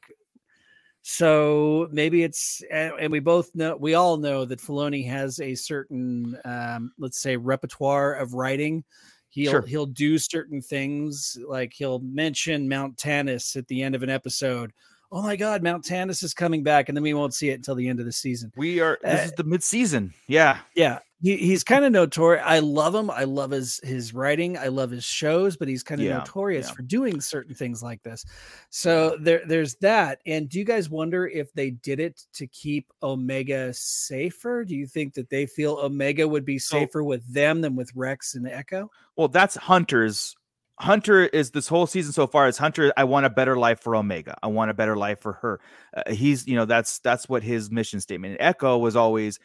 So 1.02 1.88
maybe 1.92 2.24
it's, 2.24 2.64
and 2.72 3.12
we 3.12 3.20
both 3.20 3.54
know, 3.54 3.76
we 3.76 3.94
all 3.94 4.18
know 4.18 4.44
that 4.46 4.60
Filoni 4.60 5.06
has 5.08 5.40
a 5.40 5.54
certain, 5.54 6.36
um, 6.46 6.94
let's 6.98 7.22
say, 7.22 7.38
repertoire 7.38 8.14
of 8.14 8.34
writing. 8.34 8.84
He'll 9.30 9.52
Sure. 9.52 9.62
he'll 9.64 9.86
do 9.86 10.18
certain 10.18 10.62
things, 10.62 11.38
like 11.48 11.74
he'll 11.74 12.00
mention 12.00 12.70
Mount 12.70 12.98
Tantiss 12.98 13.56
at 13.56 13.68
the 13.68 13.84
end 13.84 13.94
of 13.94 14.02
an 14.02 14.10
episode. 14.10 14.72
Oh 15.16 15.22
my 15.22 15.38
God, 15.38 15.64
Mount 15.64 15.86
Tantiss 15.86 16.24
is 16.24 16.34
coming 16.34 16.62
back, 16.62 16.90
and 16.90 16.96
then 16.98 17.02
we 17.02 17.14
won't 17.14 17.34
see 17.34 17.50
it 17.50 17.54
until 17.54 17.74
the 17.76 17.88
end 17.88 18.02
of 18.02 18.06
the 18.06 18.12
season. 18.12 18.52
We 18.58 18.82
are. 18.82 19.00
This 19.02 19.22
Uh, 19.22 19.24
is 19.24 19.32
the 19.32 19.46
mid 19.46 19.64
season. 19.64 20.14
Yeah, 20.28 20.58
Yeah, 20.76 21.00
he, 21.22 21.38
he's 21.38 21.64
kind 21.64 21.86
of 21.86 21.94
notorious. 21.94 22.44
I 22.46 22.60
love 22.60 22.94
him. 22.94 23.10
I 23.10 23.24
love 23.24 23.52
his 23.52 23.80
his 23.82 24.14
writing. 24.14 24.58
I 24.58 24.68
love 24.68 24.92
his 24.92 25.06
shows, 25.06 25.56
but 25.56 25.70
he's 25.70 25.84
kind 25.84 26.02
of 26.02 26.06
Yeah, 26.08 26.18
notorious 26.18 26.68
yeah. 26.68 26.74
for 26.74 26.82
doing 26.82 27.22
certain 27.22 27.56
things 27.56 27.82
like 27.82 28.04
this. 28.04 28.26
So 28.72 29.16
there 29.22 29.42
there's 29.48 29.76
that. 29.76 30.20
And 30.26 30.50
do 30.50 30.60
you 30.60 30.66
guys 30.66 30.90
wonder 30.90 31.26
if 31.28 31.54
they 31.54 31.70
did 31.70 32.02
it 32.02 32.22
to 32.34 32.46
keep 32.48 32.92
Omega 33.02 33.74
safer? 33.74 34.66
Do 34.66 34.76
you 34.76 34.86
think 34.86 35.14
that 35.14 35.30
they 35.30 35.46
feel 35.46 35.76
Omega 35.82 36.28
would 36.28 36.44
be 36.44 36.60
So- 36.60 36.78
safer 36.80 37.06
with 37.06 37.26
them 37.34 37.62
than 37.62 37.78
with 37.78 37.90
Rex 37.96 38.36
and 38.36 38.50
Echo? 38.50 38.92
Well, 39.16 39.30
that's 39.30 39.56
Hunter's. 39.56 40.36
Hunter 40.80 41.26
is 41.26 41.52
this 41.52 41.68
whole 41.68 41.88
season 41.88 42.12
so 42.12 42.28
far 42.28 42.48
is 42.48 42.58
Hunter. 42.58 42.92
I 42.98 43.06
want 43.06 43.26
a 43.26 43.30
better 43.30 43.58
life 43.58 43.80
for 43.80 43.96
Omega. 43.96 44.38
I 44.44 44.48
want 44.48 44.72
a 44.72 44.74
better 44.74 44.98
life 44.98 45.20
for 45.22 45.34
her. 45.34 45.60
Uh, 45.96 46.12
he's, 46.12 46.48
you 46.48 46.56
know, 46.56 46.66
that's 46.66 47.00
that's 47.00 47.30
what 47.30 47.44
his 47.44 47.72
mission 47.72 48.02
statement. 48.02 48.34
And 48.34 48.42
Echo 48.42 48.78
was 48.78 48.96
always 48.96 49.40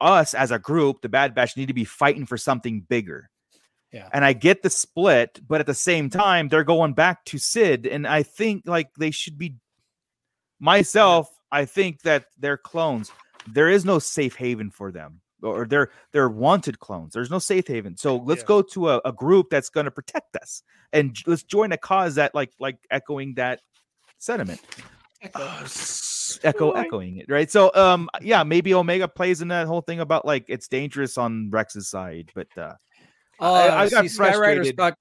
us 0.00 0.34
as 0.34 0.50
a 0.50 0.58
group. 0.58 1.02
The 1.02 1.08
Bad 1.08 1.34
Batch 1.34 1.56
need 1.56 1.66
to 1.66 1.74
be 1.74 1.84
fighting 1.84 2.26
for 2.26 2.36
something 2.36 2.80
bigger. 2.80 3.28
Yeah. 3.92 4.08
And 4.12 4.24
I 4.24 4.32
get 4.32 4.62
the 4.62 4.70
split, 4.70 5.40
but 5.46 5.60
at 5.60 5.66
the 5.66 5.74
same 5.74 6.08
time, 6.08 6.48
they're 6.48 6.64
going 6.64 6.94
back 6.94 7.24
to 7.26 7.38
Cid, 7.38 7.86
and 7.86 8.06
I 8.06 8.22
think 8.22 8.62
like 8.66 8.94
they 8.94 9.10
should 9.10 9.36
be. 9.36 9.56
Myself, 10.60 11.28
I 11.50 11.64
think 11.64 12.02
that 12.02 12.26
they're 12.38 12.56
clones. 12.56 13.10
There 13.48 13.68
is 13.68 13.84
no 13.84 13.98
safe 13.98 14.36
haven 14.36 14.70
for 14.70 14.92
them, 14.92 15.20
or 15.42 15.66
they're 15.66 15.90
they're 16.12 16.28
wanted 16.28 16.78
clones. 16.78 17.12
There's 17.14 17.30
no 17.30 17.38
safe 17.38 17.66
haven. 17.66 17.96
So 17.96 18.16
let's 18.24 18.42
Yeah. 18.42 18.46
go 18.46 18.62
to 18.62 18.90
a, 18.90 19.00
a 19.04 19.12
group 19.12 19.48
that's 19.50 19.68
going 19.70 19.84
to 19.86 19.90
protect 19.90 20.36
us, 20.36 20.62
and 20.92 21.14
j- 21.14 21.24
let's 21.26 21.42
join 21.42 21.72
a 21.72 21.76
cause 21.78 22.14
that 22.16 22.34
like 22.34 22.52
like 22.58 22.78
echoing 22.90 23.34
that 23.34 23.60
sentiment. 24.18 24.60
Uh, 25.34 25.64
echo 26.42 26.72
echoing 26.72 27.18
it 27.18 27.26
right 27.28 27.48
so 27.48 27.70
um 27.76 28.08
yeah 28.22 28.42
maybe 28.42 28.74
omega 28.74 29.06
plays 29.06 29.40
in 29.40 29.46
that 29.48 29.68
whole 29.68 29.80
thing 29.82 30.00
about 30.00 30.24
like 30.24 30.44
it's 30.48 30.66
dangerous 30.66 31.16
on 31.16 31.48
rex's 31.50 31.88
side 31.88 32.28
but 32.34 32.48
uh 32.58 32.72
Oh, 33.38 33.54
I 33.54 33.88
got 33.88 34.02
see, 34.08 34.18
Skyrider's 34.18 34.72
frustrated. 34.72 34.76
got 34.76 34.94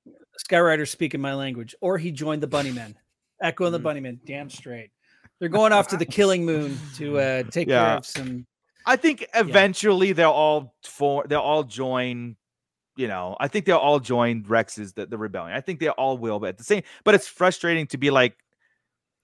Skyrider 0.47 0.87
speaking 0.87 1.21
my 1.21 1.33
language, 1.35 1.73
or 1.81 1.97
he 1.99 2.11
joined 2.11 2.41
the 2.43 2.47
Bunnymen. 2.47 2.95
Echo 3.41 3.65
and 3.65 3.73
the 3.73 3.79
Mm. 3.79 3.83
Bunnymen, 3.83 4.19
damn 4.25 4.49
straight. 4.49 4.89
They're 5.39 5.49
going 5.49 5.73
off 5.73 5.87
to 5.89 5.97
the 5.97 6.05
Killing 6.05 6.45
Moon 6.45 6.77
to 6.97 7.19
uh, 7.19 7.43
take 7.43 7.67
care 7.67 7.97
of 7.97 8.05
some 8.05 8.45
I 8.86 8.95
think 8.95 9.25
eventually 9.36 10.11
they'll 10.13 10.32
all 10.32 10.75
for 10.84 11.25
they'll 11.27 11.39
all 11.39 11.63
join. 11.63 12.36
You 12.97 13.07
know, 13.07 13.38
I 13.39 13.47
think 13.47 13.65
they'll 13.65 13.77
all 13.77 13.99
join 13.99 14.43
Rex's 14.47 14.93
the, 14.93 15.05
the 15.05 15.17
rebellion. 15.17 15.55
I 15.55 15.61
think 15.61 15.79
they 15.79 15.89
all 15.89 16.17
will, 16.17 16.39
but 16.39 16.49
at 16.49 16.57
the 16.57 16.63
same, 16.63 16.84
but 17.03 17.15
it's 17.15 17.27
frustrating 17.27 17.88
to 17.88 17.97
be 17.97 18.11
like 18.11 18.36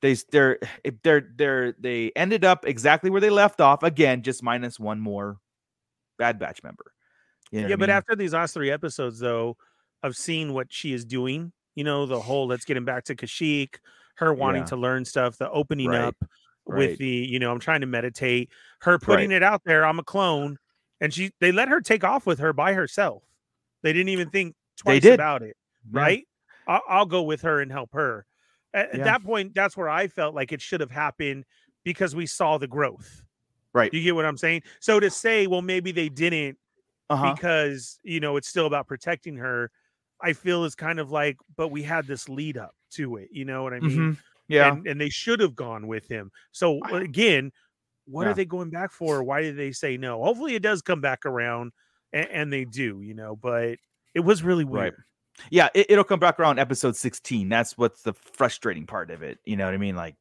they 0.02 0.16
they're 0.32 0.60
if 0.84 0.96
they're 1.04 1.28
they're 1.36 1.74
they 1.80 2.12
ended 2.16 2.46
up 2.46 2.66
exactly 2.66 3.10
where 3.10 3.22
they 3.22 3.30
left 3.30 3.60
off 3.62 3.84
again, 3.84 4.22
just 4.24 4.44
minus 4.44 4.80
one 4.80 5.00
more 5.00 5.38
Bad 6.18 6.40
Batch 6.40 6.64
member. 6.64 6.94
You 7.52 7.62
know 7.62 7.68
yeah, 7.70 7.76
but 7.76 7.90
mean? 7.90 7.98
after 7.98 8.16
these 8.16 8.34
last 8.34 8.54
three 8.54 8.72
episodes, 8.72 9.20
though, 9.20 9.58
of 10.04 10.16
seeing 10.16 10.54
what 10.54 10.68
she 10.70 10.94
is 10.94 11.06
doing, 11.06 11.52
you 11.76 11.84
know, 11.84 12.06
the 12.06 12.20
whole 12.20 12.48
let's 12.48 12.66
get 12.66 12.78
him 12.78 12.86
back 12.86 13.06
to 13.06 13.16
Kashyyyk, 13.16 13.76
her 14.18 14.34
wanting 14.34 14.62
Yeah. 14.62 14.66
to 14.66 14.76
learn 14.76 15.06
stuff, 15.06 15.38
the 15.38 15.50
opening 15.52 15.90
Right, 15.90 16.02
up 16.02 16.16
right. 16.68 16.90
with 16.90 17.00
the, 17.00 17.08
you 17.08 17.40
know, 17.40 17.52
I'm 17.52 17.60
trying 17.60 17.82
to 17.82 17.88
meditate, 17.88 18.50
her 18.82 19.00
putting 19.00 19.32
it 19.32 19.44
out 19.44 19.64
there, 19.66 19.86
I'm 19.86 20.00
a 20.00 20.04
clone, 20.04 20.58
and 21.02 21.14
she 21.14 21.32
they 21.40 21.52
let 21.52 21.68
her 21.70 21.82
take 21.82 22.04
off 22.04 22.26
with 22.26 22.40
her 22.40 22.54
by 22.54 22.74
herself. 22.74 23.24
They 23.84 23.94
didn't 23.94 24.10
even 24.10 24.30
think 24.30 24.56
twice 24.78 25.06
about 25.06 25.42
it, 25.44 25.56
Yeah. 25.92 26.00
right? 26.02 26.28
I'll, 26.68 26.82
I'll 26.88 27.06
go 27.06 27.22
with 27.24 27.42
her 27.42 27.62
and 27.62 27.72
help 27.72 27.94
her. 27.94 28.26
At, 28.74 28.90
at 28.92 28.98
Yeah. 29.00 29.04
that 29.06 29.24
point, 29.24 29.54
that's 29.56 29.78
where 29.78 29.90
I 29.90 30.08
felt 30.08 30.36
like 30.36 30.52
it 30.52 30.62
should 30.62 30.82
have 30.82 30.92
happened 30.92 31.46
because 31.84 32.16
we 32.16 32.26
saw 32.26 32.58
the 32.58 32.68
growth. 32.68 33.24
Right. 33.74 33.94
You 33.94 34.02
get 34.04 34.16
what 34.16 34.26
I'm 34.26 34.38
saying? 34.38 34.64
So 34.80 35.00
to 35.00 35.10
say, 35.10 35.48
well, 35.48 35.62
maybe 35.62 35.92
they 35.92 36.10
didn't 36.10 36.58
Uh-huh. 37.10 37.34
because 37.36 38.00
you 38.04 38.20
know 38.20 38.36
it's 38.36 38.50
still 38.50 38.66
about 38.66 38.86
protecting 38.86 39.38
her 39.38 39.72
i 40.22 40.34
feel 40.34 40.66
is 40.66 40.76
kind 40.76 41.00
of 41.00 41.10
like 41.10 41.38
but 41.56 41.70
we 41.70 41.82
had 41.82 42.06
this 42.06 42.28
lead 42.28 42.58
up 42.58 42.76
to 42.92 43.16
it 43.16 43.30
you 43.32 43.46
know 43.46 43.64
what 43.64 43.74
i 43.74 43.80
mean 43.80 43.98
Mhm. 43.98 44.18
Yeah. 44.48 44.72
and, 44.74 44.88
and 44.88 45.00
they 45.02 45.10
should 45.10 45.40
have 45.40 45.56
gone 45.56 45.88
with 45.88 46.08
him 46.08 46.32
so 46.52 46.80
again 46.94 47.52
what 48.06 48.24
Yeah. 48.24 48.32
are 48.32 48.34
they 48.34 48.46
going 48.46 48.70
back 48.70 48.92
for 48.92 49.24
why 49.24 49.42
did 49.42 49.58
they 49.58 49.72
say 49.72 49.98
no 49.98 50.24
hopefully 50.24 50.56
it 50.56 50.62
does 50.64 50.82
come 50.82 51.02
back 51.02 51.26
around 51.26 51.72
and, 52.14 52.28
and 52.32 52.54
they 52.54 52.64
do 52.66 53.02
you 53.02 53.14
know 53.14 53.36
but 53.36 53.78
it 54.14 54.22
was 54.22 54.44
really 54.44 54.64
Right. 54.64 54.94
weird 54.94 55.04
yeah, 55.52 55.70
it, 55.76 55.92
it'll 55.92 56.04
come 56.04 56.20
back 56.20 56.40
around 56.40 56.58
episode 56.58 56.96
16. 56.96 57.48
That's 57.48 57.78
what's 57.78 58.02
the 58.02 58.14
frustrating 58.14 58.88
part 58.88 59.12
of 59.12 59.22
it. 59.22 59.38
You 59.46 59.56
know 59.56 59.66
what 59.66 59.76
I 59.76 59.78
mean? 59.78 59.96
Like 59.96 60.16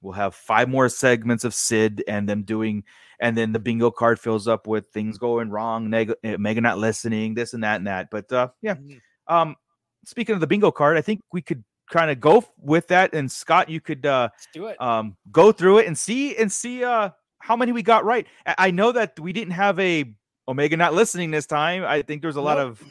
we'll 0.00 0.12
have 0.12 0.32
five 0.32 0.68
more 0.68 0.88
segments 0.88 1.42
of 1.42 1.52
Cid 1.52 2.04
and 2.06 2.28
them 2.28 2.44
doing, 2.44 2.84
and 3.18 3.36
then 3.36 3.50
the 3.50 3.58
bingo 3.58 3.90
card 3.90 4.20
fills 4.20 4.46
up 4.46 4.68
with 4.68 4.90
things 4.92 5.18
going 5.18 5.50
wrong, 5.50 5.90
neg- 5.90 6.14
uh, 6.22 6.36
Mega 6.38 6.60
not 6.60 6.78
listening, 6.78 7.34
this 7.34 7.52
and 7.52 7.64
that 7.64 7.78
and 7.78 7.88
that. 7.88 8.10
But 8.12 8.30
uh, 8.30 8.50
yeah. 8.62 8.76
Mhm. 8.76 9.00
Um, 9.26 9.56
speaking 10.04 10.36
of 10.36 10.40
the 10.40 10.46
bingo 10.46 10.70
card, 10.70 10.96
I 10.96 11.00
think 11.02 11.20
we 11.32 11.42
could 11.42 11.64
kind 11.90 12.10
of 12.10 12.20
go 12.20 12.44
with 12.60 12.88
that. 12.88 13.14
And 13.14 13.30
Scott, 13.30 13.68
you 13.68 13.80
could 13.80 14.06
uh, 14.06 14.30
do 14.52 14.66
it. 14.66 14.80
um, 14.80 15.16
go 15.30 15.52
through 15.52 15.78
it 15.78 15.86
and 15.86 15.96
see 15.96 16.36
and 16.36 16.50
see 16.50 16.84
uh, 16.84 17.10
how 17.40 17.56
many 17.56 17.72
we 17.72 17.82
got 17.82 18.04
right. 18.04 18.26
I, 18.46 18.54
I 18.58 18.70
know 18.70 18.92
that 18.92 19.18
we 19.18 19.32
didn't 19.32 19.54
have 19.54 19.78
a 19.78 20.04
Omega 20.48 20.76
not 20.76 20.94
listening 20.94 21.30
this 21.30 21.46
time. 21.46 21.84
I 21.84 22.02
think 22.02 22.22
there's 22.22 22.36
a 22.36 22.40
lot 22.40 22.58
of, 22.58 22.82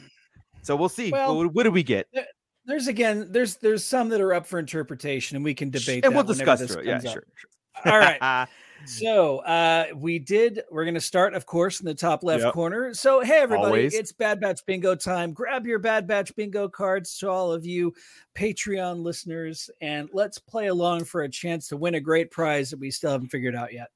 so 0.62 0.76
we'll 0.76 0.88
see. 0.88 1.10
Well, 1.10 1.36
what, 1.36 1.54
what 1.54 1.62
did 1.64 1.72
we 1.72 1.82
get? 1.82 2.06
There's 2.64 2.86
again, 2.86 3.28
there's 3.30 3.56
there's 3.56 3.84
some 3.84 4.08
that 4.10 4.20
are 4.20 4.34
up 4.34 4.46
for 4.46 4.58
interpretation, 4.58 5.36
and 5.36 5.44
we 5.44 5.54
can 5.54 5.70
debate. 5.70 6.04
and 6.04 6.14
we'll 6.14 6.24
discuss 6.24 6.64
through 6.64 6.82
it. 6.82 6.86
Yeah, 6.86 7.00
sure. 7.00 7.24
sure. 7.34 7.92
All 7.92 7.98
right. 7.98 8.48
So 8.86 9.38
uh 9.40 9.86
we 9.94 10.18
did 10.18 10.62
we're 10.70 10.84
gonna 10.84 11.00
start, 11.00 11.34
of 11.34 11.46
course, 11.46 11.80
in 11.80 11.86
the 11.86 11.94
top 11.94 12.22
left 12.22 12.44
Yep. 12.44 12.52
corner. 12.54 12.94
So 12.94 13.20
hey 13.20 13.38
everybody, 13.38 13.66
Always. 13.66 13.94
it's 13.94 14.12
Bad 14.12 14.40
Batch 14.40 14.64
Bingo 14.66 14.94
time. 14.94 15.32
Grab 15.32 15.66
your 15.66 15.78
Bad 15.78 16.06
Batch 16.06 16.34
Bingo 16.36 16.68
cards 16.68 17.16
to 17.18 17.28
all 17.28 17.52
of 17.52 17.66
you 17.66 17.92
Patreon 18.36 19.02
listeners, 19.02 19.68
and 19.80 20.08
let's 20.12 20.38
play 20.38 20.68
along 20.68 21.04
for 21.04 21.22
a 21.22 21.28
chance 21.28 21.68
to 21.68 21.76
win 21.76 21.96
a 21.96 22.00
great 22.00 22.30
prize 22.30 22.70
that 22.70 22.78
we 22.80 22.90
still 22.90 23.10
haven't 23.10 23.28
figured 23.28 23.54
out 23.56 23.72
yet. 23.72 23.88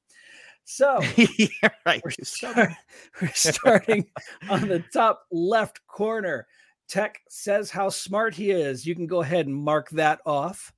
So 0.64 1.00
yeah, 1.16 1.68
right. 1.86 2.02
we're, 2.04 2.10
start- 2.22 2.72
we're 3.22 3.32
starting 3.32 4.06
on 4.50 4.68
the 4.68 4.84
top 4.92 5.26
left 5.30 5.84
corner. 5.86 6.46
Tech 6.88 7.20
says 7.28 7.70
how 7.70 7.88
smart 7.88 8.34
he 8.34 8.50
is. 8.50 8.86
You 8.86 8.94
can 8.94 9.06
go 9.06 9.22
ahead 9.22 9.46
and 9.46 9.54
mark 9.56 9.88
that 9.90 10.20
off. 10.26 10.72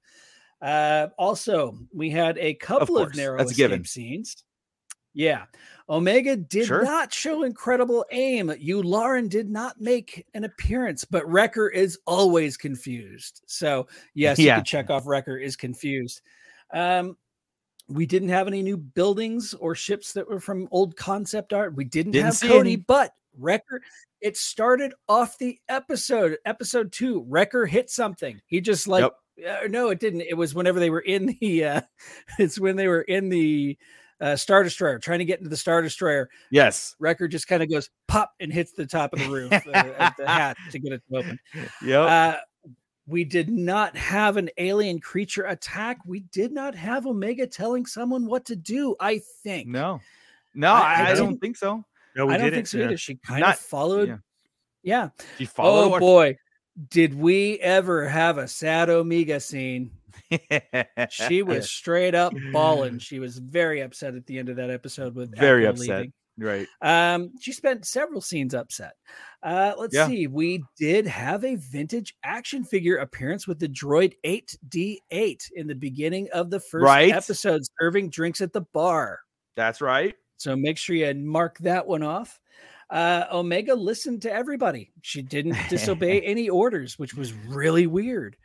Uh, 0.65 1.09
also, 1.19 1.79
we 1.93 2.09
had 2.11 2.39
a 2.39 2.55
couple 2.55 2.97
of, 2.97 3.09
course, 3.09 3.17
narrow 3.17 3.37
that's 3.39 3.51
escape 3.51 3.65
given. 3.69 3.85
scenes. 3.85 4.45
Yeah. 5.13 5.45
Omega 5.89 6.37
did 6.37 6.67
Sure. 6.67 6.83
not 6.83 7.13
show 7.13 7.43
incredible 7.45 8.05
aim. 8.11 8.49
Yularen, 8.49 9.29
did 9.29 9.51
not 9.51 9.79
make 9.81 10.27
an 10.35 10.45
appearance, 10.45 11.05
but 11.05 11.29
Wrecker 11.31 11.69
is 11.69 11.99
always 12.07 12.57
confused. 12.57 13.43
So, 13.47 13.87
yes, 14.15 14.39
you 14.39 14.47
Yeah. 14.47 14.57
could 14.57 14.67
check 14.67 14.89
off 14.91 15.07
Wrecker 15.07 15.37
is 15.37 15.55
confused. 15.55 16.23
Um, 16.73 17.17
we 17.87 18.07
didn't 18.07 18.31
have 18.31 18.47
any 18.49 18.63
new 18.63 18.79
buildings 18.79 19.53
or 19.53 19.75
ships 19.75 20.15
that 20.15 20.27
were 20.27 20.41
from 20.41 20.67
old 20.71 20.97
concept 20.97 21.53
art. 21.53 21.77
We 21.77 21.85
didn't, 21.85 22.13
Didn't 22.13 22.27
have 22.35 22.41
Cody, 22.41 22.71
any. 22.73 22.77
but 22.77 23.13
Wrecker, 23.39 23.83
it 24.23 24.39
started 24.39 24.95
off 25.09 25.37
the 25.37 25.59
episode, 25.69 26.39
episode 26.47 26.91
two. 26.93 27.25
Wrecker 27.29 27.67
hit 27.67 27.91
something. 27.91 28.41
He 28.47 28.63
just 28.63 28.89
like, 28.89 29.13
uh, 29.49 29.67
no, 29.69 29.91
it 29.91 30.01
didn't. 30.01 30.23
It 30.23 30.35
was 30.37 30.55
whenever 30.55 30.79
they 30.81 30.91
were 30.91 31.01
in 31.01 31.37
the, 31.41 31.65
uh, 31.65 31.81
it's 32.39 32.59
when 32.59 32.77
they 32.77 32.89
were 32.89 33.03
in 33.03 33.29
the 33.29 33.77
uh, 34.21 34.37
Star 34.37 34.63
Destroyer, 34.63 34.99
trying 34.99 35.19
to 35.19 35.25
get 35.25 35.39
into 35.41 35.51
the 35.51 35.57
Star 35.57 35.83
Destroyer. 35.83 36.29
Yes. 36.51 36.95
Wrecker 37.01 37.27
just 37.29 37.49
kind 37.49 37.63
of 37.63 37.71
goes 37.71 37.91
pop 38.09 38.33
and 38.41 38.53
hits 38.53 38.73
the 38.73 38.87
top 38.87 39.13
of 39.13 39.19
the 39.19 39.29
roof, 39.29 39.53
uh, 39.53 39.71
at 39.99 40.15
the 40.17 40.27
hat 40.29 40.57
to 40.71 40.79
get 40.79 40.93
it 40.93 41.03
to 41.11 41.19
open. 41.19 41.39
Yep. 41.85 42.01
Uh, 42.11 42.37
we 43.07 43.25
did 43.25 43.51
not 43.51 43.95
have 43.97 44.37
an 44.39 44.49
alien 44.57 44.99
creature 44.99 45.45
attack. 45.45 45.99
We 46.07 46.21
did 46.33 46.53
not 46.53 46.75
have 46.75 47.07
Omega 47.07 47.47
telling 47.47 47.85
someone 47.85 48.25
what 48.27 48.47
to 48.47 48.57
do. 48.57 48.97
I 49.01 49.21
think. 49.43 49.69
no. 49.69 50.01
No, 50.55 50.73
I- 50.73 50.79
I 50.79 50.95
I, 51.09 51.11
I 51.11 51.15
don't 51.15 51.39
think 51.39 51.57
so. 51.57 51.85
No, 52.17 52.27
we 52.27 52.35
I 52.35 52.37
don't 52.37 52.45
didn't. 52.47 52.55
think 52.59 52.67
so 52.69 52.79
yeah. 52.79 52.85
either. 52.85 52.97
She 52.97 53.17
kind 53.17 53.41
Not- 53.41 53.55
of 53.57 53.61
followed. 53.61 54.09
yeah. 54.09 54.17
Yeah. 54.85 55.09
She 55.37 55.47
followed 55.47 55.85
Oh 55.87 55.89
what- 55.89 56.01
boy, 56.01 56.37
did 56.91 57.15
we 57.15 57.59
ever 57.61 58.09
have 58.09 58.39
a 58.39 58.49
sad 58.49 58.91
Omega 58.91 59.41
scene? 59.41 59.91
She 61.11 61.43
was 61.43 61.71
straight 61.71 62.15
up 62.15 62.33
bawling. 62.53 62.99
She 63.01 63.19
was 63.19 63.39
very 63.39 63.81
upset 63.81 64.15
at 64.15 64.27
the 64.27 64.39
end 64.39 64.49
of 64.49 64.57
that 64.57 64.71
episode 64.71 65.15
with 65.15 65.37
Very 65.37 65.67
upset. 65.67 65.89
leaving. 65.89 66.13
right. 66.39 66.67
Um, 66.83 67.33
she 67.41 67.53
spent 67.53 67.85
several 67.87 68.21
scenes 68.21 68.55
upset. 68.55 68.95
Uh, 69.43 69.75
let's 69.79 69.95
Yeah. 69.95 70.07
see. 70.07 70.27
We 70.27 70.63
did 70.79 71.07
have 71.07 71.45
a 71.45 71.57
vintage 71.57 72.15
action 72.25 72.65
figure 72.65 72.97
appearance 72.99 73.47
with 73.47 73.59
the 73.59 73.69
Droid 73.69 74.15
8D8 74.25 75.51
in 75.55 75.67
the 75.67 75.75
beginning 75.75 76.29
of 76.33 76.51
the 76.51 76.61
first 76.61 76.85
Right. 76.85 77.13
episode, 77.13 77.63
serving 77.81 78.11
drinks 78.11 78.41
at 78.41 78.53
the 78.53 78.63
bar. 78.73 79.21
That's 79.57 79.81
right. 79.81 80.15
So 80.37 80.57
make 80.57 80.79
sure 80.79 80.97
you 80.97 81.15
mark 81.15 81.59
that 81.59 81.87
one 81.87 82.03
off. 82.03 82.41
Uh, 82.91 83.25
Omega 83.33 83.75
listened 83.75 84.23
to 84.23 84.33
everybody. 84.33 84.93
She 85.03 85.23
didn't 85.23 85.57
disobey 85.69 86.21
any 86.25 86.49
orders, 86.49 86.99
which 86.99 87.15
was 87.15 87.33
really 87.33 87.87
weird. 87.87 88.37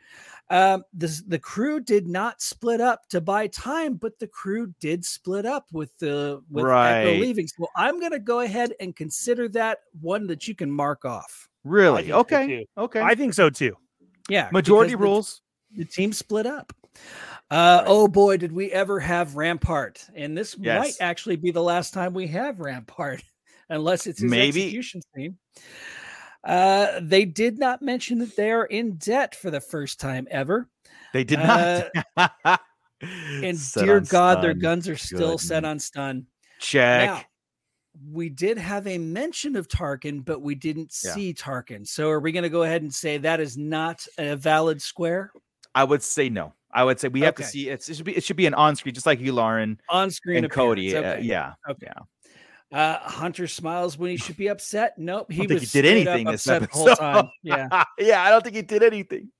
Um, 0.48 0.82
this, 0.92 1.22
the 1.28 1.38
crew 1.38 1.78
did 1.78 2.08
not 2.08 2.42
split 2.42 2.80
up 2.80 3.08
to 3.10 3.20
buy 3.20 3.46
time, 3.46 3.94
but 3.94 4.18
the 4.18 4.26
crew 4.26 4.74
did 4.80 5.04
split 5.04 5.46
up 5.46 5.66
with 5.72 5.96
the 5.98 6.42
with 6.50 6.64
Echo 6.64 6.70
Right. 6.70 7.20
leaving. 7.20 7.46
So 7.46 7.68
I'm 7.76 8.00
going 8.00 8.10
to 8.12 8.18
go 8.18 8.40
ahead 8.40 8.72
and 8.80 8.96
consider 8.96 9.48
that 9.50 9.78
one 10.00 10.26
that 10.26 10.48
you 10.48 10.56
can 10.56 10.68
mark 10.70 11.04
off. 11.04 11.48
Really? 11.62 12.02
think 12.02 12.12
so, 12.14 12.18
Okay. 12.20 12.66
Okay. 12.76 13.00
I 13.00 13.14
think 13.14 13.34
so 13.34 13.48
too. 13.50 13.76
Yeah, 14.28 14.48
Majority 14.52 14.90
because 14.92 14.98
the- 15.00 15.04
rules. 15.04 15.42
the 15.76 15.84
team 15.84 16.12
split 16.12 16.46
up. 16.46 16.72
Uh, 17.50 17.82
oh 17.86 18.08
boy, 18.08 18.36
did 18.36 18.50
we 18.52 18.72
ever 18.72 18.98
have 19.00 19.36
Rampart? 19.36 20.04
And 20.14 20.36
this 20.36 20.58
might 20.58 20.94
actually 21.00 21.36
be 21.36 21.50
the 21.52 21.62
last 21.62 21.92
time 21.94 22.12
we 22.12 22.26
have 22.28 22.58
Rampart, 22.60 23.22
unless 23.70 24.06
it's 24.06 24.20
his 24.20 24.30
Maybe. 24.30 24.62
execution 24.64 25.00
scene. 25.14 25.38
Uh, 26.44 27.00
they 27.02 27.24
did 27.24 27.58
not 27.58 27.82
mention 27.82 28.18
that 28.18 28.34
they 28.36 28.50
are 28.50 28.66
in 28.66 28.96
debt 28.96 29.34
for 29.34 29.50
the 29.50 29.60
first 29.60 30.00
time 30.00 30.26
ever. 30.30 30.68
They 31.12 31.24
did 31.24 31.38
not. 31.38 31.88
And 33.02 33.58
Set 33.58 33.86
dear 33.86 34.00
God, 34.00 34.42
their 34.44 34.52
guns 34.52 34.86
are 34.86 34.96
still 34.96 35.38
Good 35.38 35.40
set 35.40 35.64
on 35.64 35.78
stun. 35.78 36.26
Check. 36.60 37.08
Now, 37.08 37.22
we 38.12 38.28
did 38.28 38.58
have 38.58 38.86
a 38.86 38.98
mention 38.98 39.56
of 39.56 39.68
Tarkin, 39.68 40.22
but 40.22 40.42
we 40.42 40.54
didn't 40.54 40.94
Yeah. 41.02 41.14
see 41.14 41.32
Tarkin. 41.32 41.86
So 41.88 42.10
are 42.10 42.20
we 42.20 42.30
going 42.30 42.42
to 42.42 42.50
go 42.50 42.62
ahead 42.64 42.82
and 42.82 42.94
say 42.94 43.16
that 43.16 43.40
is 43.40 43.56
not 43.56 44.06
a 44.18 44.36
valid 44.36 44.82
square 44.82 45.32
I 45.74 45.84
would 45.84 46.02
say 46.02 46.28
no. 46.28 46.52
I 46.74 46.84
would 46.84 47.00
say 47.00 47.08
we 47.08 47.20
have 47.22 47.36
to 47.36 47.42
see 47.44 47.70
it's, 47.70 47.88
it 47.88 47.96
should 47.96 48.04
be 48.04 48.14
it 48.16 48.22
should 48.22 48.36
be 48.36 48.44
an 48.46 48.52
on 48.54 48.76
screen, 48.76 48.92
just 48.94 49.06
like 49.06 49.18
Yularen 49.18 49.78
on 49.88 50.10
screen? 50.10 50.44
and 50.44 50.52
Cody. 50.52 50.92
appearance. 50.92 51.20
Uh, 51.20 51.22
yeah. 51.24 51.52
Okay. 51.70 51.86
Yeah. 51.86 52.02
Uh, 52.72 52.98
Hunter 53.00 53.48
smiles 53.48 53.98
when 53.98 54.10
he 54.10 54.16
should 54.16 54.36
be 54.36 54.48
upset. 54.48 54.96
Nope, 54.96 55.32
he 55.32 55.38
think 55.46 55.50
he 55.50 55.56
did 55.58 55.68
straight 55.68 56.06
up 56.06 56.14
anything 56.14 56.26
this 56.26 56.46
upset 56.46 56.62
the 56.62 56.68
whole 56.68 56.88
episode. 56.88 57.02
time. 57.02 57.30
Yeah, 57.42 57.68
yeah, 57.98 58.22
I 58.22 58.30
don't 58.30 58.42
think 58.44 58.54
he 58.56 58.62
did 58.62 58.82
anything. 58.82 59.30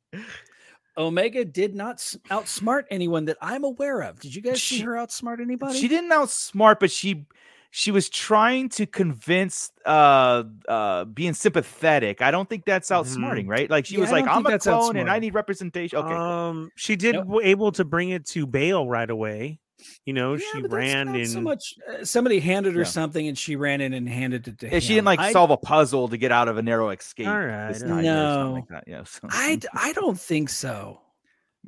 Omega 0.97 1.45
did 1.45 1.75
not 1.75 1.99
outsmart 2.31 2.85
anyone 2.91 3.27
that 3.27 3.37
I'm 3.41 3.65
aware 3.65 4.01
of. 4.01 4.21
Did 4.21 4.35
you 4.35 4.43
guys 4.43 4.63
see 4.63 4.81
her 4.81 4.93
outsmart 4.93 5.41
anybody? 5.41 5.79
She 5.79 5.89
didn't 5.89 6.11
outsmart, 6.11 6.81
but 6.81 6.91
she 6.91 7.27
she 7.71 7.93
was 7.93 8.09
trying 8.09 8.69
to 8.71 8.85
convince 8.87 9.71
uh 9.87 10.43
uh 10.69 11.05
being 11.05 11.35
sympathetic. 11.35 12.21
I 12.21 12.33
don't 12.33 12.49
think 12.49 12.65
that's 12.65 12.91
outsmarting, 12.91 13.47
right? 13.47 13.71
Like 13.71 13.87
she 13.87 13.95
Yeah, 13.95 14.01
was 14.01 14.11
I 14.11 14.21
like, 14.21 14.29
I'm 14.29 14.45
a 14.45 14.51
that's 14.51 14.67
clone 14.67 14.97
and 14.97 15.09
I 15.09 15.21
need 15.21 15.35
representation. 15.35 15.99
Okay. 15.99 16.09
cool. 16.09 16.19
Um, 16.19 16.73
she 16.75 16.97
did 16.97 17.15
Nope. 17.15 17.27
w- 17.29 17.49
able 17.49 17.71
to 17.73 17.85
bring 17.85 18.11
it 18.11 18.27
to 18.27 18.47
Bail 18.47 18.89
right 18.89 19.09
away. 19.09 19.61
You 20.07 20.13
know, 20.15 20.35
Yeah, 20.35 20.41
she 20.53 20.63
ran 20.63 21.15
in. 21.15 21.27
so 21.27 21.41
much. 21.41 21.75
Uh, 21.89 22.05
somebody 22.05 22.41
handed 22.41 22.75
her 22.75 22.81
Yeah. 22.81 22.87
something 22.87 23.29
and 23.29 23.37
she 23.39 23.57
ran 23.57 23.81
in 23.81 23.93
and 23.93 24.09
handed 24.09 24.49
it 24.49 24.59
to 24.61 24.67
And 24.67 24.75
him. 24.75 24.81
she 24.81 24.95
didn't 24.95 25.07
like 25.07 25.21
I, 25.21 25.33
solve 25.33 25.51
a 25.51 25.57
puzzle 25.57 26.09
to 26.09 26.17
get 26.17 26.33
out 26.33 26.49
of 26.49 26.57
a 26.59 26.63
narrow 26.63 26.91
escape. 26.91 27.27
All 27.29 27.39
right, 27.39 27.73
this 27.73 27.83
all 27.83 27.89
time 27.89 27.97
right. 27.99 28.05
or 28.07 28.07
something 28.07 28.45
No. 28.45 28.53
like 28.55 28.69
that. 28.69 28.85
Yeah. 28.87 29.05
so- 29.05 29.29
I, 29.31 29.57
d- 29.57 29.69
I 29.75 29.93
don't 29.93 30.19
think 30.19 30.49
so. 30.49 31.01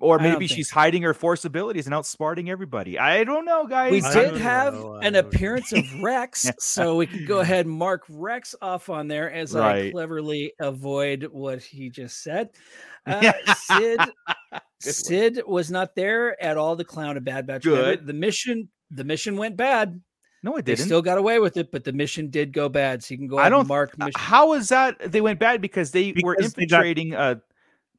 Or 0.00 0.18
maybe 0.18 0.46
she's 0.46 0.70
so. 0.70 0.74
hiding 0.74 1.02
her 1.02 1.12
force 1.14 1.44
abilities 1.44 1.86
and 1.86 1.94
outsmarting 1.94 2.48
everybody. 2.48 2.98
I 2.98 3.24
don't 3.24 3.44
know, 3.44 3.66
guys. 3.66 3.92
We 3.92 4.02
I 4.02 4.12
did 4.14 4.36
have 4.38 4.74
know, 4.74 4.94
an 4.94 5.12
don't 5.12 5.12
know. 5.12 5.18
appearance 5.28 5.72
of 5.72 5.84
Rex, 6.02 6.50
so 6.58 6.96
we 6.96 7.06
can 7.06 7.26
go 7.26 7.40
ahead 7.40 7.66
and 7.66 7.74
mark 7.74 8.02
Rex 8.08 8.54
off 8.62 8.88
on 8.88 9.06
there 9.06 9.30
as 9.30 9.54
I 9.54 9.90
cleverly 9.90 10.54
avoid 10.58 11.24
what 11.30 11.62
he 11.62 11.90
just 11.90 12.22
said. 12.22 12.50
Uh, 13.04 13.18
Yeah. 13.20 13.54
Cid 13.54 13.98
one. 13.98 14.60
Cid 14.80 15.42
was 15.46 15.72
not 15.72 15.96
there 15.96 16.40
at 16.40 16.56
all. 16.56 16.76
The 16.76 16.84
clown 16.84 17.16
of 17.16 17.24
Bad 17.24 17.48
Batch. 17.48 17.64
Good. 17.64 18.06
The 18.06 18.12
mission, 18.12 18.68
the 18.92 19.02
mission 19.02 19.36
went 19.36 19.56
bad. 19.56 20.00
No, 20.44 20.56
it 20.56 20.64
They 20.64 20.76
didn't. 20.76 20.86
still 20.86 21.02
got 21.02 21.18
away 21.18 21.40
with 21.40 21.56
it, 21.56 21.72
but 21.72 21.82
the 21.82 21.92
mission 21.92 22.30
did 22.30 22.52
go 22.52 22.68
bad. 22.68 23.02
So 23.02 23.14
you 23.14 23.18
can 23.18 23.26
go 23.26 23.38
I 23.38 23.42
ahead 23.42 23.52
and 23.54 23.60
don't- 23.62 23.68
mark 23.68 23.98
mission. 23.98 24.12
How 24.16 24.52
is 24.54 24.68
that? 24.68 25.10
They 25.10 25.20
went 25.20 25.40
bad 25.40 25.60
because 25.60 25.90
they 25.90 26.14
were 26.22 26.36
Because 26.36 26.54
they 26.54 26.66
got- 26.66 26.86
infiltrating. 26.86 27.14
uh, 27.14 27.34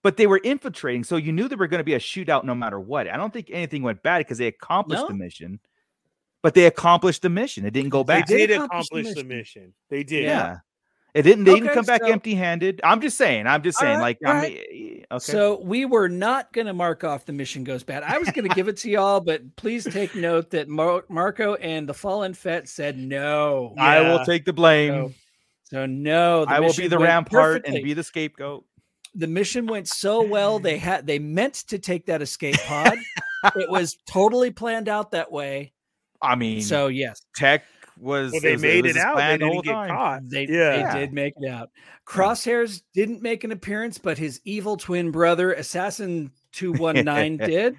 but 0.03 0.17
they 0.17 0.27
were 0.27 0.39
infiltrating, 0.43 1.03
so 1.03 1.15
you 1.15 1.31
knew 1.31 1.47
there 1.47 1.57
were 1.57 1.67
going 1.67 1.79
to 1.79 1.83
be 1.85 1.93
a 1.95 1.99
shootout 1.99 2.43
no 2.43 2.53
matter 2.53 2.79
what. 2.79 3.07
I 3.09 3.17
don't 3.17 3.33
think 3.33 3.49
anything 3.51 3.81
went 3.81 4.03
bad 4.03 4.19
because 4.19 4.37
they 4.37 4.47
accomplished 4.47 5.07
the 5.07 5.13
mission. 5.13 5.59
But 6.41 6.55
they 6.55 6.65
accomplished 6.65 7.21
the 7.21 7.29
mission. 7.29 7.65
It 7.65 7.71
didn't 7.71 7.89
go 7.91 8.03
back. 8.03 8.27
They 8.27 8.39
did 8.39 8.47
did 8.47 8.55
accomplish 8.61 8.87
the 8.91 8.99
accomplish 8.99 9.15
the 9.15 9.23
mission. 9.23 9.73
They 9.89 10.03
did. 10.03 10.23
Yeah. 10.23 10.57
It 11.13 11.21
didn't. 11.21 11.45
They 11.45 11.53
didn't 11.53 11.67
Okay, 11.69 11.75
come 11.75 11.85
back 11.85 12.01
so- 12.03 12.11
empty-handed. 12.11 12.81
I'm 12.83 12.99
just 12.99 13.17
saying. 13.17 13.47
I'm 13.47 13.63
just 13.63 13.77
saying. 13.79 13.99
right, 13.99 14.01
like, 14.01 14.17
all 14.25 14.31
I'm 14.31 14.37
right. 14.39 14.57
eh, 14.73 15.03
okay. 15.09 15.19
So 15.31 15.61
we 15.61 15.85
were 15.85 16.09
not 16.09 16.51
going 16.51 16.67
to 16.67 16.73
mark 16.73 17.03
off 17.05 17.23
the 17.25 17.31
mission 17.33 17.63
goes 17.63 17.83
bad. 17.83 18.03
I 18.03 18.17
was 18.17 18.29
going 18.31 18.49
to 18.49 18.53
give 18.55 18.67
it 18.67 18.75
to 18.77 18.89
y'all, 18.89 19.21
but 19.21 19.55
please 19.55 19.85
take 19.85 20.15
note 20.15 20.49
that 20.49 20.67
Mar- 20.67 21.05
Marco 21.07 21.53
and 21.55 21.87
the 21.87 21.93
Fallen 21.93 22.33
Fett 22.33 22.67
said 22.67 22.97
no. 22.97 23.73
I 23.77 24.01
will 24.01 24.25
take 24.25 24.43
the 24.43 24.53
blame. 24.53 24.91
So, 24.91 25.13
so 25.77 25.85
no, 25.85 26.43
the 26.45 26.51
I 26.51 26.59
will 26.59 26.73
be 26.73 26.87
the 26.87 26.97
went 26.97 27.07
rampart 27.09 27.65
and 27.67 27.81
be 27.83 27.93
the 27.93 28.03
scapegoat. 28.03 28.65
The 29.15 29.27
mission 29.27 29.67
went 29.67 29.87
so 29.87 30.23
well 30.23 30.59
they 30.59 30.77
had 30.89 31.05
they 31.07 31.19
meant 31.19 31.53
to 31.67 31.77
take 31.79 32.05
that 32.07 32.21
escape 32.21 32.55
pod. 32.65 32.97
it 33.55 33.69
was 33.69 33.97
totally 34.07 34.51
planned 34.51 34.87
out 34.89 35.11
that 35.11 35.31
way. 35.31 35.73
I 36.21 36.35
mean, 36.35 36.61
So 36.61 36.87
yes, 36.87 37.21
Tech 37.35 37.63
was. 37.99 38.31
Well, 38.31 38.41
they 38.41 38.53
was- 38.53 38.61
made 38.61 38.85
was 38.85 38.95
it 38.95 38.99
out. 39.01 39.15
plan 39.15 39.39
They 39.39 39.45
the 39.45 39.51
didn't 39.51 39.65
get 39.65 39.71
time. 39.73 39.89
caught. 39.89 40.29
they, 40.29 40.47
Yeah. 40.47 40.93
they 40.93 40.99
did 41.01 41.13
make 41.13 41.33
it 41.37 41.49
out. 41.49 41.69
Hmm. 42.07 42.19
Crosshairs 42.21 42.81
didn't 42.93 43.21
make 43.21 43.43
an 43.43 43.51
appearance, 43.51 43.97
but 43.97 44.17
his 44.17 44.39
evil 44.45 44.77
twin 44.77 45.11
brother, 45.11 45.51
Assassin 45.53 46.31
219, 46.53 47.37
did. 47.49 47.75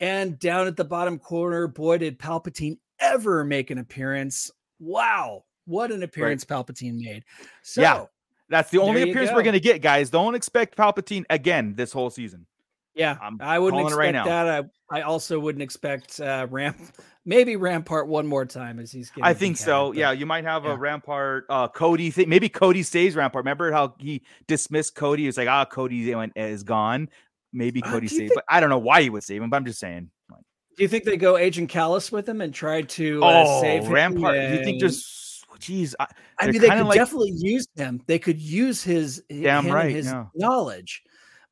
And 0.00 0.38
down 0.38 0.66
at 0.66 0.76
the 0.76 0.84
bottom 0.84 1.18
corner, 1.18 1.66
boy, 1.68 1.98
did 1.98 2.18
Palpatine 2.18 2.78
ever 2.98 3.44
make 3.44 3.70
an 3.70 3.78
appearance. 3.78 4.50
Wow. 4.78 5.44
What 5.66 5.92
an 5.92 6.02
appearance 6.02 6.44
Palpatine 6.44 6.98
made. 6.98 7.24
So 7.62 7.82
Yeah. 7.82 8.04
That's 8.50 8.70
the 8.70 8.78
only 8.78 9.02
appearance 9.02 9.30
go. 9.30 9.36
we're 9.36 9.42
gonna 9.42 9.60
get, 9.60 9.80
guys. 9.80 10.10
Don't 10.10 10.34
expect 10.34 10.76
Palpatine 10.76 11.24
again 11.30 11.74
this 11.76 11.92
whole 11.92 12.10
season. 12.10 12.46
Yeah, 12.94 13.16
I'm 13.22 13.38
I 13.40 13.58
wouldn't 13.58 13.82
expect 13.82 13.98
right 13.98 14.24
that. 14.24 14.66
I, 14.90 14.98
I 14.98 15.02
also 15.02 15.38
wouldn't 15.38 15.62
expect 15.62 16.20
uh, 16.20 16.48
Ramp, 16.50 16.76
maybe 17.24 17.54
Rampart 17.54 18.08
one 18.08 18.26
more 18.26 18.44
time 18.44 18.80
as 18.80 18.90
he's 18.90 19.10
getting. 19.10 19.24
I 19.24 19.32
think 19.32 19.56
so. 19.56 19.90
but- 19.90 19.96
Yeah, 19.96 20.10
you 20.12 20.26
might 20.26 20.44
have 20.44 20.64
yeah. 20.64 20.72
a 20.72 20.76
Rampart, 20.76 21.46
uh, 21.48 21.68
Cody 21.68 22.10
thing. 22.10 22.28
Maybe 22.28 22.48
Cody 22.48 22.82
stays 22.82 23.14
Rampart. 23.14 23.44
Remember 23.44 23.70
how 23.70 23.94
he 23.98 24.22
dismissed 24.48 24.96
Cody? 24.96 25.22
He 25.22 25.26
was 25.28 25.38
like, 25.38 25.48
ah, 25.48 25.64
Cody 25.64 26.12
is 26.34 26.62
gone. 26.64 27.08
Maybe 27.52 27.80
Uh, 27.82 27.90
Cody 27.92 28.06
you 28.06 28.16
stays, 28.16 28.32
but 28.34 28.44
I 28.48 28.58
don't 28.58 28.70
know 28.70 28.78
why 28.78 29.02
he 29.02 29.10
would 29.10 29.22
save 29.22 29.40
him. 29.40 29.50
But 29.50 29.58
I'm 29.58 29.64
just 29.64 29.78
saying. 29.78 30.10
Like, 30.30 30.42
Do 30.76 30.82
you 30.82 30.88
think 30.88 31.04
they 31.04 31.16
go 31.16 31.36
Agent 31.36 31.70
Kallus 31.70 32.10
with 32.10 32.28
him 32.28 32.40
and 32.40 32.52
try 32.52 32.82
to 32.82 33.24
uh, 33.24 33.44
oh, 33.46 33.60
save 33.60 33.84
him? 33.84 34.14
Do 34.16 34.20
You 34.20 34.64
think 34.64 34.80
there's, 34.80 35.29
geez, 35.60 35.94
I, 36.00 36.06
I 36.38 36.50
mean, 36.50 36.60
they 36.60 36.68
could 36.68 36.86
like- 36.86 36.96
definitely 36.98 37.32
use 37.36 37.66
him. 37.76 38.02
They 38.06 38.18
could 38.18 38.40
use 38.40 38.82
his 38.82 39.22
Damn 39.30 39.68
right, 39.68 39.90
his 39.94 40.06
yeah. 40.06 40.26
knowledge, 40.34 41.02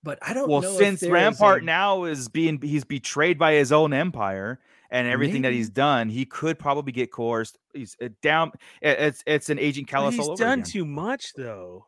But 0.03 0.19
I 0.23 0.33
don't 0.35 0.49
well, 0.49 0.63
know 0.63 0.73
since 0.77 1.03
is 1.03 1.11
Rampart 1.11 1.63
a- 1.63 1.67
now 1.67 2.05
is 2.05 2.29
being 2.29 2.61
he's 2.61 2.85
betrayed 2.85 3.39
by 3.39 3.53
his 3.55 3.71
own 3.73 3.93
empire 3.93 4.59
and 4.91 5.07
everything 5.07 5.43
that 5.43 5.53
he's 5.53 5.69
done, 5.69 6.09
he 6.09 6.25
could 6.25 6.59
probably 6.59 6.93
get 6.93 7.13
coerced. 7.13 7.59
He's 7.75 7.95
uh, 8.03 8.09
down. 8.23 8.53
It's 8.81 9.23
it's 9.27 9.51
an 9.51 9.59
Agent 9.59 9.89
But 9.93 10.11
he's 10.11 10.19
all 10.21 10.31
over 10.33 10.43
done 10.43 10.61
again. 10.61 10.71
too 10.71 10.85
much 10.87 11.33
though. 11.37 11.85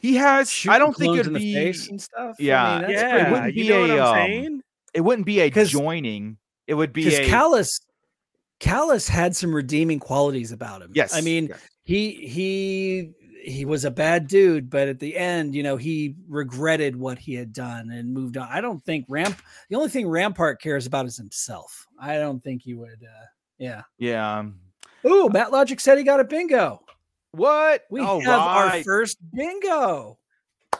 He 0.00 0.14
has. 0.14 0.64
I 0.68 0.78
don't 0.78 0.96
think 0.96 1.18
it'd 1.18 1.34
be. 1.34 1.52
face 1.54 1.88
and 1.88 2.00
stuff. 2.00 2.36
I 2.38 2.42
yeah, 2.42 2.72
mean, 2.72 2.80
that's 2.82 2.92
yeah, 2.92 3.10
pretty- 3.16 3.30
wouldn't 3.32 3.54
you 3.54 3.62
be 3.64 3.68
know 3.70 3.96
a, 3.98 4.46
um? 4.46 4.62
It 4.94 5.00
wouldn't 5.02 5.26
be 5.26 5.40
a 5.40 5.50
joining. 5.50 6.36
It 6.66 6.74
would 6.74 6.92
be 6.92 7.04
because. 7.04 7.28
Kallus, 7.28 7.80
Kallus 8.60 9.08
had 9.08 9.34
some 9.34 9.54
redeeming 9.54 9.98
qualities 9.98 10.52
about 10.52 10.82
him. 10.82 10.92
yes. 10.94 11.14
I 11.14 11.20
mean, 11.22 11.46
yes. 11.48 11.60
he 11.82 12.12
he 12.28 13.12
he 13.42 13.64
was 13.64 13.86
a 13.86 13.90
bad 13.90 14.26
dude, 14.28 14.68
but 14.68 14.86
at 14.88 15.00
the 15.00 15.16
end, 15.16 15.54
you 15.54 15.62
know, 15.62 15.76
he 15.78 16.14
regretted 16.28 16.94
what 16.94 17.18
he 17.18 17.34
had 17.34 17.52
done 17.54 17.90
and 17.90 18.12
moved 18.12 18.36
on. 18.36 18.46
I 18.50 18.60
don't 18.60 18.84
think 18.84 19.06
Ramp. 19.08 19.40
The 19.70 19.76
only 19.76 19.88
thing 19.88 20.06
Rampart 20.08 20.60
cares 20.60 20.86
about 20.86 21.06
is 21.06 21.16
himself. 21.16 21.86
I 21.98 22.16
don't 22.18 22.42
think 22.44 22.60
he 22.62 22.74
would. 22.74 23.02
uh 23.02 23.24
Yeah. 23.58 23.82
yeah. 23.98 24.38
um, 24.40 24.60
Ooh, 25.06 25.30
Matt 25.30 25.50
Logic 25.52 25.80
said 25.80 25.96
he 25.96 26.04
got 26.04 26.20
a 26.20 26.24
bingo. 26.24 26.82
What? 27.32 27.84
We 27.90 28.00
Oh, 28.02 28.20
have 28.20 28.40
our 28.40 28.82
first 28.82 29.16
bingo. 29.32 30.18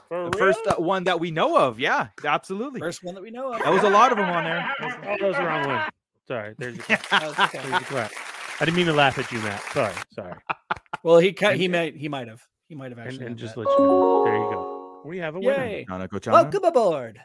For 0.09 0.29
the 0.29 0.37
first 0.37 0.61
uh, 0.67 0.75
one 0.75 1.05
that 1.05 1.19
we 1.21 1.31
know 1.31 1.57
of. 1.57 1.79
Yeah, 1.81 2.09
absolutely. 2.25 2.81
First 2.81 3.03
one 3.03 3.15
that 3.15 3.23
we 3.23 3.31
know 3.31 3.53
of. 3.55 3.63
That 3.63 3.73
was 3.73 3.85
a 3.85 3.89
lot 3.89 4.13
of 4.13 4.19
them 4.19 4.29
on 4.29 4.45
there. 4.45 4.75
That 5.03 5.23
was 5.23 5.37
the 5.37 5.45
wrong 5.45 5.67
one. 5.67 5.83
Sorry, 6.31 6.55
there's 6.59 6.77
your 6.77 6.85
clap. 6.85 7.23
Oh, 7.25 7.31
okay. 7.45 7.59
There's 7.59 7.71
your 7.71 7.81
clap. 7.81 8.13
I 8.61 8.65
didn't 8.65 8.77
mean 8.77 8.87
to 8.87 8.93
laugh 8.93 9.19
at 9.19 9.33
you, 9.33 9.41
Matt. 9.41 9.61
Sorry, 9.73 9.95
sorry. 10.15 10.35
Well, 11.03 11.19
he 11.19 11.33
ca- 11.33 11.53
he 11.55 11.67
might 11.67 11.97
he 11.97 12.09
might 12.09 12.29
have 12.29 12.47
he 12.69 12.75
might 12.75 12.91
have 12.91 12.99
actually 12.99 13.21
and 13.25 13.29
had 13.31 13.39
just 13.39 13.55
that. 13.55 13.63
let 13.63 13.71
you 13.79 13.85
know. 13.87 14.25
There 14.27 14.35
you 14.37 14.51
go. 14.53 15.01
We 15.07 15.17
have 15.19 15.35
a 15.35 15.41
winner. 15.41 15.65
Yay! 15.67 15.87
Chana, 15.89 16.09
go 16.11 16.19
Chana. 16.19 16.33
Welcome 16.33 16.65
aboard. 16.65 17.21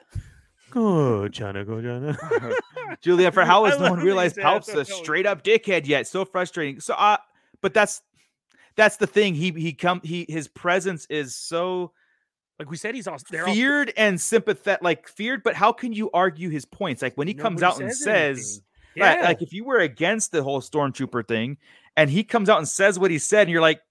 Go, 0.72 0.82
Chana, 1.30 1.66
go, 1.66 1.74
Chana. 1.76 2.56
Julia, 3.02 3.32
for 3.34 3.44
how 3.44 3.66
I 3.66 3.72
has 3.72 3.80
no 3.80 3.90
one 3.92 4.00
realized 4.00 4.38
Palp's 4.38 4.70
assholes. 4.70 4.90
a 4.90 4.94
straight 4.94 5.26
up 5.26 5.44
dickhead 5.44 5.86
yet? 5.88 6.08
So 6.08 6.24
frustrating. 6.24 6.80
So, 6.80 6.94
uh, 6.94 7.18
but 7.62 7.74
that's 7.74 8.02
that's 8.78 8.96
the 8.96 9.08
thing. 9.08 9.36
He 9.36 9.52
he 9.52 9.74
come 9.74 10.00
he 10.06 10.26
his 10.30 10.48
presence 10.48 11.06
is 11.10 11.36
so 11.36 11.92
Like 12.60 12.70
we 12.72 12.78
said, 12.78 12.96
he's 12.96 13.08
all 13.08 13.18
they're 13.30 13.46
all- 13.46 13.54
feared 13.54 13.92
and 13.98 14.20
sympathetic, 14.22 14.82
like 14.84 15.10
feared. 15.10 15.44
But 15.44 15.56
how 15.56 15.74
can 15.74 15.92
you 15.92 16.10
argue 16.14 16.50
his 16.50 16.64
points? 16.64 17.02
Like 17.02 17.16
when 17.16 17.28
he 17.28 17.34
comes 17.34 17.60
nobody 17.60 17.84
out 17.84 17.90
and 17.90 17.94
says 17.98 18.38
says, 18.38 18.62
anything. 18.98 19.20
Right, 19.22 19.24
like 19.26 19.42
if 19.42 19.54
you 19.54 19.64
were 19.64 19.80
against 19.80 20.32
the 20.32 20.44
whole 20.44 20.62
stormtrooper 20.62 21.28
thing, 21.28 21.58
and 21.98 22.10
he 22.10 22.24
comes 22.24 22.50
out 22.50 22.58
and 22.60 22.68
says 22.68 22.98
what 23.00 23.12
he 23.12 23.20
said, 23.20 23.42
and 23.44 23.50
you're 23.52 23.62
like, 23.62 23.82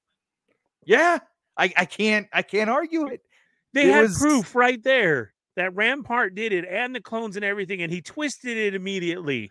yeah, 0.85 1.19
I 1.57 1.73
I 1.77 1.85
can't 1.85 2.27
I 2.33 2.43
can't 2.43 2.71
argue 2.71 3.07
it. 3.09 3.23
they 3.73 3.89
it 3.89 3.93
had 3.93 4.03
was- 4.03 4.19
proof 4.19 4.55
right 4.55 4.83
there 4.83 5.33
that 5.57 5.75
Rampart 5.75 6.35
did 6.35 6.53
it 6.53 6.65
and 6.69 6.95
the 6.95 7.01
clones 7.01 7.37
and 7.37 7.45
everything, 7.45 7.81
and 7.83 7.93
he 7.93 8.01
twisted 8.03 8.57
it 8.57 8.75
immediately. 8.75 9.51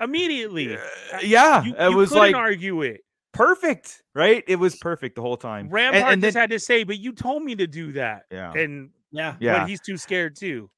Immediately, 0.00 0.76
Uh, 0.76 0.80
yeah, 1.22 1.64
you, 1.64 1.74
it 1.74 1.90
you 1.90 1.96
was 1.96 2.10
couldn't 2.10 2.22
like 2.22 2.34
argue 2.36 2.82
it. 2.82 3.00
perfect, 3.32 4.02
right? 4.14 4.44
It 4.46 4.56
was 4.56 4.76
perfect 4.76 5.14
the 5.16 5.22
whole 5.22 5.38
time. 5.38 5.64
And- 5.66 5.72
Rampart 5.72 6.12
and 6.12 6.22
then- 6.22 6.28
just 6.28 6.36
had 6.36 6.50
to 6.50 6.58
say, 6.60 6.84
"But 6.84 6.98
you 6.98 7.12
told 7.12 7.42
me 7.42 7.54
to 7.56 7.66
do 7.66 7.92
that," 7.92 8.24
yeah. 8.30 8.52
and 8.52 8.90
Yeah. 9.10 9.36
Yeah. 9.40 9.60
but 9.60 9.68
he's 9.70 9.80
too 9.80 9.96
scared 9.96 10.36
too. 10.36 10.68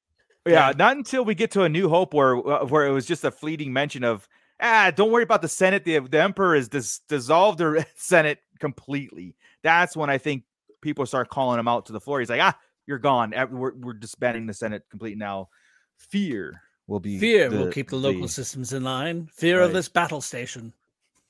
Yeah, 0.45 0.71
not 0.75 0.97
until 0.97 1.23
we 1.25 1.35
get 1.35 1.51
to 1.51 1.63
a 1.63 1.69
New 1.69 1.89
Hope 1.89 2.13
where 2.13 2.35
uh, 2.37 2.65
where 2.65 2.85
it 2.87 2.91
was 2.91 3.05
just 3.05 3.23
a 3.23 3.31
fleeting 3.31 3.71
mention 3.73 4.03
of 4.03 4.27
ah, 4.61 4.91
don't 4.95 5.11
worry 5.11 5.23
about 5.23 5.41
the 5.41 5.47
Senate. 5.47 5.83
The 5.85 5.99
the 5.99 6.21
Emperor 6.21 6.55
has 6.55 6.67
dis- 6.69 6.99
dissolved 7.09 7.59
the 7.59 7.85
Senate 7.95 8.39
completely. 8.59 9.35
That's 9.63 9.95
when 9.95 10.09
I 10.09 10.17
think 10.17 10.43
people 10.81 11.05
start 11.05 11.29
calling 11.29 11.59
him 11.59 11.67
out 11.67 11.85
to 11.87 11.93
the 11.93 11.99
floor. 11.99 12.19
He's 12.19 12.29
like, 12.29 12.41
ah, 12.41 12.57
you're 12.87 12.99
gone. 12.99 13.33
We're 13.51 13.73
we're 13.75 13.93
disbanding 13.93 14.47
the 14.47 14.53
Senate 14.53 14.83
completely 14.89 15.17
now. 15.19 15.49
Fear 15.97 16.61
will 16.87 16.99
be 17.01 17.19
Fear 17.19 17.49
will 17.51 17.71
keep 17.71 17.89
the 17.89 17.97
local 17.97 18.23
the- 18.23 18.27
systems 18.29 18.73
in 18.73 18.83
line. 18.83 19.29
Fear 19.35 19.61
of 19.61 19.73
this 19.73 19.89
battle 19.89 20.21
station. 20.21 20.73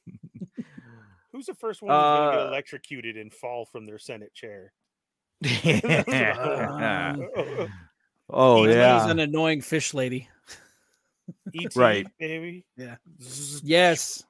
Who's 1.31 1.45
the 1.48 1.53
first 1.53 1.81
one 1.81 1.91
who's 1.91 2.02
going 2.02 2.31
to 2.34 2.38
Uh, 2.40 2.44
get 2.44 2.48
electrocuted 2.48 3.18
and 3.18 3.34
fall 3.34 3.65
from 3.65 3.86
their 3.86 3.99
Senate 3.99 4.34
chair? 4.34 4.72
Um, 6.10 7.69
oh 8.30 8.57
Somebody's 8.57 8.76
yeah, 8.76 9.10
an 9.10 9.19
annoying 9.19 9.61
fish 9.61 9.93
lady. 9.93 10.30
ET, 11.56 11.76
Right. 11.76 12.07
baby. 12.19 12.65
Yeah. 12.77 12.95
Yes. 13.64 14.23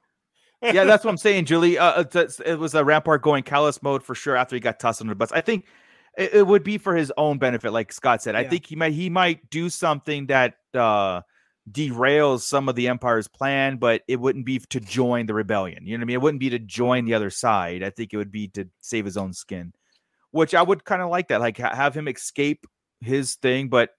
yeah, 0.62 0.84
that's 0.84 1.04
what 1.04 1.10
I'm 1.10 1.16
saying, 1.16 1.46
Julie. 1.46 1.78
Uh, 1.78 2.00
it's- 2.02 2.40
it 2.44 2.56
was 2.56 2.74
a 2.74 2.84
Rampart 2.84 3.22
going 3.22 3.42
Kallus 3.44 3.82
mode 3.82 4.02
for 4.02 4.14
sure 4.14 4.36
after 4.36 4.56
he 4.56 4.60
got 4.60 4.78
tossed 4.78 5.00
under 5.00 5.12
the 5.12 5.16
bus. 5.16 5.32
I 5.32 5.40
think 5.40 5.66
it, 6.18 6.34
it 6.34 6.46
would 6.46 6.62
be 6.62 6.76
for 6.78 6.94
his 6.94 7.12
own 7.16 7.38
benefit, 7.38 7.72
like 7.72 7.92
Scott 7.92 8.22
said. 8.22 8.34
I 8.34 8.44
think 8.44 8.66
he 8.66 8.76
might 8.76 8.92
he 8.92 9.08
might 9.08 9.48
do 9.50 9.70
something 9.70 10.26
that 10.26 10.54
uh, 10.74 11.22
derails 11.70 12.40
some 12.40 12.68
of 12.68 12.74
the 12.74 12.88
Empire's 12.88 13.28
plan, 13.28 13.76
but 13.78 14.02
it 14.08 14.20
wouldn't 14.20 14.44
be 14.44 14.58
to 14.58 14.80
join 14.80 15.26
the 15.26 15.34
rebellion. 15.34 15.86
You 15.86 15.96
know 15.96 16.02
what 16.02 16.04
I 16.04 16.06
mean? 16.06 16.14
It 16.14 16.20
wouldn't 16.22 16.40
be 16.40 16.50
to 16.50 16.58
join 16.58 17.04
the 17.06 17.14
other 17.14 17.30
side. 17.30 17.82
I 17.82 17.90
think 17.90 18.12
it 18.12 18.16
would 18.16 18.32
be 18.32 18.48
to 18.48 18.68
save 18.80 19.04
his 19.04 19.16
own 19.16 19.32
skin, 19.32 19.72
which 20.32 20.54
I 20.54 20.62
would 20.62 20.84
kind 20.84 21.00
of 21.00 21.08
like 21.10 21.28
that. 21.28 21.40
Like 21.40 21.58
ha- 21.58 21.74
have 21.74 21.96
him 21.96 22.08
escape 22.08 22.66
his 23.00 23.34
thing, 23.36 23.68
but 23.68 23.90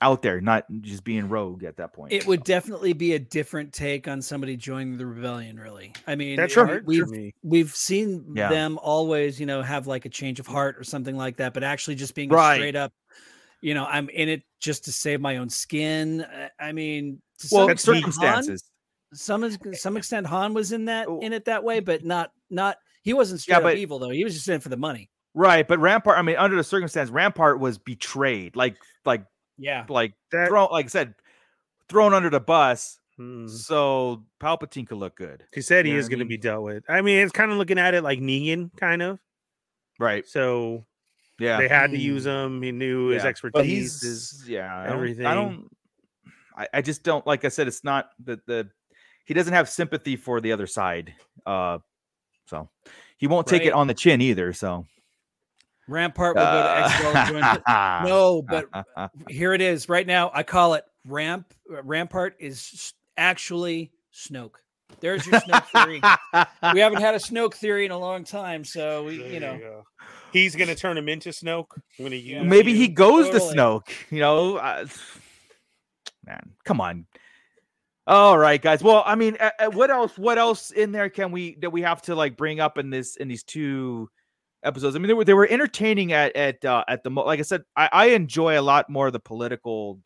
out 0.00 0.20
there, 0.22 0.40
not 0.40 0.64
just 0.80 1.04
being 1.04 1.28
rogue 1.28 1.62
at 1.62 1.76
that 1.76 1.92
point. 1.92 2.12
It 2.12 2.26
would 2.26 2.42
definitely 2.42 2.92
be 2.92 3.12
a 3.14 3.20
different 3.20 3.72
take 3.72 4.08
on 4.08 4.20
somebody 4.20 4.56
joining 4.56 4.96
the 4.96 5.06
rebellion, 5.06 5.60
really. 5.60 5.92
I 6.08 6.16
mean, 6.16 6.36
That's 6.36 6.56
it- 6.56 6.66
hard 6.66 6.86
we've 6.86 7.32
we've 7.44 7.70
seen 7.74 8.32
Yeah. 8.34 8.48
them 8.48 8.78
always, 8.82 9.38
you 9.38 9.46
know, 9.46 9.62
have 9.62 9.86
like 9.86 10.04
a 10.04 10.08
change 10.08 10.40
of 10.40 10.46
heart 10.48 10.76
or 10.76 10.82
something 10.82 11.16
like 11.16 11.36
that, 11.36 11.54
but 11.54 11.62
actually 11.62 11.94
just 11.94 12.14
being 12.16 12.30
Right. 12.30 12.56
straight 12.56 12.74
up, 12.74 12.92
you 13.60 13.74
know, 13.74 13.84
I'm 13.84 14.08
in 14.08 14.28
it 14.28 14.42
just 14.58 14.84
to 14.86 14.92
save 14.92 15.20
my 15.20 15.36
own 15.36 15.48
skin. 15.48 16.22
Uh, 16.22 16.48
I 16.58 16.72
mean, 16.72 17.22
to 17.38 17.48
well, 17.52 17.66
some 17.66 17.70
extent, 17.70 18.02
Han- 18.02 18.12
circumstances. 18.12 18.64
some 19.14 19.74
some 19.74 19.96
extent 19.96 20.26
Han 20.26 20.52
was 20.52 20.72
in 20.72 20.86
that 20.86 21.06
Oh. 21.06 21.20
in 21.20 21.32
it 21.32 21.44
that 21.44 21.62
way, 21.62 21.78
but 21.78 22.04
not 22.04 22.32
not 22.50 22.76
he 23.04 23.12
wasn't 23.12 23.40
straight 23.40 23.52
Yeah, 23.54 23.58
up 23.58 23.62
but- 23.64 23.76
evil 23.76 24.00
though. 24.00 24.10
He 24.10 24.24
was 24.24 24.34
just 24.34 24.48
in 24.48 24.54
it 24.56 24.62
for 24.64 24.68
the 24.68 24.76
money. 24.76 25.10
Right, 25.34 25.66
but 25.66 25.78
Rampart. 25.78 26.18
I 26.18 26.22
mean, 26.22 26.36
under 26.36 26.56
the 26.56 26.64
circumstance, 26.64 27.10
Rampart 27.10 27.58
was 27.58 27.78
betrayed. 27.78 28.54
Like, 28.56 28.76
like, 29.04 29.24
Yeah. 29.58 29.86
like 29.88 30.12
That- 30.30 30.48
thrown. 30.48 30.68
Like 30.70 30.86
I 30.86 30.88
said, 30.88 31.14
thrown 31.88 32.12
under 32.14 32.30
the 32.30 32.40
bus. 32.40 32.98
Hmm. 33.16 33.46
So 33.46 34.24
Palpatine 34.40 34.86
could 34.86 34.98
look 34.98 35.16
good. 35.16 35.44
He 35.52 35.60
said 35.60 35.84
he 35.84 35.90
You 35.90 35.96
know 35.96 36.00
is 36.00 36.08
going 36.08 36.18
to 36.20 36.24
be 36.24 36.36
dealt 36.38 36.64
with. 36.64 36.84
I 36.88 37.00
mean, 37.02 37.18
it's 37.18 37.32
kind 37.32 37.50
of 37.52 37.58
looking 37.58 37.78
at 37.78 37.94
it 37.94 38.02
like 38.02 38.18
Negan, 38.20 38.70
kind 38.76 39.02
of. 39.02 39.18
Right. 39.98 40.26
So 40.26 40.86
Yeah. 41.38 41.58
they 41.58 41.68
had 41.68 41.90
to 41.92 41.98
use 41.98 42.24
him. 42.26 42.62
He 42.62 42.72
knew 42.72 43.08
his 43.08 43.24
expertise. 43.24 44.00
but 44.00 44.06
is 44.08 44.44
yeah. 44.48 44.86
Everything. 44.90 45.26
I 45.26 45.34
don't. 45.34 45.68
I, 46.56 46.68
I 46.74 46.82
just 46.82 47.02
don't 47.02 47.26
like 47.26 47.44
I 47.44 47.48
said. 47.48 47.68
It's 47.68 47.84
not 47.84 48.10
that 48.24 48.44
the. 48.46 48.68
He 49.24 49.34
doesn't 49.34 49.54
have 49.54 49.68
sympathy 49.68 50.16
for 50.16 50.40
the 50.40 50.52
other 50.52 50.66
side. 50.66 51.14
Uh, 51.46 51.78
so 52.46 52.68
he 53.16 53.26
won't 53.26 53.46
take 53.46 53.62
it 53.62 53.72
on 53.72 53.86
the 53.86 53.94
chin 53.94 54.20
either. 54.20 54.52
So 54.52 54.86
Rampart 55.92 56.36
will 56.36 56.42
go 56.44 56.62
to 56.62 56.82
Exegol 56.88 57.14
and 57.14 57.28
join 57.30 57.40
the- 57.40 57.70
Uh, 57.70 58.02
No, 58.06 58.42
but 58.42 58.66
here 59.28 59.52
it 59.54 59.60
is 59.60 59.88
right 59.88 60.06
now. 60.06 60.30
I 60.34 60.42
call 60.42 60.74
it 60.74 60.84
Ramp. 61.06 61.52
uh, 61.72 61.82
Rampart 61.82 62.36
is 62.40 62.94
actually 63.16 63.92
Snoke. 64.14 64.54
There's 65.00 65.26
your 65.26 65.40
Snoke 65.40 65.66
theory. 65.66 66.00
we 66.74 66.80
haven't 66.80 67.00
had 67.00 67.14
a 67.14 67.18
Snoke 67.20 67.54
theory 67.54 67.84
in 67.86 67.90
a 67.90 67.98
long 67.98 68.24
time, 68.24 68.64
so 68.64 69.04
we, 69.04 69.18
There 69.18 69.28
you 69.32 69.40
know, 69.40 69.58
go. 69.58 69.84
he's 70.32 70.54
going 70.56 70.68
to 70.68 70.74
turn 70.74 70.96
him 70.98 71.08
into 71.08 71.30
Snoke. 71.30 71.66
I'm 71.76 71.82
going 71.98 72.10
to 72.12 72.16
use 72.18 72.44
maybe 72.44 72.74
he 72.74 72.88
goes 72.88 73.26
Totally. 73.30 73.54
to 73.54 73.58
Snoke. 73.58 73.88
You 74.10 74.20
know, 74.20 74.56
uh, 74.56 74.86
man, 76.26 76.50
come 76.64 76.80
on. 76.80 77.06
All 78.06 78.36
right, 78.36 78.60
guys. 78.60 78.82
Well, 78.82 79.02
I 79.06 79.14
mean, 79.14 79.36
uh, 79.38 79.50
uh, 79.60 79.70
what 79.70 79.90
else? 79.90 80.18
What 80.18 80.36
else 80.36 80.72
in 80.72 80.90
there 80.92 81.08
can 81.08 81.30
we 81.30 81.54
that 81.60 81.70
we 81.70 81.82
have 81.82 82.02
to 82.02 82.14
like 82.16 82.36
bring 82.36 82.58
up 82.60 82.76
in 82.76 82.90
this 82.90 83.14
in 83.16 83.28
these 83.28 83.44
two 83.44 84.10
episodes? 84.62 84.96
I 84.96 84.98
mean, 84.98 85.08
they 85.08 85.14
were 85.14 85.24
they 85.24 85.34
were 85.34 85.48
entertaining 85.48 86.12
at 86.12 86.34
at 86.36 86.64
uh, 86.64 86.84
at 86.88 87.02
the 87.02 87.10
mo- 87.10 87.24
like 87.24 87.38
I 87.40 87.42
said, 87.42 87.62
I, 87.76 87.88
I 87.92 88.04
enjoy 88.06 88.58
a 88.58 88.62
lot 88.62 88.88
more 88.90 89.06
of 89.08 89.12
the 89.12 89.20
political 89.20 90.00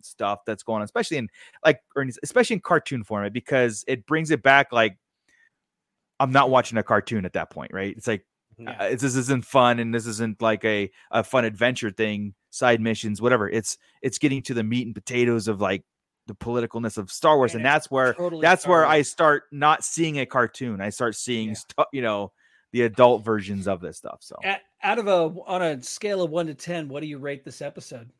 stuff 0.00 0.40
that's 0.46 0.62
going 0.62 0.76
on, 0.78 0.84
especially 0.84 1.16
in 1.18 1.28
like 1.64 1.80
Ernie's, 1.96 2.18
especially 2.22 2.54
in 2.54 2.60
cartoon 2.60 3.04
format 3.04 3.32
because 3.32 3.84
it 3.86 4.04
brings 4.06 4.30
it 4.30 4.42
back. 4.42 4.72
Like 4.72 4.98
I'm 6.20 6.32
not 6.32 6.50
watching 6.50 6.78
a 6.78 6.82
cartoon 6.82 7.24
at 7.24 7.32
that 7.34 7.50
point, 7.50 7.72
right? 7.72 7.94
It's 7.96 8.06
like 8.06 8.24
Yeah. 8.58 8.70
uh, 8.70 8.84
it's- 8.84 9.00
this 9.00 9.16
isn't 9.16 9.44
fun 9.44 9.78
and 9.78 9.94
this 9.94 10.06
isn't 10.06 10.40
like 10.42 10.64
a, 10.64 10.90
a 11.10 11.24
fun 11.24 11.44
adventure 11.44 11.90
thing 11.90 12.34
side 12.50 12.82
missions 12.82 13.22
whatever 13.22 13.48
it's 13.48 13.78
it's 14.02 14.18
getting 14.18 14.42
to 14.42 14.52
the 14.52 14.62
meat 14.62 14.84
and 14.84 14.94
potatoes 14.94 15.48
of 15.48 15.58
like 15.62 15.82
the 16.26 16.34
politicalness 16.34 16.98
of 16.98 17.10
star 17.10 17.38
wars 17.38 17.54
and 17.54 17.60
And 17.60 17.64
that's 17.66 17.90
where 17.90 18.12
totally 18.12 18.42
that's 18.42 18.66
where 18.66 18.84
i 18.84 19.00
start 19.00 19.44
not 19.52 19.82
seeing 19.82 20.18
a 20.20 20.26
cartoon 20.26 20.82
i 20.82 20.90
start 20.90 21.16
seeing 21.16 21.48
Yeah. 21.48 21.54
stu- 21.54 21.84
you 21.94 22.02
know 22.02 22.30
the 22.72 22.82
adult 22.82 23.24
versions 23.24 23.68
of 23.68 23.80
this 23.80 23.98
stuff 23.98 24.18
so 24.20 24.36
A- 24.44 24.58
out 24.82 24.98
of 24.98 25.06
a 25.06 25.32
on 25.46 25.62
a 25.62 25.82
scale 25.82 26.22
of 26.22 26.30
one 26.30 26.46
to 26.46 26.54
ten, 26.54 26.88
what 26.88 27.00
do 27.00 27.06
you 27.06 27.18
rate 27.18 27.44
this 27.44 27.62
episode? 27.62 28.10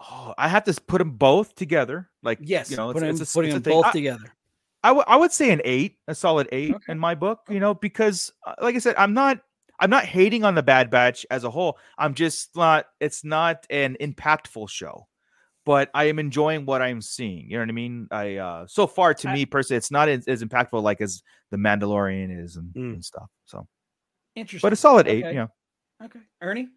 oh, 0.00 0.34
i 0.38 0.48
have 0.48 0.64
to 0.64 0.72
put 0.86 0.98
them 0.98 1.12
both 1.12 1.54
together 1.54 2.10
like 2.22 2.38
Yes, 2.42 2.70
you 2.70 2.76
know 2.76 2.90
it's, 2.90 2.94
putting, 2.98 3.08
it's 3.10 3.20
a, 3.20 3.24
them- 3.24 3.30
putting 3.32 3.56
it's 3.56 3.64
them 3.64 3.72
both 3.72 3.86
I- 3.86 3.92
together. 3.92 4.34
I 4.82 4.92
would 4.92 5.04
I 5.08 5.16
would 5.16 5.32
say 5.32 5.50
an 5.50 5.62
eight, 5.64 5.96
a 6.08 6.14
solid 6.14 6.46
eight 6.52 6.74
Okay. 6.74 6.92
in 6.92 6.98
my 6.98 7.14
book. 7.14 7.40
You 7.48 7.58
know, 7.58 7.72
because 7.72 8.30
uh, 8.46 8.52
like 8.60 8.74
I 8.74 8.78
said, 8.80 8.94
I'm 8.98 9.14
not 9.14 9.40
I'm 9.80 9.88
not 9.88 10.04
hating 10.04 10.44
on 10.44 10.54
the 10.54 10.62
Bad 10.62 10.90
Batch 10.90 11.24
as 11.30 11.42
a 11.44 11.50
whole. 11.50 11.78
I'm 11.96 12.12
just 12.12 12.54
not. 12.54 12.84
It's 13.00 13.24
not 13.24 13.66
an 13.70 13.96
impactful 13.98 14.68
show, 14.68 15.06
but 15.64 15.90
I 15.94 16.04
am 16.04 16.18
enjoying 16.18 16.66
what 16.66 16.82
I'm 16.82 17.00
seeing. 17.00 17.50
You 17.50 17.56
know 17.56 17.62
what 17.62 17.68
I 17.68 17.72
mean? 17.72 18.08
I 18.10 18.36
uh 18.36 18.66
so 18.66 18.86
far 18.86 19.14
to 19.14 19.28
I- 19.28 19.34
me 19.34 19.46
personally, 19.46 19.78
it's 19.78 19.90
not 19.90 20.08
as, 20.08 20.26
as 20.28 20.42
impactful 20.42 20.82
like 20.82 21.00
as 21.00 21.22
the 21.50 21.56
Mandalorian 21.56 22.42
is 22.42 22.56
and, 22.56 22.72
Mm. 22.74 22.94
and 22.94 23.04
stuff. 23.04 23.28
So, 23.44 23.66
Interesting. 24.34 24.66
but 24.66 24.72
a 24.72 24.76
solid 24.76 25.06
eight. 25.08 25.24
Okay. 25.24 25.34
Yeah. 25.34 25.46
Okay. 26.02 26.20
Ernie? 26.40 26.68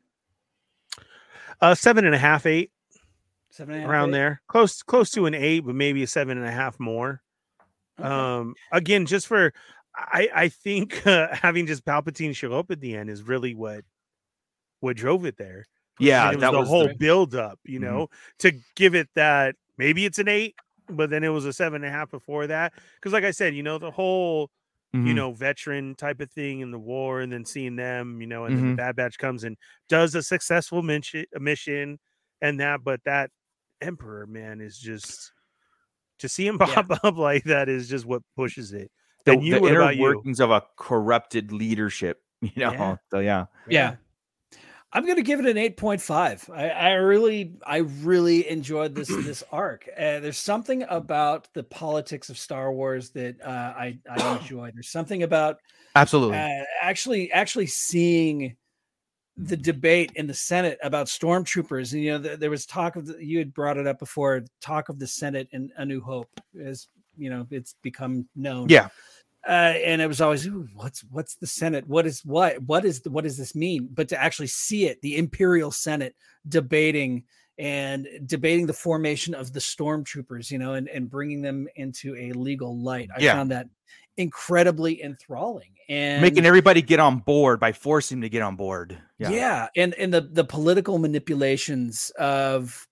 Uh, 1.61 1.73
seven 1.75 2.05
and 2.05 2.13
a 2.13 2.17
half, 2.19 2.45
eight 2.45 2.71
Seven 3.49 3.73
and 3.73 3.79
a 3.83 3.87
half, 3.87 3.91
around 3.91 4.09
eight? 4.09 4.13
there, 4.13 4.41
close 4.47 4.83
close 4.83 5.09
to 5.11 5.25
an 5.25 5.33
eight, 5.33 5.61
but 5.61 5.73
maybe 5.75 6.03
a 6.03 6.07
seven 6.07 6.37
and 6.37 6.45
a 6.47 6.51
half 6.51 6.79
more. 6.79 7.21
Okay. 7.99 8.07
Um, 8.07 8.53
again, 8.71 9.05
just 9.07 9.25
for 9.27 9.53
I 9.95 10.29
I 10.35 10.49
think 10.49 11.05
uh, 11.07 11.29
having 11.33 11.65
just 11.65 11.83
Palpatine 11.85 12.35
show 12.35 12.53
up 12.53 12.69
at 12.69 12.79
the 12.79 12.95
end 12.95 13.09
is 13.09 13.23
really 13.23 13.55
what 13.55 13.83
what 14.81 14.95
drove 14.97 15.25
it 15.25 15.37
there. 15.37 15.65
I 15.99 16.03
Yeah, 16.03 16.23
mean, 16.25 16.33
it 16.33 16.35
was 16.37 16.41
that 16.41 16.51
the 16.51 16.59
was 16.59 16.67
whole 16.69 16.87
the- 16.87 16.95
build 16.95 17.35
up, 17.35 17.59
you 17.63 17.79
Mhm. 17.79 17.83
know, 17.83 18.09
to 18.39 18.51
give 18.75 18.95
it 18.95 19.09
that 19.15 19.55
maybe 19.77 20.05
it's 20.05 20.19
an 20.19 20.27
eight, 20.27 20.55
but 20.89 21.09
then 21.09 21.23
it 21.23 21.29
was 21.29 21.45
a 21.45 21.53
seven 21.53 21.83
and 21.83 21.93
a 21.93 21.97
half 21.97 22.11
before 22.11 22.47
that. 22.47 22.73
Because, 22.95 23.13
like 23.13 23.23
I 23.23 23.31
said, 23.31 23.55
you 23.55 23.63
know, 23.63 23.77
the 23.77 23.91
whole 23.91 24.49
you 24.93 24.99
Mhm. 25.11 25.15
know 25.15 25.31
veteran 25.33 25.95
type 25.95 26.21
of 26.21 26.31
thing 26.31 26.61
in 26.61 26.71
the 26.71 26.79
war, 26.79 27.19
and 27.21 27.31
then 27.31 27.43
seeing 27.45 27.75
them, 27.75 28.21
you 28.21 28.27
know, 28.27 28.45
and 28.45 28.55
then 28.57 28.67
the 28.67 28.73
Mhm. 28.73 28.77
Bad 28.77 28.95
Batch 28.95 29.17
comes 29.17 29.43
and 29.43 29.57
does 29.89 30.15
a 30.15 30.23
successful 30.23 30.81
mission, 30.81 31.25
mission, 31.33 31.99
and 32.41 32.59
that, 32.61 32.83
but 32.83 33.03
that 33.03 33.29
Emperor 33.81 34.25
man 34.25 34.59
is 34.61 34.79
just 34.79 35.33
to 36.19 36.29
see 36.29 36.47
him 36.47 36.57
Yeah. 36.61 36.81
pop 36.83 37.03
up 37.03 37.17
like 37.17 37.43
that 37.43 37.69
is 37.69 37.89
just 37.89 38.05
what 38.05 38.23
pushes 38.35 38.71
it. 38.73 38.89
the, 39.25 39.33
and 39.33 39.43
you, 39.43 39.59
the 39.59 39.67
inner 39.67 39.81
about 39.81 39.97
you? 39.97 40.03
workings 40.03 40.39
of 40.39 40.51
a 40.51 40.63
corrupted 40.77 41.51
leadership. 41.51 42.21
You 42.41 42.51
know. 42.55 42.71
Yeah. 42.71 42.95
So 43.11 43.19
yeah. 43.19 43.45
Yeah. 43.67 43.95
I'm 44.97 45.05
gonna 45.05 45.21
give 45.21 45.39
it 45.39 45.45
an 45.45 45.57
8.5. 45.57 46.49
I, 46.49 46.69
I 46.69 46.91
really, 46.93 47.53
I 47.63 47.77
really 47.77 48.49
enjoyed 48.49 48.95
this 48.95 49.07
this 49.25 49.43
arc. 49.51 49.87
Uh, 49.95 50.21
there's 50.21 50.39
something 50.39 50.85
about 50.89 51.47
the 51.53 51.61
politics 51.61 52.29
of 52.29 52.37
Star 52.39 52.73
Wars 52.73 53.11
that 53.11 53.39
uh, 53.43 53.47
I 53.77 53.99
I 54.09 54.37
enjoy. 54.41 54.71
There's 54.73 54.89
something 54.89 55.21
about 55.21 55.57
Absolutely. 55.95 56.37
uh, 56.37 56.63
actually 56.81 57.31
actually 57.31 57.67
seeing 57.67 58.55
the 59.37 59.55
debate 59.55 60.13
in 60.15 60.25
the 60.25 60.33
Senate 60.33 60.79
about 60.81 61.05
stormtroopers. 61.05 61.93
And 61.93 62.01
you 62.01 62.13
know, 62.13 62.23
th- 62.23 62.39
there 62.39 62.49
was 62.49 62.65
talk 62.65 62.95
of 62.95 63.05
the, 63.05 63.23
you 63.23 63.37
had 63.37 63.53
brought 63.53 63.77
it 63.77 63.85
up 63.85 63.99
before. 63.99 64.43
Talk 64.61 64.89
of 64.89 64.97
the 64.97 65.05
Senate 65.05 65.47
and 65.53 65.71
A 65.77 65.85
New 65.85 66.01
Hope, 66.01 66.41
as 66.59 66.87
you 67.15 67.29
know, 67.29 67.45
it's 67.51 67.75
become 67.83 68.27
known. 68.35 68.67
yeah. 68.67 68.89
Uh, 69.47 69.73
and 69.85 70.01
it 70.01 70.07
was 70.07 70.19
always 70.21 70.47
what's 70.75 71.01
what's 71.09 71.35
the 71.35 71.47
senate 71.47 71.87
what 71.87 72.05
is 72.05 72.21
what 72.25 72.61
what 72.63 72.83
is 72.85 73.01
the, 73.01 73.09
what 73.09 73.23
does 73.23 73.37
this 73.37 73.55
mean 73.55 73.87
but 73.93 74.09
to 74.09 74.21
actually 74.21 74.47
see 74.47 74.85
it 74.87 75.01
the 75.01 75.17
imperial 75.17 75.71
senate 75.71 76.15
debating 76.47 77.23
and 77.59 78.07
debating 78.25 78.67
the 78.67 78.73
formation 78.73 79.33
of 79.33 79.53
the 79.53 79.59
stormtroopers 79.59 80.51
you 80.51 80.57
know 80.59 80.73
and, 80.73 80.87
and 80.89 81.09
bringing 81.09 81.41
them 81.41 81.67
into 81.75 82.15
a 82.15 82.31
legal 82.33 82.77
light 82.81 83.09
i 83.17 83.21
Yeah. 83.21 83.33
found 83.33 83.51
that 83.51 83.67
incredibly 84.17 85.01
enthralling 85.03 85.69
and 85.89 86.21
Making 86.21 86.45
everybody 86.45 86.81
get 86.81 86.99
on 86.99 87.19
board 87.19 87.59
by 87.59 87.71
forcing 87.71 88.17
them 88.17 88.23
to 88.23 88.29
get 88.29 88.41
on 88.41 88.55
board. 88.57 88.97
yeah. 89.19 89.29
Yeah. 89.29 89.67
and 89.77 89.93
and 89.93 90.13
the 90.13 90.21
the 90.21 90.43
political 90.43 90.97
manipulations 90.97 92.11
of 92.19 92.87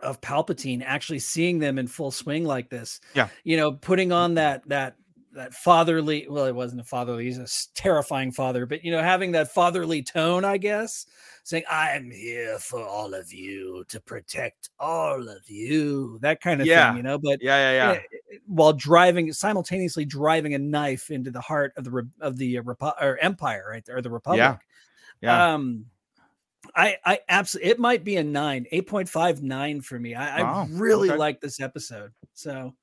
of 0.00 0.20
Palpatine 0.20 0.82
actually 0.84 1.20
seeing 1.20 1.58
them 1.58 1.78
in 1.78 1.86
full 1.86 2.10
swing 2.10 2.44
like 2.44 2.68
this. 2.70 3.00
Yeah. 3.14 3.28
You 3.44 3.56
know, 3.56 3.72
putting 3.72 4.12
on 4.12 4.34
that 4.34 4.68
that 4.68 4.96
that 5.34 5.54
fatherly 5.54 6.26
well 6.28 6.44
it 6.44 6.54
wasn't 6.54 6.80
a 6.80 6.84
fatherly 6.84 7.24
he's 7.24 7.38
a 7.38 7.46
terrifying 7.74 8.30
father 8.30 8.66
but 8.66 8.84
you 8.84 8.90
know 8.92 9.02
having 9.02 9.32
that 9.32 9.50
fatherly 9.52 10.02
tone 10.02 10.44
i 10.44 10.58
guess 10.58 11.06
saying 11.42 11.64
i'm 11.70 12.10
here 12.10 12.58
for 12.58 12.86
all 12.86 13.14
of 13.14 13.32
you 13.32 13.82
to 13.88 13.98
protect 14.00 14.68
all 14.78 15.28
of 15.28 15.48
you 15.48 16.18
that 16.20 16.40
kind 16.42 16.60
of 16.60 16.66
Yeah. 16.66 16.90
thing 16.90 16.98
you 16.98 17.02
know 17.02 17.18
but 17.18 17.42
Yeah. 17.42 17.72
Yeah. 17.72 17.92
Yeah. 18.30 18.38
while 18.46 18.74
driving 18.74 19.32
simultaneously 19.32 20.04
driving 20.04 20.52
a 20.54 20.58
knife 20.58 21.10
into 21.10 21.30
the 21.30 21.40
heart 21.40 21.72
of 21.78 21.84
the 21.84 22.08
of 22.20 22.36
the 22.36 22.58
uh, 22.58 22.62
Repu- 22.62 23.00
or 23.02 23.16
empire 23.18 23.64
right 23.70 23.84
there 23.86 23.96
or 23.96 24.02
the 24.02 24.10
republic 24.10 24.58
Yeah. 25.22 25.54
um 25.54 25.86
i 26.76 26.96
i 27.06 27.18
absolutely 27.30 27.70
it 27.70 27.78
might 27.78 28.04
be 28.04 28.16
a 28.18 28.22
9 28.22 28.66
8.59 28.72 29.82
for 29.84 29.98
me 29.98 30.14
i, 30.14 30.42
Wow, 30.42 30.68
I 30.70 30.78
really 30.78 31.08
okay. 31.08 31.18
like 31.18 31.40
this 31.40 31.58
episode 31.58 32.12
so 32.34 32.74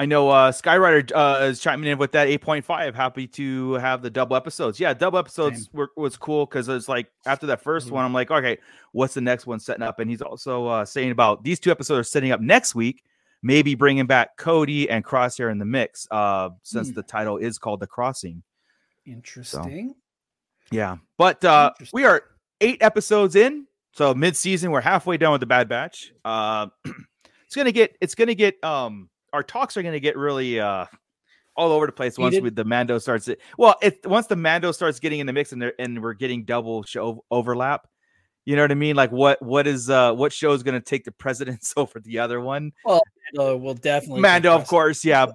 I 0.00 0.06
know 0.06 0.28
uh 0.30 0.52
Skyrider 0.52 1.10
uh, 1.12 1.44
is 1.46 1.58
chiming 1.60 1.90
in 1.90 1.98
with 1.98 2.12
that 2.12 2.28
8.5. 2.28 2.94
Happy 2.94 3.26
to 3.28 3.72
have 3.74 4.00
the 4.00 4.10
double 4.10 4.36
episodes. 4.36 4.78
Yeah, 4.78 4.94
double 4.94 5.18
episodes 5.18 5.68
were, 5.72 5.90
was 5.96 6.16
cool 6.16 6.46
because 6.46 6.68
it's 6.68 6.88
like 6.88 7.10
after 7.26 7.46
that 7.48 7.64
1st 7.64 7.88
Mhm. 7.88 7.90
one, 7.90 8.04
I'm 8.04 8.12
like, 8.12 8.30
okay, 8.30 8.58
what's 8.92 9.14
the 9.14 9.20
next 9.20 9.46
one 9.46 9.58
setting 9.58 9.82
up? 9.82 9.98
And 9.98 10.08
he's 10.08 10.22
also 10.22 10.66
uh, 10.68 10.84
saying 10.84 11.10
about 11.10 11.42
these 11.42 11.58
two 11.58 11.72
episodes 11.72 11.98
are 11.98 12.04
setting 12.04 12.30
up 12.30 12.40
next 12.40 12.76
week, 12.76 13.02
maybe 13.42 13.74
bringing 13.74 14.06
back 14.06 14.36
Cody 14.36 14.88
and 14.88 15.04
Crosshair 15.04 15.50
in 15.50 15.58
the 15.58 15.64
mix, 15.64 16.06
uh, 16.12 16.50
since 16.62 16.90
Hmm. 16.90 16.94
the 16.94 17.02
title 17.02 17.36
is 17.36 17.58
called 17.58 17.80
The 17.80 17.88
Crossing. 17.88 18.44
interesting 19.04 19.94
Yeah, 20.70 20.98
but 21.16 21.44
uh, 21.44 21.72
we 21.92 22.04
are 22.04 22.22
eight 22.60 22.80
episodes 22.82 23.34
in, 23.34 23.66
so 23.94 24.14
mid-season. 24.14 24.70
We're 24.70 24.80
halfway 24.82 25.16
done 25.16 25.32
with 25.32 25.40
the 25.40 25.46
Bad 25.46 25.68
Batch. 25.68 26.12
Uh, 26.24 26.66
it's 27.46 27.56
gonna 27.56 27.72
get, 27.72 27.96
it's 28.00 28.14
gonna 28.14 28.34
get, 28.34 28.62
um, 28.62 29.08
our 29.32 29.42
talks 29.42 29.76
are 29.76 29.82
gonna 29.82 30.00
get 30.00 30.16
really 30.16 30.60
uh 30.60 30.86
all 31.56 31.72
over 31.72 31.86
the 31.86 31.92
place 31.92 32.16
once 32.18 32.40
with 32.40 32.54
the 32.54 32.64
Mando 32.64 32.98
starts. 32.98 33.26
It 33.28 33.40
well, 33.56 33.76
it 33.82 34.06
once 34.06 34.26
the 34.28 34.36
Mando 34.36 34.72
starts 34.72 35.00
getting 35.00 35.20
in 35.20 35.26
the 35.26 35.32
mix 35.32 35.52
and 35.52 35.72
and 35.78 36.02
we're 36.02 36.14
getting 36.14 36.44
double 36.44 36.82
show 36.84 37.24
overlap. 37.30 37.86
You 38.44 38.56
know 38.56 38.62
what 38.62 38.70
I 38.70 38.76
mean? 38.76 38.96
Like 38.96 39.12
what 39.12 39.42
what 39.42 39.66
is 39.66 39.90
uh 39.90 40.14
what 40.14 40.32
show 40.32 40.52
is 40.52 40.62
gonna 40.62 40.80
take 40.80 41.04
the 41.04 41.12
precedence 41.12 41.74
over 41.76 42.00
the 42.00 42.18
other 42.18 42.40
one? 42.40 42.72
Well, 42.84 43.02
we'll 43.34 43.74
definitely 43.74 44.22
Mando, 44.22 44.54
of 44.54 44.66
course, 44.66 45.04
yeah, 45.04 45.26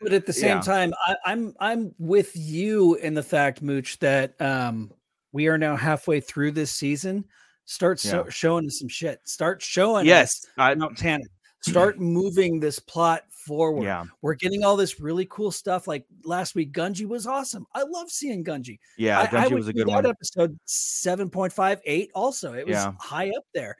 but 0.00 0.12
at 0.12 0.26
the 0.26 0.32
same 0.32 0.56
Yeah. 0.56 0.62
time 0.62 0.92
I, 1.06 1.16
i'm 1.24 1.54
i'm 1.60 1.94
with 1.98 2.32
you 2.34 2.94
in 2.96 3.14
the 3.14 3.22
fact 3.22 3.62
mooch 3.62 3.98
that 3.98 4.40
um 4.40 4.92
we 5.32 5.48
are 5.48 5.58
now 5.58 5.76
halfway 5.76 6.20
through 6.20 6.52
this 6.52 6.70
season 6.70 7.24
start 7.64 8.00
so, 8.00 8.26
showing 8.28 8.66
us 8.66 8.78
some 8.78 8.88
shit 8.88 9.20
start 9.24 9.62
showing 9.62 10.02
us 10.02 10.06
yes, 10.06 10.46
I, 10.56 10.74
Mount 10.74 10.96
Tantiss. 10.96 11.28
Start 11.60 11.98
moving 12.00 12.60
this 12.60 12.78
plot 12.78 13.24
forward. 13.30 13.84
yeah, 13.84 14.04
We're 14.22 14.34
getting 14.34 14.62
all 14.64 14.76
this 14.76 15.00
really 15.00 15.26
cool 15.30 15.50
stuff. 15.50 15.86
Like 15.88 16.04
last 16.24 16.54
week, 16.54 16.72
Gungi 16.72 17.06
was 17.06 17.26
awesome. 17.26 17.66
I 17.74 17.82
love 17.82 18.10
seeing 18.10 18.44
Gungi. 18.44 18.78
yeah. 18.96 19.18
I, 19.20 19.22
I 19.22 19.26
Gungi 19.26 19.42
would 19.50 19.54
was 19.54 19.68
a 19.68 19.72
good 19.72 19.86
one. 19.88 20.06
episode 20.06 20.58
7.58 20.66 22.08
also. 22.14 22.52
It 22.54 22.66
was 22.66 22.74
Yeah. 22.74 22.92
high 23.00 23.30
up 23.30 23.44
there. 23.54 23.76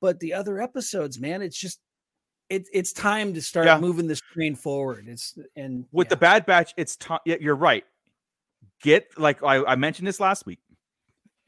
But 0.00 0.18
the 0.20 0.32
other 0.34 0.60
episodes, 0.60 1.20
man, 1.20 1.42
it's 1.42 1.58
just 1.58 1.80
it, 2.48 2.66
it's 2.72 2.92
time 2.92 3.32
to 3.34 3.42
start 3.42 3.66
Yeah. 3.66 3.78
moving 3.78 4.08
the 4.08 4.16
screen 4.16 4.56
forward. 4.56 5.06
It's 5.06 5.38
and 5.54 5.84
with 5.92 6.08
the. 6.08 6.16
Bad 6.16 6.46
Batch, 6.46 6.74
it's 6.76 6.96
time. 6.96 7.20
Yeah, 7.24 7.36
you're 7.40 7.54
right. 7.54 7.84
Get 8.82 9.06
like 9.18 9.42
I, 9.44 9.62
I 9.64 9.76
mentioned 9.76 10.08
this 10.08 10.18
last 10.18 10.46
week. 10.46 10.58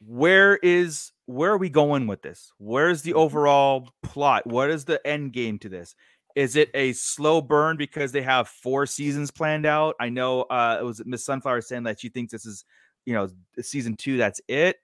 Where 0.06 0.56
is 0.56 1.12
where 1.26 1.52
are 1.52 1.58
we 1.58 1.70
going 1.70 2.06
with 2.06 2.22
this? 2.22 2.52
Where's 2.58 3.00
Mm-hmm. 3.02 3.10
the 3.10 3.14
overall 3.14 3.90
plot? 4.02 4.46
What 4.46 4.70
is 4.70 4.84
the 4.84 5.04
end 5.06 5.32
game 5.32 5.58
to 5.60 5.68
this? 5.68 5.94
Is 6.34 6.56
it 6.56 6.70
a 6.74 6.92
slow 6.94 7.40
burn 7.42 7.76
because 7.76 8.10
they 8.10 8.22
have 8.22 8.48
four 8.48 8.86
seasons 8.86 9.30
planned 9.30 9.66
out? 9.66 9.94
I 10.00 10.08
know 10.08 10.42
uh 10.42 10.78
it 10.80 10.84
was 10.84 11.02
Miss 11.04 11.24
Sunflower 11.24 11.60
saying 11.60 11.84
that 11.84 12.00
she 12.00 12.08
thinks 12.08 12.32
this 12.32 12.46
is 12.46 12.64
you 13.04 13.14
know 13.14 13.28
season 13.60 13.96
two, 13.96 14.16
that's 14.16 14.40
it. 14.48 14.76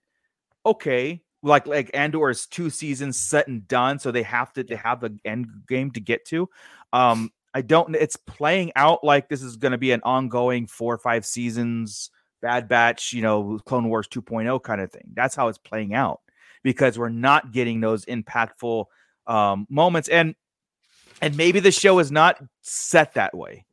Okay. 0.66 1.22
Like 1.42 1.66
like 1.66 1.90
Andor 1.94 2.30
is 2.30 2.46
two 2.46 2.68
seasons 2.68 3.16
set 3.16 3.48
and 3.48 3.66
done, 3.68 3.98
so 3.98 4.10
they 4.10 4.24
have 4.24 4.52
to 4.54 4.64
they 4.64 4.74
have 4.76 5.00
the 5.00 5.16
end 5.24 5.46
game 5.68 5.90
to 5.92 6.00
get 6.00 6.24
to. 6.26 6.48
Um, 6.92 7.30
I 7.54 7.62
don't. 7.62 7.94
It's 7.94 8.16
playing 8.16 8.72
out 8.76 9.04
like 9.04 9.28
this 9.28 9.42
is 9.42 9.56
going 9.56 9.72
to 9.72 9.78
be 9.78 9.92
an 9.92 10.00
ongoing 10.02 10.66
four 10.66 10.94
or 10.94 10.98
five 10.98 11.24
seasons, 11.24 12.10
Bad 12.40 12.68
Batch, 12.68 13.12
you 13.12 13.22
know, 13.22 13.58
Clone 13.64 13.88
Wars 13.88 14.08
2.0 14.08 14.62
kind 14.62 14.80
of 14.80 14.90
thing. 14.90 15.10
That's 15.14 15.34
how 15.34 15.48
it's 15.48 15.58
playing 15.58 15.94
out 15.94 16.20
because 16.62 16.98
we're 16.98 17.08
not 17.08 17.52
getting 17.52 17.80
those 17.80 18.04
impactful 18.06 18.86
um, 19.26 19.66
moments, 19.68 20.08
and 20.08 20.34
and 21.20 21.36
maybe 21.36 21.60
the 21.60 21.72
show 21.72 21.98
is 21.98 22.10
not 22.10 22.42
set 22.62 23.14
that 23.14 23.36
way. 23.36 23.64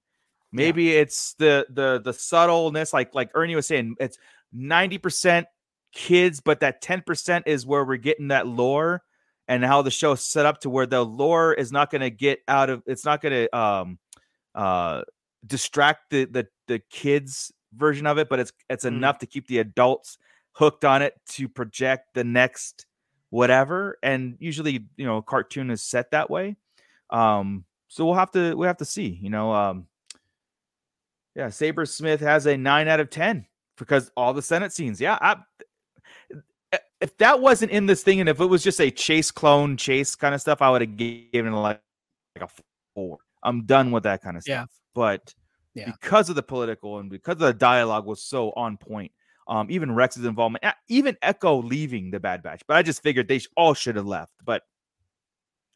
Maybe 0.52 0.94
it's 0.94 1.34
the 1.34 1.66
the 1.70 2.02
the 2.04 2.14
subtleness, 2.14 2.94
like 2.94 3.14
like 3.14 3.30
Ernie 3.34 3.56
was 3.56 3.68
saying, 3.68 3.96
it's 4.00 4.18
ninety 4.54 4.98
percent 4.98 5.48
kids, 5.94 6.40
but 6.40 6.62
that 6.62 6.82
ten 6.82 7.02
percent 7.02 7.46
is 7.48 7.66
where 7.66 7.84
we're 7.84 7.98
getting 7.98 8.30
that 8.30 8.48
lore 8.48 9.04
and 9.48 9.64
how 9.64 9.82
the 9.82 9.92
show's 9.92 10.24
set 10.24 10.46
up 10.46 10.62
to 10.62 10.70
where 10.70 10.86
the 10.86 11.04
lore 11.04 11.54
is 11.54 11.72
not 11.72 11.92
going 11.92 12.02
to 12.02 12.10
get 12.10 12.40
out 12.48 12.70
of 12.70 12.84
it's 12.86 13.06
not 13.06 13.22
going 13.22 13.34
to 13.34 13.58
um 13.58 14.00
uh 14.56 15.02
distract 15.46 16.10
the 16.10 16.26
the 16.26 16.48
the 16.68 16.80
kids 16.90 17.52
version 17.76 18.06
of 18.07 18.18
it 18.18 18.30
but 18.30 18.39
it's 18.39 18.53
it's 18.69 18.85
Mhm. 18.85 18.89
enough 18.97 19.19
to 19.19 19.26
keep 19.26 19.47
the 19.47 19.60
adults 19.60 20.18
hooked 20.53 20.85
on 20.85 21.02
it 21.02 21.19
to 21.27 21.47
project 21.49 22.14
the 22.14 22.23
next 22.23 22.85
whatever 23.30 23.97
and 24.03 24.38
usually 24.39 24.85
you 24.97 25.06
know 25.06 25.18
a 25.18 25.22
cartoon 25.23 25.69
is 25.69 25.81
set 25.81 26.11
that 26.11 26.30
way 26.30 26.56
um 27.10 27.65
so 27.88 28.06
we'll 28.06 28.15
have 28.15 28.31
to 28.31 28.56
we'll 28.56 28.68
have 28.68 28.77
to 28.77 28.85
see 28.85 29.19
you 29.22 29.30
know 29.30 29.53
um 29.53 29.88
yeah 31.35 31.49
saber 31.49 31.85
smith 31.85 32.22
has 32.22 32.45
a 32.45 32.56
9 32.56 32.88
out 32.88 32.99
of 32.99 33.10
10 33.10 33.45
because 33.77 34.10
all 34.15 34.34
the 34.34 34.41
Senate 34.41 34.72
scenes. 34.72 35.02
Yeah, 35.02 35.18
I, 35.22 35.35
if 37.02 37.18
that 37.18 37.39
wasn't 37.39 37.72
in 37.72 37.85
this 37.85 38.03
thing, 38.03 38.19
and 38.19 38.30
if 38.30 38.39
it 38.39 38.45
was 38.45 38.64
just 38.64 38.80
a 38.80 38.89
chase 38.89 39.31
clone 39.31 39.77
chase 39.77 40.15
kind 40.15 40.34
of 40.34 40.41
stuff, 40.41 40.61
I 40.61 40.69
would 40.69 40.81
have 40.81 40.95
given 40.95 41.53
it 41.53 41.57
like, 41.57 41.81
like 42.39 42.49
a 42.49 42.61
four. 42.95 43.18
I'm 43.43 43.65
done 43.65 43.91
with 43.91 44.03
that 44.03 44.22
kind 44.22 44.38
of 44.38 44.43
stuff. 44.43 44.53
Yeah. 44.53 44.65
But 44.93 45.34
Yeah. 45.76 45.91
because 45.91 46.30
of 46.30 46.35
the 46.35 46.43
political 46.43 46.99
and 46.99 47.10
because 47.10 47.38
the 47.38 47.53
dialogue 47.53 48.06
was 48.06 48.23
so 48.23 48.52
on 48.56 48.77
point. 48.77 49.11
Um, 49.47 49.68
even 49.69 49.93
Rex's 49.93 50.26
involvement, 50.26 50.65
even 50.88 51.15
Echo 51.22 51.61
leaving 51.61 52.10
the 52.10 52.19
Bad 52.19 52.41
Batch, 52.41 52.64
but 52.68 52.77
I 52.77 52.81
just 52.81 53.03
figured 53.03 53.27
they 53.27 53.39
all 53.56 53.76
should 53.76 53.95
have 53.95 54.07
left. 54.07 54.34
But 54.43 54.64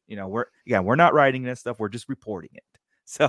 you 0.07 0.15
know, 0.15 0.27
we're 0.27 0.45
yeah, 0.65 0.79
we're 0.79 0.95
not 0.95 1.13
writing 1.13 1.43
this 1.43 1.59
stuff; 1.59 1.79
we're 1.79 1.89
just 1.89 2.09
reporting 2.09 2.51
it. 2.53 2.63
So 3.09 3.27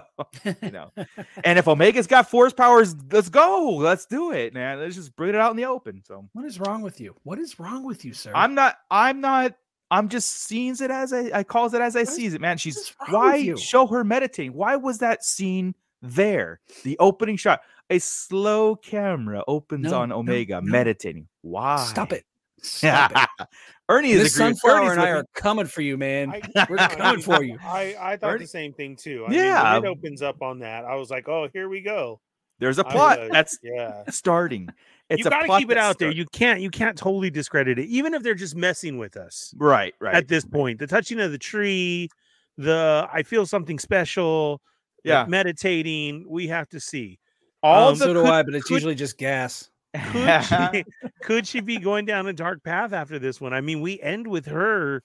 you 0.62 0.72
know, 0.72 0.92
and 1.44 1.58
if 1.58 1.66
Omega's 1.66 2.06
got 2.06 2.28
force 2.28 2.52
powers, 2.52 2.94
let's 3.10 3.30
go, 3.30 3.76
let's 3.78 4.04
do 4.04 4.30
it, 4.30 4.52
man. 4.52 4.78
Let's 4.78 4.94
just 4.94 5.16
bring 5.16 5.30
it 5.30 5.36
out 5.36 5.52
in 5.52 5.56
the 5.56 5.64
open. 5.64 6.02
So 6.04 6.28
What 6.34 6.44
is 6.44 6.60
wrong 6.60 6.82
with 6.82 7.00
you? 7.00 7.16
What 7.22 7.38
is 7.38 7.58
wrong 7.58 7.86
with 7.86 8.04
you, 8.04 8.12
sir? 8.12 8.30
I'm 8.34 8.54
not, 8.54 8.76
I'm 8.90 9.22
not, 9.22 9.54
I'm 9.90 10.10
just 10.10 10.28
seeing 10.28 10.74
it 10.78 10.90
as 10.90 11.14
I, 11.14 11.30
I 11.32 11.44
calls 11.44 11.72
it 11.72 11.80
as 11.80 11.96
I 11.96 12.00
What 12.00 12.08
sees 12.10 12.34
it, 12.34 12.42
man. 12.42 12.58
She's 12.58 12.76
is 12.76 12.94
wrong 13.08 13.22
with 13.32 13.46
why 13.46 13.54
show 13.54 13.86
her 13.86 14.04
meditating? 14.04 14.52
Why 14.52 14.76
was 14.76 14.98
that 14.98 15.24
scene 15.24 15.74
there? 16.02 16.60
The 16.84 16.98
opening 16.98 17.36
shot, 17.36 17.60
a 17.90 17.98
slow 17.98 18.76
camera 18.76 19.42
opens 19.48 19.90
No, 19.90 20.00
on 20.00 20.12
Omega 20.12 20.54
no. 20.54 20.60
meditating. 20.62 21.28
Why? 21.42 21.76
Stop 21.84 22.12
it. 22.12 22.24
Stop 22.62 23.12
it. 23.14 23.46
Ernie 23.88 24.12
is 24.12 24.22
This 24.22 24.34
agreeing. 24.36 24.54
sunflower 24.56 24.80
Ernie's 24.80 24.92
and 24.92 25.00
I 25.00 25.10
are 25.10 25.24
coming 25.34 25.66
for 25.66 25.80
you, 25.80 25.96
man. 25.96 26.30
I, 26.30 26.66
We're 26.68 26.78
I 26.78 26.86
coming 26.88 27.12
mean, 27.14 27.22
for 27.22 27.42
you. 27.42 27.58
I, 27.62 27.96
I 28.00 28.16
thought 28.16 28.34
Ernie- 28.34 28.44
the 28.44 28.48
same 28.48 28.72
thing 28.72 28.96
too. 28.96 29.24
I 29.28 29.32
Yeah. 29.32 29.74
mean, 29.74 29.84
it 29.84 29.88
opens 29.88 30.22
up 30.22 30.42
on 30.42 30.60
that. 30.60 30.84
I 30.84 30.94
was 30.94 31.10
like, 31.10 31.28
oh, 31.28 31.48
here 31.52 31.68
we 31.68 31.80
go. 31.80 32.20
There's 32.60 32.78
a 32.78 32.84
plot 32.84 33.18
was, 33.18 33.30
that's 33.32 33.58
yeah. 33.62 34.02
starting. 34.10 34.68
It's 35.08 35.20
you 35.20 35.26
a 35.26 35.30
got 35.30 35.40
to 35.40 35.46
plot 35.46 35.60
keep 35.60 35.70
it 35.70 35.74
that's 35.74 35.86
out 35.86 35.98
there. 35.98 36.10
You 36.12 36.26
can't 36.26 36.60
you 36.60 36.68
can't 36.68 36.96
totally 36.96 37.30
discredit 37.30 37.78
it, 37.78 37.86
even 37.88 38.12
if 38.12 38.22
they're 38.22 38.34
just 38.34 38.54
messing 38.54 38.98
with 38.98 39.16
us 39.16 39.54
right, 39.56 39.94
right. 39.98 40.14
at 40.14 40.28
this 40.28 40.44
point. 40.44 40.78
The 40.78 40.86
touching 40.86 41.18
of 41.20 41.32
the 41.32 41.38
tree, 41.38 42.10
the 42.58 43.08
I 43.10 43.22
feel 43.22 43.46
something 43.46 43.78
special, 43.78 44.60
the 45.04 45.10
yeah. 45.10 45.24
meditating. 45.28 46.26
We 46.28 46.48
have 46.48 46.68
to 46.70 46.80
see. 46.80 47.18
All 47.62 47.88
Um, 47.88 47.94
the 47.98 48.04
so 48.04 48.14
do 48.14 48.22
could- 48.22 48.30
I, 48.30 48.42
but 48.42 48.54
it's 48.54 48.66
could- 48.66 48.74
usually 48.74 48.94
just 48.94 49.18
gas. 49.18 49.70
Could 50.12 50.44
she, 50.44 50.84
could 51.22 51.46
she 51.48 51.60
be 51.60 51.78
going 51.78 52.04
down 52.06 52.28
a 52.28 52.32
dark 52.32 52.62
path 52.62 52.92
after 52.92 53.18
this 53.18 53.40
one? 53.40 53.52
I 53.52 53.60
mean, 53.60 53.80
we 53.80 54.00
end 54.00 54.28
with 54.28 54.46
her 54.46 55.02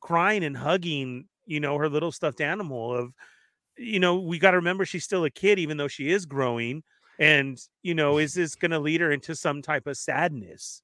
crying 0.00 0.44
and 0.44 0.56
hugging, 0.56 1.24
you 1.46 1.58
know, 1.58 1.76
her 1.78 1.88
little 1.88 2.12
stuffed 2.12 2.40
animal 2.40 2.94
of, 2.94 3.12
you 3.76 3.98
know, 3.98 4.20
we 4.20 4.38
got 4.38 4.52
to 4.52 4.58
remember 4.58 4.84
she's 4.84 5.02
still 5.02 5.24
a 5.24 5.30
kid, 5.30 5.58
even 5.58 5.78
though 5.78 5.88
she 5.88 6.10
is 6.12 6.26
growing. 6.26 6.84
And, 7.18 7.58
you 7.82 7.92
know, 7.92 8.18
is 8.18 8.34
this 8.34 8.54
going 8.54 8.70
to 8.70 8.78
lead 8.78 9.00
her 9.00 9.10
into 9.10 9.34
some 9.34 9.62
type 9.62 9.88
of 9.88 9.96
sadness? 9.96 10.80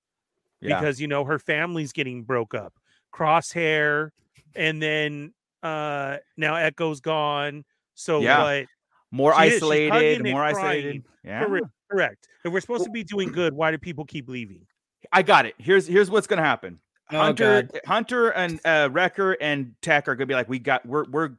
yeah. 0.60 0.80
Because, 0.80 1.00
you 1.00 1.06
know, 1.06 1.24
her 1.24 1.38
family's 1.38 1.92
getting 1.92 2.24
broke 2.24 2.52
up, 2.52 2.74
crosshair, 3.14 4.10
and 4.56 4.82
then 4.82 5.32
uh 5.62 6.16
now 6.36 6.56
Echo's 6.56 7.00
gone. 7.00 7.64
So 7.96 8.20
Yeah. 8.20 8.42
what? 8.42 8.66
more 9.10 9.34
she 9.34 9.46
is, 9.48 9.52
she's 9.54 9.62
isolated, 9.62 10.30
more 10.30 10.44
isolated. 10.44 11.04
Yeah. 11.24 11.44
Correct. 11.44 11.66
Correct. 11.90 12.28
If 12.44 12.52
we're 12.52 12.60
supposed 12.60 12.84
to 12.84 12.90
be 12.90 13.02
doing 13.02 13.30
good, 13.32 13.52
why 13.54 13.70
do 13.72 13.78
people 13.78 14.04
keep 14.04 14.28
leaving? 14.28 14.66
I 15.12 15.22
got 15.22 15.46
it. 15.46 15.54
Here's 15.58 15.86
here's 15.86 16.10
what's 16.10 16.26
gonna 16.26 16.42
happen. 16.42 16.78
Oh, 17.12 17.18
Hunter, 17.18 17.62
God. 17.62 17.80
Hunter, 17.86 18.30
and 18.30 18.60
uh, 18.64 18.88
Wrecker 18.92 19.32
and 19.40 19.74
Tech 19.80 20.08
are 20.08 20.14
gonna 20.16 20.26
be 20.26 20.34
like, 20.34 20.48
we 20.48 20.58
got, 20.58 20.84
we're, 20.84 21.04
we're, 21.08 21.30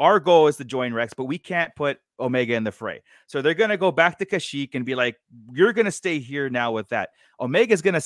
our 0.00 0.18
goal 0.18 0.48
is 0.48 0.56
to 0.56 0.64
join 0.64 0.92
Rex, 0.92 1.14
but 1.14 1.26
we 1.26 1.38
can't 1.38 1.72
put 1.76 2.00
Omega 2.18 2.54
in 2.54 2.64
the 2.64 2.72
fray. 2.72 3.00
So 3.28 3.40
they're 3.40 3.54
gonna 3.54 3.76
go 3.76 3.92
back 3.92 4.18
to 4.18 4.26
Kashyyyk 4.26 4.70
and 4.74 4.84
be 4.84 4.96
like, 4.96 5.16
you're 5.52 5.72
gonna 5.72 5.92
stay 5.92 6.18
here 6.18 6.50
now 6.50 6.72
with 6.72 6.88
that. 6.88 7.10
Omega's 7.38 7.80
gonna 7.80 8.00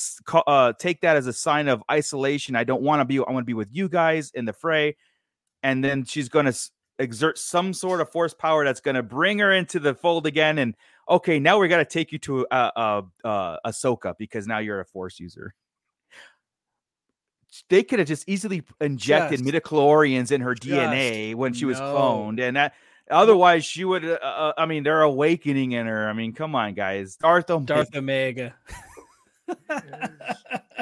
uh, 0.46 0.74
take 0.78 1.00
that 1.00 1.16
as 1.16 1.26
a 1.26 1.32
sign 1.32 1.68
of 1.68 1.82
isolation. 1.90 2.54
I 2.54 2.64
don't 2.64 2.82
want 2.82 3.00
to 3.00 3.04
be. 3.06 3.18
I 3.18 3.32
want 3.32 3.38
to 3.44 3.44
be 3.44 3.54
with 3.54 3.68
you 3.72 3.88
guys 3.88 4.30
in 4.34 4.44
the 4.44 4.52
fray, 4.52 4.96
and 5.62 5.82
then 5.82 6.04
she's 6.04 6.28
gonna 6.28 6.50
s- 6.50 6.70
exert 6.98 7.38
some 7.38 7.72
sort 7.72 8.00
of 8.00 8.10
force 8.10 8.34
power 8.34 8.64
that's 8.64 8.80
gonna 8.80 9.02
bring 9.02 9.38
her 9.38 9.52
into 9.52 9.78
the 9.78 9.94
fold 9.94 10.26
again. 10.26 10.58
And 10.58 10.74
okay, 11.08 11.38
now 11.38 11.58
we 11.58 11.68
got 11.68 11.78
to 11.78 11.84
take 11.84 12.12
you 12.12 12.18
to 12.20 12.46
uh, 12.48 12.70
uh, 12.76 13.02
uh, 13.24 13.56
Ahsoka 13.66 14.14
because 14.18 14.46
now 14.46 14.58
you're 14.58 14.80
a 14.80 14.84
force 14.84 15.18
user 15.18 15.54
they 17.70 17.82
could 17.82 17.98
have 17.98 18.08
just 18.08 18.28
easily 18.28 18.62
injected 18.80 19.40
Just- 19.42 19.50
midichlorians 19.50 20.32
in 20.32 20.40
her 20.40 20.54
DNA 20.54 21.34
when 21.34 21.52
she 21.52 21.64
was 21.64 21.78
no. 21.80 21.94
cloned, 21.94 22.40
and 22.40 22.56
that 22.56 22.74
otherwise 23.10 23.64
she 23.64 23.84
would. 23.84 24.04
Uh, 24.04 24.18
uh, 24.22 24.52
I 24.58 24.66
mean, 24.66 24.82
they're 24.82 25.02
awakening 25.02 25.72
in 25.72 25.86
her. 25.86 26.08
I 26.08 26.12
mean, 26.12 26.32
come 26.32 26.54
on, 26.54 26.74
guys, 26.74 27.16
Darth. 27.16 27.50
Omega- 27.50 27.74
Darth 27.74 27.96
Omega. 27.96 28.54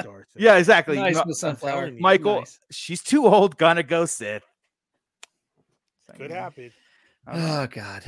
Darth. 0.03 0.27
Yeah, 0.35 0.57
exactly. 0.57 0.97
nice 0.97 1.15
No, 1.15 1.23
with 1.27 1.37
sunflower. 1.37 1.91
Michael, 1.99 2.39
Nice. 2.39 2.59
she's 2.71 3.01
too 3.01 3.25
old. 3.25 3.57
Gonna 3.57 3.83
go 3.83 4.05
Sith. 4.05 4.43
Could 6.17 6.31
happen. 6.31 6.71
Oh 7.27 7.67
God. 7.67 8.03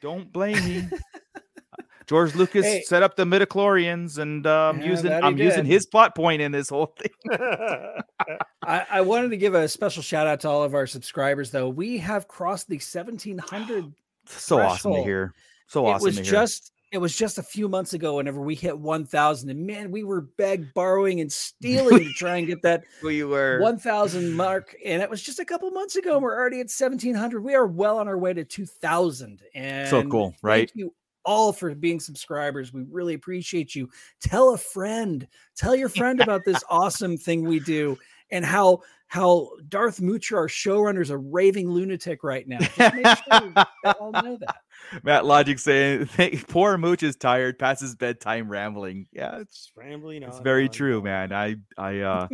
Don't 0.00 0.32
blame 0.32 0.64
me. 0.64 0.88
George 2.06 2.34
Lucas 2.34 2.66
Hey. 2.66 2.82
set 2.82 3.02
up 3.02 3.14
the 3.16 3.24
midichlorians, 3.24 4.18
and 4.18 4.46
um, 4.46 4.80
Yeah, 4.80 4.86
using 4.86 5.12
I'm 5.12 5.38
using 5.38 5.64
his 5.64 5.86
plot 5.86 6.14
point 6.16 6.42
in 6.42 6.50
this 6.52 6.68
whole 6.68 6.94
thing. 6.98 7.12
I, 8.62 8.86
I 8.90 9.00
wanted 9.02 9.30
to 9.30 9.36
give 9.36 9.54
a 9.54 9.68
special 9.68 10.02
shout 10.02 10.26
out 10.26 10.40
to 10.40 10.48
all 10.48 10.62
of 10.64 10.74
our 10.74 10.86
subscribers, 10.86 11.50
though. 11.50 11.68
We 11.68 11.98
have 11.98 12.26
crossed 12.28 12.68
the 12.68 12.76
1700. 12.76 13.92
So 14.26 14.60
awesome 14.60 14.94
to 14.94 15.02
hear. 15.02 15.32
So 15.68 15.86
awesome. 15.86 15.90
it 15.90 15.94
awesome 15.94 16.04
was 16.06 16.16
to 16.16 16.22
hear. 16.22 16.32
just 16.32 16.71
it 16.92 16.98
was 16.98 17.16
just 17.16 17.38
a 17.38 17.42
few 17.42 17.68
months 17.68 17.94
ago 17.94 18.16
whenever 18.16 18.40
we 18.40 18.54
hit 18.54 18.78
1000 18.78 19.50
and 19.50 19.66
man 19.66 19.90
we 19.90 20.04
were 20.04 20.20
beg 20.20 20.72
borrowing 20.74 21.20
and 21.20 21.32
stealing 21.32 22.04
to 22.04 22.12
try 22.12 22.36
and 22.36 22.46
get 22.46 22.62
that 22.62 22.84
we 23.02 23.24
were. 23.24 23.58
1000 23.60 24.32
mark 24.32 24.76
and 24.84 25.02
it 25.02 25.10
was 25.10 25.22
just 25.22 25.38
a 25.40 25.44
couple 25.44 25.70
months 25.70 25.96
ago 25.96 26.14
and 26.14 26.22
we're 26.22 26.38
already 26.38 26.60
at 26.60 26.70
1700 26.70 27.42
we 27.42 27.54
are 27.54 27.66
well 27.66 27.98
on 27.98 28.06
our 28.06 28.18
way 28.18 28.32
to 28.32 28.44
2000 28.44 29.40
and 29.54 29.88
So 29.88 30.04
cool, 30.04 30.34
right? 30.42 30.68
thank 30.70 30.76
you 30.76 30.94
all 31.24 31.52
for 31.52 31.72
being 31.74 32.00
subscribers. 32.00 32.72
We 32.72 32.82
really 32.90 33.14
appreciate 33.14 33.76
you. 33.76 33.88
Tell 34.20 34.54
a 34.54 34.58
friend. 34.58 35.28
Tell 35.56 35.76
your 35.76 35.88
friend 35.88 36.20
about 36.20 36.42
this 36.44 36.64
awesome 36.68 37.16
thing 37.16 37.44
we 37.44 37.60
do 37.60 37.96
and 38.32 38.44
how 38.44 38.80
how 39.06 39.50
darth 39.68 40.00
moocher 40.00 40.36
our 40.36 40.48
showrunner 40.48 41.00
is 41.02 41.10
a 41.10 41.18
raving 41.18 41.68
lunatic 41.70 42.24
right 42.24 42.48
now 42.48 42.58
just 42.58 42.78
make 42.94 43.06
sure 43.06 43.52
they 43.84 43.90
all 44.00 44.10
know 44.10 44.36
that 44.40 44.56
Matt 45.04 45.24
Logic 45.24 45.58
saying, 45.58 46.08
"Poor 46.48 46.76
Mooch 46.76 47.02
is 47.04 47.14
tired, 47.16 47.58
past 47.58 47.80
his 47.80 47.94
bedtime 47.94 48.48
rambling." 48.50 49.06
Yeah, 49.12 49.38
it's 49.38 49.66
Just 49.66 49.76
rambling 49.76 50.22
it's 50.24 50.38
on 50.38 50.42
very 50.44 50.64
on 50.64 50.70
true, 50.70 51.00
man. 51.00 51.32
I 51.32 51.56
I 51.78 52.00
uh, 52.00 52.28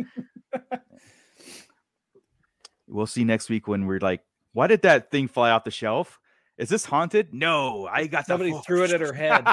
we'll 2.87 3.05
see 3.07 3.23
next 3.23 3.49
week 3.49 3.67
when 3.67 3.85
we're 3.85 3.99
like, 3.99 4.21
"Why 4.53 4.67
did 4.67 4.81
that 4.81 5.11
thing 5.11 5.27
fly 5.27 5.51
off 5.51 5.63
the 5.63 5.71
shelf? 5.71 6.19
Is 6.57 6.69
this 6.69 6.85
haunted?" 6.85 7.33
No, 7.33 7.87
I 7.89 8.07
got 8.07 8.25
Somebody 8.25 8.51
full- 8.51 8.61
threw 8.61 8.83
it 8.83 8.91
at 8.91 9.01
her 9.01 9.13
head. 9.13 9.45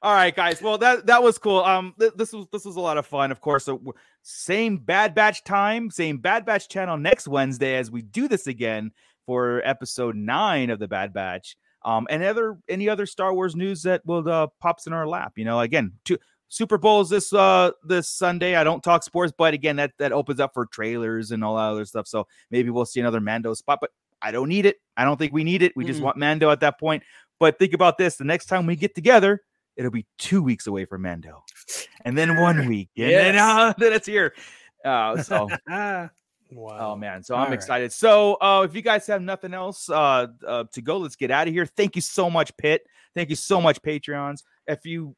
All 0.00 0.14
right, 0.14 0.34
guys. 0.34 0.62
Well, 0.62 0.78
that 0.78 1.06
that 1.06 1.22
was 1.22 1.38
cool. 1.38 1.60
Um, 1.60 1.94
th- 1.98 2.12
this 2.14 2.32
was 2.32 2.46
this 2.52 2.64
was 2.64 2.76
a 2.76 2.80
lot 2.80 2.98
of 2.98 3.06
fun. 3.06 3.32
Of 3.32 3.40
course, 3.40 3.64
so 3.64 3.82
same 4.22 4.78
Bad 4.78 5.14
Batch 5.14 5.42
time, 5.44 5.90
same 5.90 6.18
Bad 6.18 6.46
Batch 6.46 6.68
channel 6.68 6.96
next 6.96 7.26
Wednesday 7.26 7.76
as 7.76 7.90
we 7.90 8.02
do 8.02 8.28
this 8.28 8.46
again 8.46 8.92
for 9.26 9.60
episode 9.64 10.14
nine 10.14 10.70
of 10.70 10.78
the 10.78 10.88
Bad 10.88 11.12
Batch. 11.12 11.56
Um, 11.84 12.06
and 12.10 12.22
other 12.22 12.58
any 12.68 12.88
other 12.88 13.06
Star 13.06 13.34
Wars 13.34 13.56
news 13.56 13.82
that 13.82 14.04
will 14.06 14.28
uh, 14.28 14.48
pops 14.60 14.86
in 14.86 14.92
our 14.92 15.06
lap. 15.06 15.32
You 15.36 15.44
know, 15.44 15.60
again, 15.60 15.92
two 16.04 16.18
Super 16.48 16.78
Bowls 16.78 17.10
this 17.10 17.32
uh 17.32 17.72
this 17.84 18.08
Sunday. 18.08 18.56
I 18.56 18.64
don't 18.64 18.82
talk 18.82 19.02
sports, 19.02 19.32
but 19.36 19.54
again, 19.54 19.76
that 19.76 19.92
that 19.98 20.12
opens 20.12 20.40
up 20.40 20.54
for 20.54 20.66
trailers 20.66 21.30
and 21.30 21.44
all 21.44 21.56
that 21.56 21.62
other 21.62 21.84
stuff. 21.84 22.06
So 22.06 22.26
maybe 22.50 22.70
we'll 22.70 22.86
see 22.86 23.00
another 23.00 23.20
Mando 23.20 23.52
spot, 23.54 23.78
but 23.80 23.90
I 24.22 24.30
don't 24.30 24.48
need 24.48 24.66
it. 24.66 24.76
I 24.96 25.04
don't 25.04 25.16
think 25.16 25.32
we 25.32 25.44
need 25.44 25.62
it. 25.62 25.72
We 25.76 25.84
just 25.84 26.00
Mm-mm. 26.00 26.04
want 26.04 26.16
Mando 26.16 26.50
at 26.50 26.60
that 26.60 26.80
point. 26.80 27.02
But 27.38 27.58
think 27.58 27.74
about 27.74 27.98
this: 27.98 28.16
the 28.16 28.24
next 28.24 28.46
time 28.46 28.66
we 28.66 28.76
get 28.76 28.94
together, 28.94 29.42
it'll 29.78 29.90
be 29.90 30.04
two 30.18 30.42
weeks 30.42 30.66
away 30.66 30.84
from 30.84 31.02
Mando, 31.02 31.42
and 32.04 32.18
then 32.18 32.38
one 32.40 32.66
week, 32.68 32.90
and 32.98 33.10
then 33.10 33.36
uh, 33.38 33.72
then 33.78 33.92
it's 33.94 34.06
here. 34.06 34.34
Uh, 34.84 35.22
so 35.22 35.48
Ah, 35.68 36.10
Wow. 36.50 36.92
oh 36.92 36.96
man, 36.96 37.22
so 37.22 37.34
All 37.34 37.42
I'm 37.42 37.48
right. 37.50 37.54
excited. 37.54 37.92
So 37.92 38.34
uh, 38.40 38.62
if 38.68 38.74
you 38.74 38.80
guys 38.82 39.06
have 39.06 39.20
nothing 39.22 39.52
else 39.54 39.88
uh, 39.90 40.26
uh, 40.46 40.64
to 40.72 40.80
go, 40.82 40.98
let's 40.98 41.16
get 41.16 41.30
out 41.30 41.46
of 41.48 41.54
here. 41.54 41.66
Thank 41.66 41.94
you 41.96 42.02
so 42.02 42.28
much, 42.30 42.56
Pitt. 42.56 42.82
Thank 43.14 43.30
you 43.30 43.36
so 43.36 43.60
much, 43.60 43.80
Patreons. 43.82 44.42
If 44.66 44.84
you 44.86 45.14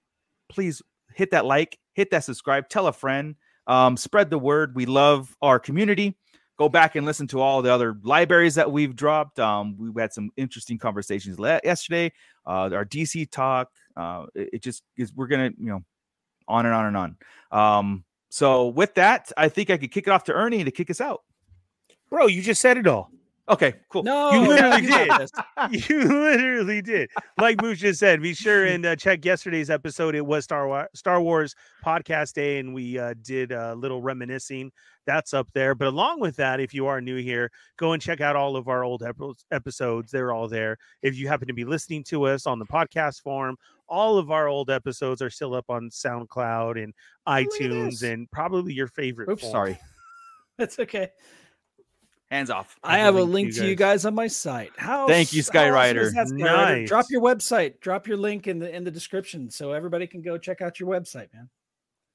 please 0.48 0.82
hit 1.14 1.30
that 1.30 1.44
like, 1.44 1.78
hit 1.94 2.10
that 2.10 2.24
subscribe, 2.24 2.68
tell 2.68 2.86
a 2.88 2.92
friend, 2.92 3.36
um, 3.68 3.96
spread 3.96 4.28
the 4.30 4.38
word. 4.38 4.74
We 4.74 4.86
love 4.86 5.36
our 5.40 5.58
community. 5.60 6.16
Go 6.58 6.68
back 6.68 6.96
and 6.96 7.06
listen 7.06 7.26
to 7.28 7.40
all 7.40 7.62
the 7.62 7.72
other 7.72 7.96
libraries 8.02 8.56
that 8.56 8.70
we've 8.70 8.94
dropped. 8.96 9.38
Um, 9.38 9.76
we 9.78 10.00
had 10.00 10.12
some 10.12 10.30
interesting 10.36 10.78
conversations 10.78 11.38
yesterday. 11.38 12.12
Uh, 12.44 12.70
our 12.72 12.84
DC 12.84 13.30
talk. 13.30 13.70
Uh, 13.96 14.26
it, 14.34 14.50
it 14.54 14.62
just 14.62 14.82
is. 14.96 15.12
We're 15.14 15.26
gonna, 15.26 15.50
you 15.58 15.70
know, 15.70 15.84
on 16.48 16.66
and 16.66 16.74
on 16.74 16.86
and 16.86 16.96
on. 16.96 17.16
Um, 17.52 18.04
so 18.28 18.68
with 18.68 18.94
that, 18.94 19.32
I 19.36 19.48
think 19.48 19.70
I 19.70 19.76
could 19.76 19.90
kick 19.90 20.06
it 20.06 20.10
off 20.10 20.24
to 20.24 20.32
Ernie 20.32 20.64
to 20.64 20.70
kick 20.70 20.90
us 20.90 21.00
out. 21.00 21.22
Bro, 22.08 22.26
you 22.26 22.42
just 22.42 22.60
said 22.60 22.76
it 22.76 22.86
all. 22.86 23.10
Okay, 23.48 23.74
cool. 23.88 24.04
No, 24.04 24.30
You 24.32 24.48
literally 24.48 24.86
got 24.86 25.30
did. 25.70 25.88
You 25.90 26.04
literally 26.04 26.82
did. 26.82 27.10
Like 27.38 27.60
Moose 27.60 27.80
just 27.80 27.98
said, 27.98 28.22
be 28.22 28.32
sure 28.32 28.64
and 28.64 28.86
uh, 28.86 28.94
check 28.94 29.24
yesterday's 29.24 29.70
episode. 29.70 30.14
It 30.14 30.24
was 30.24 30.44
Star 30.44 30.68
Wars 30.68 30.86
Star 30.94 31.20
Wars 31.20 31.56
podcast 31.84 32.34
day, 32.34 32.58
and 32.58 32.72
we 32.72 32.98
uh, 32.98 33.14
did 33.22 33.50
a 33.50 33.74
little 33.74 34.02
reminiscing. 34.02 34.70
That's 35.04 35.34
up 35.34 35.50
there. 35.52 35.74
But 35.74 35.88
along 35.88 36.20
with 36.20 36.36
that, 36.36 36.60
if 36.60 36.72
you 36.72 36.86
are 36.86 37.00
new 37.00 37.16
here, 37.16 37.50
go 37.76 37.92
and 37.92 38.00
check 38.00 38.20
out 38.20 38.36
all 38.36 38.54
of 38.54 38.68
our 38.68 38.84
old 38.84 39.02
epi- 39.02 39.32
episodes. 39.50 40.12
They're 40.12 40.32
all 40.32 40.46
there. 40.46 40.76
If 41.02 41.16
you 41.16 41.26
happen 41.26 41.48
to 41.48 41.54
be 41.54 41.64
listening 41.64 42.04
to 42.04 42.24
us 42.26 42.46
on 42.46 42.60
the 42.60 42.66
podcast 42.66 43.20
form, 43.22 43.56
all 43.88 44.18
of 44.18 44.30
our 44.30 44.46
old 44.46 44.70
episodes 44.70 45.20
are 45.22 45.30
still 45.30 45.54
up 45.54 45.64
on 45.68 45.90
SoundCloud 45.90 46.80
and 46.80 46.94
iTunes 47.26 48.04
and 48.04 48.30
probably 48.30 48.72
your 48.74 48.86
favorite. 48.86 49.28
Oops, 49.28 49.40
form. 49.42 49.50
sorry. 49.50 49.78
That's 50.58 50.78
okay. 50.78 51.08
Hands 52.30 52.48
off. 52.48 52.78
I 52.84 52.98
have 52.98 53.16
a 53.16 53.22
link 53.24 53.54
to 53.56 53.66
you 53.66 53.74
guys 53.74 54.04
on 54.04 54.14
my 54.14 54.28
site. 54.28 54.70
How 54.76 55.08
Thank 55.08 55.32
you, 55.32 55.40
s- 55.40 55.50
how 55.52 55.60
awesome 55.74 55.98
is 55.98 56.12
Skyrider. 56.14 56.86
Drop 56.86 57.06
your 57.10 57.22
website. 57.22 57.80
Drop 57.80 58.06
your 58.06 58.16
link 58.16 58.46
in 58.46 58.60
the 58.60 58.74
in 58.74 58.84
the 58.84 58.90
description 58.90 59.50
so 59.50 59.72
everybody 59.72 60.06
can 60.06 60.22
go 60.22 60.38
check 60.38 60.60
out 60.60 60.78
your 60.78 60.88
website, 60.88 61.32
man. 61.34 61.48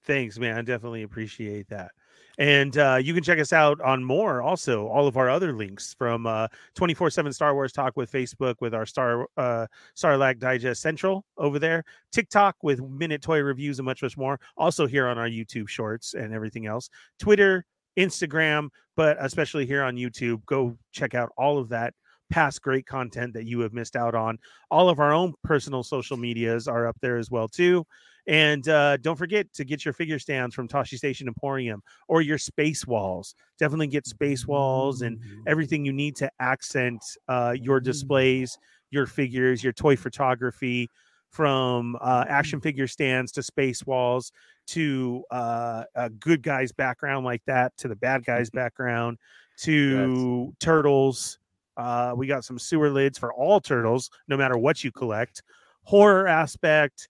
Thanks, 0.06 0.40
man. 0.40 0.58
I 0.58 0.62
definitely 0.62 1.04
appreciate 1.04 1.68
that. 1.70 1.92
And 2.38 2.78
uh, 2.78 3.00
you 3.02 3.14
can 3.14 3.24
check 3.24 3.40
us 3.40 3.54
out 3.54 3.80
on 3.82 4.04
more, 4.04 4.42
also, 4.42 4.88
all 4.88 5.08
of 5.08 5.16
our 5.18 5.30
other 5.30 5.54
links 5.54 5.96
from 5.98 6.28
uh 6.28 6.48
24 6.76 7.10
7 7.10 7.34
Star 7.34 7.54
Wars 7.54 7.74
Talk 7.74 7.98
with 7.98 8.10
Facebook, 8.12 8.56
with 8.62 8.74
our 8.74 8.86
Star 8.86 9.28
uh, 9.36 9.68
Sarlacc 9.98 10.40
Digest 10.40 10.82
Central 10.82 11.26
over 11.38 11.60
there, 11.60 11.84
TikTok 12.14 12.56
with 12.62 12.82
Minute 12.82 13.22
Toy 13.22 13.40
Reviews, 13.40 13.80
and 13.80 13.86
much, 13.86 14.02
much 14.02 14.16
more. 14.16 14.40
Also, 14.56 14.86
here 14.86 15.08
on 15.08 15.18
our 15.18 15.28
YouTube 15.30 15.68
shorts 15.68 16.14
and 16.14 16.34
everything 16.34 16.68
else, 16.68 16.90
Twitter, 17.20 17.66
Instagram, 17.98 18.68
but 18.96 19.18
especially 19.20 19.66
here 19.66 19.84
on 19.84 19.96
YouTube. 19.96 20.46
Go 20.46 20.78
check 20.92 21.14
out 21.16 21.32
all 21.38 21.58
of 21.58 21.70
that 21.70 21.94
past 22.30 22.62
great 22.62 22.86
content 22.86 23.34
that 23.34 23.46
you 23.46 23.60
have 23.60 23.74
missed 23.74 23.96
out 23.96 24.16
on. 24.16 24.38
All 24.72 24.90
of 24.90 25.00
our 25.00 25.14
own 25.14 25.34
personal 25.44 25.84
social 25.84 26.18
medias 26.18 26.68
are 26.68 26.88
up 26.88 26.98
there 27.02 27.18
as 27.18 27.30
well, 27.30 27.48
too. 27.48 27.86
And 28.28 28.68
uh, 28.68 28.98
don't 28.98 29.18
forget 29.18 29.54
to 29.54 29.64
get 29.64 29.86
your 29.86 29.94
figure 29.94 30.18
stands 30.18 30.56
from 30.56 30.68
Toshi 30.68 30.98
Station 30.98 31.28
Emporium 31.28 31.84
or 32.08 32.22
your 32.22 32.40
space 32.40 32.88
walls. 32.88 33.36
Definitely 33.60 33.88
get 33.88 34.08
space 34.08 34.48
walls 34.48 35.04
and 35.04 35.20
everything 35.46 35.86
you 35.86 35.94
need 35.94 36.16
to 36.18 36.32
accent 36.40 37.04
uh, 37.28 37.54
your 37.56 37.80
displays, 37.80 38.58
your 38.90 39.06
figures, 39.06 39.64
your 39.64 39.74
toy 39.74 39.96
photography, 39.96 40.90
from 41.36 41.98
uh, 42.00 42.24
action 42.30 42.62
figure 42.62 42.88
stands 42.88 43.30
to 43.34 43.44
space 43.44 43.86
walls 43.86 44.32
to 44.68 45.24
uh, 45.32 45.84
a 45.96 46.10
good 46.10 46.42
guy's 46.42 46.72
background 46.72 47.26
like 47.26 47.42
that 47.46 47.76
to 47.78 47.88
the 47.88 47.96
bad 47.96 48.26
guy's 48.26 48.50
background 48.50 49.18
to 49.60 50.54
turtles. 50.60 51.40
Uh, 51.78 52.14
we 52.16 52.28
got 52.28 52.46
some 52.46 52.58
sewer 52.58 52.90
lids 52.90 53.18
for 53.18 53.34
all 53.34 53.60
turtles, 53.60 54.10
no 54.28 54.38
matter 54.38 54.58
what 54.58 54.84
you 54.84 54.92
collect. 54.92 55.44
Horror 55.84 56.28
aspect, 56.28 57.10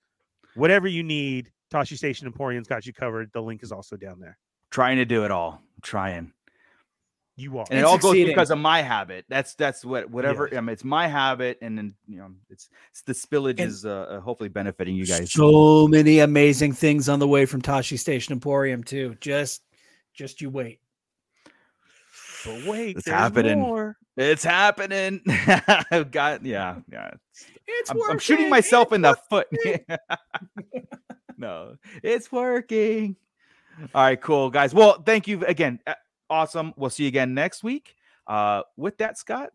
whatever 0.55 0.87
you 0.87 1.03
need, 1.03 1.51
Tosche 1.71 1.97
Station 1.97 2.27
Emporium's 2.27 2.67
got 2.67 2.85
you 2.85 2.93
covered. 2.93 3.29
The 3.33 3.41
link 3.41 3.63
is 3.63 3.71
also 3.71 3.95
down 3.95 4.19
there. 4.19 4.37
Trying 4.71 4.97
to 4.97 5.05
do 5.05 5.23
it 5.23 5.31
all. 5.31 5.61
I'm 5.75 5.81
trying. 5.81 6.33
You 7.37 7.57
are. 7.57 7.65
and 7.69 7.79
it 7.79 7.81
It's 7.81 7.89
all 7.91 7.97
goes 7.97 8.13
because 8.13 8.49
of 8.49 8.57
my 8.59 8.81
habit. 8.81 9.25
That's 9.27 9.55
that's 9.55 9.83
what 9.83 10.09
whatever. 10.09 10.47
Yes. 10.49 10.57
I 10.57 10.61
mean, 10.61 10.69
it's 10.69 10.83
my 10.85 11.07
habit, 11.07 11.57
and 11.61 11.77
then 11.77 11.93
you 12.07 12.17
know, 12.19 12.29
it's, 12.49 12.69
it's 12.91 13.01
the 13.01 13.11
spillage 13.13 13.59
And- 13.59 13.69
is 13.69 13.85
uh, 13.85 13.89
uh, 14.09 14.19
hopefully 14.21 14.47
benefiting 14.49 14.95
you 14.95 15.05
guys. 15.05 15.33
So 15.33 15.87
many 15.87 16.19
amazing 16.19 16.71
things 16.73 17.09
on 17.09 17.19
the 17.19 17.27
way 17.27 17.45
from 17.45 17.61
Tosche 17.61 17.99
Station 17.99 18.31
Emporium 18.31 18.83
too. 18.85 19.15
Just 19.19 19.63
just 20.13 20.39
you 20.41 20.49
wait. 20.49 20.79
But 22.45 22.63
wait, 22.67 22.97
It's 22.97 23.07
happening. 23.07 23.59
more. 23.59 23.97
It's 24.15 24.43
happening. 24.43 25.19
I've 25.91 26.11
got 26.11 26.45
yeah, 26.45 26.75
yeah. 26.89 27.11
It's 27.67 27.89
I'm, 27.89 27.97
I'm 28.09 28.19
shooting 28.19 28.49
myself 28.49 28.89
it's 28.89 28.95
in 28.95 29.01
the 29.01 29.15
foot. 29.29 29.47
no, 31.37 31.75
it's 32.03 32.31
working. 32.31 33.17
All 33.93 34.03
right, 34.03 34.21
cool, 34.21 34.49
guys. 34.51 34.73
Well, 34.73 35.01
thank 35.01 35.27
you 35.27 35.43
again. 35.45 35.79
Awesome. 36.29 36.73
We'll 36.77 36.89
see 36.89 37.03
you 37.03 37.09
again 37.09 37.33
next 37.33 37.63
week. 37.63 37.95
Uh, 38.27 38.63
with 38.77 38.97
that, 38.97 39.17
Scott. 39.17 39.51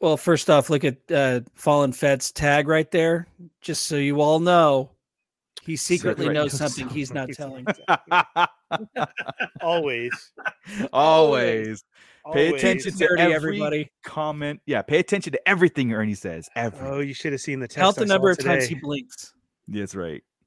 Well, 0.00 0.16
first 0.16 0.50
off, 0.50 0.68
look 0.68 0.84
at 0.84 0.96
uh, 1.10 1.40
Fallen 1.54 1.92
Fed's 1.92 2.30
tag 2.30 2.68
right 2.68 2.90
there, 2.90 3.26
just 3.62 3.84
so 3.84 3.96
you 3.96 4.20
all 4.20 4.40
know. 4.40 4.90
He 5.62 5.74
secretly 5.74 6.26
Secret 6.26 6.34
knows 6.34 6.52
knows 6.52 6.58
something 6.58 6.88
he's 6.88 7.12
not 7.12 7.30
telling. 7.32 7.66
Always. 9.60 10.32
Always 10.92 11.84
pay 12.32 12.46
Always. 12.48 12.62
attention 12.62 12.92
to 12.98 13.04
every 13.18 13.34
everybody. 13.34 13.90
comment. 14.04 14.60
Yeah, 14.66 14.82
pay 14.82 14.98
attention 14.98 15.32
to 15.32 15.48
everything 15.48 15.92
Ernie 15.92 16.14
says. 16.14 16.48
Every. 16.56 16.86
Oh, 16.88 17.00
you 17.00 17.14
should 17.14 17.32
have 17.32 17.40
seen 17.40 17.60
the 17.60 17.68
text. 17.68 17.78
Count 17.78 17.98
I 17.98 18.00
the 18.02 18.06
saw 18.06 18.14
number 18.14 18.30
of 18.30 18.38
times 18.38 18.66
he 18.66 18.74
blinks. 18.74 19.32
That's 19.68 19.94
right. 19.94 20.22